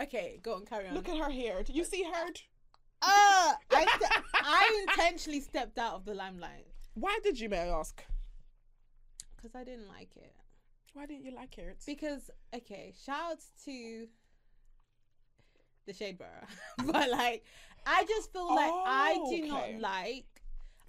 Okay, 0.02 0.40
go 0.42 0.54
on, 0.54 0.64
carry 0.66 0.88
on. 0.88 0.94
Look 0.94 1.08
at 1.08 1.16
her 1.16 1.30
hair. 1.30 1.62
Do 1.62 1.72
you 1.72 1.84
see 1.84 2.02
her? 2.02 2.26
Uh, 3.02 3.52
I, 3.70 3.86
ste- 3.86 4.22
I 4.34 4.84
intentionally 4.88 5.40
stepped 5.40 5.78
out 5.78 5.94
of 5.94 6.04
the 6.06 6.14
limelight 6.14 6.66
Why 6.94 7.18
did 7.22 7.38
you, 7.38 7.48
may 7.50 7.58
I 7.58 7.66
ask? 7.68 8.02
because 9.36 9.54
I 9.54 9.62
didn't 9.64 9.88
like 9.88 10.16
it. 10.16 10.34
Why 10.94 11.04
didn't 11.04 11.24
you 11.24 11.32
like 11.34 11.58
it? 11.58 11.76
Because 11.84 12.30
okay, 12.54 12.94
shouts 13.04 13.48
to 13.66 14.06
the 15.86 15.92
Shade 15.92 16.16
Borough, 16.16 16.46
but 16.92 17.10
like, 17.10 17.44
I 17.86 18.04
just 18.08 18.32
feel 18.32 18.54
like 18.54 18.72
I 18.72 19.16
Oh, 19.18 19.30
do 19.30 19.36
okay. 19.42 19.48
not 19.76 19.80
like. 19.80 20.24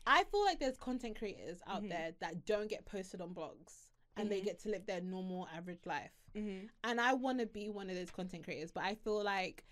I 0.08 0.24
feel 0.26 0.46
like 0.46 0.60
there's 0.60 0.78
content 0.78 1.18
creators 1.18 1.58
out 1.68 1.84
Mhm. 1.84 1.90
there 1.90 2.12
that 2.22 2.46
don't 2.46 2.70
get 2.70 2.86
posted 2.86 3.20
on 3.20 3.34
blogs 3.34 3.74
and 4.16 4.32
they 4.32 4.40
Mhm. 4.40 4.46
get 4.46 4.60
to 4.62 4.70
live 4.70 4.86
their 4.86 5.02
normal 5.02 5.50
average 5.54 5.86
life. 5.86 6.14
Mm-hmm. 6.36 6.68
and 6.84 7.02
I 7.02 7.14
want 7.14 7.40
to 7.40 7.46
be 7.46 7.70
one 7.70 7.90
of 7.90 7.96
those 7.96 8.12
content 8.12 8.44
creators, 8.44 8.72
but 8.72 8.84
I 8.84 8.96
feel 8.96 9.24
like 9.24 9.64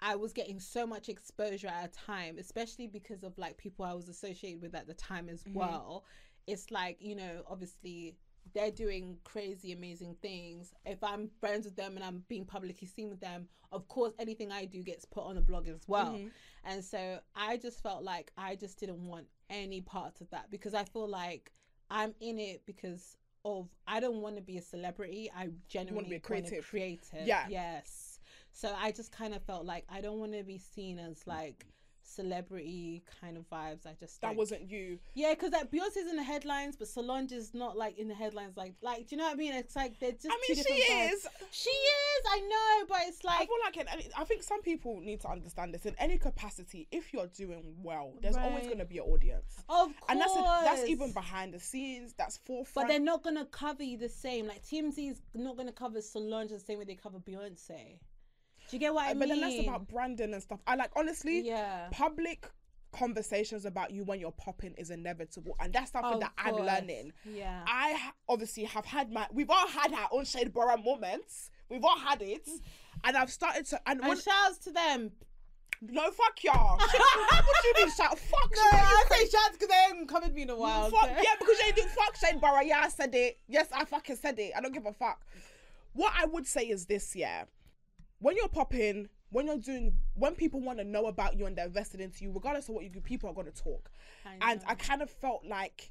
I 0.00 0.14
was 0.16 0.32
getting 0.32 0.60
so 0.60 0.86
much 0.86 1.08
exposure 1.08 1.66
at 1.68 1.84
a 1.86 1.88
time, 1.88 2.38
especially 2.38 2.86
because 2.86 3.24
of 3.24 3.36
like 3.36 3.56
people 3.56 3.84
I 3.84 3.94
was 3.94 4.08
associated 4.08 4.62
with 4.62 4.74
at 4.74 4.86
the 4.86 4.94
time 4.94 5.28
as 5.28 5.42
Mhm. 5.44 5.54
well. 5.54 6.04
It's 6.46 6.70
like, 6.70 6.98
you 7.00 7.16
know, 7.16 7.42
obviously 7.48 8.16
they're 8.54 8.70
doing 8.70 9.18
crazy, 9.24 9.72
amazing 9.72 10.14
things. 10.22 10.72
If 10.86 11.02
I'm 11.02 11.28
friends 11.28 11.64
with 11.66 11.76
them 11.76 11.96
and 11.96 12.04
I'm 12.04 12.20
being 12.28 12.46
publicly 12.46 12.86
seen 12.86 13.10
with 13.10 13.20
them, 13.20 13.48
of 13.72 13.88
course, 13.88 14.14
anything 14.18 14.50
I 14.52 14.64
do 14.64 14.82
gets 14.82 15.04
put 15.04 15.24
on 15.24 15.36
a 15.36 15.42
blog 15.42 15.68
as 15.68 15.86
well. 15.88 16.14
Mhm. 16.14 16.30
And 16.64 16.84
so 16.84 17.20
I 17.34 17.56
just 17.58 17.82
felt 17.82 18.04
like 18.04 18.32
I 18.38 18.56
just 18.56 18.78
didn't 18.78 19.04
want 19.06 19.28
any 19.50 19.80
parts 19.80 20.20
of 20.20 20.30
that 20.30 20.50
because 20.50 20.74
I 20.74 20.84
feel 20.84 21.08
like 21.08 21.52
I'm 21.90 22.14
in 22.20 22.38
it 22.38 22.64
because 22.66 23.16
of 23.44 23.68
I 23.86 24.00
don't 24.00 24.20
want 24.20 24.36
to 24.36 24.42
be 24.42 24.58
a 24.58 24.62
celebrity. 24.62 25.30
I 25.36 25.48
genuinely 25.68 26.10
be 26.10 26.16
a 26.16 26.18
want 26.18 26.46
to 26.46 26.60
creative. 26.60 26.68
creative. 26.68 27.26
Yeah. 27.26 27.46
Yes. 27.48 28.20
So 28.52 28.74
I 28.78 28.90
just 28.92 29.12
kind 29.12 29.34
of 29.34 29.42
felt 29.42 29.64
like 29.64 29.84
I 29.88 30.00
don't 30.00 30.18
want 30.18 30.32
to 30.32 30.42
be 30.42 30.58
seen 30.58 30.98
as 30.98 31.26
like 31.26 31.66
celebrity 32.08 33.02
kind 33.20 33.36
of 33.36 33.48
vibes. 33.50 33.86
I 33.86 33.94
just 33.98 34.20
That 34.20 34.28
don't- 34.28 34.36
wasn't 34.36 34.70
you. 34.70 34.98
yeah, 35.14 35.34
because 35.34 35.52
like 35.52 35.70
Beyonce's 35.70 36.08
in 36.10 36.16
the 36.16 36.22
headlines, 36.22 36.76
but 36.76 36.88
Solange 36.88 37.32
is 37.32 37.54
not 37.54 37.76
like 37.76 37.98
in 37.98 38.08
the 38.08 38.14
headlines. 38.14 38.56
Like, 38.56 38.74
like, 38.82 39.06
do 39.08 39.16
you 39.16 39.18
know 39.18 39.24
what 39.24 39.34
I 39.34 39.36
mean? 39.36 39.54
It's 39.54 39.76
like 39.76 39.98
they're 40.00 40.12
just. 40.12 40.26
I 40.30 40.36
mean, 40.36 40.40
she 40.48 40.54
different 40.56 40.82
vibes. 40.82 41.12
is. 41.12 41.26
She 41.50 41.70
is. 41.70 42.24
I 42.30 42.40
know, 42.40 42.86
but 42.88 42.98
it's 43.06 43.24
like 43.24 43.40
I 43.42 43.46
feel 43.46 43.56
like 43.64 43.76
in 43.76 44.10
I 44.16 44.24
think 44.24 44.42
some 44.42 44.62
people 44.62 45.00
need 45.00 45.20
to 45.22 45.28
understand 45.28 45.72
this 45.74 45.86
in 45.86 45.94
any 45.98 46.18
capacity. 46.18 46.86
If 46.90 47.12
you're 47.12 47.26
doing 47.28 47.76
well, 47.82 48.12
there's 48.20 48.36
always 48.36 48.64
going 48.66 48.78
to 48.78 48.84
be 48.84 48.98
an 48.98 49.04
audience, 49.04 49.56
of 49.68 49.86
course, 49.86 49.92
and 50.08 50.20
that's 50.20 50.34
a, 50.34 50.40
that's 50.64 50.88
even 50.88 51.12
behind 51.12 51.54
the 51.54 51.60
scenes. 51.60 52.14
That's 52.16 52.36
forefront. 52.38 52.88
But 52.88 52.92
they're 52.92 53.00
not 53.00 53.22
gonna 53.22 53.46
cover 53.46 53.82
you 53.82 53.98
the 53.98 54.08
same. 54.08 54.46
Like 54.46 54.64
TMZ 54.64 55.10
is 55.10 55.20
not 55.34 55.56
gonna 55.56 55.72
cover 55.72 56.00
Solange 56.00 56.50
the 56.50 56.58
same 56.60 56.78
way 56.78 56.84
they 56.84 56.94
cover 56.94 57.18
Beyonce. 57.18 57.98
Do 58.68 58.76
you 58.76 58.80
get 58.80 58.92
what 58.94 59.04
I 59.04 59.08
mean? 59.10 59.18
but 59.20 59.28
then 59.28 59.40
that's 59.40 59.60
about 59.60 59.88
branding 59.88 60.32
and 60.34 60.42
stuff. 60.42 60.60
I 60.66 60.74
like 60.76 60.90
honestly, 60.96 61.40
yeah. 61.40 61.88
public 61.90 62.46
conversations 62.92 63.64
about 63.66 63.90
you 63.90 64.02
when 64.04 64.18
you're 64.18 64.32
popping 64.32 64.74
is 64.78 64.90
inevitable, 64.90 65.56
and 65.60 65.72
that's 65.72 65.92
something 65.92 66.14
Of 66.14 66.20
that 66.20 66.32
I'm 66.38 66.54
course. 66.54 66.66
learning. 66.66 67.12
Yeah. 67.24 67.62
I 67.66 67.92
ha- 67.98 68.12
obviously 68.28 68.64
have 68.64 68.84
had 68.84 69.10
my. 69.12 69.26
We've 69.32 69.50
all 69.50 69.68
had 69.68 69.92
our 69.92 70.08
own 70.12 70.24
shade 70.24 70.52
borough 70.52 70.76
moments. 70.76 71.50
We've 71.68 71.84
all 71.84 71.98
had 71.98 72.22
it, 72.22 72.48
and 73.04 73.16
I've 73.16 73.30
started 73.30 73.66
to. 73.66 73.80
And, 73.86 74.00
and 74.00 74.08
when, 74.08 74.18
shouts 74.20 74.58
to 74.64 74.70
them. 74.70 75.12
no, 75.82 76.10
fuck 76.10 76.42
y'all. 76.42 76.76
what 76.78 76.90
do 77.62 77.68
you 77.68 77.74
mean 77.86 77.94
shout? 77.94 78.18
Fuck 78.18 78.50
No, 78.56 78.62
you. 78.62 78.84
I 78.84 79.04
say 79.10 79.28
shouts 79.28 79.52
because 79.52 79.68
they 79.68 79.74
haven't 79.88 80.08
covered 80.08 80.34
me 80.34 80.42
in 80.42 80.50
a 80.50 80.56
while. 80.56 80.90
Fuck, 80.90 81.04
so- 81.04 81.22
yeah, 81.22 81.34
because 81.38 81.56
they 81.64 81.72
do 81.72 81.86
fuck 81.88 82.16
Shade 82.16 82.40
Borough. 82.40 82.62
Yeah, 82.62 82.80
I 82.84 82.88
said 82.88 83.14
it. 83.14 83.38
Yes, 83.48 83.68
I 83.72 83.84
fucking 83.84 84.16
said 84.16 84.38
it. 84.38 84.52
I 84.56 84.60
don't 84.60 84.72
give 84.74 84.86
a 84.86 84.92
fuck. 84.92 85.24
What 85.92 86.12
I 86.18 86.26
would 86.26 86.46
say 86.46 86.62
is 86.64 86.86
this, 86.86 87.14
yeah. 87.16 87.44
When 88.20 88.36
you're 88.36 88.48
popping, 88.48 89.08
when 89.30 89.46
you're 89.46 89.58
doing, 89.58 89.94
when 90.14 90.34
people 90.34 90.60
want 90.60 90.78
to 90.78 90.84
know 90.84 91.06
about 91.06 91.38
you 91.38 91.46
and 91.46 91.56
they're 91.56 91.66
invested 91.66 92.00
into 92.00 92.24
you, 92.24 92.32
regardless 92.32 92.68
of 92.68 92.74
what 92.74 92.84
you 92.84 92.90
do, 92.90 93.00
people 93.00 93.30
are 93.30 93.34
going 93.34 93.50
to 93.50 93.62
talk. 93.62 93.90
I 94.26 94.36
And. 94.52 94.60
I 94.66 94.74
kind 94.74 95.02
of 95.02 95.10
felt 95.10 95.44
like 95.44 95.90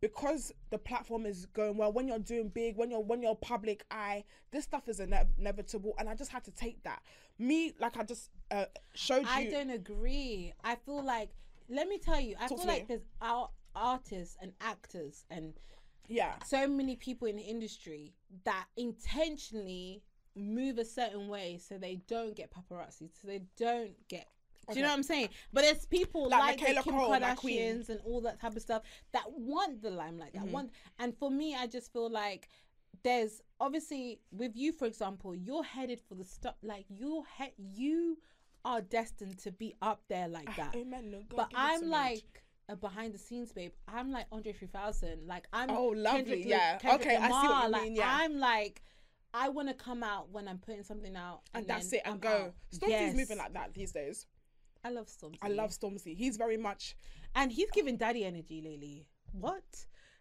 because 0.00 0.52
the 0.68 0.76
platform 0.76 1.24
is 1.24 1.46
going 1.46 1.78
well, 1.78 1.90
when 1.90 2.06
you're 2.06 2.18
doing 2.18 2.48
big, 2.48 2.76
when 2.76 2.90
you're 2.90 3.00
when 3.00 3.22
you're 3.22 3.34
public 3.36 3.84
eye, 3.90 4.24
this 4.50 4.64
stuff 4.64 4.88
is 4.88 5.00
ine- 5.00 5.28
inevitable, 5.38 5.94
and 5.98 6.08
I 6.08 6.14
just 6.14 6.30
had 6.30 6.44
to 6.44 6.50
take 6.50 6.82
that. 6.82 7.02
Me, 7.38 7.72
like 7.80 7.96
I 7.96 8.02
just 8.02 8.28
uh, 8.50 8.66
showed 8.94 9.22
you. 9.22 9.28
I 9.28 9.44
don't 9.46 9.70
agree. 9.70 10.52
I 10.62 10.74
feel 10.74 11.02
like 11.02 11.30
let 11.70 11.88
me 11.88 11.98
tell 11.98 12.20
you, 12.20 12.36
I 12.38 12.48
Talk 12.48 12.58
feel 12.58 12.66
like 12.66 12.82
me. 12.82 12.86
there's 12.88 13.06
our 13.22 13.48
artists 13.74 14.36
and 14.40 14.52
actors 14.60 15.24
and 15.30 15.54
yeah, 16.06 16.34
so 16.44 16.68
many 16.68 16.96
people 16.96 17.26
in 17.26 17.36
the 17.36 17.42
industry 17.42 18.12
that 18.44 18.66
intentionally 18.76 20.02
move 20.36 20.78
a 20.78 20.84
certain 20.84 21.28
way 21.28 21.58
so 21.58 21.78
they 21.78 21.96
don't 22.08 22.34
get 22.36 22.50
paparazzi, 22.52 23.10
so 23.20 23.26
they 23.28 23.42
don't 23.56 23.92
get. 24.08 24.26
Do 24.70 24.76
you 24.76 24.82
know 24.82 24.88
what 24.88 24.94
I'm 24.96 25.02
saying? 25.02 25.28
But 25.52 25.60
there's 25.62 25.84
people 25.84 26.28
Like 26.30 26.58
like, 26.62 26.74
the 26.76 26.82
Kim 26.82 26.94
Cole. 26.94 27.10
Kardashians 27.10 27.90
and 27.90 28.00
all 28.06 28.22
that 28.22 28.40
type 28.40 28.56
of 28.56 28.62
stuff 28.62 28.82
that 29.12 29.24
want 29.30 29.82
the 29.82 29.90
limelight. 29.90 30.32
That 30.32 30.44
Mhm. 30.44 30.50
want, 30.52 30.70
and 30.98 31.14
for 31.18 31.30
me, 31.30 31.54
I 31.54 31.66
just 31.66 31.92
feel 31.92 32.08
like 32.08 32.48
there's 33.02 33.42
obviously 33.60 34.20
with 34.32 34.56
you, 34.56 34.72
for 34.72 34.86
example, 34.86 35.34
you're 35.34 35.62
headed 35.64 36.00
for 36.00 36.14
the 36.14 36.24
stuff. 36.24 36.54
Like 36.62 36.86
you, 36.88 37.24
he- 37.36 37.52
you 37.58 38.18
are 38.64 38.80
destined 38.80 39.38
to 39.40 39.52
be 39.52 39.74
up 39.82 40.00
there 40.08 40.28
like 40.28 40.54
that. 40.56 40.74
Amen. 40.74 41.10
No, 41.10 41.18
God, 41.18 41.36
But 41.36 41.50
give 41.50 41.58
it 41.58 41.62
to 41.62 41.84
I'm 41.84 41.90
like 41.90 42.42
a 42.70 42.76
behind 42.76 43.12
the 43.12 43.18
scenes 43.18 43.52
babe. 43.52 43.72
I'm 43.86 44.10
like 44.10 44.24
Andre 44.32 44.54
3000. 44.54 45.26
Like 45.26 45.46
I'm 45.52 45.70
Oh, 45.70 45.88
lovely, 45.88 46.20
Kendrick, 46.22 46.44
yeah. 46.46 46.78
Kendrick 46.78 47.06
Okay, 47.08 47.16
I 47.16 47.26
see 47.28 47.32
what 47.48 47.64
you 47.64 47.68
like, 47.70 47.82
mean, 47.82 47.94
yeah. 47.96 48.16
I'm 48.22 48.38
like 48.38 48.80
I 49.36 49.48
want 49.48 49.66
to 49.68 49.74
come 49.74 50.02
out 50.04 50.30
when 50.30 50.46
I'm 50.46 50.58
putting 50.58 50.84
something 50.84 51.16
out, 51.16 51.40
and, 51.52 51.62
and, 51.62 51.68
that's 51.68 51.92
it, 51.92 52.02
and 52.04 52.14
I'm 52.14 52.20
go. 52.20 52.28
out. 52.28 52.54
Stormzy's 52.72 52.88
Yes. 52.88 53.16
moving 53.16 53.38
like 53.38 53.52
that 53.54 53.74
these 53.74 53.90
days. 53.92 54.26
I 54.84 54.90
love 54.90 55.08
Stormzy. 55.08 55.38
I 55.42 55.48
love 55.48 55.70
Stormzy. 55.70 56.16
He's 56.16 56.36
very 56.36 56.56
much. 56.56 56.96
and 57.34 57.50
he's 57.50 57.70
giving 57.72 57.96
daddy 57.96 58.24
energy 58.24 58.62
lately. 58.64 59.06
What? 59.32 59.64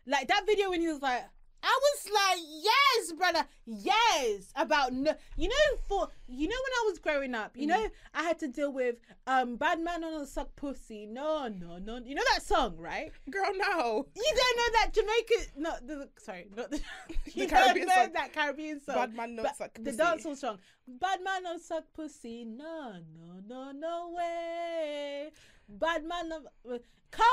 Like 0.07 0.27
that 0.29 0.45
video 0.47 0.71
when 0.71 0.81
he 0.81 0.87
was 0.87 1.01
like. 1.01 1.23
I 1.63 1.79
was 1.81 2.11
like, 2.13 2.39
yes, 2.61 3.11
brother, 3.13 3.47
yes. 3.65 4.51
About 4.55 4.93
no, 4.93 5.13
you 5.37 5.47
know, 5.47 5.77
for 5.87 6.09
you 6.27 6.47
know, 6.47 6.55
when 6.55 6.73
I 6.81 6.83
was 6.89 6.99
growing 6.99 7.33
up, 7.33 7.55
you 7.55 7.67
know, 7.67 7.87
I 8.13 8.23
had 8.23 8.37
to 8.39 8.47
deal 8.47 8.71
with 8.73 8.95
um, 9.27 9.55
bad 9.55 9.79
man 9.79 10.03
on 10.03 10.21
a 10.21 10.27
suck 10.27 10.53
pussy. 10.55 11.05
No, 11.05 11.47
no, 11.47 11.77
no. 11.77 11.99
You 12.03 12.15
know 12.15 12.23
that 12.33 12.43
song, 12.43 12.75
right? 12.77 13.11
Girl, 13.29 13.51
no. 13.55 14.05
You 14.15 14.33
don't 14.35 14.57
know 14.57 14.79
that 14.79 14.91
Jamaica? 14.93 15.33
No, 15.57 15.71
the 15.85 16.09
sorry, 16.17 16.47
not 16.55 16.69
the, 16.71 16.81
you 17.33 17.47
Caribbean 17.47 17.87
don't 17.87 17.97
know 17.97 18.03
song. 18.03 18.13
that 18.13 18.33
Caribbean 18.33 18.81
song. 18.83 18.95
Bad 18.95 19.15
man 19.15 19.35
not 19.35 19.43
But 19.43 19.55
suck 19.57 19.73
The 19.81 19.91
dancehall 19.91 20.35
song. 20.37 20.57
Bad 20.87 21.23
man 21.23 21.43
no 21.43 21.57
suck 21.57 21.85
pussy. 21.93 22.43
No, 22.43 22.95
no, 23.15 23.39
no, 23.47 23.71
no 23.71 24.13
way. 24.15 25.31
Bad 25.79 26.03
man 26.05 26.29
no. 26.29 26.41
Come 27.11 27.25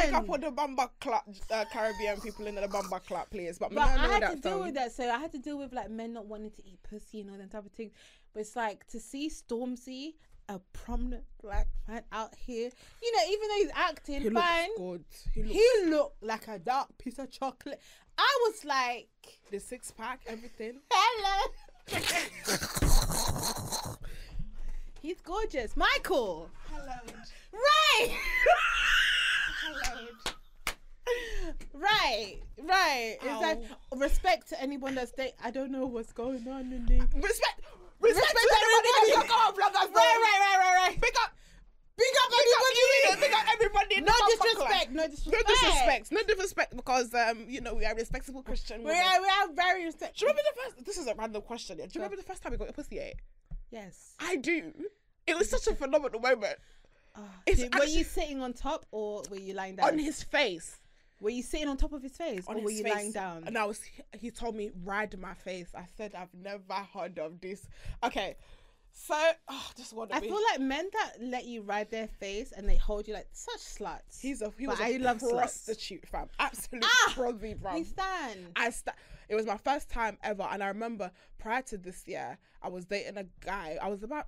Pick 0.00 0.14
on. 0.14 0.14
up 0.14 0.30
on 0.30 0.40
the 0.40 0.50
Bamba 0.52 0.88
clap, 1.00 1.28
uh, 1.50 1.64
Caribbean 1.72 2.20
people 2.20 2.46
in 2.46 2.54
the 2.54 2.62
Bamba 2.62 3.04
clap, 3.04 3.28
please. 3.30 3.58
But, 3.58 3.74
But 3.74 3.88
I 3.88 4.04
I 4.04 4.08
had 4.20 4.30
to 4.30 4.36
deal 4.36 4.60
with 4.60 4.74
that. 4.74 4.92
So 4.92 5.10
I 5.10 5.18
had 5.18 5.32
to 5.32 5.38
deal 5.38 5.58
with 5.58 5.72
like 5.72 5.90
men 5.90 6.12
not 6.12 6.26
wanting 6.26 6.52
to 6.52 6.64
eat 6.64 6.78
pussy 6.88 7.20
and 7.20 7.30
all 7.30 7.36
that 7.38 7.50
type 7.50 7.66
of 7.66 7.72
thing. 7.72 7.90
But 8.32 8.40
it's 8.40 8.54
like 8.54 8.86
to 8.88 9.00
see 9.00 9.28
Stormzy, 9.28 10.14
a 10.48 10.60
prominent 10.72 11.24
black 11.42 11.66
man 11.88 12.02
out 12.12 12.34
here, 12.36 12.70
you 13.02 13.12
know, 13.12 13.22
even 13.30 13.48
though 13.48 13.56
he's 13.56 13.70
acting 13.74 14.20
He 14.22 14.30
fine, 14.30 14.76
good. 14.76 15.04
He 15.34 15.42
looks 15.42 15.54
he 15.54 15.86
looked 15.86 16.22
like 16.22 16.48
a 16.48 16.58
dark 16.58 16.96
piece 16.98 17.18
of 17.18 17.30
chocolate. 17.30 17.80
I 18.16 18.38
was 18.46 18.64
like, 18.64 19.08
the 19.50 19.58
six 19.58 19.90
pack, 19.90 20.20
everything. 20.28 20.80
hello. 20.90 21.50
He's 25.04 25.20
gorgeous. 25.20 25.76
Michael. 25.76 26.48
Hello. 26.72 26.86
Right. 27.52 28.16
Hello. 29.60 30.08
right. 31.74 32.36
Right. 32.64 33.18
It's 33.20 33.42
like 33.42 33.60
respect 34.00 34.48
to 34.48 34.62
anyone 34.62 34.94
that's 34.94 35.12
they 35.12 35.34
I 35.44 35.50
don't 35.50 35.70
know 35.70 35.84
what's 35.84 36.14
going 36.14 36.48
on 36.48 36.72
in 36.72 36.86
the 36.86 37.00
Respect. 37.20 37.20
Respect, 37.20 37.60
Respect 38.00 38.32
to 38.32 38.56
everybody 38.56 38.88
that's 39.12 39.28
come 39.28 39.40
on, 39.40 39.52
vloggers. 39.52 39.92
Right, 39.92 40.18
right, 40.24 40.40
right, 40.40 40.58
right, 40.58 40.88
right. 40.88 41.00
Big 41.02 41.12
up. 41.22 41.32
Big 41.96 42.06
up 42.24 42.30
Big 42.30 42.40
up 42.40 42.62
everybody. 42.64 42.80
you, 42.80 43.20
Big 43.20 43.32
up 43.34 43.46
everybody. 43.52 44.00
No 44.00 44.06
the 44.06 44.10
Bamba 44.10 44.42
disrespect. 44.42 44.90
No 44.90 45.02
No 45.02 45.08
disrespect. 45.08 45.46
disrespect. 45.48 46.12
No 46.12 46.22
disrespect 46.22 46.76
because 46.76 47.12
um, 47.14 47.44
you 47.46 47.60
know, 47.60 47.74
we 47.74 47.84
are 47.84 47.94
respectable 47.94 48.42
Christian 48.42 48.78
We 48.78 48.86
women. 48.86 49.02
are, 49.04 49.20
we 49.20 49.28
are 49.28 49.52
very 49.54 49.84
respect. 49.84 50.18
Do 50.18 50.24
you 50.24 50.30
remember 50.32 50.48
the 50.48 50.62
first? 50.62 50.86
This 50.86 50.96
is 50.96 51.06
a 51.08 51.14
random 51.14 51.42
question. 51.42 51.76
Yeah. 51.78 51.84
Do 51.84 51.90
you 51.92 52.00
remember 52.00 52.16
the 52.16 52.22
first 52.26 52.42
time 52.42 52.52
you 52.52 52.58
got 52.58 52.64
your 52.64 52.72
pussy 52.72 52.98
ate? 52.98 53.16
Yes. 53.70 54.14
I 54.20 54.36
do. 54.36 54.72
It 55.26 55.36
was 55.38 55.48
such 55.50 55.66
a 55.66 55.74
phenomenal 55.74 56.20
moment. 56.20 56.56
Oh, 57.16 57.22
It's 57.46 57.60
did- 57.60 57.74
were 57.74 57.84
you 57.84 58.04
sitting 58.04 58.40
on 58.40 58.52
top 58.52 58.86
or 58.90 59.22
were 59.30 59.36
you 59.38 59.54
lying 59.54 59.76
down? 59.76 59.88
On 59.88 59.98
his 59.98 60.22
face. 60.22 60.76
Were 61.20 61.30
you 61.30 61.42
sitting 61.42 61.68
on 61.68 61.76
top 61.76 61.92
of 61.92 62.02
his 62.02 62.16
face, 62.16 62.44
on 62.48 62.56
or 62.56 62.62
were 62.62 62.70
you 62.70 62.82
face. 62.82 62.92
lying 62.94 63.12
down? 63.12 63.44
And 63.46 63.56
I 63.56 63.64
was, 63.64 63.80
he 64.12 64.30
told 64.30 64.56
me, 64.56 64.70
ride 64.84 65.18
my 65.18 65.32
face. 65.32 65.68
I 65.74 65.84
said, 65.96 66.14
I've 66.14 66.34
never 66.34 66.74
heard 66.92 67.18
of 67.18 67.40
this. 67.40 67.66
Okay, 68.02 68.36
so 68.92 69.14
oh, 69.48 69.70
just 69.76 69.92
want 69.94 70.10
to 70.10 70.16
I 70.16 70.20
be. 70.20 70.26
feel 70.28 70.40
like 70.50 70.60
men 70.60 70.88
that 70.92 71.12
let 71.20 71.46
you 71.46 71.62
ride 71.62 71.90
their 71.90 72.08
face 72.08 72.52
and 72.52 72.68
they 72.68 72.76
hold 72.76 73.08
you 73.08 73.14
like 73.14 73.28
such 73.32 73.60
sluts. 73.60 74.20
he's 74.20 74.42
a 74.42 74.52
he 74.58 74.66
But 74.66 74.72
was 74.72 74.80
a 74.80 74.84
I 74.84 74.98
sluts. 74.98 75.30
prostitute, 75.30 76.06
fam. 76.08 76.28
Absolute 76.38 76.84
Ah! 76.84 77.12
bro. 77.16 77.74
we 77.74 77.84
stand. 77.84 78.46
I 78.56 78.70
sta- 78.70 78.92
it 79.28 79.34
was 79.34 79.46
my 79.46 79.56
first 79.56 79.88
time 79.90 80.18
ever, 80.22 80.46
and 80.50 80.62
I 80.62 80.68
remember 80.68 81.10
prior 81.38 81.62
to 81.62 81.76
this 81.78 82.06
year, 82.06 82.38
I 82.62 82.68
was 82.68 82.84
dating 82.86 83.16
a 83.18 83.24
guy. 83.44 83.78
I 83.80 83.88
was 83.88 84.02
about 84.02 84.26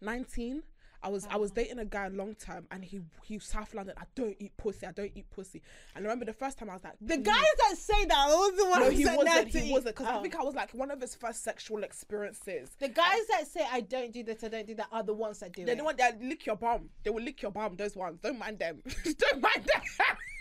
nineteen. 0.00 0.62
I 1.00 1.10
was 1.10 1.28
I 1.30 1.36
was 1.36 1.52
dating 1.52 1.78
a 1.78 1.84
guy 1.84 2.06
a 2.06 2.10
long 2.10 2.34
time 2.34 2.66
and 2.72 2.84
he 2.84 3.00
he 3.22 3.38
South 3.38 3.72
London. 3.72 3.94
I 3.96 4.02
don't 4.16 4.34
eat 4.40 4.56
pussy. 4.56 4.84
I 4.84 4.90
don't 4.90 5.12
eat 5.14 5.30
pussy. 5.30 5.62
And 5.94 6.04
I 6.04 6.08
remember 6.08 6.24
the 6.24 6.32
first 6.32 6.58
time 6.58 6.68
I 6.68 6.72
was 6.74 6.82
like, 6.82 6.94
The 7.00 7.18
"Mm." 7.18 7.22
guys 7.22 7.44
that 7.68 7.76
say 7.78 8.04
that 8.06 8.16
I 8.18 8.26
was 8.34 8.56
the 8.56 8.66
one 8.68 8.80
No, 8.80 8.90
he 8.90 9.04
said 9.04 9.16
wasn't. 9.16 9.34
that 9.36 9.46
He 9.46 9.68
eat. 9.68 9.70
wasn't 9.70 9.94
because 9.94 10.08
I 10.12 10.18
Oh. 10.18 10.22
think 10.22 10.34
I 10.34 10.42
was 10.42 10.56
like 10.56 10.72
one 10.72 10.90
of 10.90 11.00
his 11.00 11.14
first 11.14 11.44
sexual 11.44 11.84
experiences. 11.84 12.70
the 12.80 12.88
guys 12.88 13.24
that 13.30 13.46
say 13.46 13.64
I 13.70 13.82
don't 13.82 14.12
do 14.12 14.24
this, 14.24 14.42
I 14.42 14.48
don't 14.48 14.66
do 14.66 14.74
that 14.74 14.88
are 14.90 15.04
the 15.04 15.14
ones 15.14 15.38
that 15.38 15.52
do 15.52 15.64
They're 15.64 15.74
it. 15.74 15.78
the 15.78 15.84
one 15.84 15.96
that 15.98 16.20
lick 16.20 16.44
your 16.46 16.56
bum. 16.56 16.90
They 17.04 17.10
will 17.10 17.22
lick 17.22 17.42
your 17.42 17.52
bum. 17.52 17.76
Those 17.76 17.94
ones. 17.94 18.18
Don't 18.20 18.36
mind 18.40 18.58
them. 18.58 18.82
don't 19.04 19.40
mind 19.40 19.68
them. 19.72 19.82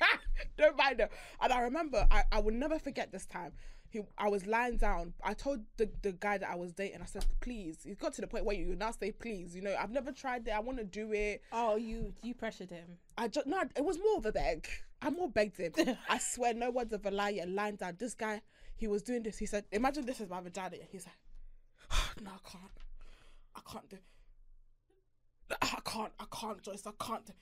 don't 0.57 0.75
mind 0.75 0.97
them. 0.97 1.09
And 1.39 1.53
I 1.53 1.61
remember, 1.61 2.07
I, 2.09 2.23
I 2.31 2.39
will 2.39 2.53
never 2.53 2.79
forget 2.79 3.11
this 3.11 3.27
time. 3.27 3.51
He, 3.89 4.01
I 4.17 4.29
was 4.29 4.45
lying 4.45 4.77
down. 4.77 5.13
I 5.23 5.33
told 5.33 5.61
the, 5.77 5.89
the 6.01 6.11
guy 6.11 6.37
that 6.37 6.49
I 6.49 6.55
was 6.55 6.73
dating, 6.73 7.01
I 7.01 7.05
said, 7.05 7.25
please. 7.39 7.79
It 7.85 7.99
got 7.99 8.13
to 8.13 8.21
the 8.21 8.27
point 8.27 8.45
where 8.45 8.55
you 8.55 8.75
now 8.75 8.91
say, 8.91 9.11
please. 9.11 9.55
You 9.55 9.61
know, 9.61 9.75
I've 9.79 9.91
never 9.91 10.11
tried 10.11 10.47
it. 10.47 10.51
I 10.51 10.59
want 10.59 10.77
to 10.79 10.83
do 10.83 11.13
it. 11.13 11.41
oh, 11.51 11.75
you 11.77 12.13
you 12.21 12.33
pressured 12.33 12.69
him. 12.69 12.97
I 13.17 13.27
just, 13.27 13.47
no, 13.47 13.61
it 13.75 13.83
was 13.83 13.97
more 13.97 14.17
of 14.17 14.25
a 14.25 14.31
beg. 14.31 14.67
I 15.01 15.09
more 15.09 15.29
begged 15.29 15.57
him. 15.57 15.97
I 16.09 16.17
swear, 16.17 16.53
no 16.53 16.69
words 16.71 16.93
of 16.93 17.05
a 17.05 17.11
lie. 17.11 17.29
Yet 17.29 17.49
lying 17.49 17.75
down. 17.75 17.95
This 17.97 18.13
guy, 18.13 18.41
he 18.75 18.87
was 18.87 19.03
doing 19.03 19.23
this. 19.23 19.37
He 19.37 19.45
said, 19.45 19.65
imagine 19.71 20.05
this 20.05 20.19
is 20.19 20.29
my 20.29 20.41
vagina. 20.41 20.77
He's 20.91 21.05
like, 21.05 21.95
no, 22.23 22.31
I 22.31 22.49
can't. 22.49 22.71
I 23.55 23.61
can't 23.71 23.89
do 23.89 23.97
I 25.61 25.79
can't, 25.85 26.11
I 26.19 26.25
can't, 26.31 26.61
Joyce, 26.61 26.83
I 26.85 26.91
can't. 27.03 27.25
do- 27.25 27.33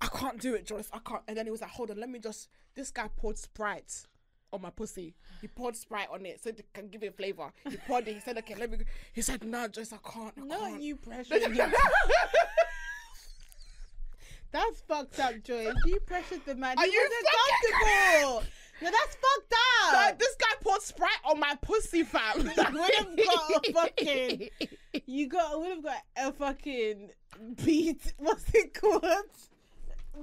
I 0.00 0.06
can't 0.06 0.40
do 0.40 0.54
it, 0.54 0.64
Joyce. 0.66 0.88
I 0.92 0.98
can't. 1.00 1.22
And 1.26 1.36
then 1.36 1.46
he 1.46 1.50
was 1.50 1.60
like, 1.60 1.70
hold 1.70 1.90
on, 1.90 1.98
let 1.98 2.08
me 2.08 2.18
just. 2.18 2.48
This 2.74 2.90
guy 2.90 3.08
poured 3.16 3.38
Sprite 3.38 4.04
on 4.52 4.62
my 4.62 4.70
pussy. 4.70 5.14
He 5.40 5.48
poured 5.48 5.76
Sprite 5.76 6.08
on 6.12 6.24
it 6.26 6.42
so 6.42 6.50
it 6.50 6.64
can 6.72 6.88
give 6.88 7.02
it 7.02 7.16
flavor. 7.16 7.52
He 7.68 7.76
poured 7.76 8.08
it. 8.08 8.14
He 8.14 8.20
said, 8.20 8.38
okay, 8.38 8.54
let 8.54 8.70
me. 8.70 8.78
go." 8.78 8.84
He 9.12 9.22
said, 9.22 9.44
no, 9.44 9.68
Joyce, 9.68 9.92
I 9.92 9.98
can't. 10.10 10.34
I 10.36 10.40
Not 10.44 10.60
can't. 10.60 10.82
you 10.82 10.96
pressured 11.08 11.42
him. 11.42 11.72
That's 14.50 14.80
fucked 14.80 15.20
up, 15.20 15.42
Joyce. 15.42 15.74
You 15.84 16.00
pressured 16.00 16.40
the 16.46 16.54
man. 16.54 16.78
Are 16.78 16.84
he 16.84 16.90
you 16.92 17.08
comfortable. 17.70 18.44
No, 18.80 18.92
that's 18.92 19.16
fucked 19.16 19.54
up. 19.96 20.18
this 20.20 20.36
guy 20.36 20.54
poured 20.60 20.80
Sprite 20.82 21.10
on 21.24 21.40
my 21.40 21.56
pussy, 21.60 22.04
fam. 22.04 22.36
would 22.36 22.46
have 22.46 22.72
got 23.16 23.66
a 23.66 23.72
fucking. 23.72 24.48
You 25.04 25.26
got 25.28 25.58
would 25.58 25.70
have 25.70 25.82
got 25.82 26.02
a 26.16 26.30
fucking 26.32 27.10
beat. 27.64 28.12
What's 28.18 28.54
it 28.54 28.74
called? 28.80 29.02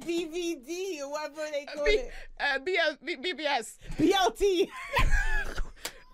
BVD 0.01 1.01
or 1.01 1.09
whatever 1.11 1.41
they 1.51 1.65
call 1.65 1.85
B- 1.85 1.91
it. 1.91 2.11
uh, 2.39 2.59
BS, 2.59 2.97
B- 3.03 3.17
BBS. 3.17 3.77
BLT. 3.97 4.69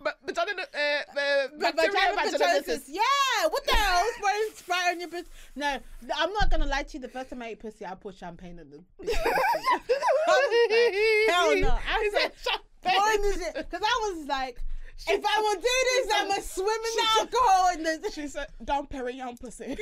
But 0.03 0.18
but 0.26 0.36
I 0.40 0.45
don't 0.45 0.58
know. 0.58 0.64
Uh, 0.74 1.02
uh, 1.12 1.48
bacterial 1.60 2.16
vaginosis. 2.18 2.82
Yeah, 2.88 3.48
what 3.49 3.64
the 3.68 3.76
hell? 3.76 4.03
Spraying 4.18 4.49
Sprite 4.56 4.88
on 4.94 4.99
your 4.99 5.10
pussy. 5.10 5.28
No, 5.56 5.78
I'm 6.18 6.34
not 6.34 6.49
gonna 6.49 6.66
lie 6.66 6.82
to 6.82 6.94
you. 6.98 7.02
The 7.02 7.08
first 7.08 7.30
time 7.30 7.44
I 7.44 7.49
ate 7.49 7.60
pussy, 7.60 7.86
I 7.86 7.94
put 7.94 8.16
champagne 8.16 8.60
on 8.60 8.72
the. 8.72 8.78
bitch. 9.06 9.14
Hell 11.30 11.56
no. 11.60 11.78
I 11.88 12.10
said 12.14 12.32
champagne. 12.84 13.53
Because 13.56 13.82
I 13.84 14.14
was 14.16 14.28
like, 14.28 14.62
if 15.07 15.23
I 15.26 15.41
would 15.41 15.61
do 15.61 15.69
this, 15.90 16.07
I'm 16.15 16.28
gonna 16.30 16.41
swim 16.41 16.68
in 16.68 17.06
alcohol. 17.19 17.69
And 17.73 17.86
the, 18.03 18.11
She 18.11 18.28
said, 18.28 18.48
"Dom 18.64 18.88
Perignon 18.88 19.40
pussy." 19.40 19.78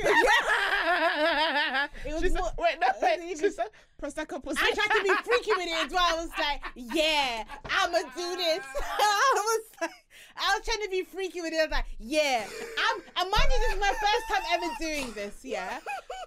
It 2.06 2.14
was 2.14 2.22
she 2.22 2.28
said, 2.30 2.42
"Wait, 2.58 2.78
no, 2.80 2.86
it 2.88 2.96
wait." 3.20 3.38
She 3.38 3.50
said, 3.50 3.68
"Prosecco 4.00 4.42
pussy." 4.42 4.60
I 4.62 4.70
tried 4.72 4.90
to 4.96 5.02
be 5.02 5.10
freaky 5.24 5.50
with 5.56 5.66
it 5.68 5.86
as 5.86 5.92
well. 5.92 6.04
I 6.08 6.14
was 6.14 6.30
like, 6.38 6.62
yeah, 6.74 7.44
I'ma 7.66 7.98
do 8.16 8.36
this. 8.36 8.64
I 8.98 9.32
was 9.34 9.64
like, 9.80 9.90
I 10.36 10.56
was 10.56 10.64
trying 10.64 10.82
to 10.84 10.90
be 10.90 11.02
freaky 11.02 11.40
with 11.40 11.52
it. 11.52 11.58
I 11.58 11.62
was 11.64 11.70
like, 11.72 11.84
yeah, 11.98 12.44
I'm. 12.78 12.96
And 13.16 13.30
mind 13.30 13.44
you, 13.50 13.58
this 13.60 13.72
is 13.74 13.80
my 13.80 13.88
first 13.88 14.28
time 14.28 14.42
ever 14.52 14.66
doing 14.80 15.12
this. 15.12 15.40
Yeah, 15.44 15.78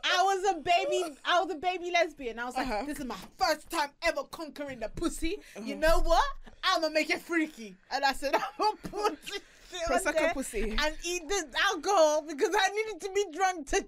I 0.04 0.24
was 0.24 0.56
a 0.56 0.60
baby. 0.60 1.16
I 1.26 1.40
was 1.42 1.52
a 1.52 1.56
baby 1.56 1.92
lesbian. 1.92 2.40
I 2.40 2.46
was 2.46 2.56
like, 2.56 2.68
Uh-huh. 2.68 2.84
this 2.86 3.00
is 3.00 3.06
my 3.06 3.18
first 3.38 3.70
time 3.70 3.90
ever 4.04 4.24
conquering 4.32 4.80
the 4.80 4.90
pussy. 4.90 5.38
You 5.62 5.76
know 5.76 6.00
what? 6.02 6.24
I'ma 6.64 6.90
make 6.90 7.10
it 7.10 7.22
freaky. 7.22 7.76
And 7.92 8.04
I 8.06 8.14
said, 8.14 8.34
I'm 8.60 8.76
gonna 8.92 9.16
shit 9.26 9.42
on 9.90 9.98
Prosecco 10.00 10.34
pussy. 10.34 10.62
and 10.78 10.96
eat 11.06 11.28
this 11.28 11.46
alcohol 11.72 12.24
because 12.28 12.54
I 12.58 12.70
needed 12.70 13.02
to 13.02 13.12
be 13.14 13.26
drunk 13.36 13.68
to. 13.70 13.84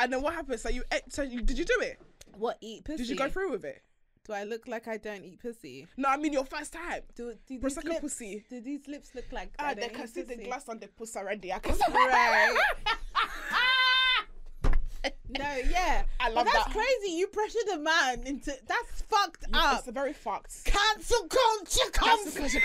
And 0.00 0.12
then 0.12 0.22
what 0.22 0.34
happened? 0.34 0.60
So 0.60 0.68
you 0.68 0.82
ate, 0.92 1.02
so 1.12 1.22
you, 1.22 1.40
did 1.40 1.58
you 1.58 1.64
do 1.64 1.76
it? 1.80 2.00
What 2.36 2.58
eat 2.60 2.84
pussy? 2.84 2.98
Did 2.98 3.08
you 3.08 3.16
go 3.16 3.28
through 3.28 3.50
with 3.52 3.64
it? 3.64 3.82
Do 4.26 4.32
I 4.32 4.44
look 4.44 4.66
like 4.66 4.88
I 4.88 4.96
don't 4.96 5.22
eat 5.22 5.40
pussy? 5.40 5.86
No, 5.98 6.08
I 6.08 6.16
mean 6.16 6.32
your 6.32 6.46
first 6.46 6.72
time. 6.72 7.02
Do, 7.14 7.32
do 7.32 7.38
these 7.46 7.60
Prosecco 7.60 7.84
lips, 7.88 8.00
pussy. 8.00 8.44
Do 8.48 8.60
these 8.60 8.88
lips 8.88 9.14
look 9.14 9.26
like 9.30 9.50
Ah, 9.58 9.68
I 9.68 9.74
they 9.74 9.88
can 9.90 10.08
see 10.08 10.22
the 10.22 10.34
pussy? 10.34 10.44
glass 10.48 10.68
on 10.68 10.78
the 10.78 10.88
pussy 10.88 11.18
already. 11.18 11.52
I 11.52 11.58
can 11.58 11.74
see. 11.76 11.82
Right. 11.92 12.56
No, 15.36 15.56
yeah. 15.68 16.04
I 16.20 16.28
love 16.28 16.44
but 16.44 16.52
that's 16.52 16.66
that. 16.66 16.72
crazy. 16.72 17.14
You 17.16 17.26
pressured 17.26 17.68
a 17.74 17.78
man 17.78 18.22
into 18.24 18.56
that's 18.68 19.02
fucked 19.02 19.44
up. 19.52 19.78
It's 19.80 19.88
a 19.88 19.92
very 19.92 20.12
fucked. 20.12 20.64
Cancel 20.64 21.26
culture 21.28 21.90
comes. 21.92 22.34
Because 22.34 22.54
you. 22.54 22.60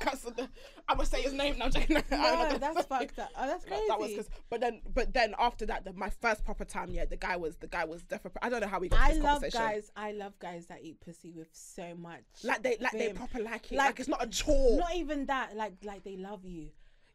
Cancel 0.00 0.32
the. 0.32 0.48
I'm 0.88 0.96
gonna 0.96 1.06
say 1.06 1.22
his 1.22 1.32
name 1.32 1.56
now. 1.58 1.66
I'm 1.66 1.72
No, 2.10 2.58
that's 2.58 2.84
fucked 2.86 3.18
up. 3.20 3.28
Oh, 3.38 3.46
that's 3.46 3.64
crazy. 3.66 3.84
that 3.86 4.00
was 4.00 4.10
because, 4.10 4.28
but 4.48 4.60
then, 4.60 4.80
but 4.92 5.12
then 5.14 5.34
after 5.38 5.66
that, 5.66 5.84
the, 5.84 5.92
my 5.92 6.10
first 6.10 6.44
proper 6.44 6.64
time, 6.64 6.90
yeah, 6.90 7.04
the 7.04 7.16
guy 7.16 7.36
was, 7.36 7.54
the 7.56 7.68
guy 7.68 7.84
was 7.84 8.02
definitely. 8.02 8.40
I 8.42 8.48
don't 8.48 8.60
know 8.60 8.66
how 8.66 8.80
we 8.80 8.88
got 8.88 9.00
I 9.00 9.14
this 9.14 9.22
love 9.22 9.44
guys. 9.52 9.92
I 9.94 10.10
love 10.12 10.36
guys 10.40 10.66
that 10.66 10.80
eat 10.82 11.00
pussy 11.00 11.30
with 11.30 11.48
so 11.52 11.94
much. 11.96 12.24
like 12.42 12.62
they, 12.64 12.76
like 12.80 12.92
they 12.92 13.12
proper 13.12 13.38
like 13.40 13.70
it. 13.70 13.76
Like- 13.76 13.86
Like, 13.90 14.00
it's 14.00 14.08
not 14.08 14.24
a 14.24 14.26
chore. 14.26 14.78
Not 14.78 14.96
even 14.96 15.26
that. 15.26 15.54
Like 15.56 15.74
like 15.84 16.02
they 16.02 16.16
love 16.16 16.44
you. 16.44 16.70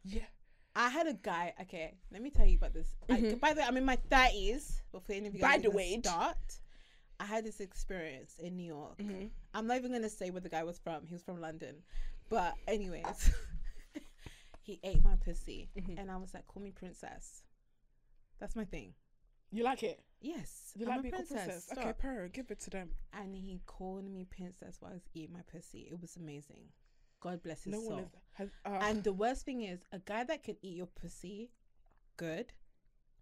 yeah. 0.05 0.21
I 0.75 0.89
had 0.89 1.07
a 1.07 1.13
guy. 1.13 1.53
Okay, 1.61 1.93
let 2.11 2.21
me 2.21 2.29
tell 2.29 2.45
you 2.45 2.57
about 2.57 2.73
this. 2.73 2.87
I, 3.09 3.35
by 3.39 3.53
the 3.53 3.61
way, 3.61 3.65
I'm 3.67 3.77
in 3.77 3.85
my 3.85 3.95
thirties. 4.09 4.81
Before 4.91 5.15
any 5.15 5.27
of 5.27 5.33
you 5.35 5.41
By 5.41 5.53
guys 5.55 5.63
the 5.63 5.71
way. 5.71 5.99
start, 6.03 6.59
I 7.19 7.25
had 7.25 7.45
this 7.45 7.59
experience 7.61 8.35
in 8.39 8.57
New 8.57 8.65
York. 8.67 8.97
Mm-hmm. 8.97 9.27
I'm 9.53 9.67
not 9.67 9.77
even 9.77 9.91
gonna 9.93 10.09
say 10.09 10.31
where 10.31 10.41
the 10.41 10.49
guy 10.49 10.63
was 10.63 10.77
from. 10.79 11.05
He 11.07 11.13
was 11.13 11.23
from 11.23 11.39
London, 11.39 11.75
but 12.29 12.53
anyways, 12.67 13.31
he 14.61 14.79
ate 14.83 15.03
my 15.03 15.15
pussy, 15.23 15.69
Mm-hmm. 15.77 15.97
and 15.97 16.11
I 16.11 16.17
was 16.17 16.33
like, 16.33 16.45
"Call 16.47 16.61
me 16.61 16.71
princess." 16.71 17.43
That's 18.39 18.55
my 18.55 18.65
thing. 18.65 18.93
You 19.51 19.63
like 19.63 19.83
it? 19.83 20.01
Yes, 20.19 20.73
You 20.75 20.89
I'm 20.89 20.97
like 20.97 21.05
a 21.05 21.09
princess. 21.09 21.45
princess? 21.45 21.69
Okay, 21.77 21.93
per, 21.97 22.27
give 22.27 22.51
it 22.51 22.59
to 22.61 22.69
them. 22.69 22.89
And 23.13 23.33
he 23.33 23.61
called 23.65 24.03
me 24.03 24.25
princess 24.25 24.77
while 24.81 24.91
I 24.91 24.95
was 24.95 25.07
eating 25.13 25.31
my 25.33 25.41
pussy. 25.49 25.87
It 25.89 26.01
was 26.01 26.17
amazing. 26.17 26.63
God 27.19 27.41
bless 27.43 27.63
his 27.63 27.73
No 27.73 27.81
soul. 27.81 27.91
one. 27.95 28.09
Has, 28.33 28.49
uh, 28.65 28.79
And 28.81 29.03
the 29.03 29.13
worst 29.13 29.45
thing 29.45 29.61
is, 29.61 29.79
a 29.91 29.99
guy 29.99 30.23
that 30.25 30.43
can 30.43 30.57
eat 30.61 30.75
your 30.77 30.87
pussy, 30.87 31.51
good. 32.17 32.53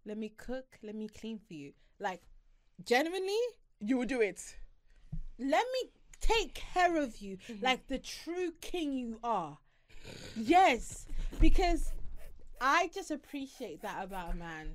Let 0.04 0.18
me 0.18 0.28
cook. 0.28 0.78
Let 0.82 0.94
me 0.94 1.08
clean 1.08 1.38
for 1.38 1.54
you. 1.54 1.72
Like, 1.98 2.22
genuinely, 2.84 3.38
you 3.80 3.96
will 3.98 4.06
do 4.06 4.20
it. 4.20 4.56
let 5.38 5.64
me 5.72 5.90
take 6.20 6.54
care 6.54 6.96
of 6.96 7.18
you 7.18 7.36
Mm-hmm. 7.48 7.64
like 7.64 7.86
the 7.88 7.98
true 7.98 8.52
king 8.60 8.92
you 8.92 9.18
are. 9.24 9.58
Yes, 10.36 11.06
because 11.40 11.92
I 12.60 12.88
just 12.94 13.10
appreciate 13.10 13.82
that 13.82 14.04
about 14.04 14.32
a 14.32 14.36
man. 14.36 14.74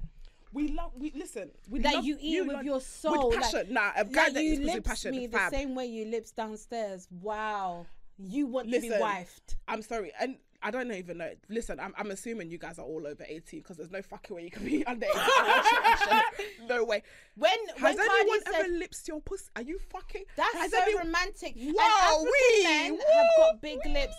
We 0.51 0.69
love. 0.69 0.91
We 0.97 1.11
listen. 1.15 1.51
We 1.69 1.79
That 1.79 1.95
love, 1.95 2.05
you 2.05 2.17
eat 2.19 2.41
with 2.41 2.55
love- 2.55 2.65
your 2.65 2.81
soul, 2.81 3.29
with 3.29 3.35
like- 3.37 3.43
passion. 3.51 3.73
nah, 3.73 3.91
a 3.95 4.03
guy 4.05 4.23
Like 4.25 4.33
that 4.33 4.43
you 4.43 4.51
eats 4.53 4.59
with 4.59 4.73
lips 4.75 4.87
passion. 4.89 5.11
me 5.11 5.27
the 5.27 5.49
same 5.49 5.75
way 5.75 5.85
you 5.85 6.05
lips 6.05 6.31
downstairs. 6.31 7.07
Wow, 7.21 7.85
you 8.19 8.47
want 8.47 8.71
to 8.71 8.79
be 8.79 8.89
Listen. 8.89 9.01
wifed. 9.01 9.55
I'm 9.67 9.81
sorry, 9.81 10.11
and 10.19 10.35
I 10.61 10.71
don't 10.71 10.91
even 10.91 11.17
know. 11.19 11.31
Listen, 11.47 11.79
I'm, 11.79 11.93
I'm 11.97 12.11
assuming 12.11 12.49
you 12.51 12.57
guys 12.57 12.77
are 12.79 12.85
all 12.85 13.07
over 13.07 13.23
18 13.27 13.61
because 13.61 13.77
there's 13.77 13.91
no 13.91 14.01
fucking 14.01 14.35
way 14.35 14.43
you 14.43 14.51
can 14.51 14.65
be 14.65 14.85
under 14.87 15.05
18. 15.05 15.21
Actually, 15.47 15.77
actually, 15.85 16.45
no 16.67 16.83
way. 16.83 17.01
When 17.35 17.51
Has 17.77 17.95
when 17.95 17.99
anyone 17.99 18.07
Cardi 18.07 18.39
said 18.45 18.65
ever 18.65 18.73
lips 18.77 19.07
your 19.07 19.21
pussy? 19.21 19.45
Are 19.55 19.61
you 19.61 19.79
fucking? 19.89 20.25
That's 20.35 20.53
has 20.55 20.71
so 20.71 20.79
anyone- 20.81 21.05
romantic. 21.07 21.55
And 21.55 21.73
Wow, 21.75 21.83
African 22.25 22.63
men 22.63 22.91
woo, 22.93 22.99
have 23.13 23.25
got 23.37 23.61
big 23.61 23.79
lips. 23.85 24.15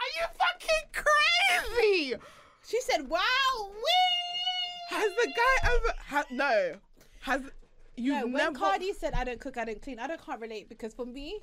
Are 0.00 0.12
you 0.20 0.26
fucking 0.38 1.04
crazy? 1.74 2.14
She 2.68 2.80
said, 2.82 3.08
"Wow, 3.08 3.18
wee." 3.70 4.90
Has 4.90 5.10
the 5.14 5.26
guy 5.34 5.70
ever? 5.72 5.94
Ha, 6.08 6.24
no. 6.30 6.74
Has 7.22 7.40
you 7.96 8.12
No, 8.12 8.24
when 8.24 8.32
never? 8.34 8.52
Cardi 8.58 8.92
said, 8.92 9.14
"I 9.14 9.24
don't 9.24 9.40
cook, 9.40 9.56
I 9.56 9.64
don't 9.64 9.80
clean," 9.82 9.98
I 9.98 10.06
don't 10.06 10.24
can't 10.24 10.40
relate 10.40 10.68
because 10.68 10.94
for 10.94 11.04
me, 11.06 11.40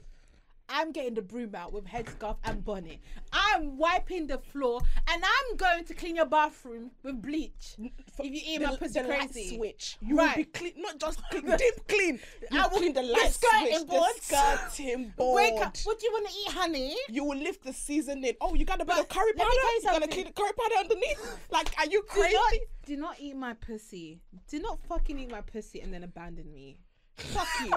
I'm 0.68 0.92
getting 0.92 1.14
the 1.14 1.22
broom 1.22 1.54
out 1.56 1.74
with 1.74 1.86
headscarf 1.86 2.38
and 2.44 2.64
bonnet. 2.66 3.00
I'm 3.32 3.78
wiping 3.78 4.28
the 4.28 4.38
floor 4.40 4.82
and 5.08 5.24
I'm 5.24 5.58
going 5.58 5.86
to 5.86 5.94
clean 5.94 6.16
your 6.16 6.26
bathroom 6.26 6.92
with 7.04 7.22
bleach. 7.22 7.76
If 7.78 8.26
you 8.34 8.42
eat 8.46 8.62
my 8.62 8.76
pussy 8.76 9.02
the 9.02 9.08
light 9.08 9.32
crazy. 9.32 9.56
switch. 9.58 9.98
You 10.02 10.16
will 10.18 10.34
be 10.36 10.46
clean, 10.46 10.74
not 10.78 11.00
just 11.00 11.22
clean, 11.32 11.46
deep 11.46 11.88
clean. 11.88 12.20
You 12.52 12.60
I 12.60 12.68
will- 12.68 12.78
clean 12.78 12.94
the 12.94 13.04
light 13.04 13.32
skirting 13.32 13.78
switch, 13.78 13.88
board. 13.88 14.10
the 14.16 14.22
skirting 14.36 15.14
board. 15.16 15.36
Wake 15.54 15.62
up. 15.66 15.78
What 15.84 16.00
do 16.00 16.06
you 16.08 16.12
want 16.14 16.28
to 16.28 16.34
eat, 16.34 16.52
honey? 16.58 16.96
You 17.10 17.24
will 17.26 17.38
lift 17.38 17.64
the 17.64 17.74
seasoning. 17.74 18.34
Oh, 18.42 18.56
you 18.56 18.66
got 18.66 18.82
a 18.82 18.86
bit 18.86 18.98
of 18.98 19.08
curry 19.08 19.34
powder? 19.34 19.50
You, 19.52 19.58
you 19.60 19.82
got 19.84 19.90
to 19.90 19.94
something. 19.94 20.10
clean 20.10 20.26
the 20.28 20.34
curry 20.34 20.52
powder 20.58 20.76
underneath. 20.80 21.40
Like, 21.52 21.74
are 21.78 21.86
you 21.86 22.02
Do 22.02 22.08
crazy? 22.08 22.34
not, 22.36 22.54
do 22.86 22.98
not 22.98 23.16
eat 23.20 23.36
my 23.36 23.54
pussy. 23.54 24.20
Do 24.50 24.60
not 24.60 24.80
fucking 24.90 25.20
eat 25.20 25.30
my 25.32 25.42
pussy 25.42 25.80
and 25.82 25.94
then 25.94 26.04
abandon 26.04 26.52
me. 26.54 26.78
Fuck 27.16 27.48
you. 27.64 27.72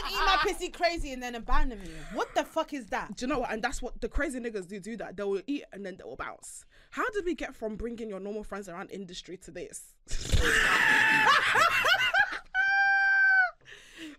Don't 0.00 0.10
eat 0.10 0.16
my 0.16 0.38
pussy 0.42 0.68
crazy 0.70 1.12
and 1.12 1.22
then 1.22 1.34
abandon 1.34 1.80
me. 1.80 1.90
What 2.14 2.34
the 2.34 2.44
fuck 2.44 2.72
is 2.72 2.86
that? 2.86 3.16
Do 3.16 3.24
you 3.26 3.32
know 3.32 3.40
what? 3.40 3.52
And 3.52 3.62
that's 3.62 3.80
what 3.82 4.00
the 4.00 4.08
crazy 4.08 4.38
niggas 4.40 4.68
do. 4.68 4.80
Do 4.80 4.96
that. 4.98 5.16
They 5.16 5.22
will 5.24 5.42
eat 5.46 5.64
and 5.72 5.84
then 5.84 5.96
they 5.96 6.04
will 6.04 6.16
bounce. 6.16 6.64
How 6.90 7.08
did 7.10 7.24
we 7.24 7.34
get 7.34 7.54
from 7.54 7.76
bringing 7.76 8.08
your 8.08 8.20
normal 8.20 8.44
friends 8.44 8.68
around 8.68 8.90
industry 8.90 9.36
to 9.38 9.50
this? 9.50 9.94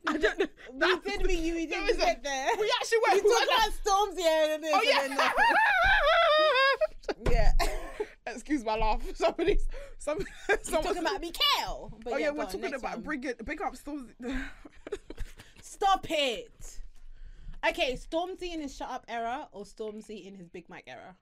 I 0.05 0.17
don't 0.17 0.39
know. 0.39 0.47
We 0.73 1.11
did 1.11 1.25
we 1.27 1.33
you 1.35 1.53
we 1.55 1.65
didn't 1.65 1.97
get 1.97 2.23
there. 2.23 2.47
We 2.59 2.71
actually 2.79 2.97
went. 3.07 3.23
we 3.23 3.29
talked 3.31 3.45
about 3.45 3.71
Stormzy 3.83 4.25
and 4.53 4.63
this 4.63 4.71
Oh 4.73 4.79
and 4.79 5.13
yeah. 5.13 5.31
then. 7.27 7.31
Yeah. 7.31 7.51
Excuse 8.27 8.63
my 8.63 8.75
laugh. 8.77 9.01
Somebody, 9.15 9.59
some, 9.97 10.19
We're 10.49 10.57
talking 10.57 10.97
about 10.97 11.19
Mikael. 11.21 11.91
But 12.03 12.13
Oh 12.13 12.17
yeah, 12.17 12.29
go 12.29 12.35
we're 12.35 12.41
on, 12.45 12.51
talking 12.51 12.73
about 12.73 12.95
one. 12.95 13.01
bringing 13.01 13.33
big 13.43 13.61
up 13.61 13.75
storms. 13.75 14.11
Stop 15.73 16.05
it. 16.09 16.79
Okay, 17.67 17.93
Stormzy 17.93 18.53
in 18.53 18.61
his 18.61 18.75
shut 18.75 18.89
up 18.89 19.05
era 19.07 19.47
or 19.51 19.63
Stormzy 19.63 20.25
in 20.25 20.35
his 20.35 20.47
Big 20.49 20.69
Mike 20.69 20.83
era? 20.87 21.15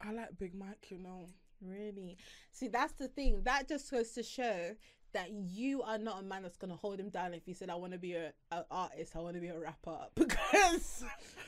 I 0.00 0.12
like 0.12 0.36
Big 0.38 0.54
Mike, 0.54 0.86
you 0.90 0.98
know. 0.98 1.26
Really? 1.64 2.16
See, 2.52 2.68
that's 2.68 2.94
the 2.94 3.08
thing. 3.08 3.42
That 3.44 3.68
just 3.68 3.90
goes 3.90 4.10
to 4.12 4.22
show 4.22 4.74
that 5.12 5.30
you 5.30 5.82
are 5.82 5.98
not 5.98 6.20
a 6.20 6.22
man 6.24 6.42
that's 6.42 6.56
gonna 6.56 6.76
hold 6.76 6.98
him 6.98 7.10
down 7.10 7.32
if 7.32 7.44
he 7.46 7.54
said, 7.54 7.70
"I 7.70 7.74
want 7.76 7.92
to 7.92 7.98
be 7.98 8.14
a, 8.14 8.32
a 8.50 8.64
artist. 8.70 9.14
I 9.16 9.20
want 9.20 9.34
to 9.34 9.40
be 9.40 9.48
a 9.48 9.58
rapper." 9.58 9.98
Because 10.14 11.04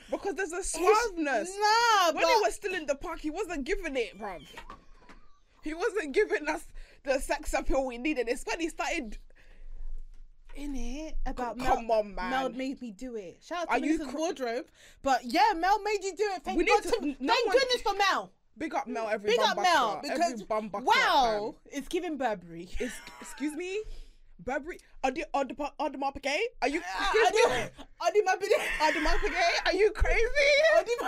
Because 0.09 0.35
there's 0.35 0.51
a 0.53 0.59
suaveness. 0.61 1.47
nah, 1.59 2.11
when 2.13 2.15
but 2.15 2.25
he 2.25 2.41
was 2.41 2.55
still 2.55 2.73
in 2.73 2.85
the 2.85 2.95
park, 2.95 3.19
he 3.19 3.29
wasn't 3.29 3.63
giving 3.65 3.95
it, 3.95 4.17
bruv. 4.19 4.41
He 5.63 5.73
wasn't 5.73 6.13
giving 6.13 6.47
us 6.47 6.65
the 7.03 7.19
sex 7.19 7.53
appeal 7.53 7.85
we 7.85 7.97
needed. 7.97 8.27
It's 8.27 8.43
when 8.45 8.59
he 8.59 8.69
started. 8.69 9.17
In 10.55 10.75
it 10.75 11.15
about 11.25 11.57
Come 11.59 11.87
Mel, 11.87 11.99
on, 11.99 12.15
man. 12.15 12.29
Mel 12.29 12.49
made 12.49 12.81
me 12.81 12.91
do 12.91 13.15
it. 13.15 13.39
Shout 13.43 13.63
out 13.63 13.69
Are 13.69 13.79
to 13.79 13.85
you 13.85 13.93
Melissa's 13.97 14.11
cr- 14.13 14.17
wardrobe, 14.19 14.65
but 15.03 15.21
yeah, 15.25 15.53
Mel 15.55 15.81
made 15.81 15.99
you 16.03 16.15
do 16.15 16.29
it. 16.35 16.43
Thank 16.43 16.57
We 16.57 16.63
need 16.65 16.71
God 16.71 16.83
to- 16.83 16.89
to- 16.91 17.05
no 17.19 17.33
thank 17.33 17.47
one- 17.47 17.57
goodness 17.57 17.81
for 17.81 17.93
Mel. 17.95 18.31
Big 18.57 18.75
up 18.75 18.85
Mel, 18.85 19.05
mm. 19.07 19.13
every 19.13 19.29
Big 19.31 19.39
up 19.39 19.55
Mel 19.57 19.99
because 20.03 20.43
wow, 20.73 21.55
fam. 21.63 21.73
it's 21.77 21.87
giving 21.87 22.17
Burberry. 22.17 22.69
Is, 22.79 22.91
excuse 23.21 23.55
me, 23.55 23.81
Burberry, 24.39 24.77
Adi 25.03 25.23
Adi 25.33 25.55
Marpigay? 25.55 26.37
Are 26.61 26.67
you? 26.67 26.81
I 26.83 27.03
Excuse 27.05 27.31
me, 27.49 27.63
do. 27.77 27.83
I 28.01 28.11
do 28.11 28.23
my 28.25 28.35
bit. 28.35 28.51
Adi 28.81 28.99
Marpigay? 28.99 29.67
Are 29.67 29.73
you 29.73 29.91
crazy? 29.91 30.99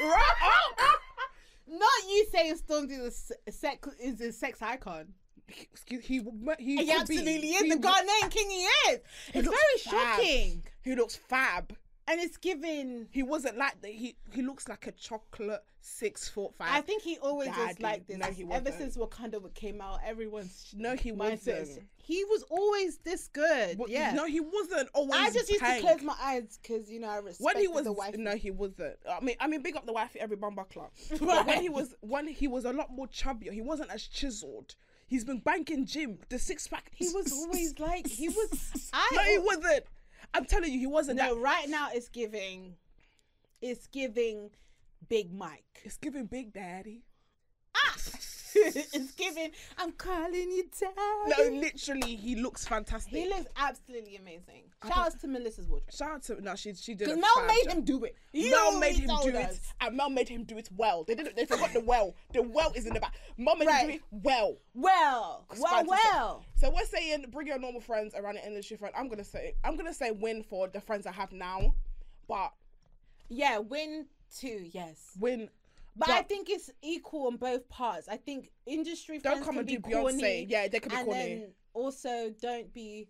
Oh. 0.00 0.74
Not 1.68 2.08
you 2.08 2.26
saying 2.32 2.54
Stormzy 2.56 3.00
is 3.06 3.32
a 3.46 3.52
sex 3.52 3.88
is 4.00 4.20
a 4.20 4.32
sex 4.32 4.62
icon. 4.62 5.08
Excuse 5.48 6.04
he 6.04 6.20
he, 6.58 6.76
He 6.84 6.92
absolutely 6.92 7.40
be. 7.40 7.48
is. 7.48 7.62
He 7.62 7.70
The 7.70 7.76
Ghanaian 7.76 8.30
king 8.30 8.50
he 8.50 8.56
is. 8.90 9.00
he 9.32 9.38
It's 9.40 9.48
very 9.48 9.78
fab. 9.84 10.16
shocking. 10.18 10.62
He 10.82 10.94
looks 10.94 11.16
fab. 11.16 11.74
And 12.06 12.20
it's 12.20 12.38
giving 12.38 13.06
He 13.10 13.22
wasn't 13.22 13.58
like 13.58 13.80
that. 13.82 13.90
He 13.90 14.16
he 14.32 14.42
looks 14.42 14.66
like 14.68 14.86
a 14.86 14.92
chocolate 14.92 15.62
six 15.80 16.28
foot 16.28 16.54
five. 16.54 16.68
I 16.70 16.80
think 16.80 17.02
he 17.02 17.18
always 17.18 17.48
was 17.48 17.56
Daddy. 17.56 17.82
like 17.82 18.06
this. 18.06 18.16
No, 18.18 18.26
he 18.26 18.42
Ever 18.44 18.50
wasn't. 18.70 18.74
since 18.76 18.96
Wakanda 18.96 19.52
came 19.54 19.80
out, 19.80 20.00
everyone's 20.04 20.74
no, 20.76 20.96
he 20.96 21.12
wasn't. 21.12 21.80
He 21.96 22.24
was 22.24 22.42
always 22.48 22.96
this 22.98 23.28
good. 23.28 23.76
But 23.76 23.90
yeah. 23.90 24.12
No, 24.14 24.24
he 24.24 24.40
wasn't 24.40 24.88
always. 24.94 25.20
I 25.20 25.30
just 25.30 25.50
used 25.50 25.62
to 25.64 25.80
close 25.80 26.00
my 26.02 26.14
eyes 26.20 26.58
because 26.62 26.90
you 26.90 26.98
know 27.00 27.08
I 27.10 27.18
respect 27.18 27.44
when 27.44 27.58
he 27.58 27.68
was 27.68 27.84
the 27.84 27.92
wife. 27.92 28.16
no, 28.16 28.34
he 28.36 28.50
wasn't. 28.50 28.96
I 29.10 29.20
mean, 29.20 29.36
I 29.38 29.46
mean, 29.46 29.60
big 29.62 29.76
up 29.76 29.84
the 29.84 29.92
wife 29.92 30.16
every 30.18 30.36
bum 30.36 30.54
buckler. 30.54 30.88
But 31.20 31.46
when 31.46 31.60
he 31.60 31.68
was 31.68 31.94
when 32.00 32.26
he 32.26 32.48
was 32.48 32.64
a 32.64 32.72
lot 32.72 32.90
more 32.90 33.06
chubbier, 33.06 33.52
he 33.52 33.60
wasn't 33.60 33.90
as 33.90 34.02
chiseled. 34.04 34.76
He's 35.08 35.24
been 35.24 35.38
banking 35.38 35.86
gym, 35.86 36.18
the 36.28 36.38
six 36.38 36.68
pack. 36.68 36.90
He 36.94 37.08
was 37.14 37.32
always 37.32 37.78
like 37.80 38.06
he 38.06 38.28
was. 38.28 38.90
I 38.92 39.08
no, 39.12 39.22
he 39.22 39.38
wasn't. 39.38 39.84
I'm 40.34 40.44
telling 40.44 40.72
you, 40.72 40.78
he 40.78 40.86
wasn't. 40.86 41.16
no. 41.18 41.34
that. 41.34 41.40
Right 41.40 41.68
now, 41.68 41.88
it's 41.92 42.08
giving. 42.08 42.74
It's 43.60 43.86
giving, 43.88 44.50
Big 45.08 45.32
Mike. 45.32 45.80
It's 45.82 45.96
giving 45.96 46.26
Big 46.26 46.52
Daddy. 46.52 47.02
Ah! 47.74 47.94
it's 48.92 49.12
giving. 49.12 49.50
I'm 49.76 49.92
calling 49.92 50.34
you 50.50 50.64
down. 50.80 50.92
No, 51.52 51.58
literally, 51.60 52.16
he 52.16 52.36
looks 52.36 52.66
fantastic. 52.66 53.12
he 53.14 53.28
looks 53.28 53.46
absolutely 53.56 54.16
amazing. 54.16 54.64
Shout 54.86 54.94
don't- 55.10 55.20
to 55.20 55.28
Melissa's 55.28 55.66
wardrobe. 55.68 55.92
Shout 55.92 56.10
out 56.10 56.22
to 56.24 56.40
no, 56.40 56.54
she 56.54 56.74
she 56.74 56.94
did. 56.94 57.06
Because 57.08 57.20
Mel 57.20 57.46
made 57.46 57.64
job. 57.64 57.72
him 57.74 57.84
do 57.84 58.04
it. 58.04 58.14
He 58.32 58.50
Mel 58.50 58.78
made 58.78 58.96
him 58.96 59.06
do 59.22 59.36
us. 59.36 59.54
it, 59.54 59.60
and 59.80 59.96
Mel 59.96 60.10
made 60.10 60.28
him 60.28 60.44
do 60.44 60.58
it 60.58 60.68
well. 60.76 61.04
They 61.04 61.14
didn't. 61.14 61.36
They 61.36 61.44
forgot 61.46 61.72
the 61.72 61.80
well. 61.80 62.14
The 62.32 62.42
well 62.42 62.72
is 62.74 62.86
in 62.86 62.94
the 62.94 63.00
back. 63.00 63.14
Mel 63.36 63.56
made 63.56 63.68
him 63.68 63.86
do 63.88 63.94
it 63.94 64.02
well. 64.10 64.56
Well, 64.74 65.46
well, 65.58 65.84
well. 65.86 66.44
So 66.56 66.70
we're 66.70 66.84
saying 66.84 67.24
bring 67.30 67.46
your 67.46 67.58
normal 67.58 67.80
friends 67.80 68.14
around 68.14 68.34
the 68.36 68.46
industry 68.46 68.76
friend. 68.76 68.94
I'm 68.96 69.08
gonna 69.08 69.24
say 69.24 69.54
I'm 69.64 69.76
gonna 69.76 69.94
say 69.94 70.10
win 70.10 70.42
for 70.42 70.68
the 70.68 70.80
friends 70.80 71.06
I 71.06 71.12
have 71.12 71.32
now, 71.32 71.74
but 72.28 72.52
Yeah, 73.28 73.58
win 73.58 74.06
two, 74.38 74.68
yes. 74.72 75.12
win. 75.18 75.48
But, 75.98 76.10
I 76.10 76.22
think 76.22 76.48
it's 76.48 76.70
equal 76.82 77.26
on 77.26 77.36
both 77.36 77.68
parts. 77.68 78.08
I 78.08 78.16
think 78.16 78.50
industry 78.66 79.18
Don't 79.18 79.32
friends 79.32 79.44
come 79.46 79.54
can 79.54 79.58
and 79.60 79.66
be 79.66 79.76
do 79.76 79.82
corny, 79.82 80.22
Beyonce. 80.22 80.46
Yeah, 80.48 80.68
they 80.68 80.80
could 80.80 80.92
be 80.92 80.96
and 80.98 81.06
corny. 81.06 81.20
then 81.20 81.48
also 81.74 82.32
don't 82.40 82.72
be. 82.72 83.08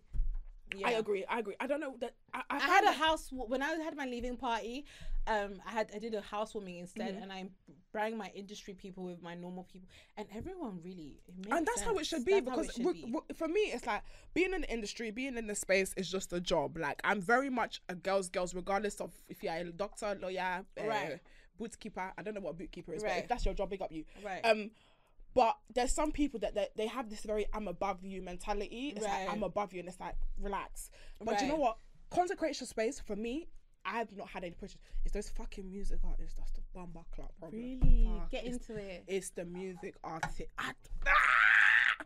Yeah. 0.75 0.87
I 0.89 0.91
agree. 0.91 1.25
I 1.27 1.39
agree. 1.39 1.55
I 1.59 1.65
don't 1.65 1.79
know 1.79 1.95
that. 1.99 2.13
I, 2.33 2.41
I, 2.49 2.57
I 2.57 2.59
had 2.59 2.83
a 2.83 2.91
house 2.91 3.29
when 3.31 3.61
I 3.63 3.69
had 3.83 3.95
my 3.97 4.05
leaving 4.05 4.37
party. 4.37 4.85
Um, 5.27 5.61
I 5.67 5.71
had 5.71 5.91
I 5.95 5.99
did 5.99 6.13
a 6.13 6.21
housewarming 6.21 6.77
instead, 6.77 7.15
Mhm. 7.15 7.23
and 7.23 7.33
I 7.33 7.49
brought 7.91 8.13
my 8.13 8.31
industry 8.35 8.73
people 8.75 9.03
with 9.03 9.21
my 9.21 9.33
normal 9.35 9.63
people, 9.63 9.87
and 10.17 10.27
everyone 10.33 10.79
really. 10.83 11.19
And 11.51 11.65
that's 11.65 11.81
how 11.81 11.95
it 11.97 12.05
should 12.05 12.23
be 12.23 12.39
That's 12.39 12.45
because 12.45 12.73
should 12.73 12.93
be. 12.93 13.13
for 13.35 13.47
me 13.47 13.61
it's 13.73 13.85
like 13.87 14.03
being 14.35 14.53
in 14.53 14.61
the 14.61 14.71
industry 14.71 15.09
being 15.11 15.37
in 15.37 15.47
the 15.47 15.55
space 15.55 15.93
is 15.97 16.09
just 16.09 16.31
a 16.33 16.39
job 16.39 16.77
like 16.77 16.99
i'm 17.03 17.19
very 17.21 17.49
much 17.49 17.81
a 17.89 17.95
girl's 17.95 18.29
girls 18.29 18.53
regardless 18.53 19.01
of 19.01 19.11
if 19.27 19.41
you're 19.43 19.53
a 19.53 19.63
doctor 19.71 20.17
lawyer 20.21 20.63
uh, 20.79 20.83
Right. 21.59 21.69
bootkeeper 21.71 22.13
i 22.17 22.21
don't 22.21 22.33
know 22.33 22.41
what 22.41 22.57
bootkeeper 22.57 22.93
is 22.93 23.03
but 23.03 23.11
if 23.17 23.27
that's 23.27 23.45
your 23.45 23.53
job 23.53 23.69
big 23.69 23.81
up 23.81 23.91
you 23.91 24.05
right. 24.23 24.43
um 24.45 24.71
but 25.35 25.55
there's 25.73 25.93
some 25.93 26.11
people 26.11 26.39
that 26.39 26.55
they, 26.55 26.67
they 26.75 26.87
have 26.87 27.09
this 27.09 27.21
very 27.21 27.45
i'm 27.53 27.67
above 27.67 28.03
you 28.03 28.21
mentality 28.21 28.93
it's 28.95 29.05
Right. 29.05 29.25
like 29.25 29.33
i'm 29.35 29.43
above 29.43 29.73
you 29.73 29.79
and 29.79 29.89
it's 29.89 29.99
like 29.99 30.15
relax 30.39 30.89
but 31.23 31.39
you 31.41 31.47
know 31.47 31.53
Right. 31.53 31.59
what 31.61 31.77
consecration 32.09 32.65
space 32.67 32.99
for 32.99 33.15
me 33.15 33.47
I've 33.85 34.11
not 34.15 34.27
had 34.27 34.43
any 34.43 34.53
pressure. 34.53 34.77
It's 35.05 35.13
those 35.13 35.29
fucking 35.29 35.67
music 35.71 35.99
artists 36.05 36.35
that's 36.37 36.51
the 36.51 36.59
bumper 36.75 36.99
club 37.15 37.29
problem. 37.39 37.61
really 37.61 38.09
Fuck, 38.19 38.29
get 38.29 38.43
it's- 38.45 38.67
into 38.67 38.75
it. 38.79 39.03
it's 39.07 39.29
the 39.29 39.45
music 39.45 39.95
artist. 40.03 40.41
I- 40.59 40.73
ah! 41.07 42.05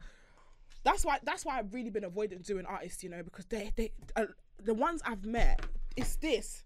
That's 0.83 1.03
why. 1.03 1.19
That's 1.23 1.45
why 1.45 1.57
I've 1.57 1.73
really 1.73 1.89
been 1.89 2.03
avoiding 2.03 2.39
doing 2.39 2.65
artists. 2.67 3.03
You 3.03 3.09
know, 3.09 3.23
because 3.23 3.45
they 3.47 3.71
they 3.75 3.91
uh, 4.15 4.25
the 4.63 4.73
ones 4.73 5.01
I've 5.05 5.25
met. 5.25 5.65
It's 5.95 6.15
this. 6.17 6.63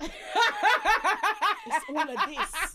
It's 0.00 1.84
all 1.88 2.00
of 2.00 2.28
this. 2.28 2.74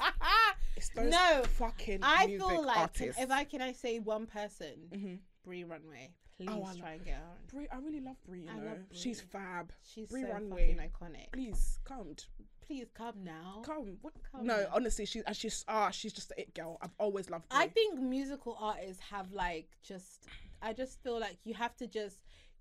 It's 0.76 0.90
those 0.90 1.12
No, 1.12 1.44
fucking 1.58 2.00
I 2.04 2.26
music 2.28 2.48
feel 2.48 2.66
like 2.66 2.78
artists. 2.78 3.22
if 3.22 3.30
I 3.32 3.44
can 3.44 3.62
I 3.62 3.72
say 3.74 4.00
one 4.00 4.26
person, 4.26 4.74
hmm 4.94 5.16
Bree 5.44 5.64
Runway, 5.64 6.12
please 6.38 6.50
Oh, 6.52 6.68
try 6.78 6.94
and 6.94 7.06
get 7.06 7.16
her 7.16 7.24
on. 7.24 7.38
Bree, 7.52 7.68
I 7.72 7.78
really 7.78 8.00
love 8.02 8.16
Bree. 8.26 8.42
You 8.44 8.50
I 8.52 8.58
know, 8.58 8.66
love 8.66 8.78
she's 8.92 9.22
fab. 9.22 9.72
She's 9.84 10.08
Bree 10.10 10.24
so 10.24 10.30
Runway. 10.34 10.76
fucking 10.76 10.90
iconic. 10.90 11.32
Please 11.34 11.80
come, 11.86 12.16
Please 12.66 12.88
come 12.94 13.24
now. 13.24 13.62
come. 13.66 13.98
What? 14.02 14.14
Come 14.32 14.46
no, 14.46 14.58
now. 14.58 14.68
honestly, 14.74 15.06
she 15.06 15.22
and 15.26 15.36
she's 15.36 15.66
ah, 15.68 15.90
she's 15.92 16.14
just 16.14 16.32
a 16.32 16.42
it 16.42 16.54
girl. 16.54 16.78
I've 16.82 16.94
always 17.00 17.30
loved. 17.30 17.50
Bree. 17.50 17.60
I 17.60 17.68
think 17.68 18.00
musical 18.00 18.58
artists 18.60 19.02
have 19.12 19.32
like 19.34 19.68
just 19.84 20.28
I 20.62 20.74
just 20.74 21.02
feel 21.04 21.20
like 21.20 21.38
you 21.44 21.54
have 21.56 21.76
to 21.78 21.88
just 21.88 22.18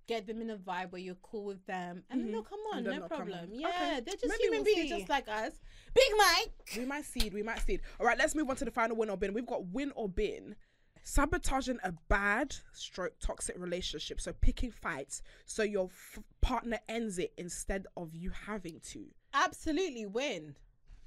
get 0.09 0.25
them 0.27 0.41
in 0.41 0.49
a 0.49 0.57
vibe 0.57 0.91
where 0.91 0.99
you're 0.99 1.15
cool 1.21 1.45
with 1.45 1.63
them 1.67 2.03
and 2.09 2.19
then 2.19 2.27
Mhm. 2.29 2.31
they'll 2.31 2.43
come 2.43 2.59
on, 2.73 2.83
no 2.83 3.07
problem. 3.07 3.39
on. 3.51 3.53
Yeah, 3.53 3.67
Okay. 3.69 3.99
they're 4.01 4.15
just 4.15 4.27
Maybe 4.27 4.43
human 4.43 4.63
we'll 4.63 4.75
beings 4.75 4.89
just 4.89 5.07
like 5.09 5.27
us. 5.29 5.53
Big 5.93 6.11
Mike. 6.17 6.51
We 6.77 6.85
might 6.85 7.05
seed, 7.05 7.33
we 7.33 7.43
might 7.43 7.59
seed. 7.59 7.81
All 7.99 8.05
right, 8.07 8.17
let's 8.17 8.33
move 8.35 8.49
on 8.49 8.55
to 8.57 8.65
the 8.65 8.71
final 8.71 8.97
win 8.97 9.09
or 9.09 9.17
bin. 9.17 9.33
We've 9.33 9.45
got 9.45 9.65
win 9.67 9.91
or 9.95 10.09
bin. 10.09 10.55
Sabotaging 11.03 11.79
a 11.83 11.91
bad 12.09 12.55
stroke 12.73 13.13
toxic 13.19 13.57
relationship. 13.57 14.19
So 14.19 14.33
picking 14.33 14.71
fights 14.71 15.21
so 15.45 15.63
your 15.63 15.85
f- 15.85 16.19
partner 16.41 16.79
ends 16.89 17.17
it 17.19 17.33
instead 17.37 17.85
of 17.95 18.15
you 18.15 18.31
having 18.31 18.79
to. 18.91 19.07
Absolutely 19.33 20.05
win. 20.07 20.55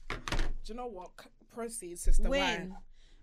Do 0.08 0.16
you 0.66 0.74
know 0.74 0.86
what? 0.86 1.10
Proceed, 1.52 1.98
sister. 1.98 2.28
win. 2.28 2.74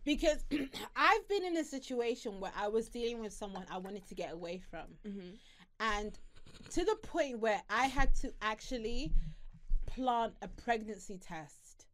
Because 0.06 0.44
I've 0.96 1.28
been 1.28 1.44
in 1.44 1.58
a 1.58 1.64
situation 1.64 2.40
where 2.40 2.54
I 2.56 2.68
was 2.70 2.88
dealing 2.90 3.20
with 3.20 3.34
someone 3.34 3.66
I 3.70 3.78
wanted 3.78 4.08
to 4.08 4.16
get 4.16 4.32
away 4.34 4.60
from. 4.72 4.88
Mm-hmm. 5.06 5.30
And 5.80 6.18
to 6.72 6.84
the 6.84 6.96
point 6.96 7.40
where 7.40 7.62
I 7.70 7.88
had 7.88 8.14
to 8.16 8.34
actually 8.42 9.14
plant 9.86 10.34
a 10.42 10.48
pregnancy 10.48 11.18
test 11.18 11.86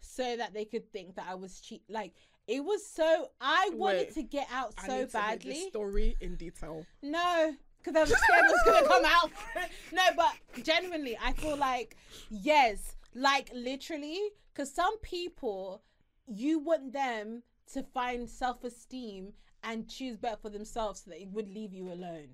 so 0.00 0.36
that 0.36 0.54
they 0.54 0.64
could 0.64 0.90
think 0.92 1.16
that 1.16 1.26
I 1.28 1.34
was 1.34 1.60
cheat. 1.60 1.82
Like 1.88 2.14
it 2.46 2.64
was 2.64 2.84
so 2.86 3.30
I 3.40 3.70
wanted 3.74 4.08
Wait, 4.08 4.14
to 4.14 4.22
get 4.22 4.48
out 4.52 4.74
so 4.80 4.86
need 4.86 5.10
to 5.10 5.18
hear 5.18 5.28
badly. 5.28 5.68
story 5.68 6.16
in 6.20 6.36
detail. 6.36 6.84
No, 7.02 7.54
because 7.78 7.96
I 7.96 8.00
was 8.00 8.10
scared 8.10 8.44
it 8.44 8.52
was 8.52 8.62
gonna 8.64 8.88
come 8.88 9.04
out. 9.04 9.30
no, 9.92 10.02
but 10.16 10.64
genuinely, 10.64 11.16
I 11.22 11.32
feel 11.32 11.56
like 11.56 11.96
yes, 12.30 12.96
like 13.14 13.50
literally, 13.54 14.18
because 14.52 14.72
some 14.72 14.98
people, 15.00 15.82
you 16.26 16.58
want 16.58 16.92
them 16.92 17.42
to 17.72 17.82
find 17.82 18.28
self 18.28 18.64
esteem 18.64 19.32
and 19.62 19.88
choose 19.88 20.16
better 20.16 20.38
for 20.40 20.50
themselves, 20.50 21.02
so 21.04 21.10
that 21.10 21.20
it 21.20 21.28
would 21.28 21.48
leave 21.48 21.74
you 21.74 21.92
alone. 21.92 22.28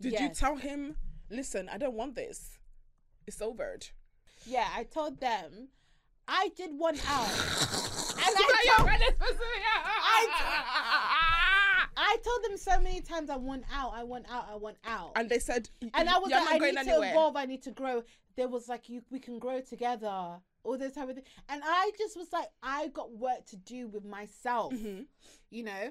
Did 0.00 0.18
you 0.20 0.28
tell 0.30 0.56
him, 0.56 0.96
listen, 1.30 1.68
I 1.68 1.76
don't 1.78 1.94
want 1.94 2.14
this. 2.14 2.58
It's 3.26 3.40
over. 3.42 3.78
Yeah, 4.46 4.66
I 4.74 4.84
told 4.84 5.20
them. 5.20 5.68
I 6.26 6.50
did 6.56 6.70
one 6.78 6.96
out, 7.08 7.26
and 7.28 8.36
I 8.36 8.74
told, 8.76 8.86
ready 8.86 9.04
for 9.18 9.26
some- 9.26 9.36
I 11.96 12.16
told 12.24 12.44
them 12.44 12.56
so 12.56 12.80
many 12.80 13.00
times 13.00 13.30
I 13.30 13.36
want 13.36 13.64
out, 13.72 13.92
I 13.94 14.04
want 14.04 14.26
out, 14.30 14.46
I 14.50 14.56
want 14.56 14.76
out. 14.84 15.12
And 15.16 15.28
they 15.28 15.38
said, 15.38 15.68
and 15.94 16.08
I 16.08 16.18
was 16.18 16.30
like, 16.30 16.48
I 16.54 16.58
going 16.58 16.74
need 16.76 16.84
to 16.84 16.90
evolve, 17.10 17.36
I 17.36 17.44
need 17.46 17.62
to 17.64 17.70
grow. 17.72 18.02
There 18.36 18.48
was 18.48 18.68
like, 18.68 18.88
you, 18.88 19.02
we 19.10 19.18
can 19.18 19.38
grow 19.38 19.60
together, 19.60 20.06
all 20.62 20.78
this 20.78 20.94
type 20.94 21.08
of 21.08 21.14
thing. 21.16 21.24
And 21.48 21.62
I 21.64 21.90
just 21.98 22.16
was 22.16 22.32
like, 22.32 22.46
I 22.62 22.88
got 22.88 23.10
work 23.12 23.44
to 23.46 23.56
do 23.56 23.88
with 23.88 24.04
myself, 24.04 24.72
Mhm. 24.72 25.06
you 25.50 25.64
know. 25.64 25.90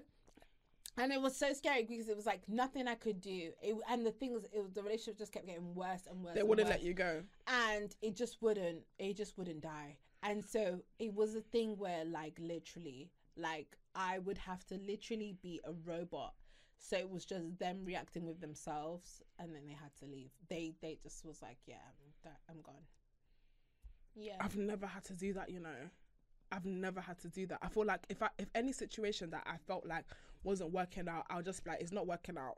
And 0.98 1.12
it 1.14 1.22
was 1.22 1.36
so 1.38 1.54
scary 1.54 1.84
because 1.84 2.10
it 2.10 2.16
was 2.16 2.26
like 2.26 2.42
nothing 2.50 2.88
I 2.88 2.96
could 2.96 3.22
do. 3.22 3.52
It, 3.62 3.76
and 3.90 4.06
the 4.06 4.12
thing 4.12 4.34
was, 4.34 4.44
it 4.52 4.62
was 4.62 4.74
the 4.74 4.84
relationship 4.84 5.18
just 5.18 5.32
kept 5.32 5.46
getting 5.46 5.74
worse 5.74 6.08
and 6.10 6.22
worse. 6.24 6.36
They 6.36 6.44
wouldn't 6.44 6.68
worse 6.68 6.78
let 6.78 6.84
you 6.84 6.94
go. 6.94 7.24
and 7.48 7.96
it 8.02 8.16
just 8.16 8.42
wouldn't 8.42 8.82
it 8.98 9.16
just 9.16 9.38
wouldn't 9.38 9.62
die 9.62 9.96
and 10.24 10.44
so 10.44 10.82
it 11.00 11.14
was 11.14 11.36
a 11.36 11.42
thing 11.42 11.78
where 11.78 12.04
like 12.04 12.38
literally 12.42 13.10
like 13.38 13.78
i 13.96 14.20
would 14.20 14.38
have 14.38 14.66
to 14.66 14.76
literally 14.86 15.38
be 15.42 15.62
a 15.64 15.72
robot 15.86 16.34
so 16.78 16.98
it 16.98 17.10
was 17.10 17.24
just 17.26 17.58
them 17.60 17.86
reacting 17.86 18.26
with 18.26 18.42
themselves 18.42 19.22
and 19.40 19.56
then 19.56 19.62
they 19.66 19.74
had 19.74 19.96
to 19.98 20.06
leave 20.06 20.32
they 20.50 20.74
they 20.82 20.98
just 21.02 21.24
was 21.26 21.42
like 21.42 21.58
yeah 21.66 21.76
i'm, 22.26 22.32
I'm 22.50 22.62
gone 22.62 22.84
yeah 24.16 24.36
I've 24.42 24.58
never 24.58 24.86
had 24.86 25.06
to 25.06 25.14
do 25.14 25.34
that, 25.34 25.50
you 25.50 25.60
know. 25.62 25.90
I've 26.52 26.66
never 26.66 27.00
had 27.00 27.20
to 27.20 27.30
do 27.30 27.46
that. 27.48 27.60
I 27.62 27.68
feel 27.70 27.86
like 27.86 28.06
if 28.10 28.22
I 28.24 28.30
if 28.38 28.50
any 28.56 28.74
situation 28.74 29.30
that 29.30 29.44
I 29.46 29.58
felt 29.68 29.86
like 29.86 30.06
wasn't 30.44 30.72
working 30.72 31.08
out, 31.08 31.26
I'll 31.30 31.42
just 31.42 31.64
be 31.64 31.72
like 31.72 31.82
it's 31.82 31.92
not 31.92 32.08
working 32.08 32.38
out. 32.38 32.58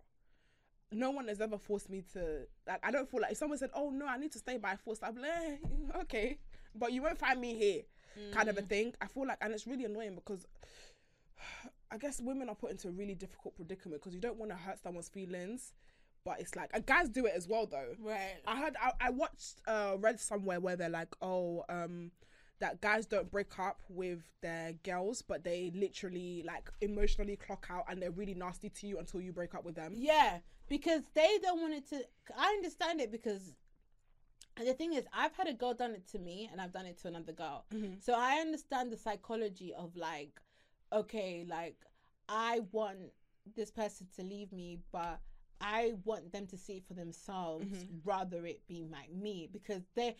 No 0.92 1.12
one 1.12 1.28
has 1.30 1.40
ever 1.40 1.58
forced 1.58 1.90
me 1.90 2.04
to 2.14 2.48
like 2.68 2.80
I 2.84 2.92
don't 2.92 3.10
feel 3.10 3.22
like 3.22 3.32
if 3.32 3.38
someone 3.38 3.58
said, 3.58 3.72
Oh 3.74 3.90
no, 3.90 4.06
I 4.08 4.18
need 4.18 4.32
to 4.34 4.40
stay 4.40 4.58
by 4.58 4.76
force, 4.76 5.00
I'm 5.02 5.16
like, 5.16 5.32
eh, 5.32 6.00
okay. 6.02 6.38
But 6.76 6.94
you 6.94 7.02
won't 7.02 7.18
find 7.18 7.40
me 7.40 7.56
here 7.56 7.82
kind 8.34 8.50
of 8.50 8.58
a 8.58 8.62
thing. 8.62 8.94
I 9.02 9.08
feel 9.08 9.28
like 9.28 9.38
and 9.42 9.54
it's 9.54 9.68
really 9.68 9.86
annoying 9.86 10.16
because 10.16 10.46
I 11.92 11.98
guess 11.98 12.22
women 12.22 12.48
are 12.50 12.56
put 12.56 12.72
into 12.72 12.88
a 12.88 12.92
really 12.92 13.16
difficult 13.16 13.56
predicament 13.56 14.02
because 14.02 14.14
you 14.14 14.22
don't 14.22 14.38
want 14.38 14.52
to 14.52 14.58
hurt 14.58 14.82
someone's 14.82 15.10
feelings. 15.10 15.74
But 16.24 16.40
it's 16.40 16.56
like 16.56 16.70
and 16.74 16.86
guys 16.86 17.10
do 17.10 17.26
it 17.26 17.34
as 17.36 17.48
well 17.48 17.66
though. 17.66 17.96
right 18.00 18.38
I 18.46 18.56
had 18.56 18.76
I, 18.80 18.92
I 19.02 19.10
watched 19.10 19.62
uh 19.68 19.96
read 20.00 20.20
somewhere 20.20 20.60
where 20.60 20.76
they're 20.76 20.90
like, 20.90 21.14
oh, 21.22 21.64
um 21.68 22.12
that 22.62 22.80
guys 22.80 23.06
don't 23.06 23.30
break 23.30 23.60
up 23.60 23.82
with 23.90 24.20
their 24.42 24.74
girls, 24.84 25.22
but 25.22 25.44
they 25.44 25.72
literally 25.76 26.44
like 26.46 26.70
emotionally 26.80 27.36
clock 27.36 27.68
out 27.70 27.86
and 27.90 28.02
they're 28.02 28.12
really 28.12 28.36
nasty 28.36 28.70
to 28.70 28.88
you 28.88 29.00
until 29.00 29.20
you 29.20 29.34
break 29.34 29.54
up 29.54 29.66
with 29.66 29.76
them. 29.76 29.94
Yeah, 29.98 30.38
because 30.70 31.02
they 31.14 31.40
don't 31.42 31.60
want 31.60 31.74
it 31.74 31.90
to. 31.90 32.02
I 32.38 32.48
understand 32.50 33.02
it 33.02 33.12
because, 33.12 33.56
and 34.58 34.68
the 34.68 34.74
thing 34.74 34.94
is, 34.94 35.06
I've 35.12 35.36
had 35.36 35.48
a 35.48 35.54
girl 35.54 35.74
done 35.74 35.92
it 35.92 36.08
to 36.10 36.20
me, 36.20 36.50
and 36.52 36.62
I've 36.62 36.72
done 36.72 36.86
it 36.86 37.00
to 37.02 37.08
another 37.08 37.34
girl. 37.34 37.66
Mhm. 37.72 38.02
So 38.02 38.14
I 38.14 38.36
understand 38.38 38.92
the 38.92 38.98
psychology 38.98 39.74
of 39.74 39.96
like, 39.96 40.40
okay, 40.94 41.46
like 41.50 41.78
I 42.30 42.62
want 42.72 43.12
this 43.56 43.72
person 43.72 44.08
to 44.18 44.24
leave 44.24 44.52
me, 44.52 44.80
but 44.92 45.20
I 45.60 45.94
want 46.06 46.32
them 46.32 46.48
to 46.48 46.58
see 46.58 46.78
it 46.78 46.86
for 46.86 46.94
themselves 46.94 47.66
Mhm. 47.66 48.02
rather 48.04 48.46
it 48.46 48.66
be 48.68 48.84
like 48.86 49.12
me 49.12 49.48
because 49.52 49.84
they. 49.96 50.16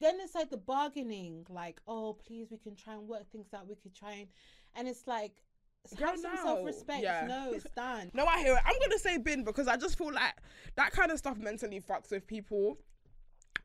Then 0.00 0.16
it's 0.20 0.34
like 0.34 0.50
the 0.50 0.56
bargaining, 0.56 1.46
like, 1.50 1.80
oh, 1.86 2.14
please, 2.14 2.48
we 2.50 2.58
can 2.58 2.74
try 2.74 2.94
and 2.94 3.06
work 3.06 3.30
things 3.30 3.48
out. 3.54 3.68
We 3.68 3.74
could 3.76 3.94
try 3.94 4.12
and, 4.12 4.28
and 4.74 4.88
it's 4.88 5.06
like, 5.06 5.32
Girl, 5.96 6.08
have 6.08 6.18
some 6.18 6.34
no. 6.34 6.42
self-respect. 6.42 7.02
Yeah. 7.02 7.26
No, 7.28 7.52
it's 7.52 7.66
done. 7.76 8.10
No, 8.14 8.24
I 8.24 8.38
hear 8.38 8.54
it. 8.54 8.62
I'm 8.64 8.74
gonna 8.80 8.98
say 8.98 9.18
bin 9.18 9.44
because 9.44 9.68
I 9.68 9.76
just 9.76 9.98
feel 9.98 10.12
like 10.12 10.32
that 10.76 10.92
kind 10.92 11.10
of 11.10 11.18
stuff 11.18 11.36
mentally 11.36 11.80
fucks 11.80 12.10
with 12.10 12.26
people. 12.26 12.78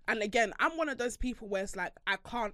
And 0.08 0.22
again, 0.22 0.54
I'm 0.60 0.76
one 0.76 0.90
of 0.90 0.98
those 0.98 1.16
people 1.16 1.48
where 1.48 1.64
it's 1.64 1.76
like 1.78 1.94
I 2.08 2.18
can't 2.18 2.54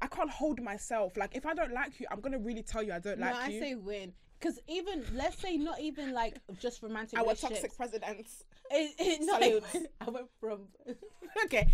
I 0.00 0.06
can't 0.06 0.30
hold 0.30 0.62
myself. 0.62 1.16
Like 1.16 1.36
if 1.36 1.44
I 1.44 1.52
don't 1.54 1.72
like 1.72 2.00
you, 2.00 2.06
I'm 2.10 2.20
gonna 2.20 2.38
really 2.38 2.62
tell 2.62 2.82
you 2.82 2.92
I 2.94 2.98
don't 2.98 3.18
No, 3.18 3.26
like 3.26 3.34
I 3.34 3.48
you. 3.48 3.58
I 3.58 3.60
say 3.60 3.74
win. 3.74 4.12
Because 4.38 4.58
even 4.68 5.04
let's 5.14 5.38
say 5.38 5.56
not 5.56 5.80
even 5.80 6.12
like 6.12 6.38
just 6.58 6.82
romantic 6.82 7.18
Our 7.18 7.34
toxic 7.34 7.76
presidents. 7.76 8.44
It, 8.70 8.94
it, 8.98 9.64
even- 9.74 9.86
I 10.00 10.10
went 10.10 10.28
from 10.40 10.60
okay, 11.44 11.68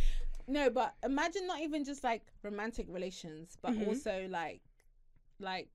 no, 0.46 0.70
but 0.70 0.94
imagine 1.02 1.46
not 1.46 1.60
even 1.60 1.84
just 1.84 2.02
like 2.04 2.22
romantic 2.42 2.86
relations, 2.88 3.56
but 3.62 3.72
Mhm. 3.72 3.86
also 3.86 4.26
like 4.28 4.62
like 5.38 5.70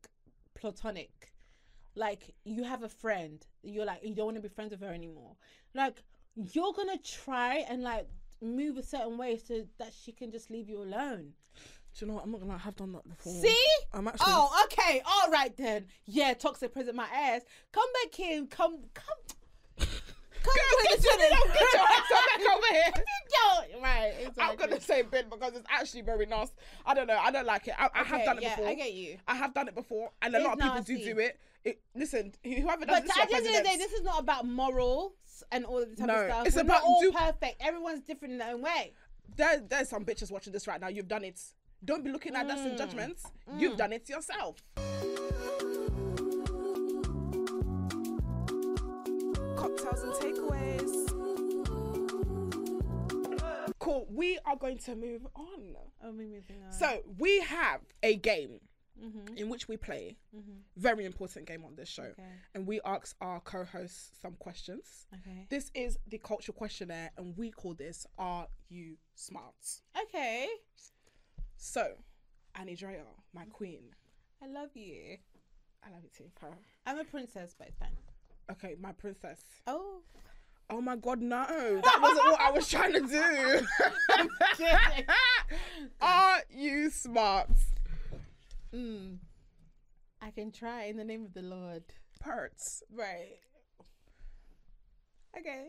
platonic. 0.56 1.34
Like 1.96 2.36
you 2.44 2.64
have 2.64 2.84
a 2.84 2.90
friend, 2.90 3.46
you're 3.64 3.86
like 3.86 4.04
you 4.04 4.14
don't 4.14 4.26
want 4.26 4.38
to 4.38 4.42
be 4.42 4.50
friends 4.50 4.72
with 4.72 4.82
her 4.82 4.94
anymore. 4.94 5.36
Like 5.74 6.04
you're 6.36 6.74
gonna 6.74 6.98
try 7.00 7.66
and 7.70 7.82
like 7.84 8.08
move 8.42 8.78
a 8.78 8.84
certain 8.84 9.18
way 9.18 9.38
so 9.38 9.66
that 9.80 9.94
she 9.94 10.12
can 10.12 10.32
just 10.32 10.50
leave 10.52 10.70
you 10.70 10.82
alone. 10.82 11.34
Do 11.96 12.06
you 12.06 12.08
know 12.08 12.14
what? 12.16 12.24
I'm 12.26 12.32
not 12.32 12.42
gonna 12.42 12.58
have 12.58 12.76
done 12.76 12.92
that 12.92 13.08
before. 13.08 13.34
See? 13.34 13.66
I'm 13.92 14.08
actually 14.08 14.28
Oh, 14.30 14.66
okay. 14.66 15.02
All 15.04 15.32
right 15.32 15.56
then. 15.58 15.88
Yeah, 16.06 16.36
toxic 16.36 16.72
present 16.72 16.96
my 16.96 17.08
ass. 17.12 17.42
Come 17.72 17.90
back 18.04 18.20
in. 18.20 18.48
come 18.48 18.84
come 18.94 19.18
come 20.48 20.56
Girl, 20.56 20.84
get 20.84 21.04
your, 21.04 21.18
tennis. 21.18 21.40
get 21.54 21.74
your 21.74 21.82
ass 21.84 22.10
back 22.10 22.56
over 22.56 22.68
here. 22.72 22.94
Yo, 23.74 23.82
right. 23.82 24.14
I'm 24.40 24.56
gonna 24.56 24.82
say 24.82 25.02
bin 25.04 25.26
because 25.30 25.54
it's 25.56 25.68
actually 25.70 26.02
very 26.02 26.26
nasty. 26.26 26.56
I 26.86 26.94
don't 26.94 27.08
know. 27.08 27.18
I 27.18 27.32
don't 27.32 27.46
like 27.46 27.68
it. 27.68 27.74
I, 27.78 27.90
I 27.94 28.04
have 28.04 28.26
done 28.26 28.38
it 28.38 28.44
yeah, 28.44 28.56
before. 28.56 28.70
I 28.70 28.74
get 28.76 28.94
you. 28.94 29.18
I 29.28 29.36
have 29.36 29.54
done 29.54 29.68
it 29.68 29.76
before, 29.76 30.12
and 30.22 30.34
a 30.34 30.38
It's 30.38 30.46
lot 30.46 30.54
of 30.54 30.60
people 30.60 30.82
do 30.84 30.94
nasty. 30.94 31.14
do 31.14 31.20
it. 31.20 31.40
it 31.64 31.82
listen, 31.96 32.34
whoever 32.44 32.86
does 32.86 32.96
But 33.02 33.04
this, 33.08 33.18
at 33.18 33.30
the 33.30 33.36
end 33.36 33.48
of 33.48 33.54
the 33.54 33.64
day, 33.64 33.78
this 33.78 33.92
is 33.94 34.04
not 34.04 34.20
about 34.20 34.46
morals 34.48 35.14
and 35.52 35.66
all 35.66 35.80
of 35.84 35.90
the 35.90 35.96
type 35.96 36.08
No, 36.08 36.14
of 36.16 36.26
stuff. 36.30 36.48
it's 36.48 36.56
We're 36.56 36.62
about 36.64 36.84
all 36.84 37.02
do- 37.02 37.12
perfect. 37.12 37.62
Everyone's 37.62 38.02
different 38.02 38.34
in 38.34 38.38
their 38.40 38.54
own 38.54 38.62
way. 38.62 38.94
there, 39.36 39.60
there's 39.60 39.90
some 39.90 40.04
bitches 40.06 40.32
watching 40.32 40.54
this 40.54 40.68
right 40.68 40.80
now. 40.82 40.88
You've 40.88 41.08
done 41.08 41.24
it. 41.24 41.40
Don't 41.86 42.04
be 42.04 42.12
looking 42.12 42.36
at 42.36 42.50
us 42.50 42.60
in 42.66 42.72
Mm. 42.72 42.78
judgments. 42.78 43.24
You've 43.58 43.78
done 43.78 43.94
it 43.94 44.10
yourself. 44.10 44.56
Cocktails 49.58 50.04
and 50.04 50.14
takeaways. 50.14 50.94
Cool. 53.80 54.08
We 54.10 54.38
are 54.46 54.56
going 54.56 54.78
to 54.80 54.96
move 54.96 55.26
on. 55.36 55.76
Oh, 56.04 56.12
me 56.12 56.26
moving 56.26 56.64
on. 56.66 56.72
So 56.72 57.02
we 57.18 57.40
have 57.42 57.82
a 58.04 58.16
game 58.16 58.60
Mhm, 59.00 59.38
in 59.38 59.50
which 59.50 59.68
we 59.68 59.78
play. 59.78 60.18
mhm. 60.36 60.64
Very 60.76 61.06
important 61.06 61.46
game 61.48 61.64
on 61.64 61.76
this 61.76 61.88
show. 61.90 62.04
Okay. 62.18 62.34
And 62.56 62.66
we 62.68 62.82
ask 62.82 63.16
our 63.22 63.40
co-hosts 63.42 64.18
some 64.22 64.36
questions. 64.36 65.06
Okay. 65.14 65.46
This 65.50 65.72
is 65.76 66.00
the 66.08 66.18
culture 66.18 66.52
questionnaire, 66.52 67.12
and 67.18 67.38
we 67.38 67.52
call 67.52 67.76
this 67.76 68.08
"Are 68.18 68.48
You 68.70 68.98
Smart?" 69.16 69.82
Okay. 70.04 70.50
So, 71.58 72.04
Annie 72.56 72.78
my 73.34 73.46
queen, 73.46 73.96
I 74.42 74.48
love 74.48 74.76
you. 74.76 75.18
I 75.84 75.90
love 75.92 76.04
you 76.04 76.10
too. 76.10 76.32
pal. 76.40 76.58
I'm 76.86 76.98
a 77.00 77.04
princess, 77.06 77.54
but 77.58 77.74
fine. 77.76 77.96
Okay, 78.52 78.76
my 78.80 78.92
princess. 78.92 79.42
Oh. 79.66 80.00
Oh 80.70 80.82
my 80.82 80.98
God, 80.98 81.22
no, 81.22 81.46
that 81.84 82.00
wasn't 82.02 82.26
what 82.26 82.42
I 82.42 82.52
was 82.52 82.68
trying 82.68 82.92
to 82.94 83.00
do. 83.00 83.66
Are 86.02 86.40
you 86.50 86.90
smart? 86.90 87.50
Mm. 88.74 89.18
I 90.22 90.32
can 90.32 90.52
try 90.52 90.86
in 90.86 90.98
the 90.98 91.06
name 91.06 91.24
of 91.24 91.34
the 91.34 91.42
Lord. 91.42 91.84
Parts. 92.20 92.84
Right. 92.94 93.40
Okay. 95.40 95.68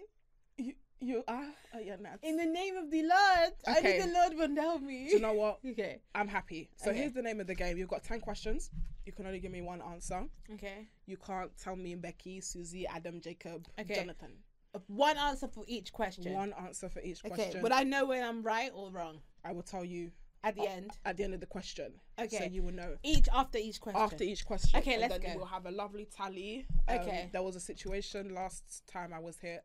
You, 0.56 0.72
you 1.00 1.22
are. 1.28 1.46
Oh, 1.74 1.78
you're 1.78 1.96
not. 1.98 2.18
In 2.22 2.36
the 2.36 2.46
name 2.46 2.76
of 2.76 2.90
the 2.90 3.02
Lord. 3.02 3.52
I 3.66 3.78
Okay. 3.78 3.98
think 3.98 4.04
the 4.04 4.12
Lord 4.18 4.34
will 4.34 4.48
know 4.48 4.78
me. 4.78 5.06
Do 5.06 5.12
you 5.16 5.20
know 5.20 5.32
what? 5.34 5.58
Okay. 5.66 6.00
I'm 6.14 6.28
happy. 6.28 6.70
So 6.76 6.90
Okay. 6.90 7.00
here's 7.00 7.12
the 7.12 7.22
name 7.22 7.40
of 7.40 7.46
the 7.46 7.54
game. 7.54 7.76
You've 7.78 7.88
got 7.88 8.02
ten 8.04 8.20
questions. 8.20 8.70
You 9.06 9.12
can 9.12 9.26
only 9.26 9.38
give 9.40 9.52
me 9.52 9.62
one 9.62 9.80
answer. 9.80 10.24
Okay. 10.54 10.86
You 11.06 11.16
can't 11.16 11.50
tell 11.56 11.76
me 11.76 11.94
Becky, 11.94 12.40
Susie, 12.40 12.86
Adam, 12.86 13.20
Jacob, 13.20 13.66
Okay. 13.78 13.94
Jonathan. 13.94 14.32
Uh, 14.74 14.80
One 14.88 15.16
answer 15.16 15.48
for 15.48 15.64
each 15.66 15.92
question. 15.92 16.32
One 16.34 16.52
answer 16.60 16.88
for 16.90 17.00
each 17.00 17.24
Okay. 17.24 17.34
question. 17.34 17.62
Would 17.62 17.72
I 17.72 17.84
know 17.84 18.04
when 18.06 18.22
I'm 18.22 18.42
right 18.42 18.70
or 18.74 18.90
wrong 18.90 19.20
I 19.44 19.52
will 19.52 19.62
tell 19.62 19.82
you 19.84 20.10
at 20.44 20.56
the 20.56 20.68
end? 20.68 20.90
at 21.06 21.16
the 21.16 21.24
end 21.24 21.32
of 21.32 21.40
the 21.40 21.46
question. 21.46 21.94
Okay. 22.18 22.28
So 22.28 22.36
Okay. 22.44 22.48
you 22.54 22.62
will 22.62 22.74
know. 22.74 22.98
Each 23.02 23.28
after 23.32 23.56
each 23.56 23.80
question. 23.80 24.02
After 24.02 24.24
each 24.24 24.44
question. 24.44 24.78
Okay, 24.80 24.92
and 24.94 25.00
let's 25.02 25.18
then 25.18 25.32
go. 25.32 25.36
We'll 25.38 25.46
have 25.46 25.64
a 25.64 25.70
lovely 25.70 26.04
tally. 26.06 26.66
Um, 26.86 26.98
Okay. 26.98 27.30
There 27.32 27.42
was 27.42 27.56
a 27.56 27.60
situation 27.60 28.34
last 28.34 28.86
time 28.86 29.14
I 29.14 29.20
was 29.20 29.38
here 29.38 29.62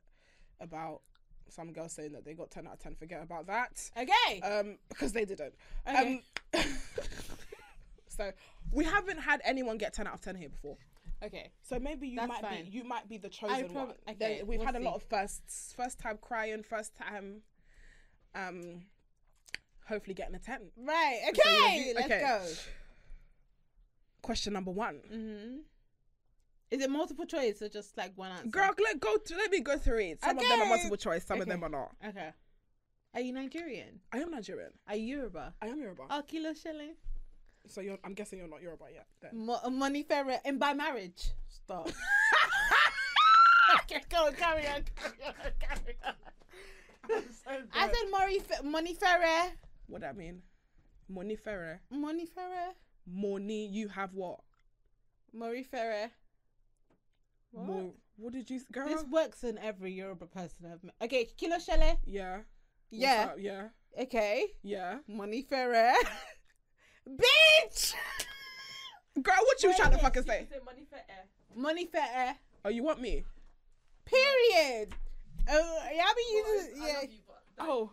about 0.62 1.02
some 1.50 1.72
girls 1.74 1.94
saying 1.94 2.14
that 2.14 2.26
they 2.26 2.34
got 2.34 2.50
10 2.52 2.68
out 2.68 2.74
of 2.74 2.80
10. 2.80 2.96
Forget 2.96 3.22
about 3.24 3.48
that. 3.48 3.90
Okay. 3.98 4.42
Um, 4.42 4.78
because 4.90 5.12
they 5.14 5.26
didn't. 5.26 5.54
Okay. 5.88 6.22
Um, 6.54 6.62
so 8.08 8.32
we 8.72 8.84
haven't 8.86 9.20
had 9.20 9.42
anyone 9.44 9.78
get 9.78 9.94
10 9.94 10.08
out 10.08 10.16
of 10.16 10.22
10 10.22 10.36
here 10.36 10.50
before. 10.50 10.78
okay. 11.24 11.52
So 11.62 11.80
maybe 11.80 12.08
you 12.08 12.16
That's 12.18 12.30
might 12.30 12.42
fine. 12.42 12.64
be 12.66 12.70
you 12.72 12.84
might 12.84 13.08
be 13.10 13.18
the 13.18 13.30
chosen 13.30 13.70
prob- 13.70 13.88
one. 13.90 13.96
okay, 14.10 14.16
There- 14.38 14.46
we've 14.46 14.60
we'll 14.60 14.66
had 14.66 14.76
a 14.76 14.80
lot 14.80 14.96
of 14.96 15.04
firsts, 15.04 15.74
first 15.78 16.00
time 16.00 16.18
crying, 16.22 16.64
first 16.64 16.96
time, 16.96 17.42
um, 18.36 18.84
hopefully 19.88 20.14
getting 20.14 20.36
a 20.36 20.40
ten. 20.40 20.70
Right. 20.78 21.22
Okay. 21.30 21.94
Let's 21.96 22.06
okay. 22.08 22.20
go. 22.22 22.42
Question 24.22 24.54
number 24.54 24.72
one, 24.72 25.02
Mm-hmm. 25.14 25.58
Is 26.74 26.82
it 26.82 26.90
multiple 26.90 27.26
choice 27.26 27.62
or 27.62 27.70
just 27.70 27.96
like 27.96 28.14
one 28.16 28.32
answer? 28.32 28.48
girl. 28.50 28.72
Let 28.84 29.00
go. 29.00 29.16
To, 29.16 29.36
let 29.36 29.52
me 29.52 29.60
go 29.60 29.78
through 29.78 30.00
it. 30.00 30.24
Some 30.24 30.40
of 30.40 30.44
them 30.44 30.60
are 30.60 30.66
multiple 30.66 30.98
choice. 30.98 31.24
Some 31.24 31.40
of 31.40 31.48
them 31.48 31.64
are 31.64 31.70
not. 31.70 31.92
Okay. 32.04 32.30
Are 33.14 33.22
you 33.22 33.32
Nigerian? 33.32 34.00
I 34.12 34.18
am 34.18 34.32
Nigerian. 34.32 34.72
Are 34.88 34.96
you 34.96 35.18
Yoruba? 35.18 35.54
I 35.62 35.68
am 35.68 35.80
Yoruba. 35.80 36.06
Oh, 36.10 36.24
kilo 36.28 36.52
shilling. 36.54 36.96
so 37.68 37.80
you're, 37.82 38.00
I'm 38.04 38.16
guessing 38.16 38.40
you're 38.40 38.48
not 38.48 38.64
Yoruba 38.64 38.86
yet. 38.92 39.06
Then. 39.22 39.46
Mo- 39.46 39.70
money 39.70 40.02
ferret 40.02 40.42
and 40.46 40.60
by 40.60 40.74
marriage. 40.74 41.30
Stop. 41.48 41.90
okay, 43.84 44.02
go 44.10 44.26
on, 44.26 44.34
carry 44.34 44.66
on. 44.66 44.82
Carry 44.96 45.28
on, 45.28 45.34
carry 45.60 45.96
on. 46.08 47.24
I 47.72 47.86
said 47.86 48.10
money, 48.10 48.40
fe- 48.40 48.68
money 48.68 48.96
ferret. 48.96 49.58
What 49.86 50.02
that 50.02 50.18
mean? 50.18 50.42
Money 51.08 51.36
ferre. 51.36 51.82
Money 51.92 52.26
ferret. 52.26 52.76
Money. 53.06 53.68
You 53.68 53.90
have 53.90 54.16
what? 54.16 54.40
Money 55.32 55.62
ferret. 55.62 56.10
What? 57.54 57.68
More. 57.68 57.92
What 58.18 58.34
did 58.34 58.50
you, 58.50 58.58
s- 58.58 58.66
girl? 58.72 58.88
This 58.88 59.04
works 59.06 59.44
in 59.44 59.58
every 59.58 59.92
Yoruba 59.94 60.26
person 60.28 60.66
I've 60.72 60.84
met. 60.84 60.96
Okay, 61.02 61.26
kilo 61.38 61.58
shele. 61.58 61.98
yeah. 62.06 62.36
What's 62.38 62.46
Yeah. 62.92 63.28
up? 63.32 63.36
Yeah. 63.40 63.68
Okay. 64.00 64.46
Yeah. 64.64 64.98
Money 65.08 65.42
ferret. 65.44 65.96
Bitch. 67.10 67.94
Girl, 69.22 69.36
what 69.46 69.62
you 69.64 69.76
trying 69.76 69.92
to 69.92 69.98
fucking 70.00 70.24
say? 70.24 70.48
money 70.66 70.86
for 70.90 70.96
air. 70.98 71.26
Money 71.56 71.86
ferret. 71.86 72.36
Oh, 72.66 72.70
you 72.70 72.84
want 72.84 73.00
me? 73.02 73.24
Period. 74.06 74.90
Oh, 75.50 75.80
yeah, 75.94 76.04
I 76.06 76.14
be 76.16 76.36
using. 76.36 76.84
I 76.84 76.88
Yeah. 76.88 76.94
love 76.96 77.04
you, 77.12 77.20
but 77.28 77.44
Oh. 77.60 77.92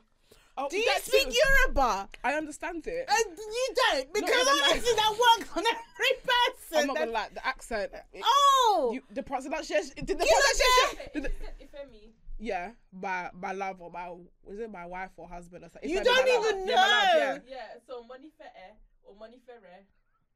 Oh, 0.63 0.69
Do 0.69 0.77
you 0.77 0.85
that 0.87 1.03
speak 1.03 1.29
too. 1.31 1.37
Yoruba? 1.67 2.09
I 2.23 2.35
understand 2.35 2.87
it. 2.87 3.09
And 3.09 3.39
you 3.39 3.69
don't 3.75 4.13
because 4.13 4.31
even 4.31 4.61
like- 4.71 4.83
that 4.83 5.11
works 5.39 5.51
on 5.57 5.65
every 5.67 6.15
person. 6.23 6.79
I'm 6.79 6.87
not 6.89 6.97
gonna 6.97 7.07
That- 7.07 7.13
lie, 7.13 7.29
the 7.35 7.47
accent. 7.47 7.93
it- 8.13 8.23
oh, 8.25 8.91
you, 8.95 9.03
the 9.11 9.23
pronunciation. 9.23 9.93
Did 10.05 10.19
the 10.19 10.27
pronunciation? 10.27 10.99
If 11.07 11.13
Did 11.13 11.23
you 11.23 11.29
the, 11.29 11.33
said 11.41 11.89
Ifemi, 11.91 12.13
yeah, 12.39 12.71
my 12.93 13.31
my 13.35 13.53
love 13.53 13.81
or 13.81 13.91
my 13.91 14.09
was 14.43 14.59
it 14.59 14.71
my 14.71 14.87
wife 14.87 15.11
or 15.17 15.29
husband 15.29 15.65
or 15.65 15.69
something? 15.71 15.89
You 15.91 16.03
don't 16.05 16.25
did 16.27 16.41
my 16.41 16.47
love. 16.47 16.55
even 16.57 16.69
Yeah, 16.69 16.75
my 16.77 16.83
love, 16.83 17.05
yeah. 17.17 17.35
know. 17.37 17.41
yeah, 17.49 17.67
so 17.87 18.03
money 18.05 18.31
for 18.37 18.45
air 18.45 18.73
or 19.05 19.15
money 19.17 19.41
for 19.45 19.53
air. 19.53 19.85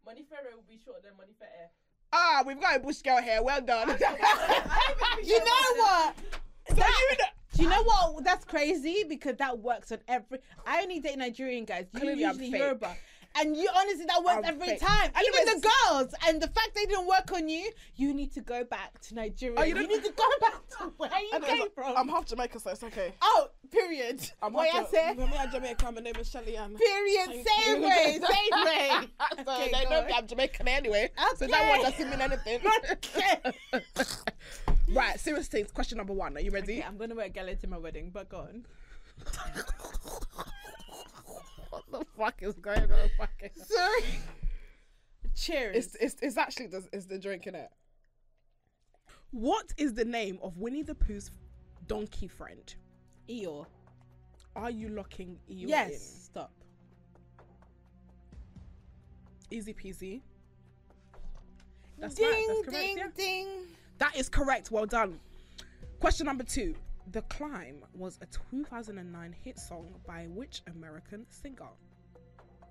Money 0.07 0.23
for 0.29 0.37
air 0.37 0.55
will 0.55 0.63
be 0.69 0.79
shorter 0.83 1.01
than 1.03 1.17
money 1.17 1.33
for 1.39 1.45
air. 1.45 1.71
Ah, 2.13 2.43
we've 2.47 2.61
got 2.61 2.77
a 2.77 2.79
bush 2.79 3.03
girl 3.03 3.21
here. 3.21 3.43
Well 3.43 3.61
done. 3.61 3.89
you 5.25 5.39
know 5.39 5.75
what? 5.77 6.15
so 6.69 6.77
you 6.77 7.17
know, 7.19 7.25
Do 7.55 7.63
you 7.63 7.69
know 7.69 7.83
what? 7.85 8.25
That's 8.25 8.45
crazy 8.45 9.05
because 9.09 9.37
that 9.37 9.59
works 9.59 9.93
on 9.93 9.99
every. 10.09 10.41
I 10.67 10.83
only 10.83 10.99
date 10.99 11.19
Nigerian 11.19 11.65
guys. 11.65 11.87
You 11.93 12.01
Clearly 12.01 12.25
I'm 12.25 12.33
usually 12.33 12.51
fake. 12.51 12.61
Yoruba. 12.61 12.97
And 13.37 13.57
you 13.57 13.69
honestly, 13.77 14.05
that 14.07 14.23
works 14.25 14.39
I'm 14.39 14.45
every 14.45 14.67
fake. 14.69 14.81
time. 14.81 15.11
Even 15.11 15.35
Anyways- 15.41 15.61
the 15.63 15.69
girls. 15.89 16.15
And 16.27 16.41
the 16.41 16.47
fact 16.49 16.71
they 16.75 16.85
didn't 16.87 17.07
work 17.07 17.33
on 17.33 17.49
you, 17.49 17.71
you 17.97 18.15
need 18.15 18.33
to 18.35 18.41
go 18.41 18.63
back 18.65 19.01
to 19.03 19.15
Nigeria. 19.15 19.57
Oh, 19.59 19.63
you 19.63 19.71
you, 19.71 19.75
don't- 19.75 19.89
need 19.89 20.05
to 20.05 20.13
go 20.13 20.25
back 20.41 20.69
to 20.79 20.85
where 20.97 21.11
you 21.21 21.31
Anyways, 21.33 21.51
came 21.59 21.71
from. 21.75 21.97
I'm 21.97 22.09
half 22.09 22.27
Jamaican, 22.27 22.61
so 22.61 22.71
it's 22.71 22.85
okay. 22.85 23.13
oh, 23.23 23.49
period. 23.71 24.21
I'm 24.43 24.53
what 24.53 24.69
half 24.71 24.87
I 24.87 24.91
say? 24.91 25.15
Ja- 25.19 25.27
Me 25.27 25.33
and 25.37 25.51
Jamaica. 25.51 25.91
My 25.93 26.01
name 26.01 26.15
is 26.19 26.31
Shelly 26.31 26.57
Ann. 26.57 26.77
Period. 26.77 27.45
Same 27.47 27.83
way. 27.83 28.21
Same 28.21 28.65
way. 28.65 28.91
so 29.45 29.53
Okay, 29.53 29.71
they 29.73 29.85
know 29.91 30.05
me. 30.05 30.13
I'm 30.15 30.27
Jamaican 30.27 30.69
anyway. 30.69 31.11
So 31.37 31.47
that 31.47 31.69
one 31.69 31.83
doesn't 31.83 32.11
mean 32.11 32.21
anything. 32.21 32.61
Okay. 32.93 33.41
right, 34.91 35.19
serious 35.19 35.49
things. 35.49 35.73
Question 35.73 35.99
number 35.99 36.13
one. 36.13 36.37
Are 36.37 36.41
you 36.41 36.51
ready? 36.51 36.75
Okay, 36.79 36.85
I'm 36.87 36.97
gonna 36.99 37.15
wear 37.15 37.29
galette 37.31 37.61
to 37.63 37.67
my 37.67 37.79
wedding, 37.79 38.11
but 38.13 38.29
go 38.29 38.39
on. 38.39 38.65
What 41.95 42.01
the 42.01 42.23
fuck 42.23 42.43
is 42.43 42.55
going 42.55 42.83
on? 42.83 43.11
Fucking. 43.19 43.51
Sorry. 43.65 44.05
Cheers. 45.37 45.77
It's, 45.77 45.97
it's, 45.97 46.17
it's 46.23 46.37
actually 46.37 46.67
the, 46.69 46.85
it's 46.93 47.07
the 47.07 47.19
drink 47.19 47.47
in 47.47 47.55
it. 47.55 47.71
What 49.31 49.73
is 49.77 49.95
the 49.95 50.05
name 50.05 50.39
of 50.43 50.59
Winnie 50.59 50.83
the 50.83 50.95
Pooh's 50.95 51.31
donkey 51.87 52.29
friend? 52.29 52.75
Eeyore. 53.29 53.67
Are 54.57 54.71
you 54.71 54.89
locking 54.89 55.39
Eeyore 55.51 55.69
Yes. 55.69 56.29
Stop. 56.31 56.53
Easy 59.51 59.75
peasy. 59.75 60.21
That's 61.99 62.15
ding, 62.15 62.27
right. 62.27 62.45
That's 62.49 62.61
correct. 62.69 62.85
ding, 62.85 62.97
yeah. 62.97 63.07
ding. 63.17 63.49
That 63.99 64.17
is 64.17 64.29
correct. 64.29 64.71
Well 64.71 64.87
done. 64.87 65.19
Question 66.01 66.27
number 66.27 66.45
two. 66.45 66.75
The 67.13 67.23
Climb 67.23 67.85
was 67.95 68.19
a 68.23 68.27
2009 68.51 69.35
hit 69.45 69.59
song 69.59 69.95
by 70.07 70.27
which 70.29 70.63
American 70.75 71.27
singer? 71.31 71.69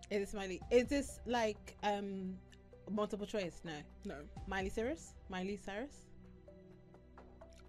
Is 0.10 0.20
this 0.20 0.34
Miley? 0.34 0.62
Is 0.72 0.88
this 0.88 1.20
like 1.26 1.76
um 1.84 2.36
multiple 2.92 3.26
choice? 3.26 3.62
No. 3.64 3.74
No. 4.06 4.16
Miley 4.48 4.70
Cyrus? 4.70 5.14
Miley 5.30 5.58
Cyrus? 5.64 5.94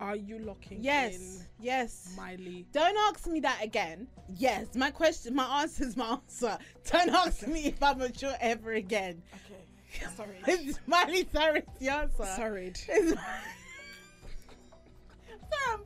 Are 0.01 0.17
you 0.17 0.39
locking 0.41 0.83
Yes. 0.83 1.15
in 1.15 1.47
Yes. 1.61 2.15
Miley? 2.17 2.67
Don't 2.73 2.97
ask 3.15 3.27
me 3.29 3.41
that 3.41 3.63
again. 3.63 4.09
Yes, 4.29 4.75
my 4.75 4.91
question, 4.91 5.35
my 5.37 5.63
answer 5.63 5.85
is 5.85 5.97
my 5.97 6.07
answer. 6.19 6.59
Don't 6.91 7.11
ask 7.11 7.47
me 7.47 7.67
if 7.67 7.83
I'm 7.83 7.99
mature 7.99 8.35
ever 8.41 8.73
again. 8.73 9.23
Okay. 9.35 10.07
Sorry. 10.17 10.37
It's 10.49 10.81
Miley 10.87 11.29
Cyrus 11.33 11.65
the 11.79 11.91
answer. 11.91 12.25
Sorry. 12.37 12.73
I'm 12.93 13.15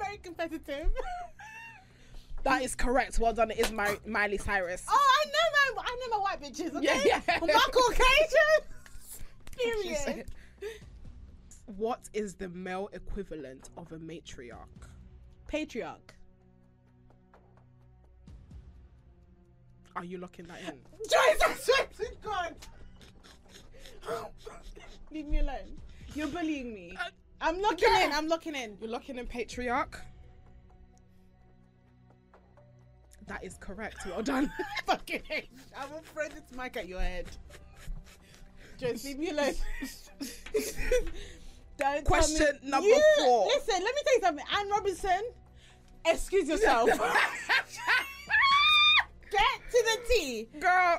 very 0.09 0.19
competitive. 0.19 0.89
That 2.45 2.63
is 2.63 2.77
correct. 2.77 3.19
Well 3.19 3.33
done. 3.33 3.51
It 3.51 3.59
is 3.59 3.73
My- 3.73 3.99
Miley 4.07 4.39
Cyrus. 4.39 4.85
oh, 4.89 4.97
I 4.97 5.25
know 5.27 5.75
my, 5.75 5.83
I 5.85 5.97
know 6.09 6.19
my 6.19 6.23
white 6.23 6.41
bitches. 6.41 6.73
Okay? 6.77 6.87
Yeah, 7.05 7.05
yeah. 7.05 7.21
She 9.83 9.95
said- 9.97 10.15
Period. 10.15 10.27
What 11.77 12.09
is 12.15 12.35
the 12.35 12.49
male 12.49 12.89
equivalent 12.93 13.71
of 13.77 13.91
a 13.91 13.99
matriarch? 13.99 14.87
Patriarch. 15.49 16.15
Are 19.97 20.05
you 20.05 20.19
locking 20.19 20.47
that 20.47 20.61
in? 20.61 20.79
Swear 21.59 21.89
to 21.99 22.07
God. 22.23 22.55
Leave 25.11 25.27
me 25.27 25.39
alone. 25.41 25.77
You're 26.15 26.29
bullying 26.29 26.73
me. 26.73 26.97
Uh, 26.99 27.09
I'm 27.41 27.61
locking 27.61 27.89
in. 28.03 28.13
I'm 28.13 28.29
locking 28.29 28.55
in. 28.55 28.77
You're 28.81 28.91
locking 28.91 29.19
in 29.19 29.27
patriarch. 29.27 30.01
That 33.27 33.45
is 33.45 33.57
correct. 33.61 34.07
Well 34.07 34.23
done. 34.23 34.51
Fucking. 34.87 35.23
I 35.31 35.87
will 35.93 36.01
throw 36.13 36.29
this 36.29 36.43
mic 36.57 36.77
at 36.77 36.89
your 36.89 37.01
head. 37.01 37.27
Just 38.79 39.05
leave 39.05 39.19
me 39.19 39.31
alone. 39.31 39.55
Don't 41.79 42.05
Question 42.05 42.59
number 42.63 42.89
You- 42.89 43.03
four. 43.19 43.47
Listen, 43.47 43.75
let 43.75 43.95
me 43.95 44.01
tell 44.05 44.15
you 44.15 44.21
something. 44.23 44.45
Anne 44.59 44.69
Robinson, 44.71 45.23
excuse 46.07 46.49
yourself. 46.49 46.89
Get 49.31 49.41
to 49.71 49.85
the 49.85 49.99
T. 50.09 50.49
Girl, 50.59 50.99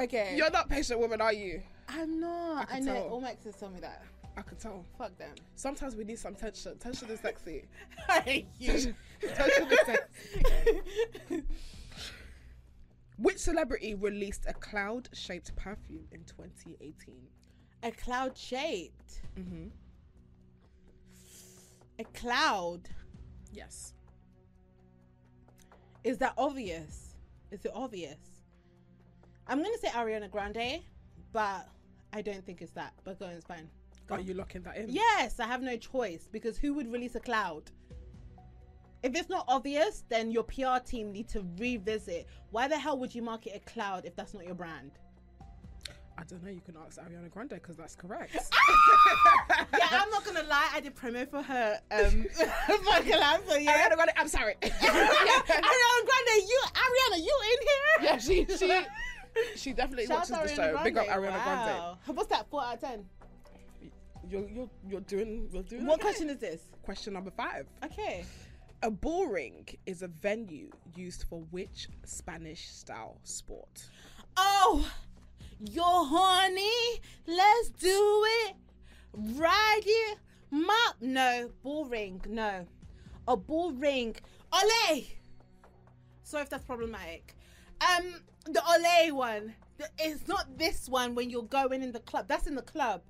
Okay. 0.00 0.34
you're 0.36 0.50
not 0.50 0.68
patient 0.70 0.98
woman, 1.00 1.20
are 1.20 1.32
you? 1.32 1.60
I'm 1.88 2.20
not. 2.20 2.68
I 2.70 2.76
I, 2.76 2.80
know. 2.80 2.94
tell. 2.94 3.02
All 3.08 3.20
my 3.20 3.30
exes 3.32 3.56
tell 3.56 3.70
me 3.70 3.80
that. 3.80 4.02
I 4.36 4.42
can 4.42 4.56
tell. 4.56 4.84
Fuck 4.98 5.16
them. 5.16 5.34
Sometimes 5.54 5.94
we 5.94 6.04
need 6.04 6.18
some 6.18 6.34
tension. 6.34 6.76
Tension 6.78 7.08
is 7.10 7.20
sexy. 7.20 7.64
I 8.08 8.20
hate 8.20 8.48
you. 8.58 8.94
tension 9.20 9.68
is 9.70 9.78
sexy. 9.86 11.42
Which 13.16 13.38
celebrity 13.38 13.94
released 13.94 14.44
a 14.48 14.54
cloud-shaped 14.54 15.54
perfume 15.54 16.06
in 16.10 16.24
2018? 16.24 17.14
A 17.84 17.90
cloud 17.92 18.36
shaped. 18.36 19.20
Mm-hmm. 19.38 19.66
A 22.00 22.04
cloud. 22.04 22.88
Yes. 23.52 23.94
Is 26.02 26.18
that 26.18 26.34
obvious? 26.36 27.14
Is 27.52 27.64
it 27.64 27.70
obvious? 27.72 28.18
I'm 29.46 29.62
gonna 29.62 29.78
say 29.78 29.88
Ariana 29.88 30.30
Grande, 30.30 30.82
but 31.32 31.68
I 32.12 32.20
don't 32.20 32.44
think 32.44 32.62
it's 32.62 32.72
that. 32.72 32.94
But 33.04 33.18
go 33.18 33.26
it's 33.26 33.44
fine. 33.44 33.68
Are 34.10 34.20
you 34.20 34.34
locking 34.34 34.62
that 34.62 34.76
in? 34.76 34.90
Yes, 34.90 35.40
I 35.40 35.46
have 35.46 35.62
no 35.62 35.76
choice 35.76 36.28
because 36.30 36.58
who 36.58 36.74
would 36.74 36.92
release 36.92 37.14
a 37.14 37.20
cloud? 37.20 37.70
If 39.02 39.14
it's 39.14 39.28
not 39.28 39.44
obvious, 39.48 40.04
then 40.08 40.30
your 40.30 40.44
PR 40.44 40.78
team 40.84 41.12
need 41.12 41.28
to 41.28 41.44
revisit. 41.58 42.26
Why 42.50 42.68
the 42.68 42.78
hell 42.78 42.98
would 42.98 43.14
you 43.14 43.22
market 43.22 43.52
a 43.54 43.70
cloud 43.70 44.04
if 44.04 44.16
that's 44.16 44.32
not 44.34 44.44
your 44.44 44.54
brand? 44.54 44.92
I 46.16 46.22
don't 46.24 46.42
know. 46.44 46.50
You 46.50 46.60
can 46.60 46.76
ask 46.86 47.00
Ariana 47.00 47.30
Grande 47.30 47.50
because 47.50 47.76
that's 47.76 47.96
correct. 47.96 48.34
yeah, 49.78 49.88
I'm 49.90 50.10
not 50.10 50.24
gonna 50.24 50.44
lie. 50.44 50.70
I 50.72 50.80
did 50.80 50.94
promo 50.94 51.28
for 51.28 51.42
her. 51.42 51.78
Um, 51.90 52.26
for 52.32 53.02
collab, 53.02 53.48
so 53.48 53.56
yeah. 53.56 53.72
Ariana 53.72 53.94
Grande. 53.96 54.10
I'm 54.16 54.28
sorry. 54.28 54.54
Ariana 54.62 55.44
Grande, 55.50 56.48
you, 56.48 56.60
Ariana, 56.72 57.18
you 57.18 57.38
in 57.42 57.58
here? 57.60 58.02
yeah, 58.02 58.18
she 58.18 58.46
she 58.56 58.86
she 59.56 59.72
definitely 59.72 60.06
Shout 60.06 60.30
watches 60.30 60.50
the 60.50 60.56
show. 60.56 60.80
Big 60.84 60.96
up 60.96 61.06
Grande. 61.06 61.24
Ariana 61.24 61.44
Grande. 61.44 62.16
What's 62.16 62.28
that? 62.28 62.48
Four 62.48 62.62
out 62.62 62.74
of 62.74 62.80
ten. 62.80 63.04
You're 64.28 64.48
you're 64.48 64.70
you're 64.88 65.00
doing 65.00 65.48
you're 65.52 65.62
doing. 65.62 65.86
What 65.86 65.94
okay. 65.94 66.08
question 66.08 66.30
is 66.30 66.38
this? 66.38 66.62
Question 66.82 67.14
number 67.14 67.30
five. 67.30 67.66
Okay. 67.84 68.24
A 68.82 68.90
bull 68.90 69.26
ring 69.26 69.66
is 69.86 70.02
a 70.02 70.08
venue 70.08 70.70
used 70.94 71.24
for 71.28 71.40
which 71.50 71.88
Spanish 72.04 72.68
style 72.68 73.18
sport? 73.22 73.88
Oh, 74.36 74.86
you're 75.58 75.84
horny. 75.84 77.00
Let's 77.26 77.70
do 77.70 78.24
it. 78.46 78.56
Ride 79.12 79.80
it. 79.84 80.18
Mop. 80.50 80.96
No. 81.00 81.50
Bull 81.62 81.86
ring. 81.86 82.20
No. 82.28 82.66
A 83.26 83.36
bull 83.36 83.72
ring. 83.72 84.16
Ole. 84.52 85.04
Sorry 86.22 86.42
if 86.42 86.50
that's 86.50 86.64
problematic. 86.64 87.34
Um, 87.80 88.14
the 88.46 88.62
Ole 88.62 89.16
one. 89.16 89.54
It's 89.98 90.28
not 90.28 90.58
this 90.58 90.88
one 90.88 91.14
when 91.14 91.30
you're 91.30 91.42
going 91.42 91.82
in 91.82 91.92
the 91.92 92.00
club. 92.00 92.26
That's 92.28 92.46
in 92.46 92.54
the 92.54 92.62
club. 92.62 93.02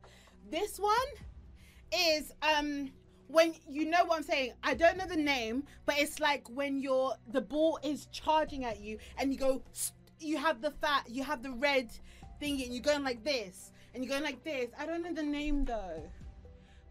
This 0.51 0.79
one 0.79 0.93
is 1.93 2.33
um 2.43 2.91
when 3.29 3.55
you 3.69 3.87
know 3.87 4.05
what 4.05 4.19
I'm 4.19 4.23
saying. 4.23 4.53
I 4.63 4.75
don't 4.75 4.97
know 4.97 5.07
the 5.07 5.17
name, 5.17 5.65
but 5.87 5.97
it's 5.99 6.21
like 6.21 6.49
when 6.51 6.81
you're 6.81 7.15
the 7.33 7.41
ball 7.41 7.79
is 7.83 8.07
charging 8.07 8.65
at 8.65 8.81
you 8.81 8.99
and 9.19 9.33
you 9.33 9.39
go. 9.39 9.63
You 10.21 10.39
have 10.39 10.63
the 10.63 10.71
fat. 10.71 11.07
You 11.09 11.23
have 11.25 11.43
the 11.43 11.51
red 11.51 11.91
thingy, 12.41 12.65
and 12.65 12.73
you're 12.73 12.83
going 12.83 13.03
like 13.03 13.25
this, 13.25 13.73
and 13.93 14.03
you're 14.03 14.11
going 14.11 14.23
like 14.23 14.43
this. 14.45 14.71
I 14.79 14.87
don't 14.87 15.03
know 15.03 15.13
the 15.13 15.23
name 15.23 15.65
though, 15.65 16.03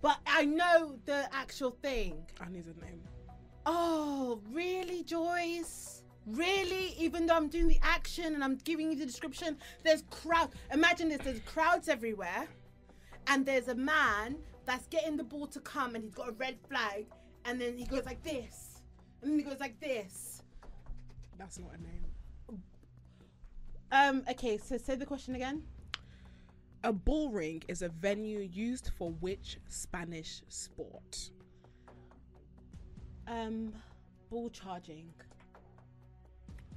but 0.01 0.17
I 0.27 0.45
know 0.45 0.99
the 1.05 1.34
actual 1.34 1.71
thing. 1.81 2.25
I 2.41 2.49
need 2.49 2.65
a 2.65 2.85
name. 2.85 3.01
Oh, 3.65 4.41
really, 4.51 5.03
Joyce? 5.03 6.03
Really? 6.27 6.93
Even 6.97 7.25
though 7.25 7.35
I'm 7.35 7.47
doing 7.47 7.67
the 7.67 7.80
action 7.81 8.35
and 8.35 8.43
I'm 8.43 8.55
giving 8.57 8.91
you 8.91 8.97
the 8.97 9.05
description, 9.05 9.57
there's 9.84 10.03
crowd. 10.11 10.49
Imagine 10.71 11.09
this: 11.09 11.19
there's 11.23 11.39
crowds 11.41 11.88
everywhere, 11.88 12.47
and 13.27 13.45
there's 13.45 13.67
a 13.67 13.75
man 13.75 14.37
that's 14.65 14.87
getting 14.87 15.17
the 15.17 15.23
ball 15.23 15.47
to 15.47 15.59
come, 15.59 15.95
and 15.95 16.03
he's 16.03 16.13
got 16.13 16.29
a 16.29 16.33
red 16.33 16.57
flag, 16.69 17.05
and 17.45 17.59
then 17.59 17.77
he 17.77 17.85
goes 17.85 18.05
like 18.05 18.23
this, 18.23 18.81
and 19.21 19.31
then 19.31 19.39
he 19.39 19.43
goes 19.43 19.59
like 19.59 19.79
this. 19.79 20.41
That's 21.37 21.59
not 21.59 21.71
a 21.73 21.81
name. 21.81 22.63
Um. 23.91 24.23
Okay. 24.29 24.57
So 24.57 24.77
say 24.77 24.95
the 24.95 25.05
question 25.05 25.35
again. 25.35 25.63
A 26.85 26.91
bull 26.91 27.29
ring 27.31 27.63
is 27.69 27.81
a 27.81 27.87
venue 27.89 28.39
used 28.39 28.91
for 28.97 29.11
which 29.11 29.57
Spanish 29.69 30.41
sport? 30.49 31.29
Um, 33.25 33.73
ball 34.29 34.49
charging. 34.49 35.13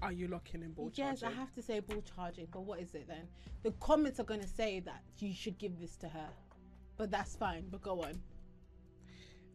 Are 0.02 0.12
you 0.12 0.28
locking 0.28 0.62
in 0.62 0.72
ball 0.72 0.90
charging? 0.90 1.04
yes, 1.04 1.20
charging? 1.20 1.38
I 1.38 1.40
have 1.40 1.54
to 1.54 1.62
say 1.62 1.80
ball 1.80 2.02
charging, 2.16 2.46
but 2.52 2.62
what 2.62 2.80
is 2.80 2.94
it 2.94 3.08
then? 3.08 3.26
The 3.62 3.70
comments 3.80 4.20
are 4.20 4.24
going 4.24 4.40
to 4.40 4.48
say 4.48 4.80
that 4.80 5.02
you 5.18 5.32
should 5.32 5.58
give 5.58 5.78
this 5.80 5.96
to 5.96 6.08
her, 6.08 6.28
but 6.96 7.10
that's 7.10 7.34
fine. 7.36 7.64
But 7.70 7.82
go 7.82 8.02
on. 8.02 8.20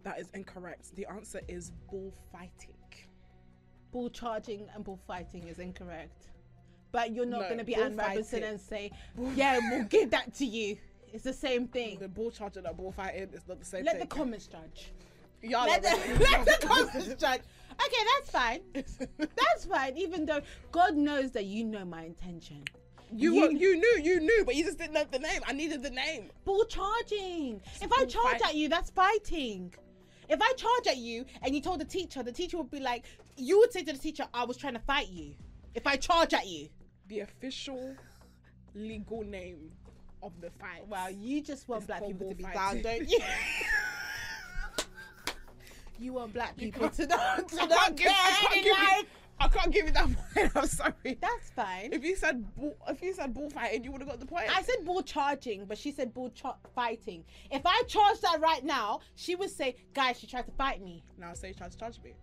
That 0.03 0.19
is 0.19 0.29
incorrect. 0.33 0.95
The 0.95 1.05
answer 1.05 1.41
is 1.47 1.71
bull 1.89 2.11
fighting. 2.31 2.73
Ball 3.91 4.09
charging 4.09 4.67
and 4.73 4.83
ball 4.83 4.99
fighting 5.05 5.47
is 5.47 5.59
incorrect. 5.59 6.29
But 6.91 7.13
you're 7.13 7.25
not 7.25 7.41
No, 7.41 7.45
going 7.47 7.59
to 7.59 7.63
be 7.63 7.75
Anne 7.75 7.95
Robinson 7.95 8.43
and 8.43 8.59
say, 8.59 8.91
"Yeah, 9.35 9.59
we'll 9.69 9.83
give 9.85 10.09
that 10.11 10.33
to 10.35 10.45
you." 10.45 10.77
It's 11.13 11.23
the 11.23 11.33
same 11.33 11.67
thing. 11.67 11.99
The 11.99 12.07
bull 12.07 12.31
charging 12.31 12.65
and 12.65 12.75
bull 12.75 12.91
fighting 12.91 13.29
is 13.33 13.47
not 13.47 13.59
the 13.59 13.65
same 13.65 13.79
thing. 13.79 13.85
Let 13.85 13.99
thing. 13.99 14.07
the 14.09 14.15
comments 14.15 14.47
judge. 14.47 14.91
Y'all 15.41 15.67
Let 15.67 15.81
the, 15.83 15.89
let 16.31 16.45
the 16.45 16.67
comments 16.67 17.13
judge. 17.21 17.41
Okay, 17.87 18.03
that's 18.15 18.29
fine. 18.31 18.61
That's 19.17 19.65
fine. 19.65 19.97
Even 19.97 20.25
though 20.25 20.41
God 20.71 20.95
knows 20.95 21.31
that 21.31 21.45
you 21.45 21.63
know 21.63 21.85
my 21.85 22.03
intention. 22.03 22.63
You, 23.13 23.33
You- 23.33 23.41
were, 23.41 23.51
you 23.51 23.77
knew, 23.77 24.01
you 24.03 24.19
knew, 24.19 24.43
but 24.45 24.55
you 24.55 24.63
just 24.63 24.77
didn't 24.77 24.93
know 24.93 25.03
the 25.09 25.19
name. 25.19 25.41
I 25.47 25.53
needed 25.53 25.81
the 25.83 25.89
name. 25.89 26.29
Bull 26.45 26.63
charging. 26.65 27.61
If 27.81 27.91
I 27.91 28.05
charge 28.05 28.39
fight- 28.39 28.45
at 28.49 28.55
you, 28.55 28.69
that's 28.69 28.89
fighting. 28.89 29.73
If 30.29 30.39
I 30.41 30.53
charge 30.53 30.87
at 30.87 30.97
you 30.97 31.25
and 31.41 31.53
you 31.55 31.61
told 31.61 31.79
the 31.81 31.85
teacher, 31.85 32.23
the 32.23 32.31
teacher 32.31 32.57
would 32.57 32.71
be 32.71 32.79
like, 32.79 33.05
you 33.37 33.59
would 33.59 33.71
say 33.73 33.83
to 33.83 33.91
the 33.93 33.99
teacher, 33.99 34.25
I 34.33 34.45
was 34.45 34.55
trying 34.57 34.73
to 34.73 34.79
fight 34.79 35.09
you. 35.09 35.33
If 35.73 35.85
I 35.87 35.95
charge 35.97 36.33
at 36.33 36.47
you. 36.47 36.69
The 37.07 37.21
official 37.21 37.95
legal 38.75 39.23
name 39.23 39.71
of 40.23 40.31
the 40.39 40.49
fight. 40.51 40.87
Well, 40.87 41.11
you 41.11 41.41
just 41.41 41.67
want 41.67 41.81
It's 41.81 41.87
black 41.87 42.05
people 42.05 42.29
to 42.29 42.35
be 42.35 42.43
ball 42.43 42.53
down, 42.53 42.81
fighting. 42.81 42.83
don't 42.83 43.09
you? 43.09 43.19
you 46.01 46.13
want 46.13 46.33
black 46.33 46.55
people 46.57 46.89
to 46.89 47.07
not, 47.07 47.47
to 47.49 47.61
I 47.61 47.65
not 47.65 47.77
can't, 47.79 47.95
give, 47.97 48.07
I, 48.11 48.37
can't 48.41 48.55
in 48.57 48.63
give 48.63 48.77
you. 48.77 49.03
I 49.39 49.47
can't 49.47 49.71
give 49.71 49.85
you 49.87 49.91
that 49.93 50.05
point. 50.05 50.51
I'm 50.55 50.67
sorry. 50.67 51.17
That's 51.19 51.49
fine. 51.55 51.93
If 51.93 52.03
you 52.03 52.15
said 52.15 52.53
bull, 52.55 52.75
if 52.87 53.01
you 53.01 53.13
said 53.13 53.33
bullfighting, 53.33 53.83
you 53.83 53.91
would 53.91 54.01
have 54.01 54.09
got 54.09 54.19
the 54.19 54.25
point. 54.25 54.55
I 54.55 54.61
said 54.61 54.85
bull 54.85 55.01
charging, 55.01 55.65
but 55.65 55.77
she 55.79 55.91
said 55.91 56.13
bull 56.13 56.29
char- 56.29 56.57
fighting. 56.75 57.23
If 57.49 57.63
I 57.65 57.81
charged 57.87 58.21
that 58.21 58.39
right 58.39 58.63
now, 58.63 58.99
she 59.15 59.35
would 59.35 59.49
say, 59.49 59.75
guys, 59.93 60.19
she 60.19 60.27
tried 60.27 60.45
to 60.45 60.51
fight 60.51 60.83
me. 60.83 61.03
now 61.17 61.33
say 61.33 61.49
she 61.49 61.53
tried 61.55 61.71
to 61.71 61.77
charge 61.77 61.99
me. 62.03 62.13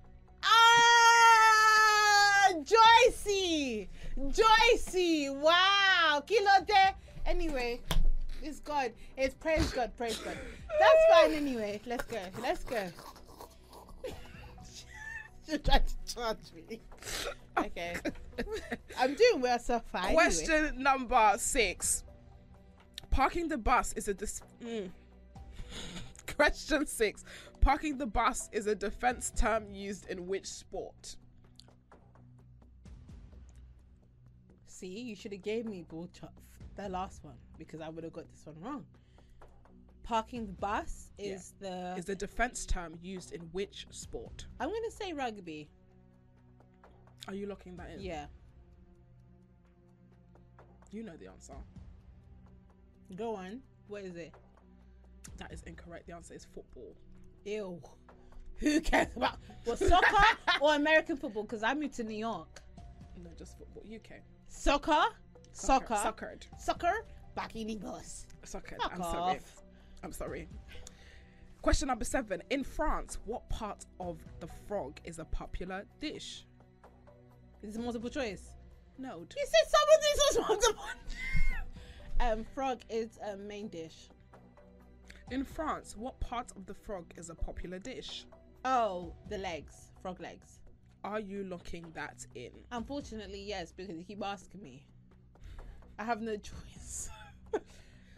Ah, 0.45 2.53
Joycey, 2.53 3.89
Joycey, 4.19 5.35
wow, 5.37 6.23
kilo 6.25 6.51
de. 6.67 6.95
Anyway, 7.27 7.81
it's 8.43 8.61
God. 8.61 8.93
It's 9.17 9.35
praise 9.35 9.73
God, 9.73 9.91
praise 9.97 10.19
God. 10.19 10.39
That's 10.79 11.21
fine. 11.21 11.35
Anyway, 11.35 11.81
let's 11.85 12.05
go. 12.05 12.21
Let's 12.41 12.63
go. 12.63 12.87
she 15.51 15.59
tried 15.59 15.85
to 15.87 16.15
charge 16.15 16.37
me. 16.55 16.81
Okay, 17.57 17.97
I'm 18.99 19.15
doing 19.15 19.41
well 19.41 19.59
so 19.59 19.81
far. 19.81 20.05
anyway. 20.07 20.25
Question 20.25 20.83
number 20.83 21.35
six. 21.39 22.05
Parking 23.11 23.49
the 23.49 23.59
bus 23.59 23.95
is 23.95 24.09
a 24.09 24.15
dis- 24.15 24.43
mm. 24.63 24.91
Question 26.37 26.87
six. 26.87 27.25
Parking 27.61 27.99
the 27.99 28.07
bus 28.07 28.49
is 28.53 28.67
a 28.67 28.75
defense 28.75 29.33
term 29.35 29.73
used 29.73 30.07
in 30.09 30.27
which 30.27 30.47
sport? 30.47 31.17
See, 34.67 34.87
you 34.87 35.17
should 35.17 35.33
have 35.33 35.43
gave 35.43 35.65
me 35.65 35.83
ball 35.83 36.09
chop 36.13 36.33
the 36.77 36.89
last 36.89 37.25
one 37.25 37.35
because 37.59 37.81
I 37.81 37.89
would 37.89 38.05
have 38.05 38.13
got 38.13 38.31
this 38.31 38.47
one 38.47 38.57
wrong. 38.61 38.85
Parking 40.09 40.47
the 40.47 40.53
bus 40.53 41.11
is 41.19 41.53
the. 41.61 41.95
Is 41.99 42.09
a 42.09 42.15
defense 42.15 42.65
term 42.65 42.95
used 43.03 43.33
in 43.33 43.43
which 43.53 43.87
sport? 43.91 44.47
I'm 44.59 44.71
gonna 44.71 44.91
say 44.91 45.13
rugby. 45.13 45.69
Are 47.29 47.35
you 47.35 47.47
locking 47.47 47.77
that 47.77 47.91
in? 47.91 48.01
Yeah, 48.01 48.25
You 50.91 51.03
know 51.03 51.13
the 51.19 51.27
answer. 51.29 51.53
go 53.17 53.37
on. 53.37 53.61
What 53.89 54.03
is 54.03 54.17
it? 54.17 54.33
That 55.37 55.53
is 55.53 55.63
incorrect. 55.65 56.07
The 56.07 56.15
answer 56.15 56.33
is 56.33 56.47
football. 56.55 56.97
Ew. 57.45 57.79
Who 58.61 58.81
cares 58.81 59.09
about 59.15 59.37
well, 59.67 59.77
soccer 59.77 60.25
or 60.63 60.75
American 60.75 61.19
football? 61.19 61.43
Because 61.43 61.63
I 61.63 61.75
moved 61.75 61.95
to 61.97 62.05
New 62.05 62.17
York. 62.17 62.63
No, 63.23 63.29
just 63.39 63.59
football. 63.59 63.83
UK. 63.95 64.21
Soccer, 64.49 65.05
soccer, 65.53 65.97
Soccer. 65.97 66.35
soccer. 66.59 67.05
Back 67.35 67.55
in 67.57 67.67
the 67.67 67.77
bus. 67.77 68.25
Soccer. 68.45 68.77
Fuck 68.81 68.93
I'm 68.95 69.03
sorry. 69.03 69.41
I'm 70.03 70.13
sorry. 70.13 70.49
Question 71.63 71.89
number 71.89 72.05
seven. 72.05 72.43
In 72.51 72.63
France, 72.63 73.19
what 73.25 73.49
part 73.49 73.85
of 74.01 74.19
the 74.41 74.47
frog 74.67 75.01
is 75.05 75.19
a 75.19 75.25
popular 75.25 75.85
dish? 76.01 76.47
Is 77.63 77.77
it 77.77 77.81
multiple 77.81 78.11
choice? 78.11 78.53
No. 78.97 79.27
You 79.37 79.47
said 79.47 79.69
some 79.69 79.89
of 79.95 80.01
this 80.01 80.37
was 80.37 80.49
multiple. 80.49 80.85
um, 82.21 82.45
frog 82.55 82.81
is 82.89 83.19
a 83.27 83.37
main 83.37 83.69
dish. 83.69 84.09
In 85.31 85.45
France, 85.45 85.97
what 85.97 86.19
part 86.21 86.53
of 86.57 86.65
the 86.67 86.75
frog 86.75 87.05
is 87.17 87.29
a 87.29 87.35
popular 87.35 87.79
dish? 87.79 88.25
Oh, 88.65 89.13
the 89.29 89.39
legs, 89.39 89.91
frog 90.01 90.21
legs. 90.21 90.61
Are 91.05 91.21
you 91.21 91.45
locking 91.45 91.87
that 91.95 92.27
in? 92.35 92.51
Unfortunately, 92.73 93.43
yes, 93.43 93.73
because 93.73 93.97
you 93.97 94.05
keep 94.05 94.25
asking 94.25 94.63
me. 94.63 94.87
I 95.99 96.05
have 96.05 96.21
no 96.21 96.37
choice. 96.37 97.11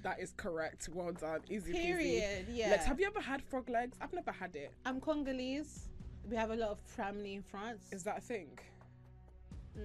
That 0.02 0.20
is 0.20 0.32
correct. 0.36 0.88
Well 0.92 1.12
done. 1.12 1.40
Easy 1.48 1.72
peasy. 1.72 1.82
Period. 1.82 2.46
Yeah. 2.50 2.70
Lex, 2.70 2.86
have 2.86 3.00
you 3.00 3.06
ever 3.06 3.20
had 3.20 3.42
frog 3.42 3.68
legs? 3.68 3.98
I've 4.00 4.12
never 4.12 4.32
had 4.32 4.56
it. 4.56 4.72
I'm 4.86 5.00
Congolese. 5.00 5.88
We 6.28 6.36
have 6.36 6.50
a 6.50 6.56
lot 6.56 6.70
of 6.70 6.80
family 6.80 7.34
in 7.34 7.42
France. 7.42 7.82
Is 7.92 8.02
that 8.04 8.18
a 8.18 8.20
thing? 8.20 8.58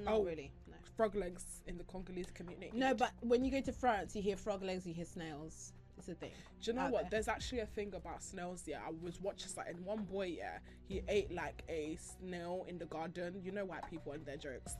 Not 0.04 0.14
oh. 0.16 0.24
really. 0.24 0.52
No. 0.68 0.76
Frog 0.96 1.16
legs 1.16 1.62
in 1.68 1.78
the 1.78 1.84
Congolese 1.84 2.32
community. 2.34 2.72
No, 2.74 2.94
but 2.94 3.12
when 3.22 3.44
you 3.44 3.52
go 3.52 3.62
to 3.62 3.72
France, 3.72 4.16
you 4.16 4.22
hear 4.22 4.38
frog 4.38 4.64
legs, 4.64 4.86
you 4.86 4.94
hear 4.94 5.06
snails. 5.06 5.74
It's 5.98 6.10
a 6.10 6.14
thing. 6.14 6.32
Do 6.62 6.72
you 6.72 6.78
know 6.78 6.90
what? 6.90 7.04
there. 7.04 7.10
There's 7.12 7.28
actually 7.28 7.60
a 7.60 7.66
thing 7.66 7.94
about 7.96 8.22
snails. 8.22 8.64
Yeah, 8.66 8.80
I 8.86 8.92
was 9.02 9.22
watching 9.22 9.50
something. 9.50 9.84
One 9.84 10.04
boy, 10.04 10.36
yeah, 10.38 10.58
he 10.88 11.02
ate 11.08 11.34
like 11.34 11.64
a 11.70 11.98
snail 11.98 12.66
in 12.68 12.78
the 12.78 12.86
garden. 12.86 13.42
You 13.44 13.52
know, 13.52 13.66
white 13.66 13.90
people 13.90 14.12
and 14.12 14.26
their 14.26 14.38
jokes. 14.38 14.76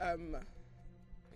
Um, 0.00 0.36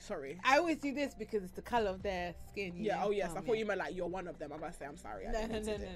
Sorry. 0.01 0.39
I 0.45 0.59
always 0.59 0.79
do 0.79 0.93
this 0.93 1.15
because 1.15 1.43
it's 1.45 1.53
the 1.53 1.63
color 1.63 1.91
of 1.91 2.03
their 2.03 2.35
skin. 2.49 2.73
Yeah. 2.77 2.97
know? 2.97 3.03
Oh 3.07 3.11
yes. 3.11 3.31
I 3.37 3.41
thought 3.41 3.53
yeah. 3.55 3.61
you 3.61 3.67
meant 3.67 3.79
like 3.81 3.95
you're 3.95 4.07
one 4.07 4.27
of 4.27 4.39
them. 4.39 4.53
I 4.53 4.57
must 4.57 4.79
say 4.79 4.87
I'm 4.87 4.97
sorry. 4.97 5.27
I 5.27 5.33
No, 5.33 5.41
no, 5.47 5.59
no, 5.59 5.61
no, 5.61 5.77
no. 5.77 5.87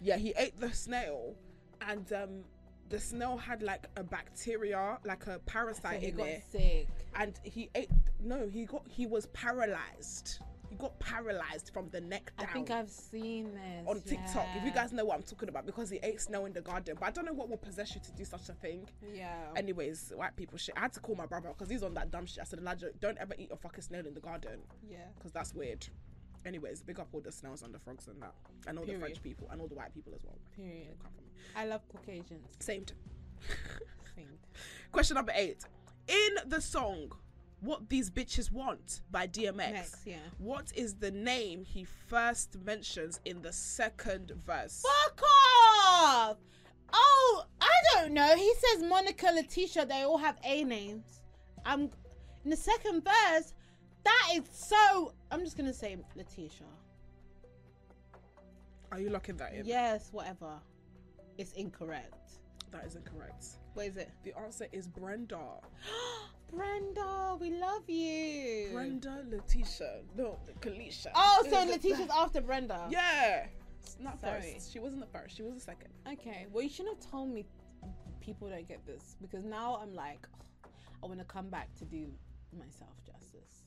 Yeah, 0.00 0.16
he 0.16 0.34
ate 0.36 0.58
the 0.60 0.72
snail, 0.72 1.34
and 1.80 2.12
um, 2.12 2.44
the 2.90 3.00
snail 3.00 3.36
had 3.36 3.62
like 3.62 3.86
a 3.96 4.02
bacteria, 4.02 4.98
like 5.04 5.26
a 5.26 5.34
So 5.34 5.40
parasite 5.46 6.00
he 6.00 6.08
in 6.08 6.16
got 6.16 6.26
it, 6.28 6.44
sick. 6.50 6.88
and 7.16 7.38
he 7.42 7.70
ate. 7.74 7.90
No, 8.22 8.48
he 8.48 8.66
got. 8.66 8.82
He 8.88 9.06
was 9.06 9.26
paralyzed. 9.26 10.38
Got 10.78 10.98
paralyzed 10.98 11.70
from 11.72 11.88
the 11.90 12.00
neck 12.00 12.32
down. 12.38 12.48
I 12.48 12.52
think 12.52 12.70
I've 12.70 12.90
seen 12.90 13.52
this 13.54 13.86
on 13.86 14.00
TikTok, 14.02 14.46
if 14.56 14.64
you 14.64 14.72
guys 14.72 14.92
know 14.92 15.04
what 15.04 15.16
I'm 15.16 15.22
talking 15.22 15.48
about, 15.48 15.66
because 15.66 15.90
he 15.90 15.98
ate 16.02 16.20
snow 16.20 16.46
in 16.46 16.52
the 16.52 16.60
garden, 16.60 16.96
but 16.98 17.06
I 17.06 17.10
don't 17.10 17.24
know 17.24 17.32
what 17.32 17.48
will 17.48 17.56
possess 17.56 17.94
you 17.94 18.00
to 18.00 18.12
do 18.12 18.24
such 18.24 18.48
a 18.48 18.52
thing. 18.52 18.88
Yeah. 19.14 19.34
Anyways, 19.56 20.12
white 20.16 20.36
people 20.36 20.58
shit. 20.58 20.74
I 20.76 20.80
had 20.80 20.92
to 20.94 21.00
call 21.00 21.14
my 21.14 21.26
brother 21.26 21.48
because 21.48 21.70
he's 21.70 21.82
on 21.82 21.94
that 21.94 22.10
dumb 22.10 22.26
shit. 22.26 22.40
I 22.40 22.44
said, 22.44 22.58
Elijah, 22.58 22.90
don't 23.00 23.18
ever 23.18 23.34
eat 23.38 23.50
a 23.52 23.56
fucking 23.56 23.82
snail 23.82 24.06
in 24.06 24.14
the 24.14 24.20
garden 24.20 24.60
yeah. 24.88 24.98
because 25.16 25.32
that's 25.32 25.54
weird. 25.54 25.86
Anyways, 26.46 26.82
big 26.82 27.00
up 27.00 27.08
all 27.12 27.20
the 27.20 27.32
snails 27.32 27.62
and 27.62 27.72
the 27.72 27.78
frogs 27.78 28.06
and 28.06 28.20
that, 28.20 28.34
and 28.66 28.78
all 28.78 28.84
the 28.84 28.96
French 28.96 29.22
people 29.22 29.48
and 29.50 29.60
all 29.60 29.68
the 29.68 29.74
white 29.74 29.94
people 29.94 30.12
as 30.14 30.22
well. 30.24 30.36
Period. 30.54 30.94
Come 31.02 31.12
for 31.14 31.22
me. 31.22 31.30
I 31.56 31.64
love 31.66 31.80
Caucasians. 31.88 32.48
Same. 32.58 32.84
T- 32.84 32.94
Same. 34.14 34.26
Question 34.92 35.14
number 35.14 35.32
eight. 35.34 35.64
In 36.06 36.48
the 36.50 36.60
song 36.60 37.12
"What 37.64 37.88
These 37.88 38.10
Bitches 38.10 38.52
Want" 38.52 39.00
by 39.10 39.26
DMX, 39.26 39.72
Next, 39.72 40.06
yeah. 40.06 40.16
what 40.38 40.70
is 40.74 40.96
the 40.96 41.10
name 41.10 41.64
he 41.64 41.84
first 41.84 42.58
mentions 42.62 43.20
in 43.24 43.40
the 43.40 43.52
second 43.52 44.32
verse? 44.46 44.82
Fuck 44.82 45.22
off! 45.22 46.36
Oh, 46.92 47.44
I 47.60 47.72
don't 47.94 48.12
know. 48.12 48.36
He 48.36 48.52
says 48.58 48.82
Monica, 48.82 49.30
Letitia. 49.34 49.86
They 49.86 50.02
all 50.02 50.18
have 50.18 50.36
A 50.44 50.62
names. 50.64 51.22
I'm 51.64 51.90
in 52.44 52.50
the 52.50 52.56
second 52.56 53.02
verse. 53.02 53.54
That 54.04 54.28
is 54.34 54.42
so. 54.52 55.14
I'm 55.30 55.40
just 55.40 55.56
gonna 55.56 55.72
say 55.72 55.96
Letitia. 56.14 56.66
Are 58.92 59.00
you 59.00 59.08
locking 59.08 59.36
that 59.38 59.54
in? 59.54 59.64
Yes, 59.64 60.10
whatever. 60.12 60.60
It's 61.38 61.52
incorrect. 61.54 62.14
That 62.70 62.84
is 62.84 62.94
incorrect. 62.94 63.46
What 63.72 63.86
is 63.86 63.96
it? 63.96 64.10
The 64.22 64.36
answer 64.36 64.66
is 64.70 64.86
Brenda. 64.86 65.38
Brenda, 66.52 67.36
we 67.40 67.50
love 67.50 67.88
you. 67.88 68.70
Brenda, 68.72 69.24
Letitia, 69.28 70.02
no, 70.16 70.38
Kalisha. 70.60 71.08
Oh, 71.14 71.44
so 71.50 71.64
Letitia's 71.64 72.08
after 72.16 72.40
Brenda. 72.40 72.86
Yeah, 72.90 73.46
it's 73.82 73.96
not 74.00 74.20
Sorry. 74.20 74.52
first. 74.54 74.72
She 74.72 74.78
wasn't 74.78 75.00
the 75.00 75.18
first. 75.18 75.36
She 75.36 75.42
was 75.42 75.54
the 75.54 75.60
second. 75.60 75.88
Okay. 76.10 76.46
Well, 76.52 76.62
you 76.62 76.68
shouldn't 76.70 77.02
have 77.02 77.10
told 77.10 77.30
me 77.30 77.44
people 78.20 78.48
don't 78.48 78.68
get 78.68 78.86
this 78.86 79.16
because 79.20 79.44
now 79.44 79.78
I'm 79.82 79.94
like, 79.94 80.26
I 81.02 81.06
want 81.06 81.18
to 81.18 81.24
come 81.24 81.48
back 81.48 81.74
to 81.78 81.84
do 81.84 82.06
myself 82.56 82.92
justice. 83.04 83.62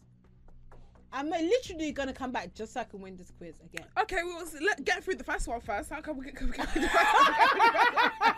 I'm 1.13 1.29
literally 1.29 1.91
gonna 1.93 2.13
come 2.13 2.31
back 2.31 2.53
just 2.53 2.73
so 2.73 2.81
I 2.81 2.83
can 2.83 2.99
win 3.01 3.15
this 3.17 3.31
quiz 3.37 3.55
again. 3.63 3.87
Okay, 3.99 4.17
well, 4.25 4.43
let's 4.61 4.81
get 4.81 5.03
through 5.03 5.15
the 5.15 5.23
first 5.23 5.47
one 5.47 5.61
first. 5.61 5.89
How 5.89 6.01
come 6.01 6.17
we 6.17 6.25
get, 6.25 6.35
can 6.35 6.49
we 6.51 6.57
get 6.57 6.69
through 6.69 6.81
the 6.81 6.87
first 6.89 7.13
one? 7.13 8.33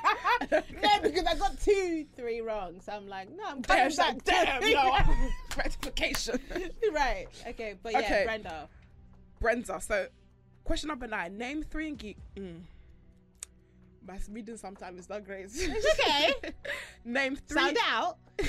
No, 0.51 0.61
because 1.01 1.25
I 1.25 1.35
got 1.35 1.59
two, 1.59 2.05
three 2.15 2.41
wrong. 2.41 2.79
So 2.81 2.91
I'm 2.93 3.07
like, 3.07 3.29
no, 3.29 3.43
I'm 3.47 3.61
Damn, 3.61 3.91
coming 3.91 4.19
back. 4.23 4.23
damn, 4.23 4.71
no. 4.71 4.99
Rectification. 5.57 6.39
right. 6.93 7.27
Okay, 7.47 7.75
but 7.81 7.91
yeah, 7.93 7.99
Okay. 7.99 8.23
Brenda. 8.25 8.69
Brenda. 9.39 9.81
So, 9.81 10.07
question 10.63 10.87
number 10.87 11.07
nine. 11.07 11.37
Name 11.37 11.63
three 11.63 11.87
and 11.89 11.97
geek. 11.97 12.17
Mm. 12.35 12.61
My 14.07 14.17
reading 14.31 14.57
sometimes 14.57 15.01
is 15.01 15.09
not 15.09 15.23
great. 15.25 15.45
It's 15.45 15.99
okay. 15.99 16.33
Name 17.05 17.35
three. 17.35 17.61
Sound 17.61 17.77
out. 17.89 18.17